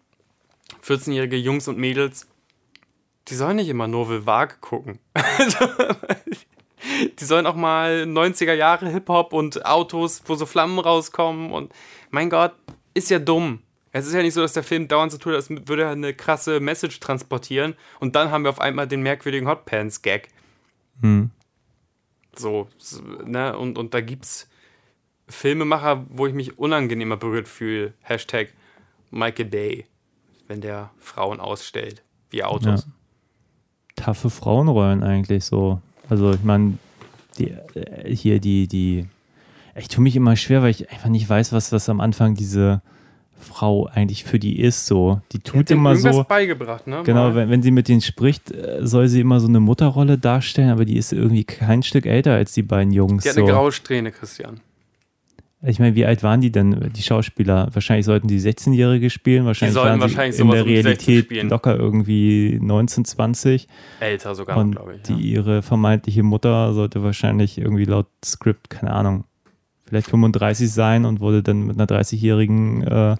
14-jährige 0.82 1.36
Jungs 1.36 1.68
und 1.68 1.78
Mädels, 1.78 2.28
die 3.28 3.34
sollen 3.34 3.56
nicht 3.56 3.68
immer 3.68 3.88
Novel 3.88 4.26
Vague 4.26 4.56
gucken. 4.60 4.98
die 7.18 7.24
sollen 7.24 7.46
auch 7.46 7.56
mal 7.56 8.04
90er 8.04 8.52
Jahre 8.52 8.88
Hip-Hop 8.88 9.32
und 9.32 9.66
Autos, 9.66 10.22
wo 10.26 10.34
so 10.34 10.46
Flammen 10.46 10.78
rauskommen 10.78 11.52
und 11.52 11.72
mein 12.10 12.30
Gott, 12.30 12.52
ist 12.94 13.10
ja 13.10 13.18
dumm. 13.18 13.62
Es 13.92 14.06
ist 14.06 14.14
ja 14.14 14.22
nicht 14.22 14.34
so, 14.34 14.42
dass 14.42 14.52
der 14.52 14.62
Film 14.62 14.88
dauernd 14.88 15.10
so 15.10 15.18
tut, 15.18 15.34
als 15.34 15.50
würde 15.50 15.84
er 15.84 15.90
eine 15.90 16.14
krasse 16.14 16.60
Message 16.60 17.00
transportieren 17.00 17.74
und 17.98 18.14
dann 18.14 18.30
haben 18.30 18.44
wir 18.44 18.50
auf 18.50 18.60
einmal 18.60 18.86
den 18.86 19.02
merkwürdigen 19.02 19.48
Hotpants-Gag. 19.48 20.28
Hm. 21.00 21.30
So, 22.34 22.68
ne? 23.24 23.56
Und, 23.56 23.78
und 23.78 23.94
da 23.94 24.00
gibt's 24.00 24.48
Filmemacher, 25.28 26.06
wo 26.08 26.26
ich 26.26 26.34
mich 26.34 26.58
unangenehmer 26.58 27.16
berührt 27.16 27.48
fühle. 27.48 27.94
Hashtag 28.02 28.52
Michael 29.10 29.46
Bay, 29.46 29.86
wenn 30.48 30.60
der 30.60 30.90
Frauen 30.98 31.40
ausstellt, 31.40 32.02
wie 32.30 32.44
Autos. 32.44 32.86
Taffe 33.96 34.30
Frauenrollen 34.30 35.02
eigentlich 35.02 35.44
so. 35.44 35.80
Also 36.08 36.32
ich 36.32 36.42
meine, 36.44 36.78
die, 37.38 37.50
äh, 37.74 38.14
hier 38.14 38.40
die, 38.40 38.68
die 38.68 39.06
Ich 39.74 39.88
tue 39.88 40.02
mich 40.02 40.16
immer 40.16 40.36
schwer, 40.36 40.62
weil 40.62 40.70
ich 40.70 40.90
einfach 40.90 41.08
nicht 41.08 41.28
weiß, 41.28 41.52
was 41.52 41.70
das 41.70 41.88
am 41.88 42.00
Anfang 42.00 42.34
diese 42.34 42.82
Frau 43.38 43.86
eigentlich 43.86 44.24
für 44.24 44.38
die 44.38 44.60
ist. 44.60 44.86
So, 44.86 45.20
die 45.32 45.40
tut 45.40 45.70
immer 45.70 45.96
so. 45.96 46.24
beigebracht, 46.24 46.86
ne? 46.86 47.02
Genau, 47.04 47.34
wenn, 47.34 47.50
wenn 47.50 47.62
sie 47.62 47.70
mit 47.70 47.88
denen 47.88 48.00
spricht, 48.00 48.50
äh, 48.50 48.86
soll 48.86 49.08
sie 49.08 49.20
immer 49.20 49.40
so 49.40 49.48
eine 49.48 49.60
Mutterrolle 49.60 50.18
darstellen, 50.18 50.70
aber 50.70 50.84
die 50.84 50.96
ist 50.96 51.12
irgendwie 51.12 51.44
kein 51.44 51.82
Stück 51.82 52.06
älter 52.06 52.34
als 52.34 52.52
die 52.52 52.62
beiden 52.62 52.92
Jungs. 52.92 53.22
Die 53.22 53.28
hat 53.28 53.36
so. 53.36 53.42
eine 53.42 53.52
graue 53.52 53.72
Strähne, 53.72 54.10
Christian. 54.12 54.60
Ich 55.62 55.78
meine, 55.78 55.96
wie 55.96 56.04
alt 56.04 56.22
waren 56.22 56.40
die 56.42 56.52
denn, 56.52 56.92
die 56.94 57.02
Schauspieler? 57.02 57.68
Wahrscheinlich 57.72 58.04
sollten 58.04 58.28
die 58.28 58.38
16-Jährige 58.40 59.08
spielen, 59.10 59.46
wahrscheinlich 59.46 59.74
sollten 59.74 59.92
waren 59.92 60.00
wahrscheinlich 60.00 60.36
sie 60.36 60.42
in 60.42 60.48
sowas 60.48 60.56
der 60.56 60.62
um 60.64 60.68
die 60.68 60.76
16 60.82 60.84
Realität 60.92 61.24
spielen. 61.24 61.48
locker 61.48 61.76
irgendwie 61.76 62.58
19, 62.60 63.04
20 63.06 63.66
Älter 64.00 64.34
sogar, 64.34 64.58
und 64.58 64.72
glaube 64.72 64.96
ich. 64.96 65.02
die 65.02 65.12
Ja. 65.14 65.18
ihre 65.40 65.62
vermeintliche 65.62 66.22
Mutter 66.22 66.74
sollte 66.74 67.02
wahrscheinlich 67.02 67.58
irgendwie 67.58 67.86
laut 67.86 68.06
Skript, 68.24 68.68
keine 68.68 68.92
Ahnung, 68.92 69.24
vielleicht 69.86 70.08
35 70.08 70.70
sein 70.70 71.04
und 71.06 71.20
wurde 71.20 71.42
dann 71.42 71.62
mit 71.66 71.76
einer 71.80 71.86
30-Jährigen, 71.86 72.82
äh, 72.82 73.16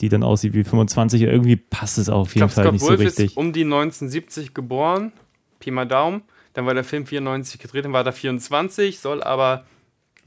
die 0.00 0.08
dann 0.08 0.22
aussieht 0.22 0.54
wie 0.54 0.64
25, 0.64 1.20
irgendwie 1.22 1.56
passt 1.56 1.98
es 1.98 2.08
auf 2.08 2.28
Ich 2.28 2.34
jeden 2.36 2.48
glaube, 2.48 2.52
Fall 2.54 2.64
Scott 2.64 2.72
nicht 2.72 2.82
so 2.82 2.88
Wolf 2.88 3.00
richtig. 3.00 3.26
ist 3.26 3.36
um 3.36 3.52
die 3.52 3.64
1970 3.64 4.54
geboren. 4.54 5.12
Pi 5.60 5.70
mal 5.70 5.86
Daumen. 5.86 6.22
Dann 6.54 6.66
war 6.66 6.74
der 6.74 6.84
Film 6.84 7.04
94 7.04 7.60
gedreht, 7.60 7.84
dann 7.84 7.92
war 7.92 8.06
er 8.06 8.12
24, 8.12 9.00
soll 9.00 9.22
aber, 9.22 9.64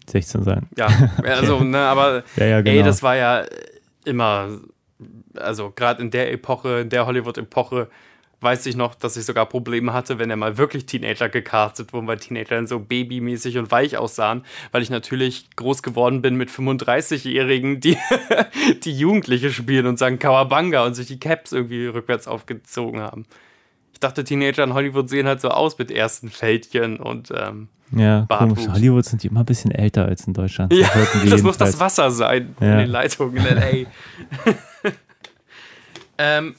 16 0.10 0.44
sein. 0.44 0.68
ja, 0.78 0.88
also, 1.24 1.60
ne, 1.60 1.80
aber, 1.80 2.24
Ja, 2.36 2.46
ja, 2.46 2.62
genau. 2.62 2.78
ey, 2.78 2.84
das 2.84 3.04
war 3.04 3.16
ja 3.16 3.46
immer, 4.06 4.50
also 5.36 5.72
gerade 5.72 6.02
in 6.02 6.12
der 6.12 6.32
Epoche, 6.32 6.80
in 6.80 6.90
der 6.90 7.06
Hollywood-Epoche, 7.06 7.90
weiß 8.40 8.68
ich 8.68 8.76
noch, 8.76 8.94
dass 8.94 9.18
ich 9.18 9.26
sogar 9.26 9.48
Probleme 9.48 9.94
hatte, 9.94 10.20
wenn 10.20 10.30
er 10.30 10.36
mal 10.36 10.58
wirklich 10.58 10.86
Teenager 10.86 11.28
gecastet 11.28 11.92
wurden, 11.92 12.06
weil 12.08 12.18
Teenager 12.18 12.56
dann 12.56 12.68
so 12.68 12.80
babymäßig 12.80 13.58
und 13.58 13.72
weich 13.72 13.98
aussahen, 13.98 14.46
weil 14.72 14.84
ich 14.84 14.92
natürlich 14.92 15.50
groß 15.56 15.82
geworden 15.82 16.22
bin 16.22 16.36
mit 16.36 16.50
35-Jährigen, 16.50 17.80
die, 17.80 17.98
die 18.84 18.98
Jugendliche 18.98 19.52
spielen 19.52 19.88
und 19.88 19.98
sagen 19.98 20.20
Kawabanga 20.20 20.86
und 20.86 20.94
sich 20.94 21.08
die 21.08 21.20
Caps 21.20 21.52
irgendwie 21.52 21.88
rückwärts 21.88 22.28
aufgezogen 22.28 23.02
haben. 23.02 23.26
Ich 23.94 24.00
dachte, 24.00 24.24
Teenager 24.24 24.64
in 24.64 24.76
Hollywood 24.76 25.10
sehen 25.10 25.26
halt 25.26 25.42
so 25.42 25.50
aus 25.50 25.80
mit 25.80 25.90
ersten 25.90 26.30
Fältchen 26.30 26.98
und 26.98 27.34
ähm, 27.36 27.70
ja, 27.92 28.22
Bartwuchs. 28.28 28.62
komisch. 28.66 28.74
Hollywood 28.76 29.06
sind 29.06 29.24
die 29.24 29.28
immer 29.28 29.42
ein 29.42 29.46
bisschen 29.46 29.72
älter 29.72 30.06
als 30.06 30.28
in 30.28 30.34
Deutschland. 30.34 30.74
ja, 30.74 30.90
die 31.24 31.30
das 31.30 31.42
muss 31.44 31.58
das. 31.58 31.80
Wasser 31.80 32.12
sein 32.12 32.56
in 32.60 32.68
Ja. 32.68 32.78
den 32.78 32.90
Leitungen 32.90 33.38
in 33.38 33.46
L.A. 33.46 33.88
ähm, 36.18 36.56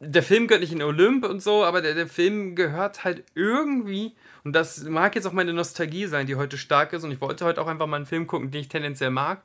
der 0.00 0.22
Film 0.22 0.46
gehört 0.46 0.60
nicht 0.62 0.72
in 0.72 0.82
Olymp 0.82 1.24
und 1.24 1.42
so, 1.42 1.64
aber 1.64 1.80
der, 1.80 1.94
der 1.94 2.06
Film 2.08 2.54
gehört 2.56 3.04
halt 3.04 3.24
irgendwie, 3.34 4.14
und 4.44 4.54
das 4.54 4.84
mag 4.84 5.14
jetzt 5.14 5.26
auch 5.26 5.32
meine 5.32 5.52
Nostalgie 5.52 6.06
sein, 6.06 6.26
die 6.26 6.36
heute 6.36 6.58
stark 6.58 6.92
ist, 6.92 7.04
und 7.04 7.12
ich 7.12 7.20
wollte 7.20 7.44
heute 7.44 7.60
auch 7.62 7.66
einfach 7.66 7.86
mal 7.86 7.96
einen 7.96 8.06
Film 8.06 8.26
gucken, 8.26 8.50
den 8.50 8.60
ich 8.60 8.68
tendenziell 8.68 9.10
mag. 9.10 9.42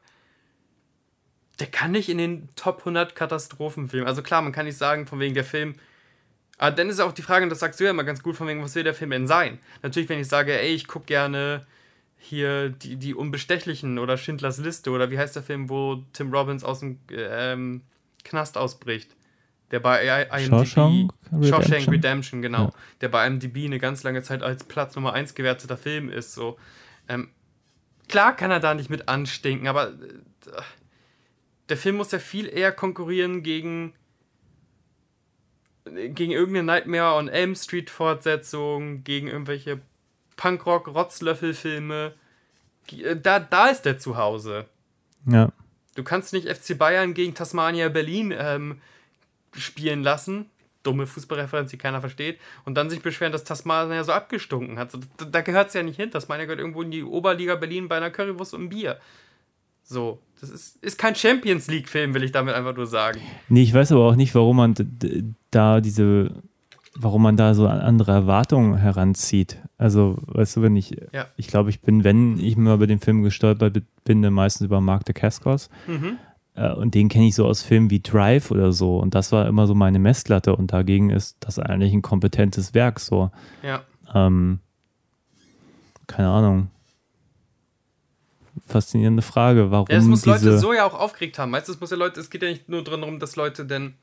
Der 1.60 1.68
kann 1.68 1.92
nicht 1.92 2.10
in 2.10 2.18
den 2.18 2.50
Top 2.56 2.80
100 2.80 3.16
Katastrophenfilmen. 3.16 4.08
Also 4.08 4.22
klar, 4.22 4.42
man 4.42 4.52
kann 4.54 4.66
nicht 4.66 4.78
sagen, 4.78 5.08
von 5.08 5.20
wegen 5.20 5.34
der 5.34 5.44
Film. 5.44 5.76
Aber 6.60 6.76
dann 6.76 6.90
ist 6.90 7.00
auch 7.00 7.14
die 7.14 7.22
Frage, 7.22 7.44
und 7.44 7.50
das 7.50 7.60
sagst 7.60 7.80
du 7.80 7.86
ja 7.86 7.90
immer 7.90 8.04
ganz 8.04 8.22
gut, 8.22 8.36
von 8.36 8.48
wegen, 8.48 8.62
was 8.62 8.76
will 8.76 8.84
der 8.84 8.94
Film 8.94 9.12
denn 9.12 9.28
sein? 9.28 9.60
Natürlich, 9.82 10.10
wenn 10.10 10.20
ich 10.20 10.28
sage, 10.28 10.60
ey, 10.60 10.76
ich 10.76 10.88
gucke 10.88 11.06
gerne 11.06 11.66
hier 12.18 12.70
die, 12.70 12.98
die 12.98 13.16
Unbestechlichen 13.16 13.98
oder 13.98 14.18
Schindlers 14.18 14.58
Liste 14.58 14.92
oder 14.92 15.10
wie 15.10 15.18
heißt 15.18 15.38
der 15.38 15.44
Film, 15.44 15.70
wo 15.70 16.04
Tim 16.12 16.34
Robbins 16.34 16.66
aus 16.66 16.82
dem 16.82 17.00
ähm, 17.12 17.82
Knast 18.26 18.58
ausbricht? 18.58 19.16
Der 19.72 19.80
bei 19.80 20.04
IMDb. 20.04 20.50
Shawshank 20.50 21.14
Shawshank 21.32 21.88
Redemption? 21.88 21.94
Redemption, 21.94 22.42
genau. 22.42 22.64
Ja. 22.66 22.74
Der 23.02 23.10
bei 23.10 23.26
IMDb 23.26 23.66
eine 23.66 23.80
ganz 23.80 24.04
lange 24.04 24.22
Zeit 24.22 24.44
als 24.44 24.66
Platz 24.66 24.96
Nummer 24.96 25.14
1 25.14 25.36
gewerteter 25.36 25.78
Film 25.78 26.10
ist. 26.10 26.34
So. 26.34 26.58
Ähm, 27.08 27.30
klar 28.10 28.36
kann 28.36 28.52
er 28.52 28.60
da 28.60 28.74
nicht 28.74 28.90
mit 28.90 29.08
anstinken, 29.08 29.68
aber 29.70 29.92
äh, 29.92 30.62
der 31.70 31.78
Film 31.78 31.96
muss 31.96 32.12
ja 32.12 32.20
viel 32.20 32.48
eher 32.50 32.74
konkurrieren 32.74 33.44
gegen 33.44 33.94
gegen 36.14 36.32
irgendeine 36.32 36.66
Nightmare 36.66 37.16
on 37.16 37.28
Elm 37.28 37.56
Street 37.56 37.90
Fortsetzung, 37.90 39.04
gegen 39.04 39.28
irgendwelche 39.28 39.80
Punkrock-Rotzlöffel-Filme. 40.38 42.14
Äh, 42.92 43.16
Da, 43.16 43.40
da 43.40 43.68
ist 43.68 43.84
der 43.84 44.00
zu 44.00 44.18
Hause. 44.18 44.66
Ja. 45.26 45.52
Du 45.96 46.04
kannst 46.04 46.34
nicht 46.34 46.48
FC 46.48 46.78
Bayern 46.78 47.14
gegen 47.14 47.34
Tasmania 47.34 47.90
Berlin 47.90 48.34
ähm, 48.38 48.82
spielen 49.56 50.04
lassen. 50.04 50.50
Dumme 50.84 51.08
Fußballreferenz, 51.08 51.72
die 51.72 51.78
keiner 51.78 52.00
versteht. 52.00 52.40
Und 52.64 52.76
dann 52.76 52.90
sich 52.90 53.02
beschweren, 53.02 53.34
dass 53.34 53.44
Tasmania 53.44 54.04
so 54.06 54.14
abgestunken 54.14 54.80
hat. 54.80 54.94
Da 55.18 55.26
da 55.26 55.42
gehört 55.42 55.68
es 55.68 55.74
ja 55.74 55.84
nicht 55.84 55.98
hin. 55.98 56.10
Tasmania 56.10 56.46
gehört 56.46 56.62
irgendwo 56.62 56.82
in 56.82 56.92
die 56.92 57.04
Oberliga 57.04 57.56
Berlin 57.56 57.90
bei 57.90 57.98
einer 57.98 58.12
Currywurst 58.12 58.54
und 58.54 58.62
einem 58.62 58.70
Bier. 58.70 59.00
So, 59.92 60.20
das 60.40 60.52
ist, 60.52 60.76
ist 60.84 61.00
kein 61.00 61.16
Champions 61.16 61.68
League-Film, 61.68 62.14
will 62.14 62.24
ich 62.24 62.32
damit 62.32 62.54
einfach 62.54 62.76
nur 62.76 62.86
sagen. 62.86 63.20
Nee, 63.50 63.64
ich 63.64 63.74
weiß 63.74 63.92
aber 63.92 64.06
auch 64.06 64.16
nicht, 64.16 64.36
warum 64.36 64.58
man 64.58 64.76
da 65.50 65.82
diese, 65.82 66.32
warum 66.96 67.24
man 67.24 67.38
da 67.38 67.56
so 67.56 67.68
andere 67.68 68.12
Erwartungen 68.12 68.78
heranzieht. 68.78 69.58
Also, 69.80 70.18
weißt 70.28 70.58
du, 70.58 70.62
wenn 70.62 70.76
ich, 70.76 70.92
Ja. 71.12 71.26
ich 71.38 71.48
glaube, 71.48 71.72
ich 71.72 71.82
bin, 71.82 72.04
wenn 72.04 72.40
ich 72.40 72.56
mal 72.56 72.76
über 72.76 72.86
den 72.86 73.00
Film 73.00 73.24
gestolpert 73.24 73.82
bin, 74.04 74.22
dann 74.22 74.34
meistens 74.34 74.66
über 74.66 74.80
Mark 74.80 75.06
Dacascos. 75.06 75.70
Mhm. 75.88 76.18
Äh, 76.54 76.72
Und 76.74 76.94
den 76.94 77.10
kenne 77.10 77.28
ich 77.28 77.34
so 77.36 77.48
aus 77.48 77.64
Filmen 77.64 77.90
wie 77.90 78.00
Drive 78.02 78.52
oder 78.52 78.72
so. 78.72 79.00
Und 79.00 79.16
das 79.16 79.32
war 79.32 79.48
immer 79.48 79.66
so 79.66 79.74
meine 79.74 79.98
Messlatte. 79.98 80.56
Und 80.56 80.72
dagegen 80.72 81.10
ist 81.10 81.38
das 81.40 81.58
eigentlich 81.58 81.94
ein 81.94 82.04
kompetentes 82.04 82.76
Werk. 82.76 83.00
So, 83.00 83.32
Ja. 83.64 83.82
ähm, 84.14 84.60
keine 86.06 86.30
Ahnung. 86.30 86.70
Faszinierende 88.68 89.22
Frage, 89.22 89.72
warum 89.72 89.88
Ja, 89.90 89.98
es 89.98 90.06
muss 90.06 90.22
diese. 90.22 90.32
Leute 90.50 90.58
so 90.60 90.74
ja 90.74 90.86
auch 90.86 90.94
aufgeregt 90.94 91.40
haben. 91.40 91.54
Es 91.54 91.80
muss 91.80 91.92
ja 91.92 91.98
Leute, 91.98 92.20
es 92.20 92.30
geht 92.30 92.42
ja 92.44 92.50
nicht 92.50 92.70
nur 92.70 92.84
darum, 92.84 93.20
dass 93.20 93.36
Leute 93.36 93.66
denn. 93.66 93.94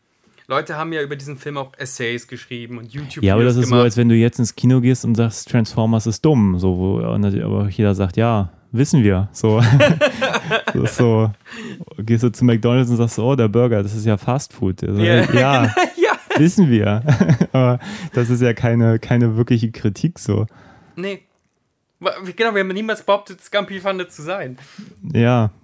Leute 0.48 0.76
haben 0.76 0.92
ja 0.92 1.02
über 1.02 1.16
diesen 1.16 1.36
Film 1.36 1.56
auch 1.58 1.72
Essays 1.76 2.28
geschrieben 2.28 2.78
und 2.78 2.92
YouTube 2.92 3.24
Ja, 3.24 3.34
aber 3.34 3.42
das 3.42 3.56
ist 3.56 3.64
so, 3.64 3.70
gemacht. 3.70 3.82
als 3.84 3.96
wenn 3.96 4.08
du 4.08 4.14
jetzt 4.14 4.38
ins 4.38 4.54
Kino 4.54 4.80
gehst 4.80 5.04
und 5.04 5.16
sagst, 5.16 5.50
Transformers 5.50 6.06
ist 6.06 6.24
dumm. 6.24 6.58
So, 6.60 6.76
wo 6.78 7.00
aber 7.00 7.68
jeder 7.68 7.96
sagt, 7.96 8.16
ja, 8.16 8.52
wissen 8.70 9.02
wir. 9.02 9.28
So. 9.32 9.60
das 10.74 10.96
so. 10.96 11.32
Gehst 11.98 12.22
du 12.22 12.30
zu 12.30 12.44
McDonalds 12.44 12.90
und 12.90 12.96
sagst, 12.96 13.18
oh, 13.18 13.34
der 13.34 13.48
Burger, 13.48 13.82
das 13.82 13.94
ist 13.94 14.06
ja 14.06 14.16
Fast 14.16 14.52
Food. 14.52 14.84
Also, 14.84 15.00
Ja, 15.00 15.24
ja, 15.32 15.64
ja. 15.96 16.38
wissen 16.38 16.70
wir. 16.70 17.02
aber 17.52 17.80
das 18.12 18.30
ist 18.30 18.40
ja 18.40 18.52
keine, 18.54 19.00
keine 19.00 19.36
wirkliche 19.36 19.72
Kritik 19.72 20.18
so. 20.20 20.46
Nee. 20.94 21.22
Genau, 21.98 22.54
wir 22.54 22.60
haben 22.60 22.68
niemals 22.68 23.02
behauptet, 23.02 23.40
Scumpy 23.42 23.80
Funde 23.80 24.08
zu 24.08 24.22
sein. 24.22 24.58
Ja. 25.12 25.50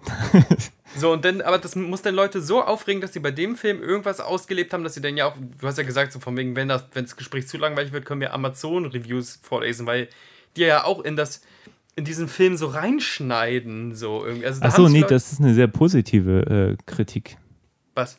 So, 0.94 1.10
und 1.10 1.24
dann, 1.24 1.40
aber 1.40 1.56
das 1.56 1.74
muss 1.74 2.02
dann 2.02 2.14
Leute 2.14 2.42
so 2.42 2.62
aufregen, 2.62 3.00
dass 3.00 3.14
sie 3.14 3.20
bei 3.20 3.30
dem 3.30 3.56
Film 3.56 3.80
irgendwas 3.82 4.20
ausgelebt 4.20 4.74
haben, 4.74 4.84
dass 4.84 4.92
sie 4.92 5.00
dann 5.00 5.16
ja 5.16 5.24
auch, 5.26 5.34
du 5.58 5.66
hast 5.66 5.78
ja 5.78 5.84
gesagt, 5.84 6.12
so 6.12 6.20
von 6.20 6.36
wegen, 6.36 6.54
wenn 6.54 6.68
das, 6.68 6.84
wenn 6.92 7.04
das 7.06 7.16
Gespräch 7.16 7.48
zu 7.48 7.56
langweilig 7.56 7.92
wird, 7.94 8.04
können 8.04 8.20
wir 8.20 8.34
Amazon-Reviews 8.34 9.38
vorlesen, 9.42 9.86
weil 9.86 10.08
die 10.54 10.60
ja 10.60 10.84
auch 10.84 11.00
in 11.00 11.16
das, 11.16 11.40
in 11.96 12.04
diesen 12.04 12.28
Film 12.28 12.58
so 12.58 12.66
reinschneiden, 12.66 13.94
so 13.94 14.24
irgendwie. 14.24 14.44
Also, 14.46 14.60
Achso, 14.62 14.86
nee, 14.88 15.00
Leute- 15.00 15.14
das 15.14 15.32
ist 15.32 15.40
eine 15.40 15.54
sehr 15.54 15.66
positive 15.68 16.76
äh, 16.78 16.82
Kritik, 16.84 17.38
Was? 17.94 18.18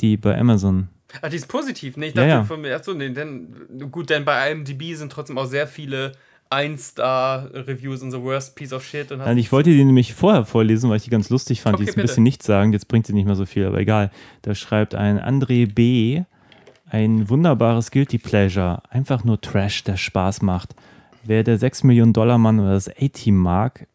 die 0.00 0.16
bei 0.16 0.38
Amazon. 0.38 0.88
Ah, 1.20 1.28
die 1.28 1.36
ist 1.36 1.48
positiv, 1.48 1.98
ne? 1.98 2.06
Ich 2.06 2.14
Ja, 2.14 2.22
dachte 2.22 2.30
ja. 2.36 2.44
von 2.44 2.60
mir, 2.62 2.74
achso, 2.74 2.94
nee, 2.94 3.10
denn, 3.10 3.90
gut, 3.90 4.08
denn 4.08 4.24
bei 4.24 4.50
IMDb 4.50 4.94
sind 4.94 5.12
trotzdem 5.12 5.36
auch 5.36 5.46
sehr 5.46 5.66
viele 5.66 6.12
Ein-Star-Reviews 6.50 8.02
und 8.02 8.10
so 8.10 8.22
Worst 8.22 8.54
Piece 8.54 8.72
of 8.72 8.84
Shit 8.84 9.12
und 9.12 9.18
Nein, 9.18 9.38
ich 9.38 9.52
wollte 9.52 9.70
die 9.70 9.84
nämlich 9.84 10.14
vorher 10.14 10.44
vorlesen, 10.44 10.88
weil 10.88 10.96
ich 10.96 11.04
die 11.04 11.10
ganz 11.10 11.30
lustig 11.30 11.60
fand. 11.60 11.74
Okay, 11.74 11.84
die 11.84 11.88
ist 11.90 11.94
ein 11.94 11.96
bitte. 11.96 12.06
bisschen 12.08 12.22
nichtssagend, 12.24 12.74
jetzt 12.74 12.88
bringt 12.88 13.06
sie 13.06 13.12
nicht 13.12 13.26
mehr 13.26 13.34
so 13.34 13.46
viel, 13.46 13.66
aber 13.66 13.78
egal. 13.78 14.10
Da 14.42 14.54
schreibt 14.54 14.94
ein 14.94 15.20
André 15.20 15.72
B. 15.72 16.22
ein 16.90 17.28
wunderbares 17.28 17.90
Guilty 17.90 18.18
Pleasure. 18.18 18.82
Einfach 18.88 19.24
nur 19.24 19.40
Trash, 19.40 19.84
der 19.84 19.96
Spaß 19.96 20.42
macht. 20.42 20.74
Wer 21.24 21.44
der 21.44 21.58
6 21.58 21.84
Millionen 21.84 22.14
Dollar 22.14 22.38
Mann 22.38 22.60
oder 22.60 22.72
das 22.72 22.88
A-Team 22.88 23.36
mag, 23.36 23.86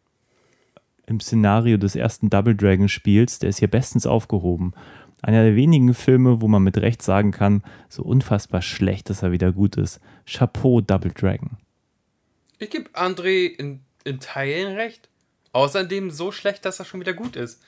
im 1.06 1.20
Szenario 1.20 1.76
des 1.76 1.96
ersten 1.96 2.30
Double 2.30 2.54
Dragon 2.54 2.88
Spiels, 2.88 3.38
der 3.38 3.50
ist 3.50 3.58
hier 3.58 3.68
bestens 3.68 4.06
aufgehoben. 4.06 4.72
Einer 5.22 5.42
der 5.42 5.56
wenigen 5.56 5.94
Filme, 5.94 6.40
wo 6.40 6.48
man 6.48 6.62
mit 6.62 6.78
Recht 6.78 7.02
sagen 7.02 7.30
kann, 7.30 7.62
so 7.88 8.02
unfassbar 8.02 8.62
schlecht, 8.62 9.10
dass 9.10 9.22
er 9.22 9.32
wieder 9.32 9.52
gut 9.52 9.76
ist. 9.76 10.00
Chapeau 10.26 10.80
Double 10.80 11.12
Dragon. 11.12 11.56
Ich 12.64 12.70
gebe 12.70 12.90
André 12.90 13.46
in, 13.46 13.80
in 14.04 14.20
Teilen 14.20 14.74
recht. 14.76 15.08
Außerdem 15.52 16.10
so 16.10 16.32
schlecht, 16.32 16.64
dass 16.64 16.78
er 16.80 16.84
schon 16.84 17.00
wieder 17.00 17.12
gut 17.12 17.36
ist. 17.36 17.62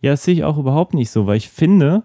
Ja, 0.00 0.10
das 0.12 0.24
sehe 0.24 0.34
ich 0.34 0.44
auch 0.44 0.58
überhaupt 0.58 0.92
nicht 0.94 1.10
so, 1.10 1.26
weil 1.26 1.36
ich 1.36 1.48
finde, 1.48 2.02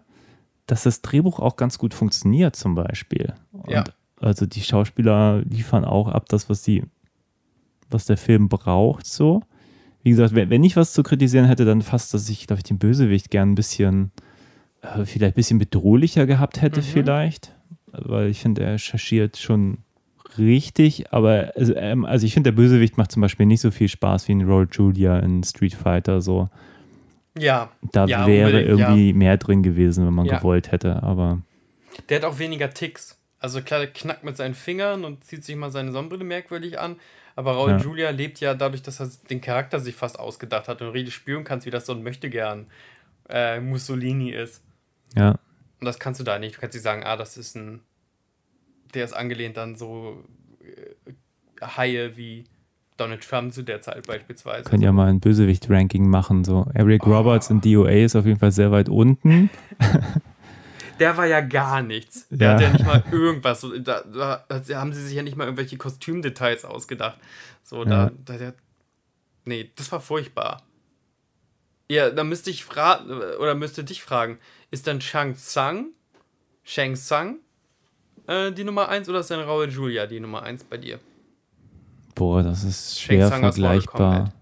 dass 0.67 0.83
das 0.83 1.01
Drehbuch 1.01 1.39
auch 1.39 1.55
ganz 1.57 1.77
gut 1.77 1.93
funktioniert, 1.93 2.55
zum 2.55 2.75
Beispiel. 2.75 3.33
Und 3.51 3.69
Ja. 3.71 3.83
Also 4.19 4.45
die 4.45 4.61
Schauspieler 4.61 5.41
liefern 5.47 5.85
auch 5.85 6.07
ab 6.07 6.27
das, 6.29 6.49
was 6.49 6.61
die, 6.63 6.83
was 7.89 8.05
der 8.05 8.17
Film 8.17 8.49
braucht, 8.49 9.05
so. 9.05 9.41
Wie 10.03 10.09
gesagt, 10.11 10.33
wenn, 10.33 10.49
wenn 10.49 10.63
ich 10.63 10.75
was 10.75 10.93
zu 10.93 11.03
kritisieren 11.03 11.45
hätte, 11.45 11.65
dann 11.65 11.81
fast, 11.81 12.13
dass 12.13 12.29
ich, 12.29 12.47
glaube 12.47 12.59
ich, 12.59 12.63
den 12.63 12.79
Bösewicht 12.79 13.29
gern 13.29 13.51
ein 13.51 13.55
bisschen, 13.55 14.11
äh, 14.81 15.05
vielleicht 15.05 15.33
ein 15.33 15.35
bisschen 15.35 15.59
bedrohlicher 15.59 16.25
gehabt 16.25 16.61
hätte, 16.61 16.79
Mhm. 16.81 16.85
vielleicht. 16.85 17.53
Weil 17.91 18.29
ich 18.29 18.39
finde, 18.39 18.63
er 18.63 18.73
recherchiert 18.73 19.37
schon 19.37 19.79
richtig, 20.37 21.11
aber 21.13 21.51
also, 21.55 21.75
ähm, 21.75 22.05
also 22.05 22.25
ich 22.25 22.33
finde, 22.33 22.51
der 22.51 22.55
Bösewicht 22.57 22.97
macht 22.97 23.11
zum 23.11 23.21
Beispiel 23.21 23.45
nicht 23.45 23.61
so 23.61 23.71
viel 23.71 23.87
Spaß 23.89 24.27
wie 24.27 24.33
ein 24.33 24.41
Roll 24.41 24.67
Julia 24.71 25.19
in 25.19 25.43
Street 25.43 25.73
Fighter. 25.73 26.21
So. 26.21 26.49
Ja. 27.37 27.71
Da 27.91 28.05
ja, 28.05 28.25
wäre 28.27 28.61
irgendwie 28.61 29.13
mehr 29.13 29.37
drin 29.37 29.63
gewesen, 29.63 30.05
wenn 30.05 30.13
man 30.13 30.25
Ja. 30.25 30.37
gewollt 30.37 30.71
hätte. 30.71 31.03
Aber 31.03 31.39
Ja. 31.93 32.03
Der 32.09 32.17
hat 32.17 32.25
auch 32.25 32.39
weniger 32.39 32.69
Ticks. 32.71 33.17
Also 33.39 33.61
klar, 33.61 33.79
der 33.79 33.89
knackt 33.91 34.23
mit 34.23 34.35
seinen 34.37 34.55
Fingern 34.55 35.03
und 35.05 35.23
zieht 35.23 35.43
sich 35.43 35.55
mal 35.55 35.71
seine 35.71 35.91
Sonnenbrille 35.91 36.23
merkwürdig 36.23 36.79
an. 36.79 36.95
Aber 37.35 37.51
Raul 37.53 37.69
Ja. 37.71 37.77
Julia 37.77 38.09
lebt 38.09 38.39
ja 38.39 38.55
dadurch, 38.55 38.81
dass 38.81 38.99
er 38.99 39.09
den 39.29 39.41
Charakter 39.41 39.79
sich 39.79 39.93
fast 39.95 40.17
ausgedacht 40.19 40.67
hat 40.67 40.81
und 40.81 40.89
richtig 40.89 41.13
spüren 41.13 41.43
kannst, 41.43 41.65
wie 41.67 41.71
das 41.71 41.85
so 41.85 41.93
ein 41.93 42.01
Möchtegern 42.01 42.65
äh, 43.29 43.59
Mussolini 43.59 44.31
ist. 44.31 44.63
ja, 45.15 45.31
Und 45.79 45.85
das 45.85 45.99
kannst 45.99 46.19
du 46.19 46.23
da 46.23 46.39
nicht. 46.39 46.55
Du 46.55 46.59
kannst 46.61 46.73
nicht 46.75 46.83
sagen, 46.83 47.03
ah, 47.03 47.15
das 47.15 47.37
ist 47.37 47.55
ein. 47.55 47.81
Der 48.93 49.05
ist 49.05 49.13
angelehnt 49.13 49.57
an 49.57 49.75
so 49.75 50.23
äh, 50.61 51.13
Haie 51.65 52.15
wie 52.17 52.45
Donald 52.97 53.21
Trump 53.27 53.53
zu 53.53 53.63
der 53.63 53.81
Zeit 53.81 54.07
beispielsweise. 54.07 54.67
können 54.69 54.81
ja 54.83 54.91
mal 54.91 55.07
ein 55.09 55.19
Bösewicht-Ranking 55.19 56.07
machen. 56.09 56.43
So, 56.43 56.65
Eric 56.73 57.05
Oh. 57.05 57.15
Roberts 57.15 57.49
in 57.49 57.61
DOA 57.61 57.89
ist 58.05 58.15
auf 58.15 58.25
jeden 58.25 58.39
Fall 58.39 58.51
sehr 58.51 58.71
weit 58.71 58.89
unten. 58.89 59.49
Der 60.99 61.15
war 61.15 61.27
ja 61.27 61.41
gar 61.41 61.83
nichts. 61.83 62.27
Der 62.31 62.47
Ja. 62.47 62.53
hat 62.55 62.61
ja 62.61 62.69
nicht 62.71 62.85
mal 62.85 63.03
irgendwas. 63.11 63.61
So, 63.61 63.77
da, 63.77 64.01
da, 64.01 64.43
da 64.47 64.79
haben 64.79 64.93
sie 64.93 65.03
sich 65.05 65.15
ja 65.15 65.21
nicht 65.21 65.37
mal 65.37 65.43
irgendwelche 65.43 65.77
Kostümdetails 65.77 66.65
ausgedacht. 66.65 67.19
So, 67.63 67.83
da, 67.85 68.05
Ja. 68.05 68.11
da 68.25 68.37
der. 68.37 68.53
Nee, 69.45 69.71
das 69.75 69.91
war 69.91 70.01
furchtbar. 70.01 70.63
Ja, 71.89 72.09
da 72.09 72.23
müsste 72.23 72.49
ich 72.49 72.65
fragen, 72.65 73.11
oder 73.39 73.53
müsste 73.53 73.83
dich 73.83 74.01
fragen, 74.01 74.39
ist 74.71 74.87
dann 74.87 74.99
Shang 74.99 75.35
Tsang, 75.35 75.89
Shang 76.63 76.95
Tsang 76.95 77.37
äh, 78.27 78.51
die 78.51 78.63
Nummer 78.63 78.89
1 78.89 79.09
oder 79.09 79.19
ist 79.19 79.31
dann 79.31 79.39
Raul 79.41 79.69
Julia 79.69 80.05
die 80.05 80.19
Nummer 80.19 80.43
1 80.43 80.65
bei 80.65 80.77
dir? 80.77 80.99
Boah, 82.15 82.43
das 82.43 82.63
ist 82.63 82.99
schwer 82.99 83.29
vergleichbar. 83.31 84.33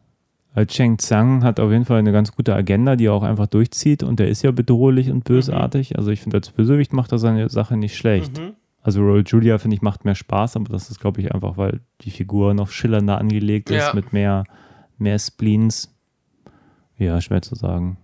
Weil 0.54 0.68
Cheng 0.68 0.98
Tsang 0.98 1.44
hat 1.44 1.60
auf 1.60 1.70
jeden 1.70 1.84
Fall 1.84 2.00
eine 2.00 2.14
ganz 2.14 2.32
gute 2.32 2.56
Agenda, 2.56 2.96
die 2.96 3.08
er 3.08 3.14
auch 3.14 3.24
einfach 3.24 3.48
durchzieht 3.48 4.04
und 4.04 4.20
der 4.20 4.30
ist 4.30 4.42
ja 4.42 4.52
bedrohlich 4.52 5.10
und 5.12 5.26
bösartig. 5.26 5.98
Also 5.98 6.12
ich 6.12 6.22
finde, 6.22 6.38
als 6.38 6.50
Bösewicht 6.52 6.94
macht 6.94 7.12
er 7.12 7.18
seine 7.20 7.50
Sache 7.50 7.76
nicht 7.76 7.98
schlecht. 7.98 8.40
Mhm. 8.40 8.54
Also 8.82 9.02
Roll 9.02 9.24
Julia, 9.28 9.58
finde 9.58 9.76
ich, 9.76 9.82
macht 9.82 10.06
mehr 10.06 10.16
Spaß, 10.16 10.56
aber 10.56 10.72
das 10.72 10.90
ist, 10.90 11.00
glaube 11.02 11.20
ich, 11.20 11.34
einfach, 11.34 11.58
weil 11.58 11.82
die 12.02 12.12
Figur 12.12 12.54
noch 12.54 12.70
schillernder 12.70 13.18
angelegt 13.18 13.70
ist, 13.70 13.78
Ja. 13.88 13.94
mit 13.94 14.14
mehr, 14.14 14.46
mehr 14.98 15.20
Spleens. 15.20 15.94
Ja, 16.98 17.20
schwer 17.20 17.42
zu 17.42 17.56
sagen. 17.56 17.98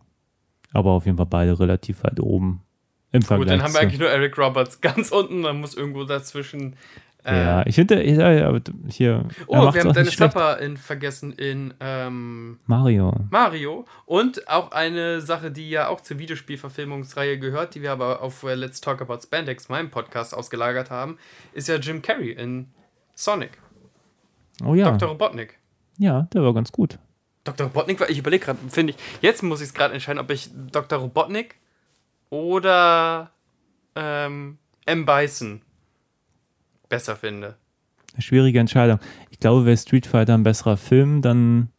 Aber 0.74 0.92
auf 0.92 1.06
jeden 1.06 1.18
Fall 1.18 1.28
beide 1.28 1.58
relativ 1.58 2.04
weit 2.04 2.20
oben. 2.20 2.64
Im 3.12 3.22
Vergleich 3.22 3.48
Gut, 3.48 3.52
dann 3.52 3.64
haben 3.64 3.74
wir 3.74 3.82
eigentlich 3.82 4.00
nur 4.00 4.10
Eric 4.10 4.38
Roberts 4.38 4.80
ganz 4.82 5.12
unten, 5.12 5.44
dann 5.44 5.60
muss 5.60 5.74
irgendwo 5.76 6.04
dazwischen. 6.06 6.76
Äh, 7.24 7.36
Ja, 7.36 7.66
ich 7.68 7.76
finde, 7.76 8.00
hier. 8.00 9.12
er 9.12 9.30
oh, 9.48 9.74
wir 9.74 9.84
haben 9.84 9.94
Dennis. 9.94 10.20
Hopper 10.20 10.60
in, 10.60 10.76
vergessen 10.78 11.34
in 11.34 11.74
ähm, 11.80 12.60
Mario. 12.66 13.14
Mario. 13.30 13.86
Und 14.06 14.48
auch 14.50 14.72
eine 14.72 15.22
Sache, 15.22 15.52
die 15.52 15.70
ja 15.70 15.88
auch 15.90 16.02
zur 16.02 16.18
Videospielverfilmungsreihe 16.20 17.38
gehört, 17.38 17.76
die 17.76 17.82
wir 17.84 17.92
aber 17.92 18.22
auf 18.22 18.42
äh, 18.44 18.56
Let's 18.56 18.82
Talk 18.82 19.02
About 19.02 19.20
Spandex, 19.22 19.70
meinem 19.70 19.92
Podcast, 19.92 20.34
ausgelagert 20.34 20.90
haben, 20.90 21.18
ist 21.54 21.68
ja 21.68 21.76
Jim 21.76 22.02
Carrey 22.02 22.32
in 22.32 22.70
Sonic. 23.14 23.52
Oh 24.64 24.74
ja. 24.74 24.90
Dr. 24.92 25.10
Robotnik. 25.10 25.60
Ja, 25.98 26.24
der 26.34 26.42
war 26.44 26.54
ganz 26.54 26.72
gut. 26.72 26.98
Dr. 27.44 27.68
Robotnik, 27.68 28.00
war- 28.00 28.10
ich 28.10 28.18
überlege 28.20 28.46
gerade, 28.46 28.60
finde 28.70 28.94
ich, 28.94 28.98
jetzt 29.22 29.44
muss 29.44 29.62
ich 29.62 29.68
es 29.68 29.74
gerade 29.74 29.94
entscheiden, 29.94 30.20
ob 30.20 30.30
ich 30.32 30.50
Dr. 30.72 31.00
Robotnik 31.00 31.56
oder 32.32 33.30
ähm, 33.96 34.58
M. 34.88 35.06
Bison 35.06 35.62
besser 36.90 37.16
finde. 37.16 37.56
Eine 38.14 38.22
schwierige 38.24 38.60
Entscheidung. 38.60 39.00
Ich 39.30 39.40
glaube, 39.40 39.66
wäre 39.66 39.78
Street 39.78 40.08
Fighter 40.08 40.34
ein 40.34 40.44
besserer 40.44 40.78
Film, 40.78 41.22
dann. 41.22 41.70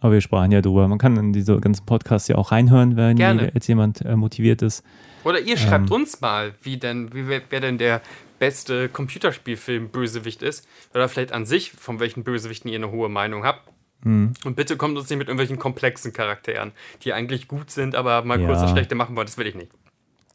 Aber 0.00 0.12
wir 0.12 0.20
sprachen 0.20 0.52
ja 0.52 0.60
drüber. 0.60 0.86
Man 0.88 0.98
kann 0.98 1.16
in 1.16 1.32
diese 1.32 1.58
ganzen 1.60 1.86
Podcasts 1.86 2.28
ja 2.28 2.36
auch 2.36 2.52
reinhören, 2.52 2.96
wenn 2.96 3.16
Gerne. 3.16 3.50
jetzt 3.54 3.66
jemand 3.68 4.02
äh, 4.02 4.16
motiviert 4.16 4.60
ist. 4.60 4.84
Oder 5.24 5.40
ihr 5.40 5.56
schreibt 5.56 5.86
Ähm. 5.86 5.92
uns 5.92 6.20
mal, 6.20 6.52
wie 6.62 6.76
denn, 6.76 7.14
wie 7.14 7.26
wer, 7.26 7.40
wer 7.48 7.60
denn 7.60 7.78
der 7.78 8.02
beste 8.38 8.90
Computerspielfilm 8.90 9.88
Bösewicht 9.88 10.42
ist. 10.42 10.68
Oder 10.92 11.08
vielleicht 11.08 11.32
an 11.32 11.46
sich, 11.46 11.72
von 11.72 12.00
welchen 12.00 12.22
Bösewichten 12.22 12.70
ihr 12.70 12.76
eine 12.76 12.90
hohe 12.90 13.08
Meinung 13.08 13.44
habt. 13.44 13.66
Mhm. 14.04 14.32
Und 14.44 14.54
bitte 14.56 14.76
kommt 14.76 14.96
uns 14.96 15.08
nicht 15.10 15.18
mit 15.18 15.28
irgendwelchen 15.28 15.58
komplexen 15.58 16.12
Charakteren, 16.12 16.72
die 17.02 17.12
eigentlich 17.12 17.48
gut 17.48 17.70
sind, 17.70 17.94
aber 17.96 18.22
mal 18.24 18.40
Ja. 18.40 18.46
kurz 18.46 18.60
das 18.60 18.70
Schlechte 18.70 18.94
machen 18.94 19.16
wollen. 19.16 19.26
Das 19.26 19.36
will 19.38 19.46
ich 19.46 19.54
nicht. 19.54 19.70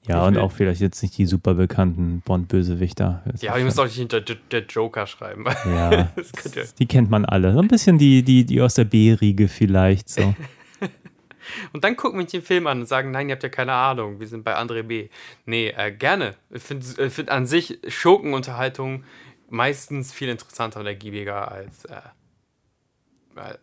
Ja, 0.07 0.21
Ich 0.21 0.27
und 0.29 0.35
will- 0.35 0.41
auch 0.41 0.51
vielleicht 0.51 0.81
jetzt 0.81 1.01
nicht 1.03 1.17
die 1.17 1.25
super 1.25 1.53
bekannten 1.53 2.21
Bond-Bösewichter. 2.25 3.23
Ja, 3.41 3.51
aber 3.51 3.59
ihr 3.59 3.65
müsst 3.65 3.79
auch 3.79 3.85
nicht 3.85 3.95
hinter 3.97 4.21
der, 4.21 4.63
Joker 4.65 5.05
schreiben. 5.07 5.45
Ja, 5.65 5.91
ihr. 6.17 6.67
die 6.79 6.85
kennt 6.87 7.09
man 7.09 7.25
alle. 7.25 7.53
So 7.53 7.59
ein 7.59 7.67
bisschen 7.67 7.97
die, 7.97 8.23
die, 8.23 8.45
die 8.45 8.61
aus 8.61 8.73
der 8.75 8.85
B-Riege 8.85 9.47
vielleicht 9.47 10.09
so. 10.09 10.33
Und 11.73 11.83
dann 11.83 11.95
gucken 11.95 12.19
wir 12.19 12.23
uns 12.23 12.31
den 12.31 12.43
Film 12.43 12.67
an 12.67 12.81
und 12.81 12.85
sagen, 12.87 13.09
nein, 13.09 13.27
ihr 13.27 13.33
habt 13.33 13.41
ja 13.43 13.49
keine 13.49 13.73
Ahnung, 13.73 14.19
wir 14.19 14.27
sind 14.27 14.43
bei 14.43 14.55
André 14.55 14.83
B. 14.83 15.09
Nee, 15.45 15.69
äh, 15.75 15.91
gerne. 15.91 16.35
Ich 16.51 16.61
finde 16.61 16.85
ich 17.05 17.11
find 17.13 17.29
an 17.31 17.47
sich 17.47 17.79
Schurkenunterhaltung 17.87 19.03
meistens 19.49 20.13
viel 20.13 20.29
interessanter 20.29 20.79
und 20.79 20.85
ergiebiger 20.85 21.51
als, 21.51 21.85
äh, 21.85 21.95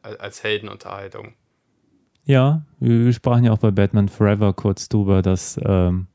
als, 0.03 0.43
Heldenunterhaltung. 0.43 1.35
Ja, 2.25 2.63
wir, 2.81 3.05
wir 3.07 3.13
sprachen 3.13 3.45
ja 3.45 3.53
auch 3.53 3.59
bei 3.59 3.71
Batman 3.71 4.09
Forever 4.09 4.53
kurz 4.53 4.89
drüber, 4.89 5.23
dass 5.23 5.61
ähm, 5.65 6.09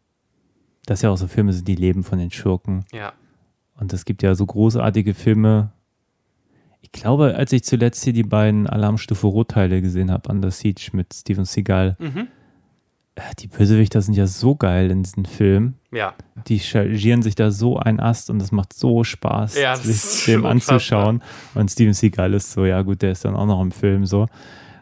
das 0.86 1.01
ja 1.01 1.09
auch 1.09 1.18
so 1.18 1.28
Filme 1.28 1.53
sind, 1.53 1.68
die 1.68 1.76
leben 1.76 2.03
von 2.03 2.20
den 2.20 2.32
Schurken. 2.32 2.86
Ja. 2.91 3.14
Und 3.76 3.93
es 3.93 4.05
gibt 4.05 4.22
ja 4.24 4.36
so 4.36 4.45
großartige 4.45 5.14
Filme. 5.14 5.72
Ich 6.82 6.91
glaube, 6.91 7.36
als 7.36 7.53
ich 7.53 7.64
zuletzt 7.64 8.03
hier 8.03 8.14
die 8.14 8.24
beiden 8.24 8.68
Alarmstufe 8.68 9.28
Rot-Teile 9.28 9.82
gesehen 9.82 10.12
habe, 10.12 10.30
Under 10.30 10.51
Siege 10.51 10.89
mit 10.93 11.14
Steven 11.14 11.45
Seagal, 11.45 11.95
Mhm. 11.99 12.28
Äh, 13.16 13.22
die 13.39 13.47
Bösewichter 13.47 14.01
sind 14.01 14.16
ja 14.16 14.28
so 14.28 14.55
geil 14.55 14.91
in 14.91 15.03
diesen 15.03 15.26
Filmen. 15.26 15.78
Ja. 15.91 16.14
Die 16.47 16.59
chargieren 16.59 17.22
sich 17.22 17.36
da 17.36 17.51
so 17.51 17.78
ein 17.78 17.99
Ast 17.99 18.30
und 18.30 18.41
es 18.41 18.51
macht 18.51 18.74
so 18.74 19.03
Spaß, 19.03 19.57
Ja, 19.57 19.76
sich 19.76 20.26
dem 20.26 20.45
anzuschauen. 20.45 21.22
Und 21.53 21.70
Steven 21.70 21.93
Seagal 21.93 22.34
ist 22.34 22.51
so, 22.51 22.66
ja 22.66 22.82
gut, 22.82 23.01
der 23.01 23.12
ist 23.12 23.26
dann 23.26 23.36
auch 23.36 23.45
noch 23.45 23.62
im 23.62 23.72
Film 23.72 24.05
so. 24.05 24.28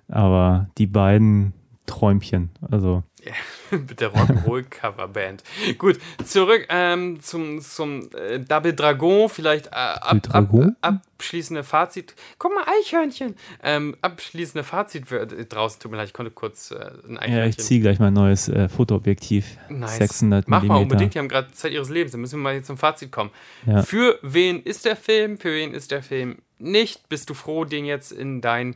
Aber 0.07 0.67
die 0.77 0.87
beiden 0.87 1.53
Träumchen, 1.89 2.51
also 2.69 3.03
Mit 3.71 3.99
der 3.99 4.13
Rock'n'Roll-Coverband. 4.13 5.43
Gut, 5.77 5.99
zurück 6.23 6.65
ähm, 6.69 7.19
zum, 7.21 7.61
zum 7.61 8.09
äh, 8.13 8.39
Double 8.39 8.73
Dragon. 8.73 9.29
Vielleicht 9.29 9.67
äh, 9.67 9.71
ab, 9.71 10.11
ab, 10.11 10.23
Dragon? 10.23 10.75
abschließende 10.81 11.63
Fazit. 11.63 12.15
Guck 12.37 12.53
mal, 12.53 12.63
Eichhörnchen. 12.79 13.35
Ähm, 13.61 13.95
abschließende 14.01 14.63
Fazit 14.63 15.07
für, 15.07 15.21
äh, 15.21 15.45
draußen. 15.45 15.79
Tut 15.81 15.91
mir 15.91 15.97
leid, 15.97 16.07
ich 16.07 16.13
konnte 16.13 16.31
kurz 16.31 16.71
äh, 16.71 16.75
ein 16.75 17.13
ja, 17.13 17.15
ich 17.15 17.21
Eichhörnchen. 17.21 17.63
ziehe 17.63 17.81
gleich 17.81 17.99
mein 17.99 18.13
neues 18.13 18.47
äh, 18.47 18.69
Fotoobjektiv. 18.69 19.57
Nice. 19.69 19.97
600 19.97 20.47
Mach 20.47 20.63
mal 20.63 20.77
unbedingt, 20.77 21.13
die 21.13 21.19
haben 21.19 21.29
gerade 21.29 21.51
Zeit 21.51 21.73
ihres 21.73 21.89
Lebens. 21.89 22.13
Dann 22.13 22.21
müssen 22.21 22.39
wir 22.39 22.43
mal 22.43 22.53
jetzt 22.55 22.67
zum 22.67 22.77
Fazit 22.77 23.11
kommen. 23.11 23.31
Ja. 23.65 23.83
Für 23.83 24.17
wen 24.21 24.63
ist 24.63 24.85
der 24.85 24.95
Film? 24.95 25.37
Für 25.37 25.53
wen 25.53 25.73
ist 25.73 25.91
der 25.91 26.03
Film 26.03 26.37
nicht? 26.57 27.09
Bist 27.09 27.29
du 27.29 27.33
froh, 27.33 27.65
den 27.65 27.85
jetzt 27.85 28.11
in 28.11 28.41
dein, 28.41 28.75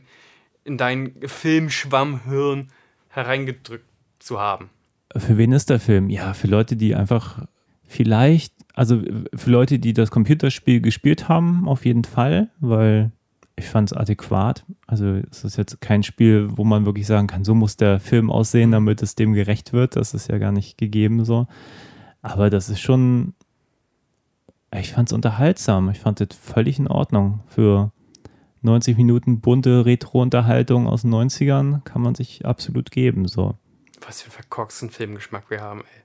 in 0.64 0.76
dein 0.76 1.14
Filmschwammhirn 1.24 2.70
hereingedrückt 3.14 3.88
zu 4.18 4.40
haben? 4.40 4.70
Für 5.16 5.36
wen 5.36 5.52
ist 5.52 5.70
der 5.70 5.80
Film? 5.80 6.10
Ja, 6.10 6.34
für 6.34 6.48
Leute, 6.48 6.76
die 6.76 6.94
einfach 6.94 7.46
vielleicht, 7.84 8.54
also 8.74 9.00
für 9.34 9.50
Leute, 9.50 9.78
die 9.78 9.92
das 9.92 10.10
Computerspiel 10.10 10.80
gespielt 10.80 11.28
haben, 11.28 11.68
auf 11.68 11.84
jeden 11.84 12.04
Fall, 12.04 12.48
weil 12.60 13.12
ich 13.56 13.66
fand 13.66 13.92
es 13.92 13.96
adäquat. 13.96 14.64
Also 14.86 15.20
es 15.30 15.44
ist 15.44 15.56
jetzt 15.56 15.80
kein 15.80 16.02
Spiel, 16.02 16.48
wo 16.50 16.64
man 16.64 16.86
wirklich 16.86 17.06
sagen 17.06 17.28
kann, 17.28 17.44
so 17.44 17.54
muss 17.54 17.76
der 17.76 18.00
Film 18.00 18.30
aussehen, 18.30 18.72
damit 18.72 19.02
es 19.02 19.14
dem 19.14 19.32
gerecht 19.32 19.72
wird. 19.72 19.96
Das 19.96 20.14
ist 20.14 20.28
ja 20.28 20.38
gar 20.38 20.52
nicht 20.52 20.76
gegeben 20.76 21.24
so. 21.24 21.46
Aber 22.20 22.50
das 22.50 22.68
ist 22.68 22.80
schon, 22.80 23.34
ich 24.74 24.92
fand 24.92 25.08
es 25.08 25.12
unterhaltsam. 25.12 25.90
Ich 25.90 26.00
fand 26.00 26.20
es 26.20 26.36
völlig 26.36 26.78
in 26.78 26.88
Ordnung. 26.88 27.40
Für 27.46 27.92
90 28.64 28.96
Minuten 28.96 29.40
bunte 29.40 29.84
Retro-Unterhaltung 29.84 30.86
aus 30.86 31.02
den 31.02 31.14
90ern 31.14 31.82
kann 31.84 32.02
man 32.02 32.14
sich 32.14 32.44
absolut 32.44 32.90
geben. 32.90 33.28
So. 33.28 33.54
Was 34.06 34.22
für 34.22 34.26
einen 34.26 34.32
verkorksten 34.32 34.90
Filmgeschmack 34.90 35.50
wir 35.50 35.60
haben, 35.60 35.80
ey. 35.80 36.02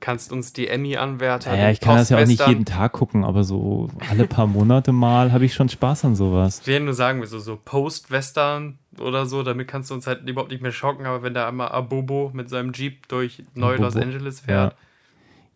Kannst 0.00 0.32
uns 0.32 0.52
die 0.52 0.68
Emmy-Anwärter. 0.68 1.52
Naja, 1.52 1.70
ich 1.70 1.80
kann 1.80 1.96
das 1.96 2.10
ja 2.10 2.18
auch 2.18 2.26
nicht 2.26 2.46
jeden 2.46 2.66
Tag 2.66 2.92
gucken, 2.92 3.24
aber 3.24 3.42
so 3.42 3.88
alle 4.10 4.26
paar 4.26 4.46
Monate 4.46 4.92
mal 4.92 5.32
habe 5.32 5.46
ich 5.46 5.54
schon 5.54 5.70
Spaß 5.70 6.04
an 6.04 6.14
sowas. 6.14 6.60
Ich 6.60 6.66
will 6.66 6.80
nur 6.80 6.92
sagen, 6.92 7.20
wir 7.20 7.26
so, 7.26 7.38
so 7.38 7.56
Post-Western 7.56 8.78
oder 9.00 9.24
so, 9.24 9.42
damit 9.42 9.66
kannst 9.66 9.90
du 9.90 9.94
uns 9.94 10.06
halt 10.06 10.28
überhaupt 10.28 10.50
nicht 10.50 10.62
mehr 10.62 10.72
schocken, 10.72 11.06
aber 11.06 11.22
wenn 11.22 11.32
da 11.32 11.48
einmal 11.48 11.68
Abobo 11.68 12.30
mit 12.34 12.50
seinem 12.50 12.72
Jeep 12.74 13.08
durch 13.08 13.44
Neu-Los 13.54 13.96
Abobo. 13.96 14.04
Angeles 14.04 14.40
fährt. 14.40 14.76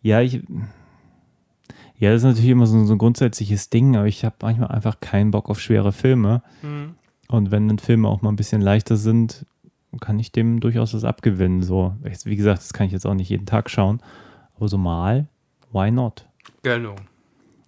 Ja, 0.01 0.21
ich. 0.21 0.41
Ja, 1.99 2.11
das 2.11 2.21
ist 2.21 2.27
natürlich 2.27 2.49
immer 2.49 2.65
so, 2.65 2.83
so 2.85 2.93
ein 2.93 2.97
grundsätzliches 2.97 3.69
Ding, 3.69 3.95
aber 3.97 4.07
ich 4.07 4.23
habe 4.25 4.35
manchmal 4.41 4.69
einfach 4.69 4.99
keinen 5.01 5.31
Bock 5.31 5.49
auf 5.49 5.59
schwere 5.59 5.91
Filme. 5.91 6.41
Hm. 6.61 6.95
Und 7.27 7.51
wenn 7.51 7.67
dann 7.67 7.77
Filme 7.77 8.07
auch 8.07 8.21
mal 8.21 8.29
ein 8.29 8.37
bisschen 8.37 8.61
leichter 8.61 8.95
sind, 8.95 9.45
kann 9.99 10.17
ich 10.17 10.31
dem 10.31 10.61
durchaus 10.61 10.93
was 10.93 11.03
abgewinnen. 11.03 11.61
So, 11.61 11.93
wie 12.23 12.35
gesagt, 12.35 12.59
das 12.59 12.73
kann 12.73 12.87
ich 12.87 12.93
jetzt 12.93 13.05
auch 13.05 13.13
nicht 13.13 13.29
jeden 13.29 13.45
Tag 13.45 13.69
schauen, 13.69 14.01
aber 14.55 14.67
so 14.67 14.77
mal, 14.77 15.27
why 15.71 15.91
not? 15.91 16.25
Genau. 16.63 16.95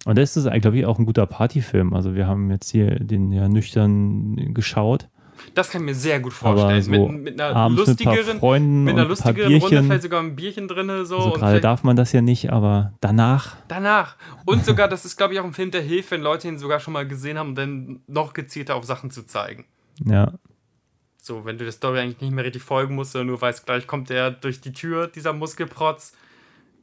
Und 0.04 0.18
das 0.18 0.36
ist, 0.36 0.50
glaube 0.60 0.78
ich, 0.78 0.86
auch 0.86 0.98
ein 0.98 1.06
guter 1.06 1.26
Partyfilm. 1.26 1.92
Also 1.94 2.14
wir 2.14 2.26
haben 2.26 2.50
jetzt 2.50 2.70
hier 2.70 2.98
den 2.98 3.30
ja 3.32 3.48
nüchtern 3.48 4.54
geschaut. 4.54 5.08
Das 5.54 5.70
kann 5.70 5.82
ich 5.82 5.86
mir 5.86 5.94
sehr 5.94 6.20
gut 6.20 6.32
vorstellen. 6.32 6.82
so 6.82 6.90
mit, 6.90 7.22
mit 7.22 7.40
einer 7.40 7.56
abends 7.56 7.86
mit 7.86 7.88
ein 8.00 8.04
paar 8.04 8.14
lustigeren, 8.14 8.38
Freunden 8.40 8.84
mit 8.84 8.94
einer 8.94 9.02
und 9.06 9.12
ein 9.12 9.16
paar 9.16 9.32
lustigeren 9.32 9.60
Runde 9.62 9.82
vielleicht 9.82 10.02
sogar 10.02 10.20
ein 10.22 10.36
Bierchen 10.36 10.68
drin. 10.68 11.04
So, 11.04 11.16
Also 11.18 11.30
gerade 11.32 11.60
darf 11.60 11.82
man 11.84 11.96
das 11.96 12.12
ja 12.12 12.20
nicht, 12.22 12.52
aber 12.52 12.92
danach, 13.00 13.56
danach. 13.68 14.16
Und 14.44 14.64
sogar, 14.66 14.88
das 14.88 15.04
ist, 15.04 15.16
glaube 15.16 15.34
ich, 15.34 15.40
auch 15.40 15.44
ein 15.44 15.52
Film, 15.52 15.70
der 15.70 15.82
hilft, 15.82 16.10
wenn 16.10 16.22
Leute 16.22 16.48
ihn 16.48 16.58
sogar 16.58 16.80
schon 16.80 16.92
mal 16.92 17.06
gesehen 17.06 17.38
haben, 17.38 17.54
dann 17.54 18.00
noch 18.06 18.32
gezielter 18.32 18.76
auf 18.76 18.84
Sachen 18.84 19.10
zu 19.10 19.26
zeigen. 19.26 19.64
ja. 20.04 20.32
So, 21.24 21.44
wenn 21.44 21.56
du 21.56 21.62
der 21.62 21.72
Story 21.72 22.00
eigentlich 22.00 22.20
nicht 22.20 22.32
mehr 22.32 22.44
richtig 22.44 22.64
folgen 22.64 22.96
musst, 22.96 23.12
sondern 23.12 23.28
nur 23.28 23.40
weißt, 23.40 23.64
gleich 23.64 23.86
kommt 23.86 24.10
der 24.10 24.32
durch 24.32 24.60
die 24.60 24.72
Tür, 24.72 25.06
dieser 25.06 25.32
Muskelprotz, 25.32 26.14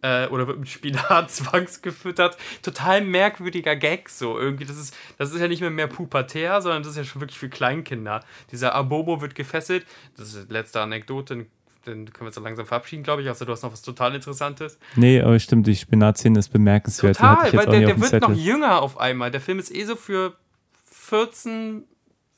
äh, 0.02 0.28
oder 0.28 0.48
wird 0.48 0.60
mit 0.60 0.70
Spinat 0.70 1.32
zwangsgefüttert. 1.32 2.38
Total 2.62 3.02
merkwürdiger 3.02 3.76
Gag, 3.76 4.10
so 4.10 4.40
irgendwie. 4.40 4.66
Das 4.66 4.78
ist, 4.78 4.96
das 5.18 5.32
ist 5.32 5.40
ja 5.40 5.48
nicht 5.48 5.62
mehr 5.62 5.70
mehr 5.70 5.88
pubertär, 5.88 6.62
sondern 6.62 6.84
das 6.84 6.92
ist 6.92 6.98
ja 6.98 7.04
schon 7.04 7.22
wirklich 7.22 7.40
für 7.40 7.50
Kleinkinder. 7.50 8.24
Dieser 8.52 8.76
Abobo 8.76 9.22
wird 9.22 9.36
gefesselt. 9.36 9.86
Das 10.18 10.34
ist 10.34 10.50
die 10.50 10.54
letzte 10.54 10.82
Anekdote, 10.82 11.48
dann 11.86 12.06
können 12.06 12.22
wir 12.22 12.28
uns 12.28 12.36
so 12.36 12.42
langsam 12.42 12.66
verabschieden, 12.66 13.04
glaube 13.04 13.22
ich. 13.22 13.30
Außer 13.30 13.46
du 13.46 13.52
hast 13.52 13.64
noch 13.64 13.72
was 13.72 13.82
total 13.82 14.16
Interessantes. 14.16 14.78
Nee, 14.96 15.22
aber 15.22 15.40
stimmt, 15.40 15.68
die 15.68 15.76
Spinatszene 15.76 16.40
ist 16.40 16.50
bemerkenswert. 16.50 17.18
Total, 17.18 17.54
weil 17.54 17.66
der, 17.66 17.80
der 17.80 18.02
wird 18.02 18.22
noch 18.22 18.30
Zettel. 18.30 18.38
jünger 18.38 18.82
auf 18.82 19.00
einmal. 19.00 19.32
Der 19.32 19.42
Film 19.42 19.60
ist 19.60 19.74
eh 19.74 19.86
so 19.86 19.96
für 19.96 20.36
14, 20.92 21.84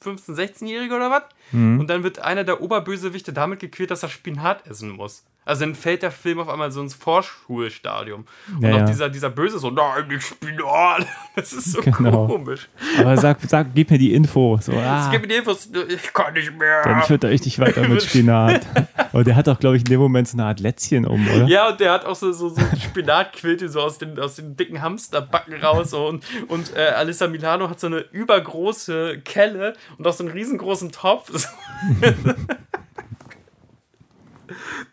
15, 0.02 0.36
16-Jährige 0.36 0.96
oder 0.96 1.12
was. 1.12 1.24
Mhm. 1.52 1.80
Und 1.80 1.90
dann 1.90 2.04
wird 2.04 2.20
einer 2.20 2.44
der 2.44 2.62
Oberbösewichte 2.62 3.34
damit 3.34 3.60
gequält, 3.60 3.92
dass 3.92 4.04
er 4.04 4.10
Spinat 4.10 4.68
essen 4.68 4.90
muss. 4.92 5.26
Also 5.44 5.62
dann 5.66 5.74
fällt 5.74 6.04
der 6.04 6.12
Film 6.12 6.40
auf 6.40 6.50
einmal 6.50 6.72
so 6.72 6.82
ins 6.82 6.94
Vorschulstadium. 6.94 8.26
Und 8.56 8.62
Ja, 8.64 8.70
auch 8.76 8.78
ja. 8.80 8.84
dieser, 8.86 9.10
dieser 9.10 9.30
Böse 9.32 9.58
so, 9.58 9.72
nein, 9.72 10.08
nicht 10.08 10.24
Spinat. 10.24 11.08
Das 11.36 11.54
ist 11.54 11.72
so 11.72 11.82
Genau. 11.82 12.28
komisch. 12.28 12.68
Aber 13.00 13.16
sag, 13.18 13.38
sag, 13.48 13.74
gib 13.74 13.90
mir 13.90 13.98
die 13.98 14.14
Info. 14.14 14.60
So, 14.62 14.74
ah, 14.74 15.08
Gib 15.12 15.22
mir 15.22 15.28
die 15.30 15.36
Infos, 15.36 15.70
ich 15.88 16.14
kann 16.14 16.34
nicht 16.34 16.56
mehr. 16.58 16.82
dann 16.84 17.02
fütter 17.04 17.32
ich 17.32 17.40
dich 17.42 17.58
weiter 17.58 17.88
mit 17.88 18.04
Spinat. 18.08 18.66
Und 19.14 19.26
der 19.28 19.36
hat 19.38 19.48
auch, 19.50 19.58
glaube 19.60 19.78
ich, 19.78 19.84
in 19.84 19.90
dem 19.90 20.00
Moment 20.02 20.28
so 20.28 20.36
eine 20.38 20.46
Art 20.46 20.60
Lätzchen 20.60 21.06
um, 21.08 21.26
oder? 21.28 21.46
Ja, 21.46 21.70
und 21.70 21.80
der 21.80 21.94
hat 21.94 22.06
auch 22.06 22.16
so, 22.16 22.32
so, 22.34 22.50
so 22.50 22.62
Spinatquilte 22.80 23.70
so 23.70 23.80
aus 23.82 23.98
den, 23.98 24.20
aus 24.20 24.36
den 24.36 24.56
dicken 24.58 24.82
Hamsterbacken 24.82 25.54
raus. 25.56 25.94
Und, 25.94 26.24
und 26.50 26.76
äh, 26.76 26.90
Alissa 26.90 27.28
Milano 27.28 27.70
hat 27.70 27.80
so 27.80 27.88
eine 27.88 28.00
übergroße 28.00 29.22
Kelle 29.24 29.74
und 29.98 30.06
auch 30.06 30.14
so 30.14 30.24
einen 30.26 30.34
riesengroßen 30.34 30.92
Topf. 30.92 31.32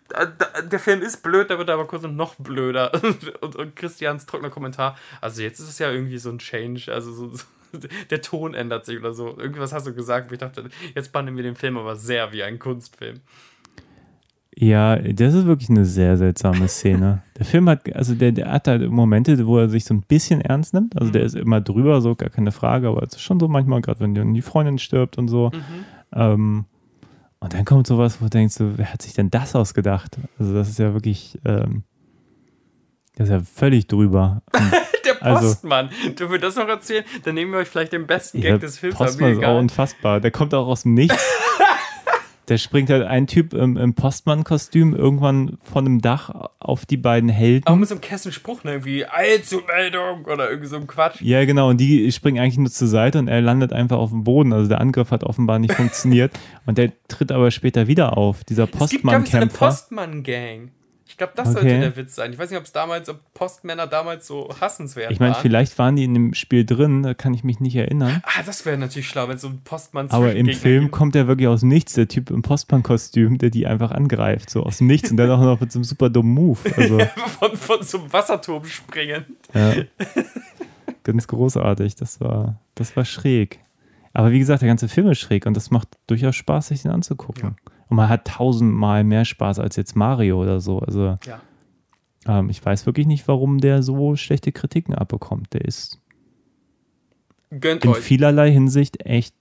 Da- 0.09 0.63
der 0.63 0.79
Film 0.79 1.03
ist 1.03 1.23
blöd, 1.23 1.51
der 1.51 1.59
wird 1.59 1.69
aber 1.71 1.87
kurz 1.87 2.03
noch 2.05 2.35
blöder. 2.37 2.91
Und, 3.41 3.57
und 3.57 3.77
Christians 3.77 4.27
trockener 4.27 4.51
Kommentar. 4.51 4.97
Also 5.21 5.43
jetzt 5.43 5.61
ist 5.61 5.69
es 5.69 5.79
ja 5.79 5.91
irgendwie 5.91 6.19
so 6.19 6.31
ein 6.31 6.39
Change. 6.39 6.93
Also 6.93 7.13
so, 7.13 7.29
so, 7.35 7.45
der 8.11 8.23
Ton 8.23 8.55
ändert 8.55 8.87
sich 8.87 8.99
oder 8.99 9.13
so. 9.13 9.37
Irgendwas 9.39 9.73
hast 9.73 9.87
du 9.87 9.93
gesagt, 9.95 10.31
wo 10.31 10.33
ich 10.35 10.39
dachte, 10.41 10.65
jetzt 10.95 11.13
bannen 11.13 11.37
wir 11.37 11.43
den 11.43 11.57
Film 11.57 11.77
aber 11.77 11.95
sehr 11.97 12.33
wie 12.33 12.43
ein 12.43 12.59
Kunstfilm. 12.59 13.21
Ja, 14.61 14.97
das 14.97 15.35
ist 15.35 15.47
wirklich 15.47 15.71
eine 15.71 15.85
sehr 15.85 16.17
seltsame 16.17 16.67
Szene. 16.67 17.23
Der 17.39 17.47
Film 17.47 17.69
hat, 17.69 17.95
also 17.95 18.17
der, 18.17 18.33
der 18.33 18.51
hat 18.51 18.67
halt 18.67 18.91
Momente, 18.91 19.47
wo 19.47 19.59
er 19.59 19.69
sich 19.69 19.85
so 19.85 19.95
ein 19.95 20.03
bisschen 20.03 20.41
ernst 20.41 20.75
nimmt. 20.75 20.97
Also 20.97 21.11
Mhm. 21.11 21.13
der 21.13 21.23
ist 21.23 21.37
immer 21.37 21.61
drüber, 21.61 22.01
so 22.01 22.17
gar 22.17 22.31
keine 22.31 22.51
Frage, 22.51 22.89
aber 22.89 23.05
es 23.05 23.13
ist 23.15 23.21
schon 23.23 23.39
so 23.39 23.47
manchmal, 23.47 23.81
gerade 23.83 24.01
wenn 24.01 24.35
die 24.35 24.43
Freundin 24.43 24.79
stirbt 24.79 25.17
und 25.17 25.29
so. 25.29 25.51
Mhm. 25.55 25.85
Ähm, 26.13 26.65
und 27.41 27.53
dann 27.55 27.65
kommt 27.65 27.87
sowas, 27.87 28.21
wo 28.21 28.25
du 28.27 28.31
denkst, 28.31 28.55
so, 28.57 28.77
wer 28.79 28.93
hat 28.93 29.03
sich 29.03 29.15
denn 29.15 29.31
das 29.31 29.55
ausgedacht? 29.55 30.17
Also 30.39 30.55
das 30.55 30.69
ist 30.69 30.79
ja 30.79 30.93
wirklich, 30.93 31.39
ähm, 31.45 31.85
das 33.17 33.29
ist 33.29 33.33
ja 33.33 33.41
völlig 33.41 33.87
drüber. 33.87 34.43
Der 35.05 35.23
Also- 35.23 35.49
Postmann. 35.49 35.91
du 36.17 36.29
willst 36.31 36.45
das 36.45 36.57
noch 36.57 36.69
erzählen? 36.69 37.05
Dann 37.25 37.35
nehmen 37.35 37.53
wir 37.53 37.59
euch 37.61 37.69
vielleicht 37.69 37.93
den 37.93 38.07
besten 38.07 38.41
Gag 38.41 38.61
des 38.61 38.79
Films. 38.79 38.97
Postmann 38.97 39.33
ist 39.33 39.45
auch 39.45 39.59
unfassbar. 39.59 40.21
Der 40.21 40.31
kommt 40.31 40.53
auch 40.55 40.67
aus 40.67 40.83
dem 40.83 40.95
Nichts. 40.95 41.17
Der 42.49 42.59
springt 42.59 42.91
halt 42.91 43.07
ein 43.07 43.27
Typ 43.27 43.53
im, 43.55 43.77
im 43.77 43.95
Postmann-Kostüm 43.95 44.95
irgendwann 44.95 45.59
von 45.63 45.87
einem 45.87 46.01
Dach 46.01 46.51
auf 46.59 46.87
die 46.87 46.97
beiden 46.97 47.29
Helden. 47.29 47.67
Aber 47.67 47.77
mit 47.77 47.89
so 47.89 47.95
einem 47.95 48.01
Kessenspruch, 48.01 48.65
ne? 48.65 48.73
Irgendwie 48.73 49.07
Eilzumeldung 49.07 50.25
oder 50.25 50.49
irgendwie 50.49 50.69
so 50.69 50.77
ein 50.77 50.87
Quatsch. 50.87 51.21
Ja, 51.21 51.45
genau. 51.45 51.69
Und 51.71 51.79
die 51.79 52.11
springen 52.13 52.39
eigentlich 52.39 52.59
nur 52.59 52.71
zur 52.71 52.89
Seite 52.89 53.19
und 53.19 53.29
er 53.29 53.41
landet 53.41 53.73
einfach 53.73 53.99
auf 53.99 54.11
dem 54.11 54.25
Boden. 54.25 54.53
Also 54.53 54.69
der 54.69 54.81
Angriff 54.81 55.11
hat 55.11 55.25
offenbar 55.25 55.59
nicht 55.59 55.75
funktioniert. 55.75 56.33
Und 56.67 56.77
der 56.77 56.93
tritt 57.09 57.33
aber 57.33 57.51
später 57.51 57.87
wieder 57.87 58.19
auf. 58.19 58.45
Dieser 58.45 58.65
Es 58.65 58.91
gibt, 58.91 58.93
ich, 58.93 59.01
so 59.01 59.09
eine 59.09 59.47
Postmann-Kämpfer. 59.47 59.67
Postmann-Gang. 59.67 60.71
Ich 61.19 61.25
glaube, 61.27 61.33
das 61.35 61.49
Okay. 61.49 61.59
sollte 61.63 61.81
der 61.81 61.97
Witz 61.97 62.15
sein. 62.15 62.33
Ich 62.33 62.39
weiß 62.39 62.49
nicht, 62.49 62.59
ob 62.61 62.65
es 62.65 62.71
damals, 62.71 63.09
ob 63.09 63.19
Postmänner 63.35 63.89
damals 63.89 64.25
so 64.29 64.49
hassenswert 64.61 65.11
Ich 65.11 65.19
meine, 65.19 65.33
waren. 65.35 65.43
vielleicht 65.43 65.77
waren 65.77 65.97
die 65.97 66.05
in 66.05 66.15
dem 66.15 66.33
Spiel 66.33 66.65
drin, 66.65 67.03
da 67.03 67.13
kann 67.13 67.35
ich 67.35 67.43
mich 67.43 67.59
nicht 67.59 67.75
erinnern. 67.75 68.23
Ah, 68.25 68.45
das 68.47 68.65
wäre 68.65 68.79
natürlich 68.79 69.09
schlau, 69.09 69.27
wenn 69.27 69.37
so 69.37 69.49
ein 69.49 69.61
Postmann 69.65 70.09
Aber 70.13 70.33
im 70.37 70.47
Film 70.53 70.85
gibt. 70.85 70.93
kommt 70.95 71.17
er 71.17 71.27
wirklich 71.27 71.49
aus 71.49 71.63
Nichts, 71.65 71.95
der 71.95 72.07
Typ 72.07 72.31
im 72.31 72.43
Postmann-Kostüm, 72.43 73.37
der 73.39 73.51
die 73.51 73.67
einfach 73.67 73.91
angreift. 73.91 74.49
So 74.49 74.63
aus 74.63 74.81
Nichts 74.81 75.11
und 75.11 75.17
dann 75.17 75.29
auch 75.33 75.41
noch 75.41 75.61
mit 75.61 75.73
so 75.73 75.81
einem 75.81 75.85
super 75.85 76.09
dummen 76.09 76.33
Move. 76.35 76.59
Also 76.77 76.99
von, 77.41 77.57
von 77.57 77.83
so 77.83 77.99
einem 77.99 78.13
Wasserturm 78.13 78.65
springen. 78.67 79.25
ja. 79.55 79.75
ganz 81.03 81.27
großartig. 81.27 81.97
Das 81.97 82.21
war, 82.21 82.61
das 82.75 82.95
war 82.97 83.05
schräg. 83.05 83.59
Aber 84.13 84.31
wie 84.31 84.39
gesagt, 84.39 84.63
der 84.63 84.69
ganze 84.69 84.89
Film 84.89 85.09
ist 85.11 85.19
schräg 85.19 85.47
und 85.47 85.57
das 85.57 85.71
macht 85.71 85.89
durchaus 86.07 86.37
Spaß, 86.37 86.69
sich 86.69 86.83
den 86.83 86.91
anzugucken. 86.91 87.57
Und 87.89 87.97
man 87.97 88.09
hat 88.09 88.27
tausendmal 88.27 89.05
mehr 89.05 89.25
Spaß 89.25 89.59
als 89.59 89.77
jetzt 89.77 89.97
Mario 89.97 90.41
oder 90.43 90.61
so. 90.61 90.79
Also 90.81 91.19
Ja. 91.27 91.41
ähm, 92.27 92.51
ich 92.51 92.65
weiß 92.65 92.87
wirklich 92.87 93.07
nicht, 93.07 93.27
warum 93.29 93.59
der 93.59 93.83
so 93.83 94.15
schlechte 94.17 94.53
Kritiken 94.53 94.95
abbekommt. 94.95 95.53
Der 95.55 95.63
ist 95.65 96.01
Gönnt 97.61 97.85
in 97.85 97.91
euch. 97.93 97.99
vielerlei 97.99 98.51
Hinsicht 98.53 99.05
echt 99.07 99.35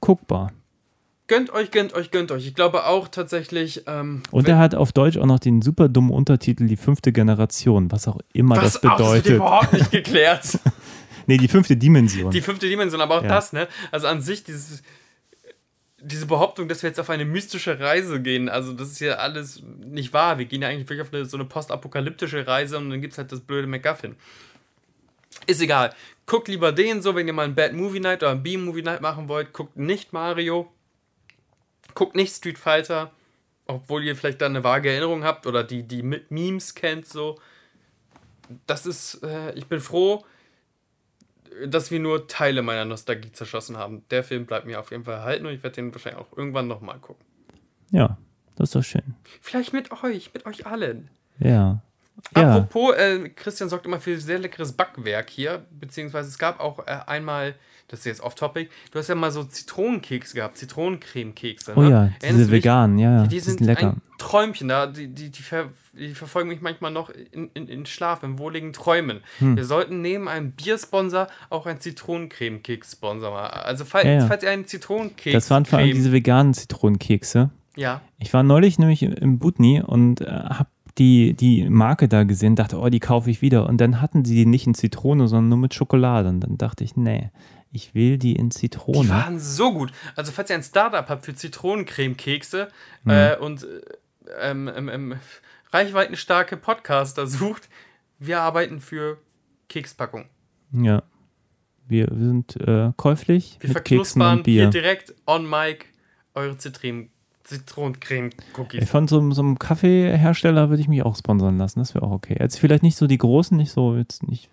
guckbar. 0.00 0.52
Gönnt 1.26 1.50
euch, 1.50 1.70
gönnt 1.70 1.94
euch, 1.94 2.10
gönnt 2.10 2.32
euch. 2.32 2.46
Ich 2.46 2.54
glaube 2.56 2.86
auch 2.86 3.06
tatsächlich. 3.08 3.84
Ähm, 3.86 4.22
Und 4.32 4.48
er 4.48 4.58
hat 4.58 4.74
auf 4.74 4.90
Deutsch 4.92 5.16
auch 5.16 5.26
noch 5.26 5.38
den 5.38 5.62
super 5.62 5.88
dummen 5.88 6.10
Untertitel 6.10 6.66
Die 6.66 6.76
fünfte 6.76 7.12
Generation, 7.12 7.90
was 7.92 8.08
auch 8.08 8.18
immer 8.32 8.56
was 8.56 8.74
das 8.74 8.76
auch, 8.84 8.98
das 8.98 9.08
bedeutet. 9.08 9.36
überhaupt 9.36 9.72
nicht 9.72 9.90
geklärt. 9.92 10.58
nee, 11.28 11.36
die 11.36 11.46
fünfte 11.48 11.76
Dimension. 11.76 12.32
Die 12.32 12.40
fünfte 12.40 12.68
Dimension, 12.68 13.00
aber 13.00 13.18
auch 13.18 13.22
Ja. 13.22 13.28
das, 13.28 13.52
ne? 13.52 13.68
Also 13.92 14.08
an 14.08 14.20
sich, 14.22 14.42
dieses, 14.42 14.82
diese 16.02 16.26
Behauptung, 16.26 16.68
dass 16.68 16.82
wir 16.82 16.88
jetzt 16.88 17.00
auf 17.00 17.10
eine 17.10 17.24
mystische 17.24 17.78
Reise 17.78 18.20
gehen, 18.20 18.48
also 18.48 18.72
das 18.72 18.90
ist 18.90 19.00
ja 19.00 19.14
alles 19.14 19.62
nicht 19.78 20.12
wahr. 20.12 20.38
Wir 20.38 20.46
gehen 20.46 20.62
ja 20.62 20.68
eigentlich 20.68 20.88
wirklich 20.88 21.02
auf 21.02 21.12
eine, 21.12 21.24
so 21.24 21.36
eine 21.36 21.44
postapokalyptische 21.44 22.46
Reise 22.46 22.78
und 22.78 22.90
dann 22.90 23.00
gibt 23.00 23.12
es 23.12 23.18
halt 23.18 23.30
das 23.32 23.40
blöde 23.40 23.66
MacGuffin. 23.66 24.16
Ist 25.46 25.60
egal. 25.60 25.94
Guckt 26.26 26.48
lieber 26.48 26.72
den 26.72 27.02
so, 27.02 27.14
wenn 27.14 27.26
ihr 27.26 27.32
mal 27.32 27.44
ein 27.44 27.54
Bad 27.54 27.72
Movie 27.72 28.00
Night 28.00 28.22
oder 28.22 28.32
ein 28.32 28.42
B-Movie 28.42 28.82
Night 28.82 29.00
machen 29.00 29.28
wollt. 29.28 29.52
Guckt 29.52 29.76
nicht 29.76 30.12
Mario. 30.12 30.70
Guckt 31.94 32.14
nicht 32.14 32.34
Street 32.34 32.58
Fighter. 32.58 33.10
Obwohl 33.66 34.04
ihr 34.04 34.16
vielleicht 34.16 34.40
da 34.40 34.46
eine 34.46 34.64
vage 34.64 34.90
Erinnerung 34.90 35.24
habt 35.24 35.46
oder 35.46 35.64
die, 35.64 35.82
die 35.82 36.02
Memes 36.02 36.74
kennt, 36.74 37.06
so. 37.06 37.38
Das 38.66 38.84
ist, 38.84 39.22
äh, 39.22 39.52
ich 39.54 39.66
bin 39.66 39.80
froh, 39.80 40.24
dass 41.66 41.90
wir 41.90 42.00
nur 42.00 42.28
Teile 42.28 42.62
meiner 42.62 42.84
Nostalgie 42.84 43.32
zerschossen 43.32 43.76
haben. 43.76 44.04
Der 44.10 44.24
Film 44.24 44.46
bleibt 44.46 44.66
mir 44.66 44.80
auf 44.80 44.90
jeden 44.90 45.04
Fall 45.04 45.14
erhalten 45.14 45.46
und 45.46 45.52
ich 45.52 45.62
werde 45.62 45.76
den 45.76 45.92
wahrscheinlich 45.92 46.20
auch 46.20 46.36
irgendwann 46.36 46.68
nochmal 46.68 46.98
gucken. 46.98 47.24
ja, 47.90 48.18
das 48.56 48.68
ist 48.68 48.74
doch 48.74 48.82
schön. 48.82 49.14
Vielleicht 49.40 49.72
mit 49.72 49.90
euch, 50.02 50.34
mit 50.34 50.44
euch 50.46 50.66
allen. 50.66 51.08
Ja. 51.38 51.82
Ja, 52.36 52.56
Apropos, 52.56 52.94
äh, 52.96 53.30
Christian 53.30 53.70
sorgt 53.70 53.86
immer 53.86 53.98
für 53.98 54.18
sehr 54.20 54.38
leckeres 54.38 54.72
Backwerk 54.72 55.30
hier, 55.30 55.64
beziehungsweise 55.70 56.28
es 56.28 56.38
gab 56.38 56.60
auch 56.60 56.80
äh, 56.80 56.98
einmal, 57.06 57.54
das 57.90 58.00
ist 58.00 58.04
jetzt 58.06 58.20
off-topic, 58.22 58.68
du 58.92 58.98
hast 58.98 59.08
ja 59.08 59.14
mal 59.16 59.30
so 59.32 59.42
Zitronenkeks 59.42 60.32
gehabt, 60.34 60.56
Zitronencremekekse. 60.58 61.72
oh 61.76 61.82
ne? 61.82 61.90
ja, 61.90 61.96
Erinnerst 62.04 62.22
diese 62.22 62.38
dich? 62.44 62.50
veganen, 62.52 62.98
ja, 62.98 63.12
ja. 63.16 63.22
Die 63.24 63.28
die 63.28 63.40
sind 63.40 63.58
sind 63.58 63.66
lecker. 63.66 63.90
ein 63.94 64.02
Träumchen 64.18 64.68
da, 64.68 64.86
die, 64.86 65.08
die, 65.08 65.30
die, 65.30 65.42
ver, 65.42 65.70
die 65.92 66.14
verfolgen 66.14 66.50
mich 66.50 66.60
manchmal 66.60 66.90
noch 66.92 67.10
in, 67.10 67.50
in, 67.54 67.68
in 67.68 67.86
Schlaf, 67.86 68.22
in 68.22 68.38
wohligen 68.38 68.72
Träumen. 68.72 69.20
Hm. 69.38 69.56
Wir 69.56 69.64
sollten 69.64 70.02
neben 70.02 70.28
einem 70.28 70.52
Biersponsor 70.52 71.26
auch 71.48 71.66
einen 71.66 71.80
Zitronencremekeks-Sponsor 71.80 73.30
machen. 73.30 73.52
Also 73.64 73.84
falls, 73.84 74.04
Ja, 74.04 74.12
ja. 74.12 74.26
falls 74.26 74.42
ihr 74.42 74.50
einen 74.50 74.66
Zitronenkeks 74.66 75.32
Das 75.32 75.50
waren 75.50 75.64
vor 75.64 75.78
allem 75.78 75.92
diese 75.92 76.12
veganen 76.12 76.54
Zitronenkekse. 76.54 77.50
Ja, 77.76 78.00
Ich 78.18 78.32
war 78.34 78.42
neulich 78.42 78.78
nämlich 78.78 79.02
im 79.02 79.38
Butni 79.38 79.80
und 79.82 80.20
äh, 80.20 80.26
habe 80.26 80.68
die, 80.98 81.34
die 81.34 81.68
Marke 81.70 82.08
da 82.08 82.24
gesehen, 82.24 82.56
dachte, 82.56 82.78
oh, 82.78 82.88
die 82.88 83.00
kaufe 83.00 83.30
ich 83.30 83.40
wieder. 83.42 83.66
Und 83.66 83.80
dann 83.80 84.02
hatten 84.02 84.24
sie 84.24 84.34
die 84.34 84.44
nicht 84.46 84.66
in 84.66 84.74
Zitrone, 84.74 85.28
sondern 85.28 85.48
nur 85.48 85.58
mit 85.58 85.72
Schokolade. 85.72 86.28
Und 86.28 86.40
dann 86.40 86.58
dachte 86.58 86.84
ich, 86.84 86.96
nee, 86.96 87.30
ich 87.72 87.94
will 87.94 88.18
die 88.18 88.34
in 88.36 88.50
die 88.50 88.56
Zitrone. 88.56 89.08
waren 89.08 89.38
so 89.38 89.72
gut. 89.72 89.92
Also 90.16 90.32
falls 90.32 90.50
ihr 90.50 90.56
ein 90.56 90.62
Startup 90.62 91.08
habt 91.08 91.24
für 91.24 91.34
Zitronencremekekse 91.34 92.68
Mhm. 93.04 93.10
äh, 93.10 93.36
und 93.36 93.62
äh, 93.64 93.80
ähm, 94.40 94.68
ähm, 94.68 95.14
reichweitenstarke 95.72 96.56
Podcaster 96.56 97.26
sucht, 97.26 97.68
wir 98.18 98.40
arbeiten 98.40 98.80
für 98.80 99.18
Kekspackung. 99.68 100.26
Ja. 100.72 101.02
Wir, 101.88 102.06
wir 102.10 102.24
sind 102.26 102.56
äh, 102.56 102.92
käuflich 102.96 103.56
Wir 103.60 103.70
mit 103.70 103.84
Keksen 103.84 104.22
und 104.22 104.34
hier 104.46 104.64
Bier. 104.64 104.70
direkt 104.70 105.14
on 105.26 105.48
mic 105.48 105.86
eure 106.34 106.56
Zitron 106.58 107.08
Zitronencreme-Cookies. 107.44 108.88
Von 108.88 109.08
so, 109.08 109.18
einem- 109.18 109.32
so 109.32 109.42
einem 109.42 109.58
Kaffeehersteller 109.58 110.68
würde 110.70 110.82
ich 110.82 110.88
mich 110.88 111.02
auch 111.02 111.16
sponsern 111.16 111.58
lassen. 111.58 111.80
Das 111.80 111.94
wäre 111.94 112.04
auch 112.04 112.12
okay. 112.12 112.36
Jetzt 112.38 112.58
vielleicht 112.58 112.82
nicht 112.84 112.96
so 112.96 113.06
die 113.08 113.18
großen, 113.18 113.56
nicht 113.56 113.72
so, 113.72 113.96
jetzt 113.96 114.22
nicht. 114.28 114.50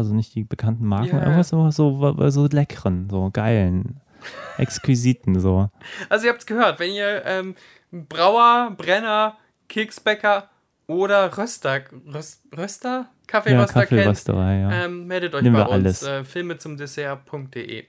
Also 0.00 0.14
nicht 0.14 0.34
die 0.34 0.44
bekannten 0.44 0.86
Marken, 0.86 1.16
Ja. 1.16 1.22
irgendwas 1.22 1.50
so, 1.50 1.70
so, 1.70 2.30
so 2.30 2.46
leckeren, 2.46 3.08
so 3.10 3.30
geilen, 3.32 4.00
exquisiten, 4.58 5.38
so. 5.40 5.70
Also 6.08 6.26
ihr 6.26 6.30
habt 6.32 6.40
es 6.40 6.46
gehört, 6.46 6.80
wenn 6.80 6.92
ihr 6.92 7.22
ähm, 7.24 7.54
Brauer, 7.90 8.74
Brenner, 8.76 9.36
Keksbäcker 9.68 10.48
oder 10.86 11.36
Röster, 11.36 11.80
Röst, 12.12 12.42
Röster? 12.56 13.08
Kaffeeröster 13.26 13.80
ja, 13.82 13.86
kennt, 13.86 14.26
ja. 14.28 14.84
ähm, 14.84 15.06
meldet 15.06 15.34
euch 15.34 15.42
Nehmen 15.42 15.54
bei 15.54 15.62
uns. 15.62 15.72
alles. 15.72 16.02
Äh, 16.02 16.24
Filme 16.24 16.58
zum 16.58 16.76
Dessert.de. 16.76 17.84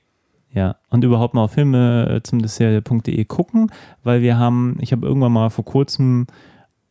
Ja, 0.54 0.76
und 0.90 1.04
überhaupt 1.04 1.34
mal 1.34 1.46
auf 1.46 1.54
Filme 1.54 2.18
äh, 2.18 2.22
zum 2.24 2.42
Dessert.de 2.42 3.26
gucken, 3.26 3.72
weil 4.04 4.22
wir 4.22 4.38
haben, 4.38 4.78
ich 4.82 4.92
habe 4.92 5.08
irgendwann 5.08 5.32
mal 5.32 5.50
vor 5.50 5.66
kurzem 5.66 6.28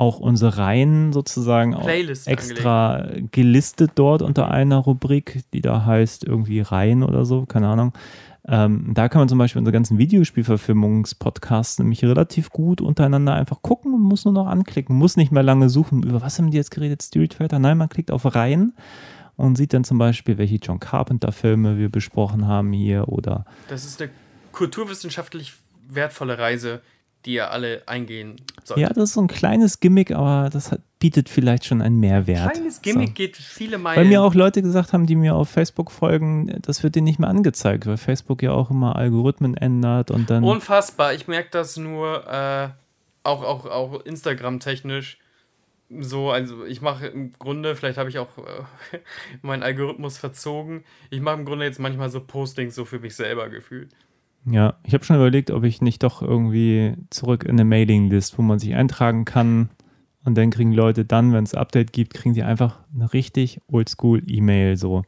auch 0.01 0.19
unsere 0.19 0.57
Reihen 0.57 1.13
sozusagen 1.13 1.75
auch 1.75 1.85
Playlist 1.85 2.27
extra 2.27 3.07
gelistet 3.33 3.93
dort 3.97 4.23
unter 4.23 4.51
einer 4.51 4.79
Rubrik, 4.79 5.43
die 5.53 5.61
da 5.61 5.85
heißt 5.85 6.25
irgendwie 6.25 6.61
Reihen 6.61 7.03
oder 7.03 7.27
so, 7.27 7.45
keine 7.45 7.69
Ahnung. 7.69 7.93
Ähm, 8.49 8.93
da 8.95 9.11
kann 9.11 9.21
man 9.21 9.29
zum 9.29 9.37
Beispiel 9.37 9.59
unsere 9.59 9.75
ganzen 9.75 9.99
Videospielverfilmungspodcasts 9.99 11.79
nämlich 11.81 12.03
relativ 12.03 12.49
gut 12.49 12.81
untereinander 12.81 13.35
einfach 13.35 13.61
gucken 13.61 13.93
und 13.93 14.01
muss 14.01 14.25
nur 14.25 14.33
noch 14.33 14.47
anklicken, 14.47 14.97
muss 14.97 15.19
nicht 15.19 15.33
mehr 15.33 15.43
lange 15.43 15.69
suchen, 15.69 16.03
über 16.03 16.23
was 16.23 16.39
haben 16.39 16.51
die 16.51 16.57
jetzt 16.57 16.71
geredet, 16.71 17.03
Street 17.03 17.35
Fighter? 17.35 17.59
Nein, 17.59 17.77
man 17.77 17.91
klickt 17.91 18.11
auf 18.11 18.35
Reihen 18.35 18.73
und 19.37 19.57
sieht 19.57 19.75
dann 19.75 19.85
zum 19.85 19.99
Beispiel, 19.99 20.39
welche 20.39 20.57
John 20.57 20.81
Carpenter-Filme 20.81 21.77
wir 21.77 21.91
besprochen 21.91 22.49
haben 22.49 22.73
hier 22.73 23.09
oder 23.09 23.45
Das 23.69 23.85
ist 23.85 24.01
eine 24.01 24.11
kulturwissenschaftlich 24.53 25.53
wertvolle 25.89 26.39
Reise, 26.39 26.81
die 27.25 27.35
ihr 27.35 27.51
alle 27.51 27.83
eingehen 27.87 28.37
solltet. 28.65 28.83
Ja, 28.83 28.89
das 28.89 29.11
ist 29.11 29.13
so 29.15 29.21
ein 29.21 29.29
kleines 29.29 29.81
Gimmick, 29.81 30.11
aber 30.13 30.49
das 30.51 30.73
hat, 30.73 30.81
bietet 30.99 31.29
vielleicht 31.29 31.67
schon 31.67 31.83
einen 31.83 32.01
Mehrwert. 32.01 32.53
Kleines 32.53 32.81
Gimmick 32.81 33.09
So. 33.09 33.15
geht 33.15 33.37
viele 33.37 33.79
Meilen. 33.79 33.99
Weil 33.99 34.07
mir 34.07 34.23
auch 34.23 34.35
Leute 34.35 34.63
gesagt 34.63 34.93
haben, 34.93 35.07
die 35.07 35.17
mir 35.17 35.35
auf 35.35 35.51
Facebook 35.51 35.91
folgen, 35.91 36.59
das 36.63 36.83
wird 36.83 36.95
denen 36.95 37.05
nicht 37.05 37.19
mehr 37.19 37.29
angezeigt, 37.29 37.87
weil 37.87 37.99
Facebook 37.99 38.43
ja 38.43 38.53
auch 38.53 38.71
immer 38.71 38.97
Algorithmen 38.97 39.57
ändert 39.57 40.11
und 40.11 40.31
dann. 40.31 40.45
Unfassbar. 40.45 41.13
Ich 41.13 41.29
merke 41.29 41.51
das 41.51 41.77
nur 41.77 42.27
äh, 42.27 42.69
auch, 43.23 43.43
auch, 43.43 43.67
auch 43.67 44.01
Instagram-technisch. 44.05 45.19
So, 45.99 46.31
also 46.31 46.65
ich 46.65 46.81
mache 46.81 47.09
im 47.09 47.33
Grunde, 47.39 47.75
vielleicht 47.75 47.99
habe 47.99 48.09
ich 48.09 48.19
auch 48.19 48.39
äh, 48.39 48.99
meinen 49.43 49.63
Algorithmus 49.63 50.19
verzogen. 50.19 50.85
Ich 51.11 51.21
mache 51.21 51.39
im 51.39 51.45
Grunde 51.45 51.65
jetzt 51.65 51.81
manchmal 51.81 52.11
so 52.11 52.21
Postings 52.21 52.75
so 52.75 52.85
für 52.85 53.01
mich 53.01 53.17
selber 53.17 53.49
gefühlt. 53.49 53.91
Ja, 54.45 54.75
ich 54.85 54.95
habe 54.95 55.05
schon 55.05 55.17
überlegt, 55.17 55.51
ob 55.51 55.65
ich 55.65 55.83
nicht 55.83 56.03
doch 56.03 56.23
irgendwie 56.23 56.95
zurück 57.11 57.45
in 57.45 57.51
eine 57.51 57.65
Mailinglist, 57.65 58.39
wo 58.39 58.43
man 58.43 58.59
sich 58.59 58.75
eintragen 58.75 59.25
kann 59.25 59.71
und 60.25 60.37
dann 60.37 60.51
kriegen 60.51 60.73
Leute 60.73 61.05
dann, 61.05 61.33
wenn 61.33 61.45
es 61.45 61.55
Update 61.55 61.93
gibt, 61.93 62.15
kriegen 62.15 62.35
sie 62.35 62.43
einfach 62.43 62.79
eine 62.95 63.13
richtig 63.13 63.61
oldschool 63.69 64.23
E-Mail 64.27 64.77
so. 64.77 65.03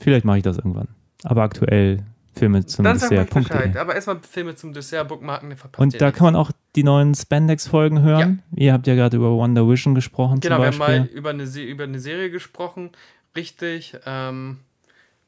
Vielleicht 0.00 0.24
mache 0.24 0.38
ich 0.38 0.42
das 0.42 0.58
irgendwann. 0.58 0.88
Aber 1.22 1.42
aktuell 1.42 2.04
Filme 2.34 2.66
zum 2.66 2.84
Dann 2.84 2.98
sag 2.98 3.10
mal. 3.10 3.24
Bescheid. 3.24 3.76
Aber 3.76 3.94
erstmal 3.94 4.18
Filme 4.28 4.54
zum 4.56 4.72
Dessert, 4.72 5.08
Bookmarken, 5.08 5.48
ne, 5.48 5.56
verpasst 5.56 5.80
Und 5.80 6.00
da 6.00 6.06
nichts. 6.06 6.18
kann 6.18 6.24
man 6.26 6.36
auch 6.36 6.50
die 6.76 6.82
neuen 6.82 7.14
Spandex-Folgen 7.14 8.02
hören. 8.02 8.42
Ihr 8.54 8.72
habt 8.72 8.86
ja 8.86 8.94
gerade 8.94 9.16
über 9.16 9.30
Wonder 9.30 9.68
Vision 9.68 9.94
gesprochen 9.94 10.40
Genau, 10.40 10.58
wir 10.58 10.66
haben 10.66 10.78
mal 10.78 11.06
über 11.06 11.30
eine, 11.30 11.44
über 11.44 11.84
eine 11.84 11.98
Serie 11.98 12.30
gesprochen. 12.30 12.90
Richtig. 13.36 13.96
Ähm, 14.04 14.58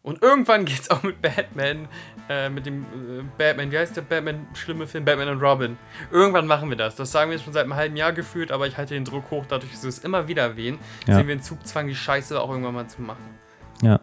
und 0.07 0.23
irgendwann 0.23 0.65
geht 0.65 0.81
es 0.81 0.91
auch 0.91 1.03
mit 1.03 1.21
Batman, 1.21 1.89
äh, 2.31 2.49
mit 2.49 2.65
dem 2.65 2.83
äh, 2.85 3.23
Batman, 3.37 3.71
wie 3.71 3.77
heißt 3.79 3.97
der 3.97 4.03
Batman, 4.03 4.47
schlimme 4.55 4.87
Film, 4.87 5.05
Batman 5.05 5.29
und 5.29 5.43
Robin. 5.43 5.77
Irgendwann 6.11 6.47
machen 6.47 6.71
wir 6.71 6.77
das. 6.77 6.97
Das 6.97 7.13
sagen 7.13 7.31
wir 7.31 7.37
jetzt 7.37 7.45
schon 7.45 7.53
seit 7.53 7.65
einem 7.65 7.75
halben 7.75 7.97
Jahr 7.97 8.13
gefühlt, 8.13 8.51
aber 8.53 8.67
ich 8.67 8.79
halte 8.79 8.95
den 8.95 9.05
Druck 9.05 9.31
hoch, 9.31 9.45
dadurch, 9.49 9.73
dass 9.73 9.83
wir 9.83 9.89
es 9.89 9.99
immer 9.99 10.27
wieder 10.29 10.43
erwähnen, 10.45 10.79
Ja. 11.07 11.17
sehen 11.17 11.27
wir 11.27 11.35
in 11.35 11.43
Zugzwang, 11.43 11.89
die 11.89 11.95
Scheiße 11.95 12.41
auch 12.41 12.49
irgendwann 12.49 12.75
mal 12.75 12.87
zu 12.87 13.03
machen. 13.03 13.39
Ja. 13.83 14.01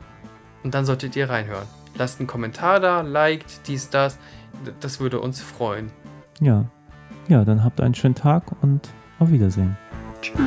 Und 0.63 0.73
dann 0.75 0.85
solltet 0.85 1.15
ihr 1.15 1.29
reinhören. 1.29 1.67
Lasst 1.95 2.19
einen 2.19 2.27
Kommentar 2.27 2.79
da, 2.79 3.01
liked, 3.01 3.67
dies, 3.67 3.89
das. 3.89 4.19
Das 4.79 4.99
würde 4.99 5.19
uns 5.19 5.41
freuen. 5.41 5.91
Ja. 6.39 6.65
Ja, 7.27 7.43
dann 7.45 7.63
habt 7.63 7.79
einen 7.81 7.95
schönen 7.95 8.15
Tag 8.15 8.43
und 8.61 8.89
auf 9.19 9.31
Wiedersehen. 9.31 9.77
Tschüss. 10.21 10.37